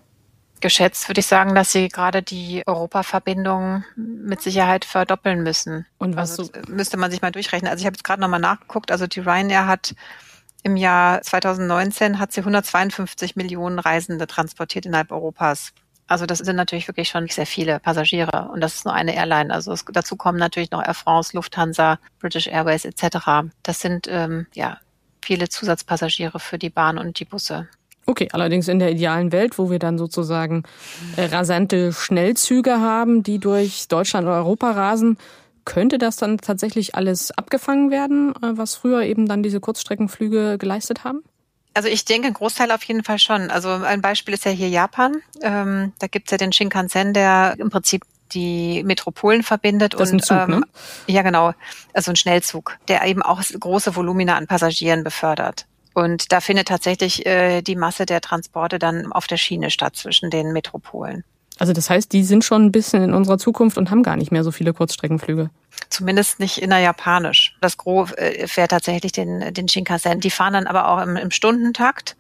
Geschätzt 0.61 1.09
würde 1.09 1.21
ich 1.21 1.27
sagen, 1.27 1.55
dass 1.57 1.73
sie 1.73 1.89
gerade 1.89 2.23
die 2.23 2.63
Europaverbindung 2.67 3.85
mit 3.97 4.41
Sicherheit 4.41 4.85
verdoppeln 4.85 5.43
müssen. 5.43 5.87
Und 5.99 6.15
was 6.15 6.39
also, 6.39 6.53
müsste 6.69 6.97
man 6.97 7.11
sich 7.11 7.21
mal 7.21 7.33
durchrechnen. 7.33 7.69
Also 7.69 7.83
ich 7.83 7.87
habe 7.87 7.95
jetzt 7.97 8.05
gerade 8.05 8.21
nochmal 8.21 8.39
nachgeguckt. 8.39 8.93
Also 8.93 9.09
die 9.09 9.21
Ryanair 9.21 9.67
hat 9.67 9.95
im 10.63 10.77
Jahr 10.77 11.21
2019 11.23 12.21
hat 12.21 12.33
sie 12.33 12.41
152 12.41 13.35
Millionen 13.35 13.81
Reisende 13.81 14.29
transportiert 14.29 14.87
innerhalb 14.87 15.11
Europas. 15.11 15.73
Also 16.07 16.27
das 16.27 16.39
sind 16.39 16.57
natürlich 16.57 16.89
wirklich 16.89 17.09
schon 17.09 17.27
sehr 17.29 17.47
viele 17.47 17.81
Passagiere 17.81 18.51
und 18.53 18.61
das 18.61 18.75
ist 18.75 18.85
nur 18.85 18.95
eine 18.95 19.15
Airline. 19.15 19.53
Also 19.53 19.73
es, 19.73 19.85
dazu 19.91 20.15
kommen 20.15 20.39
natürlich 20.39 20.71
noch 20.71 20.85
Air 20.85 20.95
France, 20.95 21.37
Lufthansa, 21.37 21.99
British 22.21 22.47
Airways 22.47 22.85
etc. 22.85 23.49
Das 23.63 23.81
sind 23.81 24.07
ähm, 24.09 24.47
ja 24.55 24.79
viele 25.23 25.49
Zusatzpassagiere 25.49 26.39
für 26.41 26.59
die 26.59 26.71
Bahn 26.71 26.99
und 26.99 27.19
die 27.19 27.25
Busse. 27.25 27.69
Okay, 28.05 28.29
allerdings 28.33 28.69
in 28.69 28.81
der 28.81 28.91
idealen 28.91 29.31
Welt, 29.31 29.59
wo 29.59 29.71
wir 29.71 29.79
dann 29.79 29.97
sozusagen 29.97 30.65
äh, 31.17 31.27
rasante 31.27 31.93
Schnellzüge 31.93 32.81
haben, 32.81 33.23
die 33.23 33.39
durch 33.39 33.87
Deutschland 33.89 34.27
oder 34.27 34.37
Europa 34.37 34.73
rasen, 34.73 35.19
könnte 35.65 35.99
das 35.99 36.17
dann 36.17 36.39
tatsächlich 36.39 36.97
alles 36.97 37.31
abgefangen 37.31 37.91
werden, 37.91 38.35
äh, 38.43 38.57
was 38.57 38.75
früher 38.75 39.03
eben 39.03 39.29
dann 39.29 39.45
diese 39.45 39.61
Kurzstreckenflüge 39.61 40.59
geleistet 40.59 41.05
haben? 41.05 41.23
Also 41.75 41.89
ich 41.89 42.05
denke, 42.05 42.27
ein 42.27 42.35
Großteil 42.35 42.71
auf 42.71 42.83
jeden 42.85 43.03
Fall 43.03 43.19
schon. 43.19 43.51
Also 43.51 43.71
ein 43.71 44.03
Beispiel 44.03 44.35
ist 44.35 44.45
ja 44.45 44.51
hier 44.51 44.69
Japan. 44.69 45.23
Ähm, 45.41 45.93
da 45.99 46.07
gibt's 46.07 46.31
ja 46.31 46.37
den 46.37 46.53
Shinkansen, 46.53 47.15
der 47.15 47.55
im 47.59 47.71
Prinzip 47.71 48.03
die 48.35 48.83
Metropolen 48.85 49.43
verbindet. 49.43 49.95
Das 49.99 50.13
ein 50.13 50.21
Zug, 50.21 50.37
ähm, 50.37 50.51
ne? 50.51 50.63
Ja, 51.07 51.23
genau. 51.23 51.53
Also 51.93 52.13
ein 52.13 52.17
Schnellzug, 52.17 52.79
der 52.89 53.05
eben 53.07 53.23
auch 53.23 53.43
große 53.43 53.95
Volumina 53.97 54.37
an 54.37 54.47
Passagieren 54.47 55.05
befördert. 55.05 55.67
Und 55.95 56.33
da 56.33 56.41
findet 56.41 56.69
tatsächlich 56.69 57.27
äh, 57.27 57.63
die 57.63 57.77
Masse 57.77 58.07
der 58.07 58.21
Transporte 58.21 58.79
dann 58.79 59.13
auf 59.13 59.27
der 59.27 59.37
Schiene 59.37 59.71
statt 59.71 59.97
zwischen 59.97 60.31
den 60.31 60.53
Metropolen. 60.53 61.25
Also 61.59 61.73
das 61.73 61.91
heißt, 61.91 62.13
die 62.13 62.25
sind 62.25 62.45
schon 62.45 62.65
ein 62.65 62.73
bisschen 62.73 63.03
in 63.03 63.15
unserer 63.15 63.39
Zukunft 63.39 63.77
und 63.77 63.91
haben 63.91 64.03
gar 64.03 64.17
nicht 64.17 64.33
mehr 64.33 64.43
so 64.43 64.51
viele 64.51 64.73
Kurzstreckenflüge. 64.73 65.51
Zumindest 65.91 66.41
nicht 66.41 66.59
innerjapanisch. 66.59 67.57
Das 67.61 67.77
Gros 67.77 68.13
äh, 68.13 68.49
fährt 68.49 68.71
tatsächlich 68.71 69.13
den, 69.13 69.53
den 69.53 69.69
Shinkansen. 69.69 70.21
Die 70.21 70.31
fahren 70.31 70.55
dann 70.55 70.67
aber 70.67 70.89
auch 70.89 71.03
im, 71.03 71.17
im 71.17 71.31
Stundentakt 71.31 72.17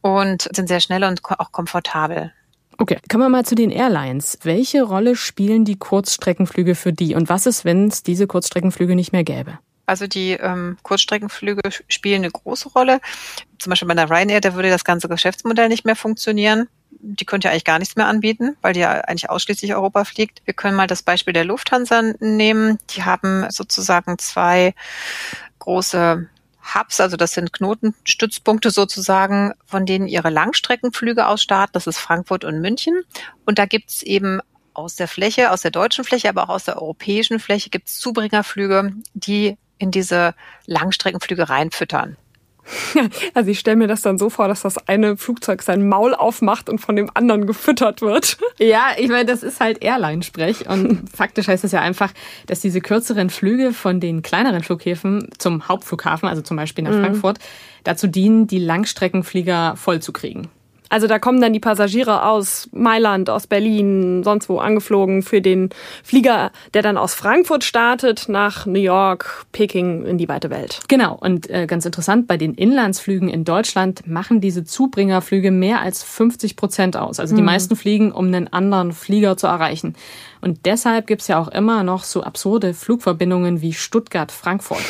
und 0.00 0.48
sind 0.54 0.68
sehr 0.68 0.80
schnell 0.80 1.04
und 1.04 1.22
auch 1.38 1.52
komfortabel. 1.52 2.32
Okay, 2.78 2.98
kommen 3.10 3.24
wir 3.24 3.28
mal 3.28 3.44
zu 3.44 3.54
den 3.54 3.70
Airlines. 3.70 4.38
Welche 4.42 4.82
Rolle 4.82 5.16
spielen 5.16 5.64
die 5.64 5.76
Kurzstreckenflüge 5.76 6.74
für 6.74 6.92
die 6.92 7.14
und 7.14 7.28
was 7.28 7.46
ist, 7.46 7.64
wenn 7.64 7.88
es 7.88 8.02
diese 8.02 8.26
Kurzstreckenflüge 8.26 8.94
nicht 8.94 9.12
mehr 9.12 9.24
gäbe? 9.24 9.58
Also 9.86 10.06
die 10.06 10.32
ähm, 10.32 10.78
Kurzstreckenflüge 10.82 11.62
spielen 11.88 12.22
eine 12.22 12.30
große 12.30 12.70
Rolle. 12.70 13.00
Zum 13.58 13.70
Beispiel 13.70 13.88
bei 13.88 13.94
der 13.94 14.10
Ryanair, 14.10 14.40
da 14.40 14.54
würde 14.54 14.70
das 14.70 14.84
ganze 14.84 15.08
Geschäftsmodell 15.08 15.68
nicht 15.68 15.84
mehr 15.84 15.96
funktionieren. 15.96 16.68
Die 16.90 17.26
könnte 17.26 17.48
ja 17.48 17.52
eigentlich 17.52 17.64
gar 17.64 17.78
nichts 17.78 17.96
mehr 17.96 18.06
anbieten, 18.06 18.56
weil 18.62 18.72
die 18.72 18.80
ja 18.80 18.92
eigentlich 18.92 19.28
ausschließlich 19.28 19.74
Europa 19.74 20.04
fliegt. 20.04 20.40
Wir 20.46 20.54
können 20.54 20.76
mal 20.76 20.86
das 20.86 21.02
Beispiel 21.02 21.34
der 21.34 21.44
Lufthansa 21.44 22.00
nehmen. 22.18 22.78
Die 22.90 23.02
haben 23.02 23.46
sozusagen 23.50 24.18
zwei 24.18 24.74
große 25.58 26.28
Hubs, 26.74 27.00
also 27.00 27.16
das 27.16 27.32
sind 27.32 27.52
Knotenstützpunkte 27.52 28.70
sozusagen, 28.70 29.52
von 29.66 29.86
denen 29.86 30.08
ihre 30.08 30.30
Langstreckenflüge 30.30 31.26
aus 31.26 31.42
starten. 31.42 31.72
Das 31.74 31.86
ist 31.86 31.98
Frankfurt 31.98 32.44
und 32.44 32.60
München. 32.60 33.02
Und 33.44 33.58
da 33.58 33.66
gibt's 33.66 34.02
eben 34.02 34.40
aus 34.72 34.96
der 34.96 35.08
Fläche, 35.08 35.50
aus 35.50 35.62
der 35.62 35.70
deutschen 35.70 36.04
Fläche, 36.04 36.28
aber 36.28 36.44
auch 36.44 36.54
aus 36.54 36.64
der 36.64 36.80
europäischen 36.80 37.38
Fläche 37.38 37.70
gibt's 37.70 37.98
Zubringerflüge, 37.98 38.92
die 39.14 39.56
in 39.78 39.90
diese 39.90 40.34
Langstreckenflüge 40.66 41.48
reinfüttern. 41.48 42.16
Also 43.34 43.50
ich 43.50 43.58
stelle 43.58 43.76
mir 43.76 43.88
das 43.88 44.02
dann 44.02 44.18
so 44.18 44.30
vor, 44.30 44.48
dass 44.48 44.62
das 44.62 44.88
eine 44.88 45.16
Flugzeug 45.16 45.62
sein 45.62 45.88
Maul 45.88 46.14
aufmacht 46.14 46.68
und 46.68 46.78
von 46.78 46.96
dem 46.96 47.10
anderen 47.14 47.46
gefüttert 47.46 48.00
wird. 48.00 48.38
Ja, 48.58 48.92
ich 48.96 49.08
meine, 49.08 49.24
das 49.24 49.42
ist 49.42 49.60
halt 49.60 49.82
Airline-Sprech. 49.82 50.68
Und 50.68 51.10
faktisch 51.14 51.48
heißt 51.48 51.64
es 51.64 51.72
ja 51.72 51.80
einfach, 51.80 52.12
dass 52.46 52.60
diese 52.60 52.80
kürzeren 52.80 53.28
Flüge 53.28 53.72
von 53.72 53.98
den 53.98 54.22
kleineren 54.22 54.62
Flughäfen 54.62 55.28
zum 55.38 55.68
Hauptflughafen, 55.68 56.28
also 56.28 56.40
zum 56.40 56.56
Beispiel 56.56 56.84
nach 56.84 56.92
mhm. 56.92 57.00
Frankfurt, 57.00 57.38
dazu 57.82 58.06
dienen, 58.06 58.46
die 58.46 58.58
Langstreckenflieger 58.58 59.74
vollzukriegen. 59.76 60.48
Also 60.90 61.06
da 61.06 61.18
kommen 61.18 61.40
dann 61.40 61.52
die 61.52 61.60
Passagiere 61.60 62.24
aus 62.24 62.68
Mailand, 62.72 63.30
aus 63.30 63.46
Berlin, 63.46 64.22
sonst 64.22 64.48
wo 64.48 64.58
angeflogen 64.58 65.22
für 65.22 65.40
den 65.40 65.70
Flieger, 66.02 66.52
der 66.74 66.82
dann 66.82 66.96
aus 66.96 67.14
Frankfurt 67.14 67.64
startet 67.64 68.28
nach 68.28 68.66
New 68.66 68.80
York, 68.80 69.46
Peking 69.52 70.04
in 70.04 70.18
die 70.18 70.28
weite 70.28 70.50
Welt. 70.50 70.80
Genau. 70.88 71.16
Und 71.18 71.48
äh, 71.50 71.66
ganz 71.66 71.84
interessant, 71.86 72.26
bei 72.26 72.36
den 72.36 72.54
Inlandsflügen 72.54 73.28
in 73.28 73.44
Deutschland 73.44 74.06
machen 74.06 74.40
diese 74.40 74.64
Zubringerflüge 74.64 75.50
mehr 75.50 75.80
als 75.80 76.02
50 76.02 76.56
Prozent 76.56 76.96
aus. 76.96 77.18
Also 77.18 77.34
die 77.34 77.42
mhm. 77.42 77.46
meisten 77.46 77.76
fliegen, 77.76 78.12
um 78.12 78.26
einen 78.26 78.52
anderen 78.52 78.92
Flieger 78.92 79.36
zu 79.36 79.46
erreichen. 79.46 79.94
Und 80.40 80.66
deshalb 80.66 81.06
gibt's 81.06 81.28
ja 81.28 81.40
auch 81.40 81.48
immer 81.48 81.82
noch 81.82 82.04
so 82.04 82.22
absurde 82.22 82.74
Flugverbindungen 82.74 83.62
wie 83.62 83.72
Stuttgart-Frankfurt. 83.72 84.82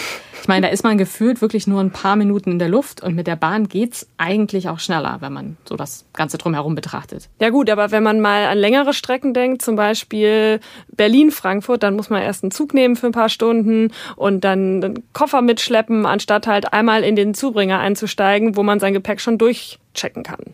Ich 0.45 0.49
meine, 0.49 0.67
da 0.67 0.73
ist 0.75 0.85
man 0.85 0.99
gefühlt 0.99 1.41
wirklich 1.41 1.67
nur 1.67 1.81
ein 1.81 1.91
paar 1.91 2.17
Minuten 2.17 2.51
in 2.51 2.59
der 2.59 2.69
Luft 2.69 3.03
und 3.03 3.15
mit 3.15 3.27
der 3.27 3.35
Bahn 3.35 3.67
geht's 3.67 4.07
eigentlich 4.19 4.69
auch 4.69 4.79
schneller, 4.79 5.17
wenn 5.21 5.33
man 5.33 5.57
so 5.65 5.75
das 5.75 6.05
Ganze 6.13 6.37
drumherum 6.37 6.75
betrachtet. 6.75 7.31
Ja 7.41 7.49
gut, 7.49 7.71
aber 7.71 7.93
wenn 7.93 8.03
man 8.03 8.21
mal 8.21 8.45
an 8.45 8.59
längere 8.59 8.93
Strecken 8.93 9.33
denkt, 9.33 9.63
zum 9.63 9.75
Beispiel 9.75 10.61
Berlin-Frankfurt, 10.95 11.83
dann 11.83 11.97
muss 11.97 12.11
man 12.11 12.21
erst 12.21 12.45
einen 12.45 12.51
Zug 12.51 12.75
nehmen 12.75 12.95
für 12.95 13.07
ein 13.07 13.13
paar 13.13 13.31
Stunden 13.31 13.91
und 14.17 14.45
dann 14.45 14.85
einen 14.85 15.13
Koffer 15.15 15.41
mitschleppen, 15.41 16.05
anstatt 16.05 16.47
halt 16.47 16.75
einmal 16.75 17.05
in 17.05 17.17
den 17.17 17.33
Zubringer 17.33 17.79
einzusteigen, 17.79 18.55
wo 18.55 18.63
man 18.63 18.81
sein 18.81 18.93
Gepäck 18.93 19.23
schon 19.23 19.39
durchchecken 19.39 20.25
kann. 20.25 20.45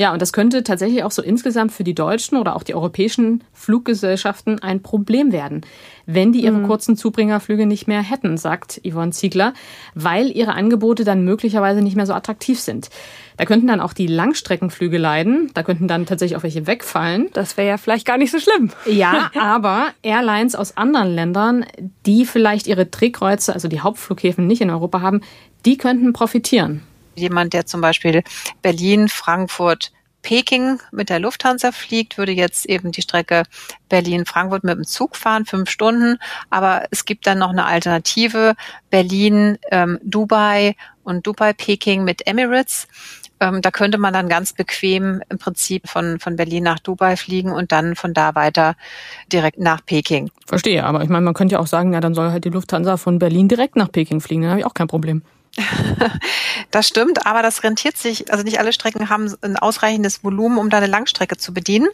Ja, 0.00 0.14
und 0.14 0.22
das 0.22 0.32
könnte 0.32 0.64
tatsächlich 0.64 1.04
auch 1.04 1.10
so 1.10 1.20
insgesamt 1.20 1.72
für 1.72 1.84
die 1.84 1.94
deutschen 1.94 2.38
oder 2.38 2.56
auch 2.56 2.62
die 2.62 2.74
europäischen 2.74 3.44
Fluggesellschaften 3.52 4.58
ein 4.62 4.80
Problem 4.80 5.30
werden, 5.30 5.60
wenn 6.06 6.32
die 6.32 6.42
ihre 6.42 6.56
mhm. 6.56 6.66
kurzen 6.66 6.96
Zubringerflüge 6.96 7.66
nicht 7.66 7.86
mehr 7.86 8.00
hätten, 8.00 8.38
sagt 8.38 8.80
Yvonne 8.82 9.12
Ziegler, 9.12 9.52
weil 9.94 10.34
ihre 10.34 10.54
Angebote 10.54 11.04
dann 11.04 11.22
möglicherweise 11.22 11.82
nicht 11.82 11.96
mehr 11.96 12.06
so 12.06 12.14
attraktiv 12.14 12.58
sind. 12.58 12.88
Da 13.36 13.44
könnten 13.44 13.66
dann 13.66 13.82
auch 13.82 13.92
die 13.92 14.06
Langstreckenflüge 14.06 14.96
leiden, 14.96 15.50
da 15.52 15.62
könnten 15.62 15.86
dann 15.86 16.06
tatsächlich 16.06 16.38
auch 16.38 16.44
welche 16.44 16.66
wegfallen. 16.66 17.28
Das 17.34 17.58
wäre 17.58 17.68
ja 17.68 17.76
vielleicht 17.76 18.06
gar 18.06 18.16
nicht 18.16 18.30
so 18.30 18.38
schlimm. 18.38 18.70
Ja, 18.86 19.30
aber 19.38 19.88
Airlines 20.02 20.54
aus 20.54 20.78
anderen 20.78 21.14
Ländern, 21.14 21.66
die 22.06 22.24
vielleicht 22.24 22.66
ihre 22.68 22.86
Drehkreuze, 22.86 23.52
also 23.52 23.68
die 23.68 23.80
Hauptflughäfen 23.80 24.46
nicht 24.46 24.62
in 24.62 24.70
Europa 24.70 25.02
haben, 25.02 25.20
die 25.66 25.76
könnten 25.76 26.14
profitieren. 26.14 26.84
Jemand, 27.14 27.52
der 27.52 27.66
zum 27.66 27.80
Beispiel 27.80 28.22
Berlin, 28.62 29.08
Frankfurt, 29.08 29.92
Peking 30.22 30.80
mit 30.92 31.08
der 31.08 31.20
Lufthansa 31.20 31.72
fliegt, 31.72 32.18
würde 32.18 32.32
jetzt 32.32 32.66
eben 32.66 32.92
die 32.92 33.02
Strecke 33.02 33.44
Berlin-Frankfurt 33.88 34.64
mit 34.64 34.76
dem 34.76 34.84
Zug 34.84 35.16
fahren, 35.16 35.46
fünf 35.46 35.70
Stunden. 35.70 36.18
Aber 36.50 36.84
es 36.90 37.04
gibt 37.04 37.26
dann 37.26 37.38
noch 37.38 37.50
eine 37.50 37.64
Alternative, 37.64 38.54
Berlin, 38.90 39.58
ähm, 39.70 39.98
Dubai 40.02 40.76
und 41.04 41.26
Dubai-Peking 41.26 42.04
mit 42.04 42.26
Emirates. 42.26 42.86
Ähm, 43.40 43.62
da 43.62 43.70
könnte 43.70 43.96
man 43.96 44.12
dann 44.12 44.28
ganz 44.28 44.52
bequem 44.52 45.22
im 45.30 45.38
Prinzip 45.38 45.88
von, 45.88 46.20
von 46.20 46.36
Berlin 46.36 46.64
nach 46.64 46.78
Dubai 46.78 47.16
fliegen 47.16 47.52
und 47.52 47.72
dann 47.72 47.96
von 47.96 48.12
da 48.12 48.34
weiter 48.34 48.74
direkt 49.32 49.58
nach 49.58 49.84
Peking. 49.84 50.30
Verstehe, 50.46 50.84
aber 50.84 51.02
ich 51.02 51.08
meine, 51.08 51.24
man 51.24 51.32
könnte 51.32 51.54
ja 51.54 51.58
auch 51.58 51.66
sagen, 51.66 51.94
ja, 51.94 52.00
dann 52.00 52.14
soll 52.14 52.30
halt 52.30 52.44
die 52.44 52.50
Lufthansa 52.50 52.98
von 52.98 53.18
Berlin 53.18 53.48
direkt 53.48 53.76
nach 53.76 53.90
Peking 53.90 54.20
fliegen, 54.20 54.42
dann 54.42 54.50
habe 54.50 54.60
ich 54.60 54.66
auch 54.66 54.74
kein 54.74 54.88
Problem. 54.88 55.22
das 56.70 56.88
stimmt, 56.88 57.26
aber 57.26 57.42
das 57.42 57.62
rentiert 57.62 57.96
sich. 57.96 58.30
Also 58.32 58.44
nicht 58.44 58.58
alle 58.58 58.72
Strecken 58.72 59.08
haben 59.08 59.32
ein 59.42 59.56
ausreichendes 59.56 60.24
Volumen, 60.24 60.58
um 60.58 60.70
da 60.70 60.78
eine 60.78 60.86
Langstrecke 60.86 61.36
zu 61.36 61.52
bedienen. 61.52 61.88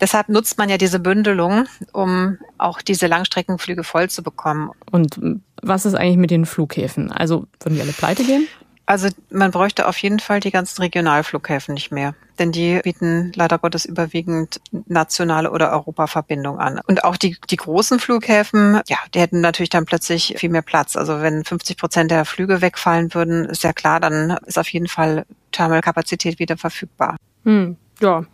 Deshalb 0.00 0.28
nutzt 0.28 0.58
man 0.58 0.68
ja 0.68 0.78
diese 0.78 0.98
Bündelung, 0.98 1.66
um 1.92 2.38
auch 2.58 2.82
diese 2.82 3.06
Langstreckenflüge 3.06 3.84
voll 3.84 4.10
zu 4.10 4.22
bekommen. 4.22 4.70
Und 4.90 5.20
was 5.62 5.86
ist 5.86 5.94
eigentlich 5.94 6.16
mit 6.16 6.32
den 6.32 6.44
Flughäfen? 6.44 7.12
Also 7.12 7.46
würden 7.60 7.76
die 7.76 7.80
alle 7.80 7.92
pleite 7.92 8.24
gehen? 8.24 8.48
Also 8.84 9.08
man 9.30 9.50
bräuchte 9.52 9.86
auf 9.86 9.96
jeden 9.98 10.18
Fall 10.18 10.40
die 10.40 10.50
ganzen 10.50 10.82
Regionalflughäfen 10.82 11.74
nicht 11.74 11.92
mehr, 11.92 12.14
denn 12.38 12.50
die 12.50 12.80
bieten 12.82 13.32
leider 13.34 13.58
Gottes 13.58 13.84
überwiegend 13.84 14.60
nationale 14.86 15.50
oder 15.50 15.70
Europaverbindung 15.70 16.58
an. 16.58 16.80
Und 16.86 17.04
auch 17.04 17.16
die, 17.16 17.36
die 17.48 17.56
großen 17.56 18.00
Flughäfen, 18.00 18.80
ja, 18.88 18.98
die 19.14 19.20
hätten 19.20 19.40
natürlich 19.40 19.70
dann 19.70 19.84
plötzlich 19.84 20.34
viel 20.36 20.50
mehr 20.50 20.62
Platz. 20.62 20.96
Also 20.96 21.20
wenn 21.20 21.44
50 21.44 21.76
Prozent 21.76 22.10
der 22.10 22.24
Flüge 22.24 22.60
wegfallen 22.60 23.14
würden, 23.14 23.44
ist 23.44 23.62
ja 23.62 23.72
klar, 23.72 24.00
dann 24.00 24.36
ist 24.46 24.58
auf 24.58 24.68
jeden 24.68 24.88
Fall 24.88 25.26
Terminalkapazität 25.52 26.38
wieder 26.38 26.56
verfügbar. 26.56 27.16
Hm, 27.44 27.76
ja. 28.00 28.24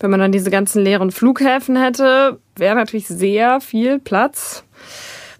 Wenn 0.00 0.10
man 0.10 0.20
dann 0.20 0.32
diese 0.32 0.50
ganzen 0.50 0.82
leeren 0.82 1.10
Flughäfen 1.10 1.76
hätte, 1.76 2.38
wäre 2.56 2.74
natürlich 2.74 3.06
sehr 3.06 3.60
viel 3.60 3.98
Platz 3.98 4.64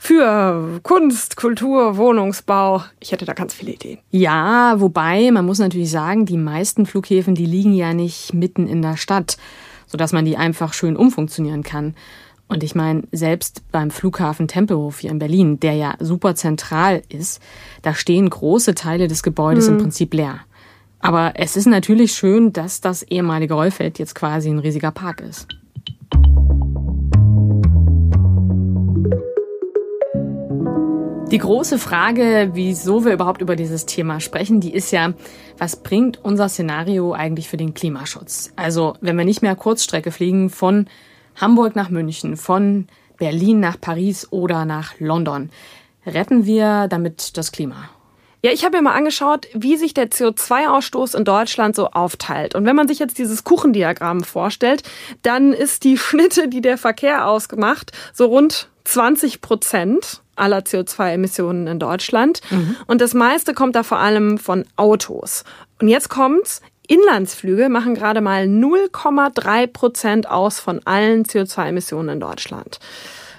für 0.02 0.80
Kunst, 0.82 1.36
Kultur, 1.36 1.98
Wohnungsbau. 1.98 2.82
Ich 3.00 3.12
hätte 3.12 3.26
da 3.26 3.34
ganz 3.34 3.52
viele 3.52 3.72
Ideen. 3.72 3.98
Ja, 4.10 4.80
wobei 4.80 5.30
man 5.30 5.44
muss 5.44 5.58
natürlich 5.58 5.90
sagen, 5.90 6.24
die 6.24 6.38
meisten 6.38 6.86
Flughäfen, 6.86 7.34
die 7.34 7.44
liegen 7.44 7.74
ja 7.74 7.92
nicht 7.92 8.32
mitten 8.32 8.66
in 8.66 8.80
der 8.80 8.96
Stadt, 8.96 9.36
sodass 9.86 10.12
man 10.12 10.24
die 10.24 10.38
einfach 10.38 10.72
schön 10.72 10.96
umfunktionieren 10.96 11.62
kann. 11.62 11.94
Und 12.48 12.64
ich 12.64 12.74
meine, 12.74 13.02
selbst 13.12 13.62
beim 13.70 13.90
Flughafen 13.90 14.48
Tempelhof 14.48 15.00
hier 15.00 15.10
in 15.10 15.18
Berlin, 15.18 15.60
der 15.60 15.74
ja 15.74 15.94
super 16.00 16.34
zentral 16.34 17.02
ist, 17.10 17.42
da 17.82 17.92
stehen 17.94 18.30
große 18.30 18.74
Teile 18.74 19.06
des 19.06 19.22
Gebäudes 19.22 19.66
hm. 19.66 19.74
im 19.74 19.80
Prinzip 19.82 20.14
leer. 20.14 20.40
Aber 21.00 21.34
es 21.36 21.58
ist 21.58 21.66
natürlich 21.66 22.12
schön, 22.12 22.54
dass 22.54 22.80
das 22.80 23.02
ehemalige 23.02 23.52
Rollfeld 23.52 23.98
jetzt 23.98 24.14
quasi 24.14 24.48
ein 24.48 24.60
riesiger 24.60 24.92
Park 24.92 25.20
ist. 25.20 25.59
Die 31.30 31.38
große 31.38 31.78
Frage, 31.78 32.50
wieso 32.54 33.04
wir 33.04 33.12
überhaupt 33.12 33.40
über 33.40 33.54
dieses 33.54 33.86
Thema 33.86 34.18
sprechen, 34.18 34.58
die 34.58 34.74
ist 34.74 34.90
ja, 34.90 35.12
was 35.58 35.76
bringt 35.76 36.18
unser 36.24 36.48
Szenario 36.48 37.12
eigentlich 37.12 37.48
für 37.48 37.56
den 37.56 37.72
Klimaschutz? 37.72 38.52
Also, 38.56 38.94
wenn 39.00 39.16
wir 39.16 39.24
nicht 39.24 39.40
mehr 39.40 39.54
Kurzstrecke 39.54 40.10
fliegen 40.10 40.50
von 40.50 40.88
Hamburg 41.36 41.76
nach 41.76 41.88
München, 41.88 42.36
von 42.36 42.88
Berlin 43.16 43.60
nach 43.60 43.80
Paris 43.80 44.26
oder 44.32 44.64
nach 44.64 44.98
London, 44.98 45.50
retten 46.04 46.46
wir 46.46 46.88
damit 46.88 47.36
das 47.36 47.52
Klima? 47.52 47.88
Ja, 48.42 48.50
ich 48.50 48.64
habe 48.64 48.78
mir 48.78 48.82
mal 48.82 48.94
angeschaut, 48.94 49.46
wie 49.54 49.76
sich 49.76 49.94
der 49.94 50.10
CO2-Ausstoß 50.10 51.16
in 51.16 51.24
Deutschland 51.24 51.76
so 51.76 51.90
aufteilt. 51.90 52.56
Und 52.56 52.64
wenn 52.64 52.74
man 52.74 52.88
sich 52.88 52.98
jetzt 52.98 53.18
dieses 53.18 53.44
Kuchendiagramm 53.44 54.24
vorstellt, 54.24 54.82
dann 55.22 55.52
ist 55.52 55.84
die 55.84 55.96
Schnitte, 55.96 56.48
die 56.48 56.60
der 56.60 56.76
Verkehr 56.76 57.28
ausgemacht, 57.28 57.92
so 58.12 58.26
rund 58.26 58.68
20 58.84 59.40
Prozent 59.40 60.22
aller 60.40 60.60
CO2-Emissionen 60.60 61.66
in 61.66 61.78
Deutschland. 61.78 62.40
Mhm. 62.50 62.76
Und 62.86 63.00
das 63.00 63.14
meiste 63.14 63.54
kommt 63.54 63.76
da 63.76 63.82
vor 63.82 63.98
allem 63.98 64.38
von 64.38 64.64
Autos. 64.76 65.44
Und 65.80 65.88
jetzt 65.88 66.08
kommt's. 66.08 66.62
Inlandsflüge 66.88 67.68
machen 67.68 67.94
gerade 67.94 68.20
mal 68.20 68.46
0,3 68.46 69.68
Prozent 69.68 70.28
aus 70.28 70.58
von 70.58 70.80
allen 70.86 71.24
CO2-Emissionen 71.24 72.14
in 72.14 72.20
Deutschland. 72.20 72.80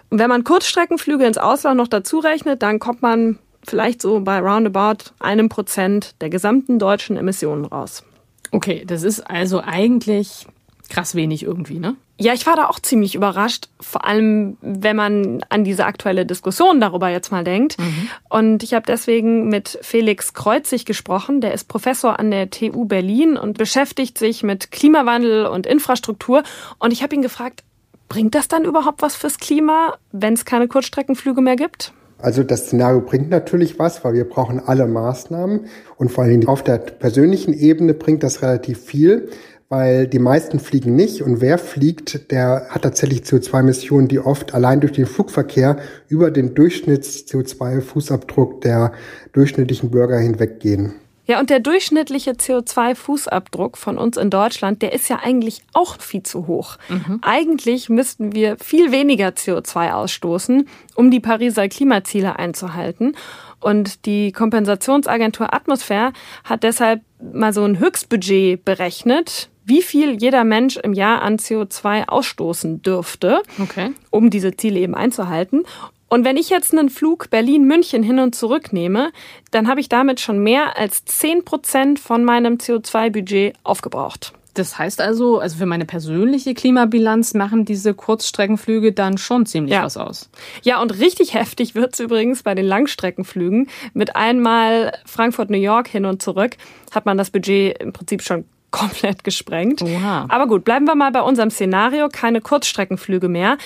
Und 0.09 0.19
wenn 0.19 0.29
man 0.29 0.45
Kurzstreckenflüge 0.45 1.25
ins 1.25 1.37
Ausland 1.37 1.75
noch 1.75 1.89
dazu 1.89 2.19
rechnet, 2.19 2.61
dann 2.61 2.79
kommt 2.79 3.01
man 3.01 3.39
vielleicht 3.67 4.01
so 4.01 4.21
bei 4.21 4.39
roundabout 4.39 5.11
einem 5.19 5.49
Prozent 5.49 6.15
der 6.21 6.29
gesamten 6.29 6.79
deutschen 6.79 7.17
Emissionen 7.17 7.65
raus. 7.65 8.03
Okay, 8.51 8.83
das 8.85 9.03
ist 9.03 9.21
also 9.21 9.61
eigentlich 9.61 10.47
krass 10.91 11.15
wenig 11.15 11.43
irgendwie, 11.43 11.79
ne? 11.79 11.95
Ja, 12.19 12.33
ich 12.33 12.45
war 12.45 12.55
da 12.55 12.67
auch 12.67 12.79
ziemlich 12.79 13.15
überrascht, 13.15 13.69
vor 13.79 14.05
allem 14.05 14.57
wenn 14.61 14.95
man 14.95 15.43
an 15.49 15.63
diese 15.63 15.85
aktuelle 15.85 16.25
Diskussion 16.25 16.79
darüber 16.79 17.09
jetzt 17.09 17.31
mal 17.31 17.43
denkt. 17.43 17.79
Mhm. 17.79 18.09
Und 18.29 18.63
ich 18.63 18.75
habe 18.75 18.85
deswegen 18.85 19.47
mit 19.47 19.79
Felix 19.81 20.33
Kreuzig 20.33 20.85
gesprochen, 20.85 21.41
der 21.41 21.53
ist 21.53 21.67
Professor 21.67 22.19
an 22.19 22.29
der 22.29 22.49
TU 22.51 22.85
Berlin 22.85 23.37
und 23.37 23.57
beschäftigt 23.57 24.17
sich 24.17 24.43
mit 24.43 24.71
Klimawandel 24.71 25.47
und 25.47 25.65
Infrastruktur. 25.65 26.43
Und 26.77 26.93
ich 26.93 27.01
habe 27.01 27.15
ihn 27.15 27.23
gefragt, 27.23 27.63
bringt 28.07 28.35
das 28.35 28.47
dann 28.47 28.65
überhaupt 28.65 29.01
was 29.01 29.15
fürs 29.15 29.37
Klima, 29.37 29.95
wenn 30.11 30.33
es 30.33 30.45
keine 30.45 30.67
Kurzstreckenflüge 30.67 31.41
mehr 31.41 31.55
gibt? 31.55 31.93
Also 32.19 32.43
das 32.43 32.67
Szenario 32.67 33.01
bringt 33.01 33.29
natürlich 33.29 33.79
was, 33.79 34.03
weil 34.03 34.13
wir 34.13 34.29
brauchen 34.29 34.59
alle 34.59 34.85
Maßnahmen 34.85 35.61
und 35.97 36.11
vor 36.11 36.25
allem 36.25 36.47
auf 36.47 36.63
der 36.63 36.77
persönlichen 36.77 37.53
Ebene 37.53 37.95
bringt 37.95 38.21
das 38.21 38.43
relativ 38.43 38.79
viel 38.79 39.29
weil 39.71 40.05
die 40.05 40.19
meisten 40.19 40.59
fliegen 40.59 40.95
nicht 40.97 41.21
und 41.21 41.39
wer 41.39 41.57
fliegt, 41.57 42.29
der 42.29 42.67
hat 42.69 42.81
tatsächlich 42.81 43.21
CO2-Emissionen, 43.21 44.09
die 44.09 44.19
oft 44.19 44.53
allein 44.53 44.81
durch 44.81 44.91
den 44.91 45.05
Flugverkehr 45.05 45.77
über 46.09 46.29
den 46.29 46.55
Durchschnitts-CO2-Fußabdruck 46.55 48.59
der 48.59 48.91
durchschnittlichen 49.31 49.89
Bürger 49.89 50.19
hinweggehen. 50.19 50.95
Ja, 51.25 51.39
und 51.39 51.49
der 51.49 51.61
durchschnittliche 51.61 52.31
CO2-Fußabdruck 52.31 53.77
von 53.77 53.97
uns 53.97 54.17
in 54.17 54.29
Deutschland, 54.29 54.81
der 54.81 54.91
ist 54.91 55.07
ja 55.07 55.19
eigentlich 55.23 55.61
auch 55.71 56.01
viel 56.01 56.23
zu 56.23 56.47
hoch. 56.47 56.75
Mhm. 56.89 57.21
Eigentlich 57.21 57.87
müssten 57.87 58.35
wir 58.35 58.57
viel 58.57 58.91
weniger 58.91 59.29
CO2 59.29 59.93
ausstoßen, 59.93 60.67
um 60.95 61.11
die 61.11 61.21
Pariser 61.21 61.69
Klimaziele 61.69 62.37
einzuhalten. 62.37 63.15
Und 63.61 64.05
die 64.05 64.33
Kompensationsagentur 64.33 65.53
Atmosphäre 65.53 66.11
hat 66.43 66.63
deshalb 66.63 66.99
mal 67.21 67.53
so 67.53 67.63
ein 67.63 67.79
Höchstbudget 67.79 68.65
berechnet, 68.65 69.47
wie 69.65 69.81
viel 69.81 70.21
jeder 70.21 70.43
Mensch 70.43 70.77
im 70.77 70.93
Jahr 70.93 71.21
an 71.21 71.37
CO2 71.37 72.07
ausstoßen 72.07 72.81
dürfte, 72.81 73.41
okay. 73.61 73.91
um 74.09 74.29
diese 74.29 74.55
Ziele 74.55 74.79
eben 74.79 74.95
einzuhalten. 74.95 75.63
Und 76.09 76.25
wenn 76.25 76.35
ich 76.35 76.49
jetzt 76.49 76.73
einen 76.73 76.89
Flug 76.89 77.29
Berlin-München 77.29 78.03
hin 78.03 78.19
und 78.19 78.35
zurück 78.35 78.73
nehme, 78.73 79.11
dann 79.51 79.69
habe 79.69 79.79
ich 79.79 79.87
damit 79.87 80.19
schon 80.19 80.39
mehr 80.39 80.77
als 80.77 81.05
10 81.05 81.45
Prozent 81.45 81.99
von 81.99 82.25
meinem 82.25 82.55
CO2-Budget 82.55 83.53
aufgebraucht. 83.63 84.33
Das 84.53 84.77
heißt 84.77 84.99
also, 84.99 85.39
also 85.39 85.57
für 85.57 85.65
meine 85.65 85.85
persönliche 85.85 86.53
Klimabilanz 86.53 87.33
machen 87.33 87.63
diese 87.63 87.93
Kurzstreckenflüge 87.93 88.91
dann 88.91 89.17
schon 89.17 89.45
ziemlich 89.45 89.73
ja. 89.73 89.83
was 89.83 89.95
aus. 89.95 90.29
Ja, 90.63 90.81
und 90.81 90.99
richtig 90.99 91.33
heftig 91.33 91.75
wird's 91.75 91.99
übrigens 92.01 92.43
bei 92.43 92.55
den 92.55 92.65
Langstreckenflügen. 92.65 93.69
Mit 93.93 94.15
einmal 94.17 94.91
Frankfurt-New 95.05 95.57
York 95.57 95.87
hin 95.87 96.05
und 96.05 96.21
zurück 96.21 96.57
hat 96.91 97.05
man 97.05 97.17
das 97.17 97.29
Budget 97.29 97.81
im 97.81 97.93
Prinzip 97.93 98.21
schon 98.21 98.43
komplett 98.71 99.23
gesprengt. 99.23 99.81
Oha. 99.81 100.25
Aber 100.29 100.47
gut, 100.47 100.63
bleiben 100.63 100.85
wir 100.85 100.95
mal 100.95 101.11
bei 101.11 101.21
unserem 101.21 101.51
Szenario, 101.51 102.07
keine 102.09 102.41
Kurzstreckenflüge 102.41 103.27
mehr. 103.27 103.57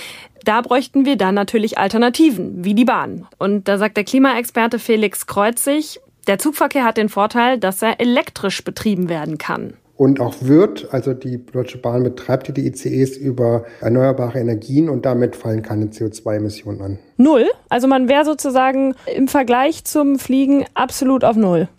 Da 0.43 0.61
bräuchten 0.61 1.05
wir 1.05 1.15
dann 1.15 1.35
natürlich 1.35 1.77
Alternativen, 1.77 2.65
wie 2.65 2.75
die 2.75 2.85
Bahn. 2.85 3.27
Und 3.37 3.67
da 3.67 3.77
sagt 3.77 3.97
der 3.97 4.03
Klimaexperte 4.03 4.79
Felix 4.79 5.25
Kreuzig, 5.27 5.99
der 6.27 6.39
Zugverkehr 6.39 6.83
hat 6.83 6.97
den 6.97 7.09
Vorteil, 7.09 7.59
dass 7.59 7.81
er 7.81 7.99
elektrisch 7.99 8.63
betrieben 8.63 9.09
werden 9.09 9.37
kann. 9.37 9.73
Und 9.97 10.19
auch 10.19 10.35
wird, 10.41 10.89
also 10.91 11.13
die 11.13 11.45
Deutsche 11.45 11.77
Bahn 11.77 12.03
betreibt 12.03 12.55
die 12.55 12.67
ICEs 12.67 13.15
über 13.15 13.63
erneuerbare 13.79 14.39
Energien 14.39 14.89
und 14.89 15.05
damit 15.05 15.37
fallen 15.37 15.61
keine 15.61 15.85
CO2-Emissionen 15.85 16.81
an. 16.81 16.99
Null? 17.15 17.45
Also 17.69 17.87
man 17.87 18.09
wäre 18.09 18.25
sozusagen 18.25 18.93
im 19.05 19.29
Vergleich 19.29 19.85
zum 19.85 20.19
Fliegen 20.19 20.65
absolut 20.73 21.23
auf 21.23 21.37
Null. 21.37 21.69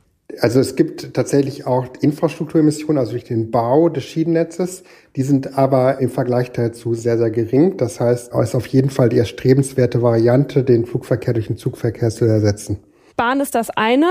Also 0.40 0.60
es 0.60 0.74
gibt 0.74 1.14
tatsächlich 1.14 1.66
auch 1.66 1.86
Infrastrukturemissionen, 2.00 2.98
also 2.98 3.12
durch 3.12 3.24
den 3.24 3.50
Bau 3.50 3.88
des 3.88 4.04
Schienennetzes. 4.04 4.82
Die 5.14 5.22
sind 5.22 5.56
aber 5.56 6.00
im 6.00 6.10
Vergleich 6.10 6.50
dazu 6.52 6.94
sehr, 6.94 7.16
sehr 7.16 7.30
gering. 7.30 7.76
Das 7.76 8.00
heißt, 8.00 8.32
es 8.32 8.48
ist 8.48 8.54
auf 8.54 8.66
jeden 8.66 8.90
Fall 8.90 9.08
die 9.08 9.18
erstrebenswerte 9.18 10.02
Variante, 10.02 10.64
den 10.64 10.84
Flugverkehr 10.84 11.32
durch 11.34 11.46
den 11.46 11.56
Zugverkehr 11.56 12.10
zu 12.10 12.24
ersetzen. 12.24 12.78
Bahn 13.16 13.40
ist 13.40 13.54
das 13.54 13.70
eine. 13.70 14.06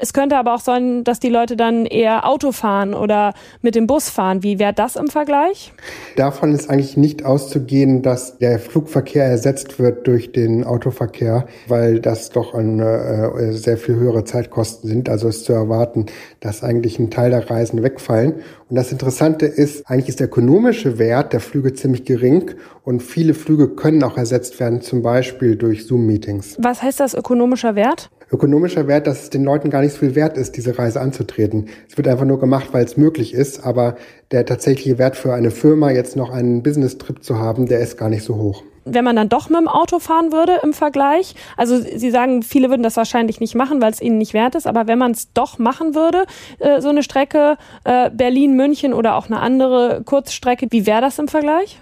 Es 0.00 0.12
könnte 0.12 0.36
aber 0.36 0.54
auch 0.54 0.60
sein, 0.60 1.04
dass 1.04 1.20
die 1.20 1.28
Leute 1.28 1.56
dann 1.56 1.86
eher 1.86 2.26
Auto 2.26 2.50
fahren 2.52 2.92
oder 2.92 3.34
mit 3.62 3.74
dem 3.74 3.86
Bus 3.86 4.10
fahren. 4.10 4.42
Wie 4.42 4.58
wäre 4.58 4.72
das 4.72 4.96
im 4.96 5.08
Vergleich? 5.08 5.72
Davon 6.16 6.52
ist 6.52 6.68
eigentlich 6.68 6.96
nicht 6.96 7.24
auszugehen, 7.24 8.02
dass 8.02 8.38
der 8.38 8.58
Flugverkehr 8.58 9.24
ersetzt 9.24 9.78
wird 9.78 10.06
durch 10.06 10.32
den 10.32 10.64
Autoverkehr, 10.64 11.46
weil 11.68 12.00
das 12.00 12.30
doch 12.30 12.54
eine, 12.54 13.32
äh, 13.38 13.52
sehr 13.52 13.76
viel 13.76 13.94
höhere 13.94 14.24
Zeitkosten 14.24 14.88
sind. 14.88 15.08
Also 15.08 15.28
ist 15.28 15.44
zu 15.44 15.52
erwarten, 15.52 16.06
dass 16.40 16.64
eigentlich 16.64 16.98
ein 16.98 17.10
Teil 17.10 17.30
der 17.30 17.48
Reisen 17.48 17.82
wegfallen. 17.82 18.34
Und 18.68 18.76
das 18.76 18.90
Interessante 18.90 19.46
ist, 19.46 19.88
eigentlich 19.88 20.08
ist 20.08 20.20
der 20.20 20.26
ökonomische 20.26 20.98
Wert 20.98 21.32
der 21.32 21.40
Flüge 21.40 21.74
ziemlich 21.74 22.04
gering 22.04 22.50
und 22.84 23.02
viele 23.02 23.34
Flüge 23.34 23.68
können 23.68 24.02
auch 24.02 24.16
ersetzt 24.16 24.58
werden, 24.60 24.80
zum 24.80 25.02
Beispiel 25.02 25.56
durch 25.56 25.86
Zoom-Meetings. 25.86 26.56
Was 26.58 26.82
heißt 26.82 27.00
das 27.00 27.14
ökonomischer 27.14 27.74
Wert? 27.74 28.10
Ökonomischer 28.30 28.86
Wert, 28.86 29.06
dass 29.06 29.24
es 29.24 29.30
den 29.30 29.44
Leuten 29.44 29.70
gar 29.70 29.80
nicht 29.80 29.92
so 29.92 29.98
viel 29.98 30.14
wert 30.14 30.36
ist, 30.36 30.56
diese 30.56 30.78
Reise 30.78 31.00
anzutreten. 31.00 31.68
Es 31.88 31.96
wird 31.96 32.08
einfach 32.08 32.26
nur 32.26 32.38
gemacht, 32.38 32.68
weil 32.72 32.84
es 32.84 32.96
möglich 32.96 33.32
ist, 33.34 33.64
aber 33.64 33.96
der 34.30 34.44
tatsächliche 34.44 34.98
Wert 34.98 35.16
für 35.16 35.32
eine 35.32 35.50
Firma, 35.50 35.90
jetzt 35.90 36.16
noch 36.16 36.30
einen 36.30 36.62
Business-Trip 36.62 37.22
zu 37.22 37.38
haben, 37.38 37.66
der 37.66 37.80
ist 37.80 37.96
gar 37.96 38.08
nicht 38.08 38.24
so 38.24 38.36
hoch 38.36 38.62
wenn 38.92 39.04
man 39.04 39.16
dann 39.16 39.28
doch 39.28 39.48
mit 39.48 39.58
dem 39.58 39.68
Auto 39.68 39.98
fahren 39.98 40.32
würde 40.32 40.60
im 40.62 40.72
Vergleich. 40.72 41.34
Also 41.56 41.78
Sie 41.78 42.10
sagen, 42.10 42.42
viele 42.42 42.70
würden 42.70 42.82
das 42.82 42.96
wahrscheinlich 42.96 43.40
nicht 43.40 43.54
machen, 43.54 43.80
weil 43.80 43.92
es 43.92 44.00
ihnen 44.00 44.18
nicht 44.18 44.34
wert 44.34 44.54
ist. 44.54 44.66
Aber 44.66 44.86
wenn 44.86 44.98
man 44.98 45.12
es 45.12 45.32
doch 45.32 45.58
machen 45.58 45.94
würde, 45.94 46.24
äh, 46.58 46.80
so 46.80 46.88
eine 46.88 47.02
Strecke 47.02 47.56
äh, 47.84 48.10
Berlin-München 48.10 48.94
oder 48.94 49.16
auch 49.16 49.26
eine 49.26 49.40
andere 49.40 50.02
Kurzstrecke, 50.04 50.68
wie 50.70 50.86
wäre 50.86 51.00
das 51.00 51.18
im 51.18 51.28
Vergleich? 51.28 51.80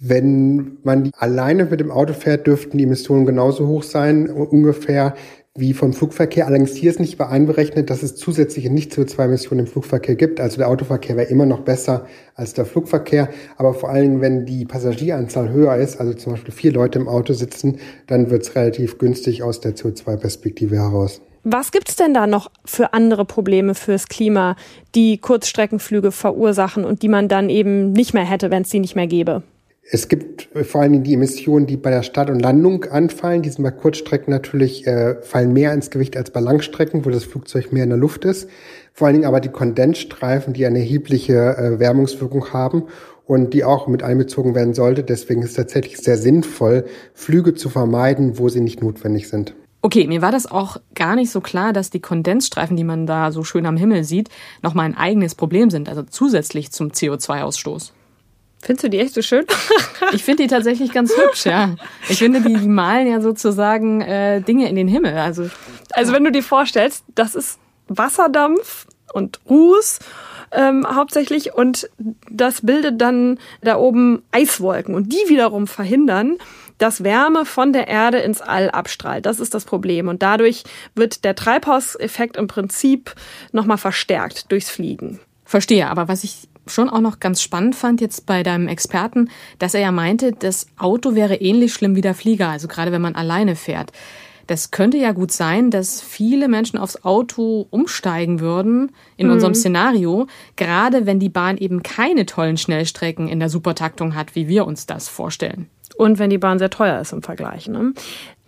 Wenn 0.00 0.78
man 0.84 1.10
alleine 1.18 1.64
mit 1.64 1.80
dem 1.80 1.90
Auto 1.90 2.12
fährt, 2.12 2.46
dürften 2.46 2.78
die 2.78 2.84
Emissionen 2.84 3.26
genauso 3.26 3.66
hoch 3.66 3.82
sein, 3.82 4.30
ungefähr 4.30 5.14
wie 5.58 5.72
vom 5.72 5.92
Flugverkehr. 5.92 6.46
Allerdings 6.46 6.74
hier 6.74 6.90
ist 6.90 7.00
nicht 7.00 7.20
einberechnet, 7.20 7.90
dass 7.90 8.02
es 8.02 8.16
zusätzliche 8.16 8.70
Nicht-CO2-Emissionen 8.70 9.60
im 9.60 9.66
Flugverkehr 9.66 10.14
gibt. 10.14 10.40
Also 10.40 10.58
der 10.58 10.68
Autoverkehr 10.68 11.16
wäre 11.16 11.28
immer 11.28 11.46
noch 11.46 11.60
besser 11.60 12.06
als 12.34 12.54
der 12.54 12.64
Flugverkehr. 12.64 13.28
Aber 13.56 13.74
vor 13.74 13.90
allen 13.90 14.02
Dingen, 14.02 14.20
wenn 14.20 14.46
die 14.46 14.64
Passagieranzahl 14.64 15.50
höher 15.50 15.76
ist, 15.76 16.00
also 16.00 16.14
zum 16.14 16.32
Beispiel 16.32 16.54
vier 16.54 16.72
Leute 16.72 16.98
im 16.98 17.08
Auto 17.08 17.32
sitzen, 17.32 17.78
dann 18.06 18.30
wird 18.30 18.42
es 18.42 18.54
relativ 18.54 18.98
günstig 18.98 19.42
aus 19.42 19.60
der 19.60 19.74
CO2-Perspektive 19.74 20.76
heraus. 20.76 21.20
Was 21.44 21.72
gibt 21.72 21.88
es 21.88 21.96
denn 21.96 22.14
da 22.14 22.26
noch 22.26 22.50
für 22.64 22.92
andere 22.92 23.24
Probleme 23.24 23.74
fürs 23.74 24.08
Klima, 24.08 24.56
die 24.94 25.18
Kurzstreckenflüge 25.18 26.12
verursachen 26.12 26.84
und 26.84 27.02
die 27.02 27.08
man 27.08 27.28
dann 27.28 27.48
eben 27.48 27.92
nicht 27.92 28.12
mehr 28.12 28.24
hätte, 28.24 28.50
wenn 28.50 28.62
es 28.62 28.70
die 28.70 28.80
nicht 28.80 28.96
mehr 28.96 29.06
gäbe? 29.06 29.42
Es 29.90 30.08
gibt 30.08 30.54
äh, 30.54 30.64
vor 30.64 30.82
allen 30.82 30.92
Dingen 30.92 31.04
die 31.04 31.14
Emissionen, 31.14 31.66
die 31.66 31.76
bei 31.76 31.90
der 31.90 32.02
Start 32.02 32.30
und 32.30 32.40
Landung 32.40 32.84
anfallen. 32.84 33.42
Die 33.42 33.48
sind 33.48 33.62
bei 33.62 33.70
Kurzstrecken 33.70 34.30
natürlich, 34.30 34.86
äh, 34.86 35.16
fallen 35.22 35.52
mehr 35.52 35.72
ins 35.72 35.90
Gewicht 35.90 36.16
als 36.16 36.30
bei 36.30 36.40
Langstrecken, 36.40 37.04
wo 37.04 37.10
das 37.10 37.24
Flugzeug 37.24 37.72
mehr 37.72 37.84
in 37.84 37.90
der 37.90 37.98
Luft 37.98 38.24
ist. 38.24 38.48
Vor 38.92 39.06
allen 39.06 39.14
Dingen 39.14 39.26
aber 39.26 39.40
die 39.40 39.48
Kondensstreifen, 39.48 40.52
die 40.52 40.66
eine 40.66 40.80
erhebliche 40.80 41.34
äh, 41.34 41.78
Wärmungswirkung 41.78 42.52
haben 42.52 42.84
und 43.24 43.54
die 43.54 43.64
auch 43.64 43.88
mit 43.88 44.02
einbezogen 44.02 44.54
werden 44.54 44.74
sollte. 44.74 45.02
Deswegen 45.04 45.42
ist 45.42 45.50
es 45.50 45.56
tatsächlich 45.56 45.98
sehr 45.98 46.18
sinnvoll, 46.18 46.84
Flüge 47.14 47.54
zu 47.54 47.70
vermeiden, 47.70 48.38
wo 48.38 48.48
sie 48.48 48.60
nicht 48.60 48.82
notwendig 48.82 49.28
sind. 49.28 49.54
Okay, 49.80 50.06
mir 50.06 50.22
war 50.22 50.32
das 50.32 50.50
auch 50.50 50.78
gar 50.94 51.14
nicht 51.14 51.30
so 51.30 51.40
klar, 51.40 51.72
dass 51.72 51.90
die 51.90 52.00
Kondensstreifen, 52.00 52.76
die 52.76 52.84
man 52.84 53.06
da 53.06 53.30
so 53.30 53.44
schön 53.44 53.64
am 53.64 53.76
Himmel 53.76 54.02
sieht, 54.04 54.28
nochmal 54.62 54.86
ein 54.86 54.96
eigenes 54.96 55.34
Problem 55.34 55.70
sind, 55.70 55.88
also 55.88 56.02
zusätzlich 56.02 56.72
zum 56.72 56.88
CO2-Ausstoß. 56.88 57.92
Findest 58.60 58.84
du 58.84 58.90
die 58.90 58.98
echt 58.98 59.14
so 59.14 59.22
schön? 59.22 59.46
ich 60.12 60.24
finde 60.24 60.42
die 60.42 60.48
tatsächlich 60.48 60.92
ganz 60.92 61.12
hübsch, 61.16 61.46
ja. 61.46 61.76
Ich 62.08 62.18
finde, 62.18 62.40
die, 62.40 62.56
malen 62.56 63.06
ja 63.06 63.20
sozusagen 63.20 64.00
äh, 64.00 64.40
Dinge 64.40 64.68
in 64.68 64.76
den 64.76 64.88
Himmel. 64.88 65.16
Also, 65.16 65.48
also 65.92 66.12
wenn 66.12 66.24
du 66.24 66.32
dir 66.32 66.42
vorstellst, 66.42 67.04
das 67.14 67.34
ist 67.34 67.58
Wasserdampf 67.88 68.86
und 69.12 69.40
Ruß 69.48 70.00
ähm, 70.52 70.86
hauptsächlich 70.92 71.54
und 71.54 71.88
das 72.30 72.62
bildet 72.62 73.00
dann 73.00 73.38
da 73.62 73.76
oben 73.76 74.22
Eiswolken 74.32 74.94
und 74.94 75.12
die 75.12 75.28
wiederum 75.28 75.66
verhindern, 75.66 76.38
dass 76.78 77.04
Wärme 77.04 77.44
von 77.44 77.72
der 77.72 77.88
Erde 77.88 78.18
ins 78.18 78.40
All 78.40 78.70
abstrahlt. 78.70 79.26
Das 79.26 79.40
ist 79.40 79.54
das 79.54 79.64
Problem 79.64 80.08
und 80.08 80.22
dadurch 80.22 80.64
wird 80.94 81.24
der 81.24 81.34
Treibhauseffekt 81.34 82.36
im 82.36 82.46
Prinzip 82.46 83.14
nochmal 83.52 83.78
verstärkt 83.78 84.50
durchs 84.52 84.70
Fliegen. 84.70 85.20
Verstehe, 85.44 85.88
aber 85.88 86.08
was 86.08 86.24
ich 86.24 86.48
schon 86.70 86.88
auch 86.88 87.00
noch 87.00 87.20
ganz 87.20 87.42
spannend 87.42 87.74
fand 87.74 88.00
jetzt 88.00 88.26
bei 88.26 88.42
deinem 88.42 88.68
Experten, 88.68 89.30
dass 89.58 89.74
er 89.74 89.80
ja 89.80 89.92
meinte, 89.92 90.32
das 90.32 90.66
Auto 90.78 91.14
wäre 91.14 91.36
ähnlich 91.36 91.72
schlimm 91.72 91.96
wie 91.96 92.00
der 92.00 92.14
Flieger, 92.14 92.48
also 92.48 92.68
gerade 92.68 92.92
wenn 92.92 93.02
man 93.02 93.14
alleine 93.14 93.56
fährt. 93.56 93.92
Das 94.48 94.70
könnte 94.70 94.96
ja 94.96 95.12
gut 95.12 95.30
sein, 95.30 95.70
dass 95.70 96.00
viele 96.00 96.48
Menschen 96.48 96.78
aufs 96.78 97.04
Auto 97.04 97.66
umsteigen 97.68 98.40
würden 98.40 98.92
in 99.18 99.26
mhm. 99.26 99.34
unserem 99.34 99.54
Szenario, 99.54 100.26
gerade 100.56 101.04
wenn 101.04 101.20
die 101.20 101.28
Bahn 101.28 101.58
eben 101.58 101.82
keine 101.82 102.24
tollen 102.24 102.56
Schnellstrecken 102.56 103.28
in 103.28 103.40
der 103.40 103.50
Supertaktung 103.50 104.14
hat, 104.14 104.34
wie 104.34 104.48
wir 104.48 104.66
uns 104.66 104.86
das 104.86 105.06
vorstellen. 105.08 105.68
Und 105.98 106.18
wenn 106.18 106.30
die 106.30 106.38
Bahn 106.38 106.58
sehr 106.58 106.70
teuer 106.70 106.98
ist 106.98 107.12
im 107.12 107.22
Vergleich. 107.22 107.68
Ne? 107.68 107.92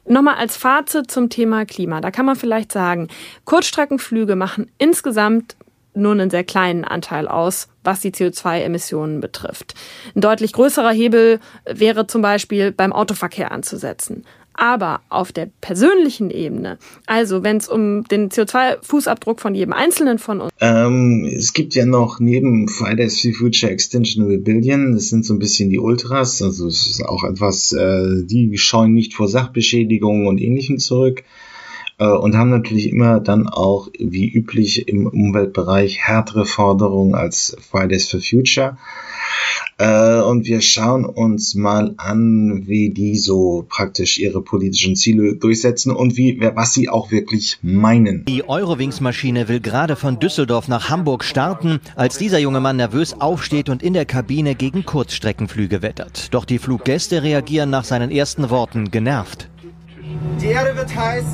Nochmal 0.07 0.37
als 0.37 0.57
Fazit 0.57 1.11
zum 1.11 1.29
Thema 1.29 1.67
Klima. 1.67 2.01
Da 2.01 2.11
kann 2.11 2.25
man 2.25 2.37
vielleicht 2.37 2.73
sagen, 2.73 3.09
Kurzstreckenflüge 3.45 4.37
machen 4.37 4.71
insgesamt 4.79 5.57
nur 5.95 6.13
einen 6.13 6.31
sehr 6.31 6.45
kleinen 6.45 6.85
Anteil 6.85 7.29
aus, 7.29 7.69
was 7.83 8.01
die 8.01 8.13
CO2-Emissionen 8.13 9.21
betrifft. 9.21 9.75
Ein 10.15 10.21
deutlich 10.21 10.53
größerer 10.53 10.93
Hebel 10.93 11.41
wäre 11.67 12.07
zum 12.07 12.23
Beispiel 12.23 12.73
beim 12.73 12.93
Autoverkehr 12.93 13.53
anzusetzen. 13.53 14.25
Aber 14.53 15.01
auf 15.09 15.33
der 15.33 15.49
persönlichen 15.63 16.31
Ebene, 16.31 16.77
also 17.07 17.43
wenn 17.43 17.57
es 17.57 17.69
um 17.69 18.05
den 18.05 18.29
CO2-Fußabdruck 18.29 19.41
von 19.41 19.55
jedem 19.55 19.73
Einzelnen 19.73 20.19
von 20.19 20.43
uns. 20.43 20.53
Ähm, 20.61 21.25
es 21.35 21.55
gibt 21.55 21.75
ja 21.75 21.87
noch 21.87 22.21
neben 22.21 22.69
Fridays 22.69 23.23
for 23.23 23.33
Future 23.33 23.73
Extinction 23.73 24.27
Rebellion, 24.27 24.93
das 24.93 25.09
sind 25.09 25.25
so 25.25 25.33
ein 25.35 25.39
bisschen 25.39 25.71
die 25.71 25.79
Ultras, 25.79 26.43
also 26.43 26.67
es 26.67 26.87
ist 26.89 27.03
auch 27.03 27.25
etwas, 27.25 27.73
äh, 27.73 28.25
die 28.25 28.59
scheuen 28.59 28.93
nicht 28.93 29.15
vor 29.15 29.29
Sachbeschädigungen 29.29 30.27
und 30.27 30.41
Ähnlichem 30.41 30.79
zurück. 30.79 31.23
Äh, 32.01 32.07
und 32.07 32.37
haben 32.37 32.51
natürlich 32.51 32.89
immer 32.89 33.21
dann 33.21 33.47
auch, 33.47 33.89
wie 33.99 34.29
üblich 34.29 34.89
im 34.89 35.07
Umweltbereich, 35.07 35.99
härtere 35.99 36.47
Forderungen 36.47 37.15
als 37.15 37.57
Fridays 37.71 38.09
for 38.09 38.21
Future. 38.21 38.79
Äh, 39.77 40.21
und 40.23 40.47
wir 40.47 40.63
schauen 40.63 41.05
uns 41.05 41.55
mal 41.55 41.95
an, 41.99 42.63
wie 42.67 42.91
die 42.91 43.19
so 43.19 43.67
praktisch 43.69 44.19
ihre 44.19 44.41
politischen 44.41 44.97
Ziele 44.97 45.37
durchsetzen 45.37 45.93
und 45.93 46.17
wie, 46.17 46.41
was 46.55 46.73
sie 46.73 46.89
auch 46.89 47.11
wirklich 47.11 47.59
meinen. 47.63 48.25
Die 48.25 48.49
Eurowings-Maschine 48.49 49.49
will 49.49 49.61
gerade 49.61 49.95
von 49.95 50.19
Düsseldorf 50.19 50.69
nach 50.69 50.89
Hamburg 50.89 51.23
starten, 51.23 51.81
als 51.97 52.17
dieser 52.17 52.39
junge 52.39 52.61
Mann 52.61 52.77
nervös 52.77 53.21
aufsteht 53.21 53.69
und 53.69 53.83
in 53.83 53.93
der 53.93 54.07
Kabine 54.07 54.55
gegen 54.55 54.87
Kurzstreckenflüge 54.87 55.83
wettert. 55.83 56.33
Doch 56.33 56.47
die 56.47 56.59
Fluggäste 56.59 57.23
reagieren 57.23 57.69
nach 57.69 57.85
seinen 57.85 58.11
ersten 58.11 58.49
Worten 58.49 58.91
genervt. 58.91 59.51
Die 60.41 60.47
Erde 60.47 60.77
wird 60.77 60.95
heiß. 60.95 61.25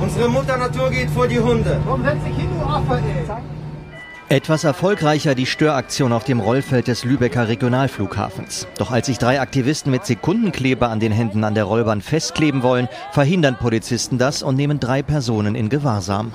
Unsere 0.00 0.28
Mutter 0.28 0.56
Natur 0.56 0.90
geht 0.90 1.10
vor 1.10 1.28
die 1.28 1.38
Hunde. 1.38 1.80
Warum 1.84 2.02
setzt 2.04 2.24
sich 2.24 2.36
hin, 2.36 2.48
du 2.58 2.66
Affe, 2.66 2.94
ey? 2.94 4.36
Etwas 4.36 4.62
erfolgreicher 4.62 5.34
die 5.34 5.46
Störaktion 5.46 6.12
auf 6.12 6.22
dem 6.22 6.38
Rollfeld 6.38 6.86
des 6.86 7.04
Lübecker 7.04 7.48
Regionalflughafens. 7.48 8.68
Doch 8.78 8.92
als 8.92 9.06
sich 9.06 9.18
drei 9.18 9.40
Aktivisten 9.40 9.90
mit 9.90 10.06
Sekundenkleber 10.06 10.88
an 10.88 11.00
den 11.00 11.10
Händen 11.10 11.42
an 11.42 11.56
der 11.56 11.64
Rollbahn 11.64 12.00
festkleben 12.00 12.62
wollen, 12.62 12.88
verhindern 13.10 13.56
Polizisten 13.56 14.18
das 14.18 14.44
und 14.44 14.54
nehmen 14.54 14.78
drei 14.78 15.02
Personen 15.02 15.56
in 15.56 15.68
Gewahrsam. 15.68 16.32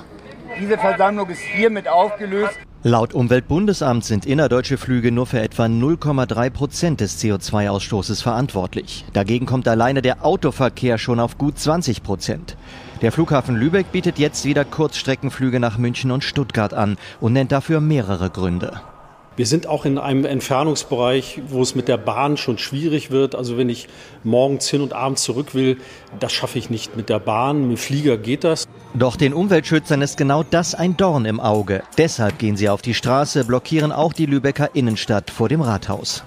Diese 0.60 0.76
Versammlung 0.76 1.30
ist 1.30 1.40
hiermit 1.40 1.88
aufgelöst. 1.88 2.58
Laut 2.82 3.14
Umweltbundesamt 3.14 4.04
sind 4.04 4.26
innerdeutsche 4.26 4.76
Flüge 4.76 5.10
nur 5.10 5.26
für 5.26 5.40
etwa 5.40 5.64
0,3 5.64 6.50
Prozent 6.50 7.00
des 7.00 7.20
CO2-Ausstoßes 7.20 8.22
verantwortlich. 8.22 9.04
Dagegen 9.12 9.46
kommt 9.46 9.66
alleine 9.66 10.02
der 10.02 10.24
Autoverkehr 10.24 10.98
schon 10.98 11.18
auf 11.18 11.36
gut 11.38 11.58
20 11.58 12.02
Prozent. 12.02 12.56
Der 13.02 13.12
Flughafen 13.12 13.56
Lübeck 13.56 13.90
bietet 13.92 14.18
jetzt 14.18 14.44
wieder 14.44 14.64
Kurzstreckenflüge 14.64 15.58
nach 15.58 15.78
München 15.78 16.10
und 16.10 16.22
Stuttgart 16.22 16.74
an 16.74 16.96
und 17.20 17.32
nennt 17.32 17.50
dafür 17.50 17.80
mehrere 17.80 18.30
Gründe. 18.30 18.80
Wir 19.36 19.44
sind 19.44 19.66
auch 19.66 19.84
in 19.84 19.98
einem 19.98 20.24
Entfernungsbereich, 20.24 21.42
wo 21.48 21.60
es 21.60 21.74
mit 21.74 21.88
der 21.88 21.98
Bahn 21.98 22.38
schon 22.38 22.56
schwierig 22.56 23.10
wird. 23.10 23.34
Also 23.34 23.58
wenn 23.58 23.68
ich 23.68 23.86
morgens 24.24 24.66
hin 24.70 24.80
und 24.80 24.94
abends 24.94 25.24
zurück 25.24 25.54
will, 25.54 25.76
das 26.18 26.32
schaffe 26.32 26.58
ich 26.58 26.70
nicht 26.70 26.96
mit 26.96 27.10
der 27.10 27.18
Bahn. 27.18 27.68
Mit 27.68 27.78
Flieger 27.78 28.16
geht 28.16 28.44
das. 28.44 28.66
Doch 28.94 29.16
den 29.16 29.34
Umweltschützern 29.34 30.00
ist 30.00 30.16
genau 30.16 30.42
das 30.42 30.74
ein 30.74 30.96
Dorn 30.96 31.26
im 31.26 31.38
Auge. 31.38 31.82
Deshalb 31.98 32.38
gehen 32.38 32.56
sie 32.56 32.70
auf 32.70 32.80
die 32.80 32.94
Straße, 32.94 33.44
blockieren 33.44 33.92
auch 33.92 34.14
die 34.14 34.24
Lübecker 34.24 34.74
Innenstadt 34.74 35.30
vor 35.30 35.50
dem 35.50 35.60
Rathaus. 35.60 36.24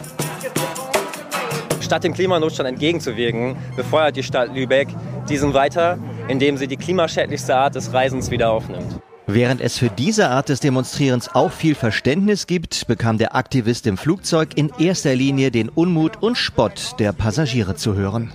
Statt 1.82 2.04
dem 2.04 2.14
Klimanotstand 2.14 2.70
entgegenzuwirken, 2.70 3.56
befeuert 3.76 4.16
die 4.16 4.24
Stadt 4.24 4.54
Lübeck 4.54 4.90
diesen 5.28 5.56
weiter, 5.56 5.98
indem 6.28 6.58
sie 6.58 6.68
die 6.68 6.78
klimaschädlichste 6.78 7.56
Art 7.56 7.74
des 7.74 7.92
Reisens 7.92 8.30
wieder 8.30 8.52
aufnimmt. 8.52 9.00
Während 9.32 9.62
es 9.62 9.78
für 9.78 9.92
diese 9.92 10.30
Art 10.30 10.50
des 10.50 10.60
Demonstrierens 10.60 11.30
auch 11.36 11.52
viel 11.52 11.76
Verständnis 11.76 12.48
gibt, 12.48 12.88
bekam 12.88 13.20
der 13.20 13.36
Aktivist 13.36 13.86
im 13.86 13.96
Flugzeug 13.96 14.50
in 14.56 14.72
erster 14.80 15.14
Linie 15.14 15.52
den 15.52 15.70
Unmut 15.70 16.24
und 16.24 16.36
Spott 16.36 16.96
der 16.98 17.14
Passagiere 17.14 17.76
zu 17.76 17.94
hören. 17.94 18.32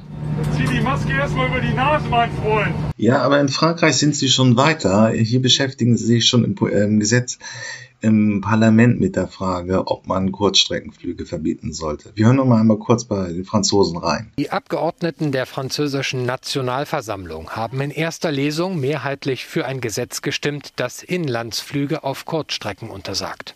Zieh 0.57 0.73
die 0.73 0.81
Maske 0.81 1.13
erstmal 1.13 1.49
über 1.49 1.61
die 1.61 1.75
Nase, 1.75 2.07
mein 2.09 2.31
Freund. 2.41 2.73
Ja, 2.97 3.23
aber 3.23 3.41
in 3.41 3.49
Frankreich 3.49 3.97
sind 3.97 4.15
sie 4.15 4.29
schon 4.29 4.57
weiter. 4.57 5.11
Hier 5.11 5.43
beschäftigen 5.43 5.97
sie 5.97 6.05
sich 6.05 6.29
schon 6.29 6.45
im, 6.45 6.57
im 6.69 7.01
Gesetz 7.01 7.39
im 8.05 8.43
Parlament 8.43 9.01
mit 9.01 9.17
der 9.17 9.29
Frage, 9.29 9.87
ob 9.87 10.07
man 10.07 10.31
Kurzstreckenflüge 10.31 11.25
verbieten 11.25 11.73
sollte. 11.73 12.13
Wir 12.15 12.27
hören 12.27 12.37
noch 12.37 12.45
mal 12.45 12.61
einmal 12.61 12.79
kurz 12.79 13.05
bei 13.05 13.33
den 13.33 13.45
Franzosen 13.45 13.97
rein. 13.97 14.31
Die 14.39 14.51
Abgeordneten 14.51 15.33
der 15.33 15.47
französischen 15.47 16.27
Nationalversammlung 16.27 17.51
haben 17.51 17.81
in 17.81 17.91
erster 17.91 18.31
Lesung 18.31 18.79
mehrheitlich 18.79 19.47
für 19.47 19.65
ein 19.65 19.81
Gesetz 19.81 20.21
gestimmt, 20.21 20.75
das 20.77 21.03
Inlandsflüge 21.03 22.05
auf 22.05 22.27
Kurzstrecken 22.27 22.91
untersagt. 22.91 23.55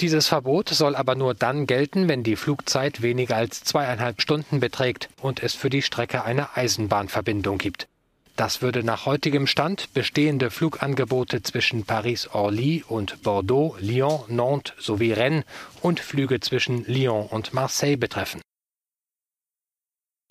Dieses 0.00 0.28
Verbot 0.28 0.68
soll 0.68 0.96
aber 0.96 1.16
nur 1.16 1.34
dann 1.34 1.66
gelten, 1.66 2.08
wenn 2.08 2.22
die 2.22 2.36
Flugzeit 2.36 3.02
weniger 3.02 3.36
als 3.36 3.62
zweieinhalb 3.62 4.22
Stunden 4.22 4.60
beträgt 4.60 5.08
und 5.20 5.42
es 5.42 5.54
für 5.54 5.70
die 5.70 5.82
Strecke 5.82 6.24
eine 6.24 6.56
Eisenbahnverbindung 6.56 7.58
gibt. 7.58 7.88
Das 8.36 8.62
würde 8.62 8.82
nach 8.82 9.04
heutigem 9.04 9.46
Stand 9.46 9.92
bestehende 9.92 10.50
Flugangebote 10.50 11.42
zwischen 11.42 11.84
Paris-Orly 11.84 12.84
und 12.88 13.22
Bordeaux, 13.22 13.76
Lyon, 13.78 14.24
Nantes 14.28 14.72
sowie 14.78 15.12
Rennes 15.12 15.44
und 15.82 16.00
Flüge 16.00 16.40
zwischen 16.40 16.84
Lyon 16.86 17.26
und 17.26 17.52
Marseille 17.52 17.96
betreffen. 17.96 18.40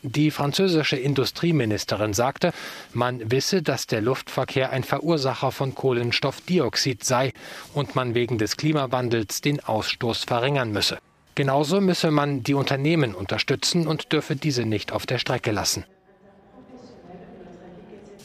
Die 0.04 0.32
französische 0.32 0.96
Industrieministerin 0.96 2.16
sagte, 2.16 2.54
man 2.92 3.30
wisse, 3.30 3.62
dass 3.62 3.86
der 3.86 4.02
Luftverkehr 4.02 4.72
ein 4.72 4.84
Verursacher 4.84 5.52
von 5.52 5.76
Kohlenstoffdioxid 5.76 7.04
sei 7.04 7.34
und 7.76 7.96
man 7.96 8.16
wegen 8.16 8.40
des 8.40 8.58
Klimawandels 8.58 9.42
den 9.42 9.60
Ausstoß 9.64 10.24
verringern 10.24 10.72
müsse. 10.72 10.98
Genauso 11.36 11.80
müsse 11.82 12.10
man 12.10 12.42
die 12.42 12.56
Unternehmen 12.56 13.14
unterstützen 13.14 13.86
und 13.88 14.12
dürfe 14.12 14.36
diese 14.36 14.66
nicht 14.66 14.92
auf 14.92 15.06
der 15.06 15.20
Strecke 15.20 15.52
lassen. 15.52 15.86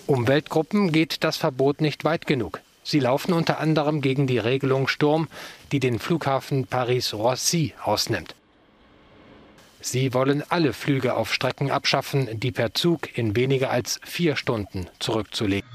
Umweltgruppen 0.07 0.93
geht 0.93 1.25
das 1.25 1.37
Verbot 1.37 1.81
nicht 1.81 2.05
weit 2.05 2.27
genug. 2.27 2.61
Sie 2.85 3.01
laufen 3.01 3.33
unter 3.33 3.59
anderem 3.59 4.01
gegen 4.01 4.29
die 4.29 4.39
Regelung 4.39 4.87
Sturm, 4.87 5.27
die 5.73 5.81
den 5.81 5.99
Flughafen 5.99 6.67
Paris-Roissy 6.67 7.75
ausnimmt. 7.83 8.37
Sie 9.81 10.15
wollen 10.15 10.45
alle 10.49 10.73
Flüge 10.73 11.15
auf 11.17 11.35
Strecken 11.35 11.73
abschaffen, 11.73 12.29
die 12.39 12.53
per 12.53 12.75
Zug 12.75 13.19
in 13.19 13.35
weniger 13.35 13.71
als 13.71 14.01
vier 14.05 14.37
Stunden 14.37 14.87
zurückzulegen. 15.01 15.69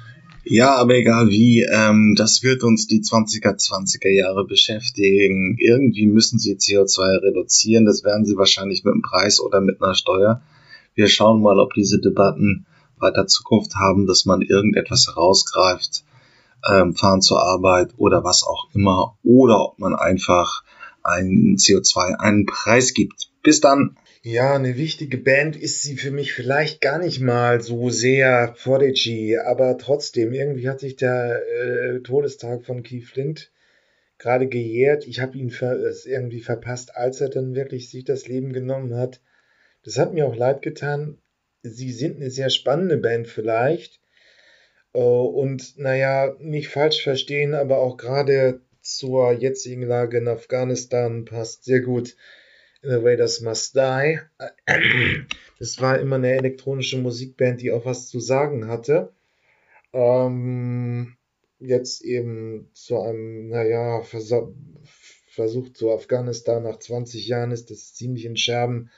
Ja, 0.43 0.75
aber 0.75 0.95
egal 0.95 1.29
wie, 1.29 1.61
ähm, 1.61 2.15
das 2.17 2.41
wird 2.41 2.63
uns 2.63 2.87
die 2.87 3.01
20er, 3.01 3.57
20er 3.57 4.09
Jahre 4.09 4.45
beschäftigen. 4.45 5.55
Irgendwie 5.59 6.07
müssen 6.07 6.39
sie 6.39 6.55
CO2 6.55 7.21
reduzieren. 7.21 7.85
Das 7.85 8.03
werden 8.03 8.25
sie 8.25 8.37
wahrscheinlich 8.37 8.83
mit 8.83 8.93
einem 8.93 9.01
Preis 9.03 9.39
oder 9.39 9.61
mit 9.61 9.81
einer 9.81 9.93
Steuer. 9.93 10.41
Wir 10.95 11.09
schauen 11.09 11.41
mal, 11.41 11.59
ob 11.59 11.73
diese 11.73 11.99
Debatten 11.99 12.65
weiter 13.01 13.27
Zukunft 13.27 13.75
haben, 13.75 14.07
dass 14.07 14.25
man 14.25 14.41
irgendetwas 14.41 15.07
herausgreift, 15.07 16.03
ähm, 16.69 16.95
fahren 16.95 17.21
zur 17.21 17.41
Arbeit 17.41 17.93
oder 17.97 18.23
was 18.23 18.43
auch 18.43 18.69
immer, 18.73 19.17
oder 19.23 19.61
ob 19.61 19.79
man 19.79 19.95
einfach 19.95 20.63
einen 21.03 21.57
CO2 21.57 22.19
einen 22.19 22.45
Preis 22.45 22.93
gibt. 22.93 23.31
Bis 23.43 23.59
dann. 23.59 23.97
Ja, 24.23 24.53
eine 24.53 24.77
wichtige 24.77 25.17
Band 25.17 25.55
ist 25.55 25.81
sie 25.81 25.97
für 25.97 26.11
mich 26.11 26.33
vielleicht 26.33 26.79
gar 26.79 26.99
nicht 26.99 27.21
mal 27.21 27.59
so 27.59 27.89
sehr 27.89 28.53
Prodigy, 28.61 29.37
aber 29.37 29.79
trotzdem, 29.79 30.31
irgendwie 30.31 30.69
hat 30.69 30.79
sich 30.79 30.95
der 30.95 31.41
äh, 31.47 32.01
Todestag 32.01 32.63
von 32.63 32.83
Keith 32.83 33.05
Flint 33.05 33.51
gerade 34.19 34.47
gejährt. 34.47 35.07
Ich 35.07 35.19
habe 35.19 35.37
ihn 35.39 35.49
ver 35.49 35.75
irgendwie 36.05 36.41
verpasst, 36.41 36.95
als 36.95 37.19
er 37.19 37.29
dann 37.29 37.55
wirklich 37.55 37.89
sich 37.89 38.03
das 38.03 38.27
Leben 38.27 38.53
genommen 38.53 38.95
hat. 38.95 39.21
Das 39.83 39.97
hat 39.97 40.13
mir 40.13 40.27
auch 40.27 40.35
leid 40.35 40.61
getan. 40.61 41.17
Sie 41.63 41.91
sind 41.91 42.17
eine 42.17 42.31
sehr 42.31 42.49
spannende 42.49 42.97
Band 42.97 43.27
vielleicht. 43.27 43.99
Äh, 44.93 44.99
und 44.99 45.77
naja, 45.77 46.35
nicht 46.39 46.69
falsch 46.69 47.03
verstehen, 47.03 47.53
aber 47.53 47.79
auch 47.79 47.97
gerade 47.97 48.61
zur 48.81 49.31
jetzigen 49.33 49.83
Lage 49.83 50.17
in 50.17 50.27
Afghanistan 50.27 51.25
passt 51.25 51.65
sehr 51.65 51.81
gut 51.81 52.15
The 52.81 52.95
Raiders 52.95 53.41
Must 53.41 53.75
Die. 53.75 54.19
Das 55.59 55.79
war 55.79 55.99
immer 55.99 56.15
eine 56.15 56.33
elektronische 56.33 56.97
Musikband, 56.97 57.61
die 57.61 57.71
auch 57.71 57.85
was 57.85 58.07
zu 58.07 58.19
sagen 58.19 58.67
hatte. 58.67 59.13
Ähm, 59.93 61.15
jetzt 61.59 62.01
eben 62.01 62.71
zu 62.73 62.99
einem, 62.99 63.49
naja, 63.49 64.01
Versuch 64.01 65.69
zu 65.73 65.91
Afghanistan 65.91 66.63
nach 66.63 66.79
20 66.79 67.27
Jahren 67.27 67.51
ist 67.51 67.69
das 67.69 67.93
ziemlich 67.93 68.25
in 68.25 68.35
Scherben 68.35 68.89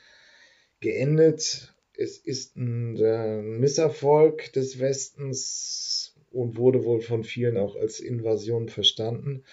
geendet. 0.79 1.72
Es 1.97 2.17
ist 2.17 2.55
ein, 2.55 2.97
ein 2.97 3.59
Misserfolg 3.59 4.51
des 4.53 4.79
Westens 4.79 6.15
und 6.31 6.57
wurde 6.57 6.83
wohl 6.83 7.01
von 7.01 7.23
vielen 7.23 7.57
auch 7.57 7.75
als 7.75 7.99
Invasion 7.99 8.69
verstanden. 8.69 9.43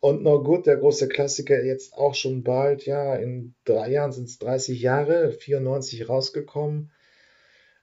Und 0.00 0.22
No 0.22 0.42
Good, 0.42 0.66
der 0.66 0.76
große 0.76 1.08
Klassiker, 1.08 1.64
jetzt 1.64 1.94
auch 1.94 2.14
schon 2.14 2.44
bald, 2.44 2.86
ja, 2.86 3.16
in 3.16 3.54
drei 3.64 3.90
Jahren 3.90 4.12
sind 4.12 4.28
es 4.28 4.38
30 4.38 4.80
Jahre, 4.80 5.32
94 5.32 6.08
rausgekommen. 6.08 6.92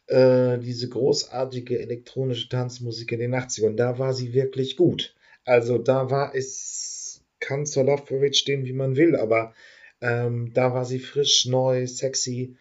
Äh, 0.07 0.59
diese 0.59 0.87
großartige 0.87 1.79
elektronische 1.79 2.47
Tanzmusik 2.47 3.11
in 3.11 3.19
den 3.19 3.35
80ern, 3.35 3.75
da 3.75 3.97
war 3.99 4.13
sie 4.13 4.33
wirklich 4.33 4.77
gut. 4.77 5.15
Also 5.43 5.77
da 5.77 6.09
war 6.09 6.33
es, 6.35 7.23
kann 7.39 7.65
zur 7.65 7.83
Love 7.83 8.33
stehen, 8.33 8.65
wie 8.65 8.73
man 8.73 8.95
will, 8.95 9.15
aber 9.15 9.53
ähm, 9.99 10.51
da 10.53 10.73
war 10.73 10.85
sie 10.85 10.99
frisch, 10.99 11.45
neu, 11.47 11.87
sexy. 11.87 12.55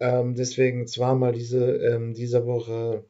Ähm, 0.00 0.34
deswegen 0.34 0.86
zweimal 0.86 1.32
diese, 1.32 1.76
ähm, 1.76 2.14
diese 2.14 2.46
Woche 2.46 3.04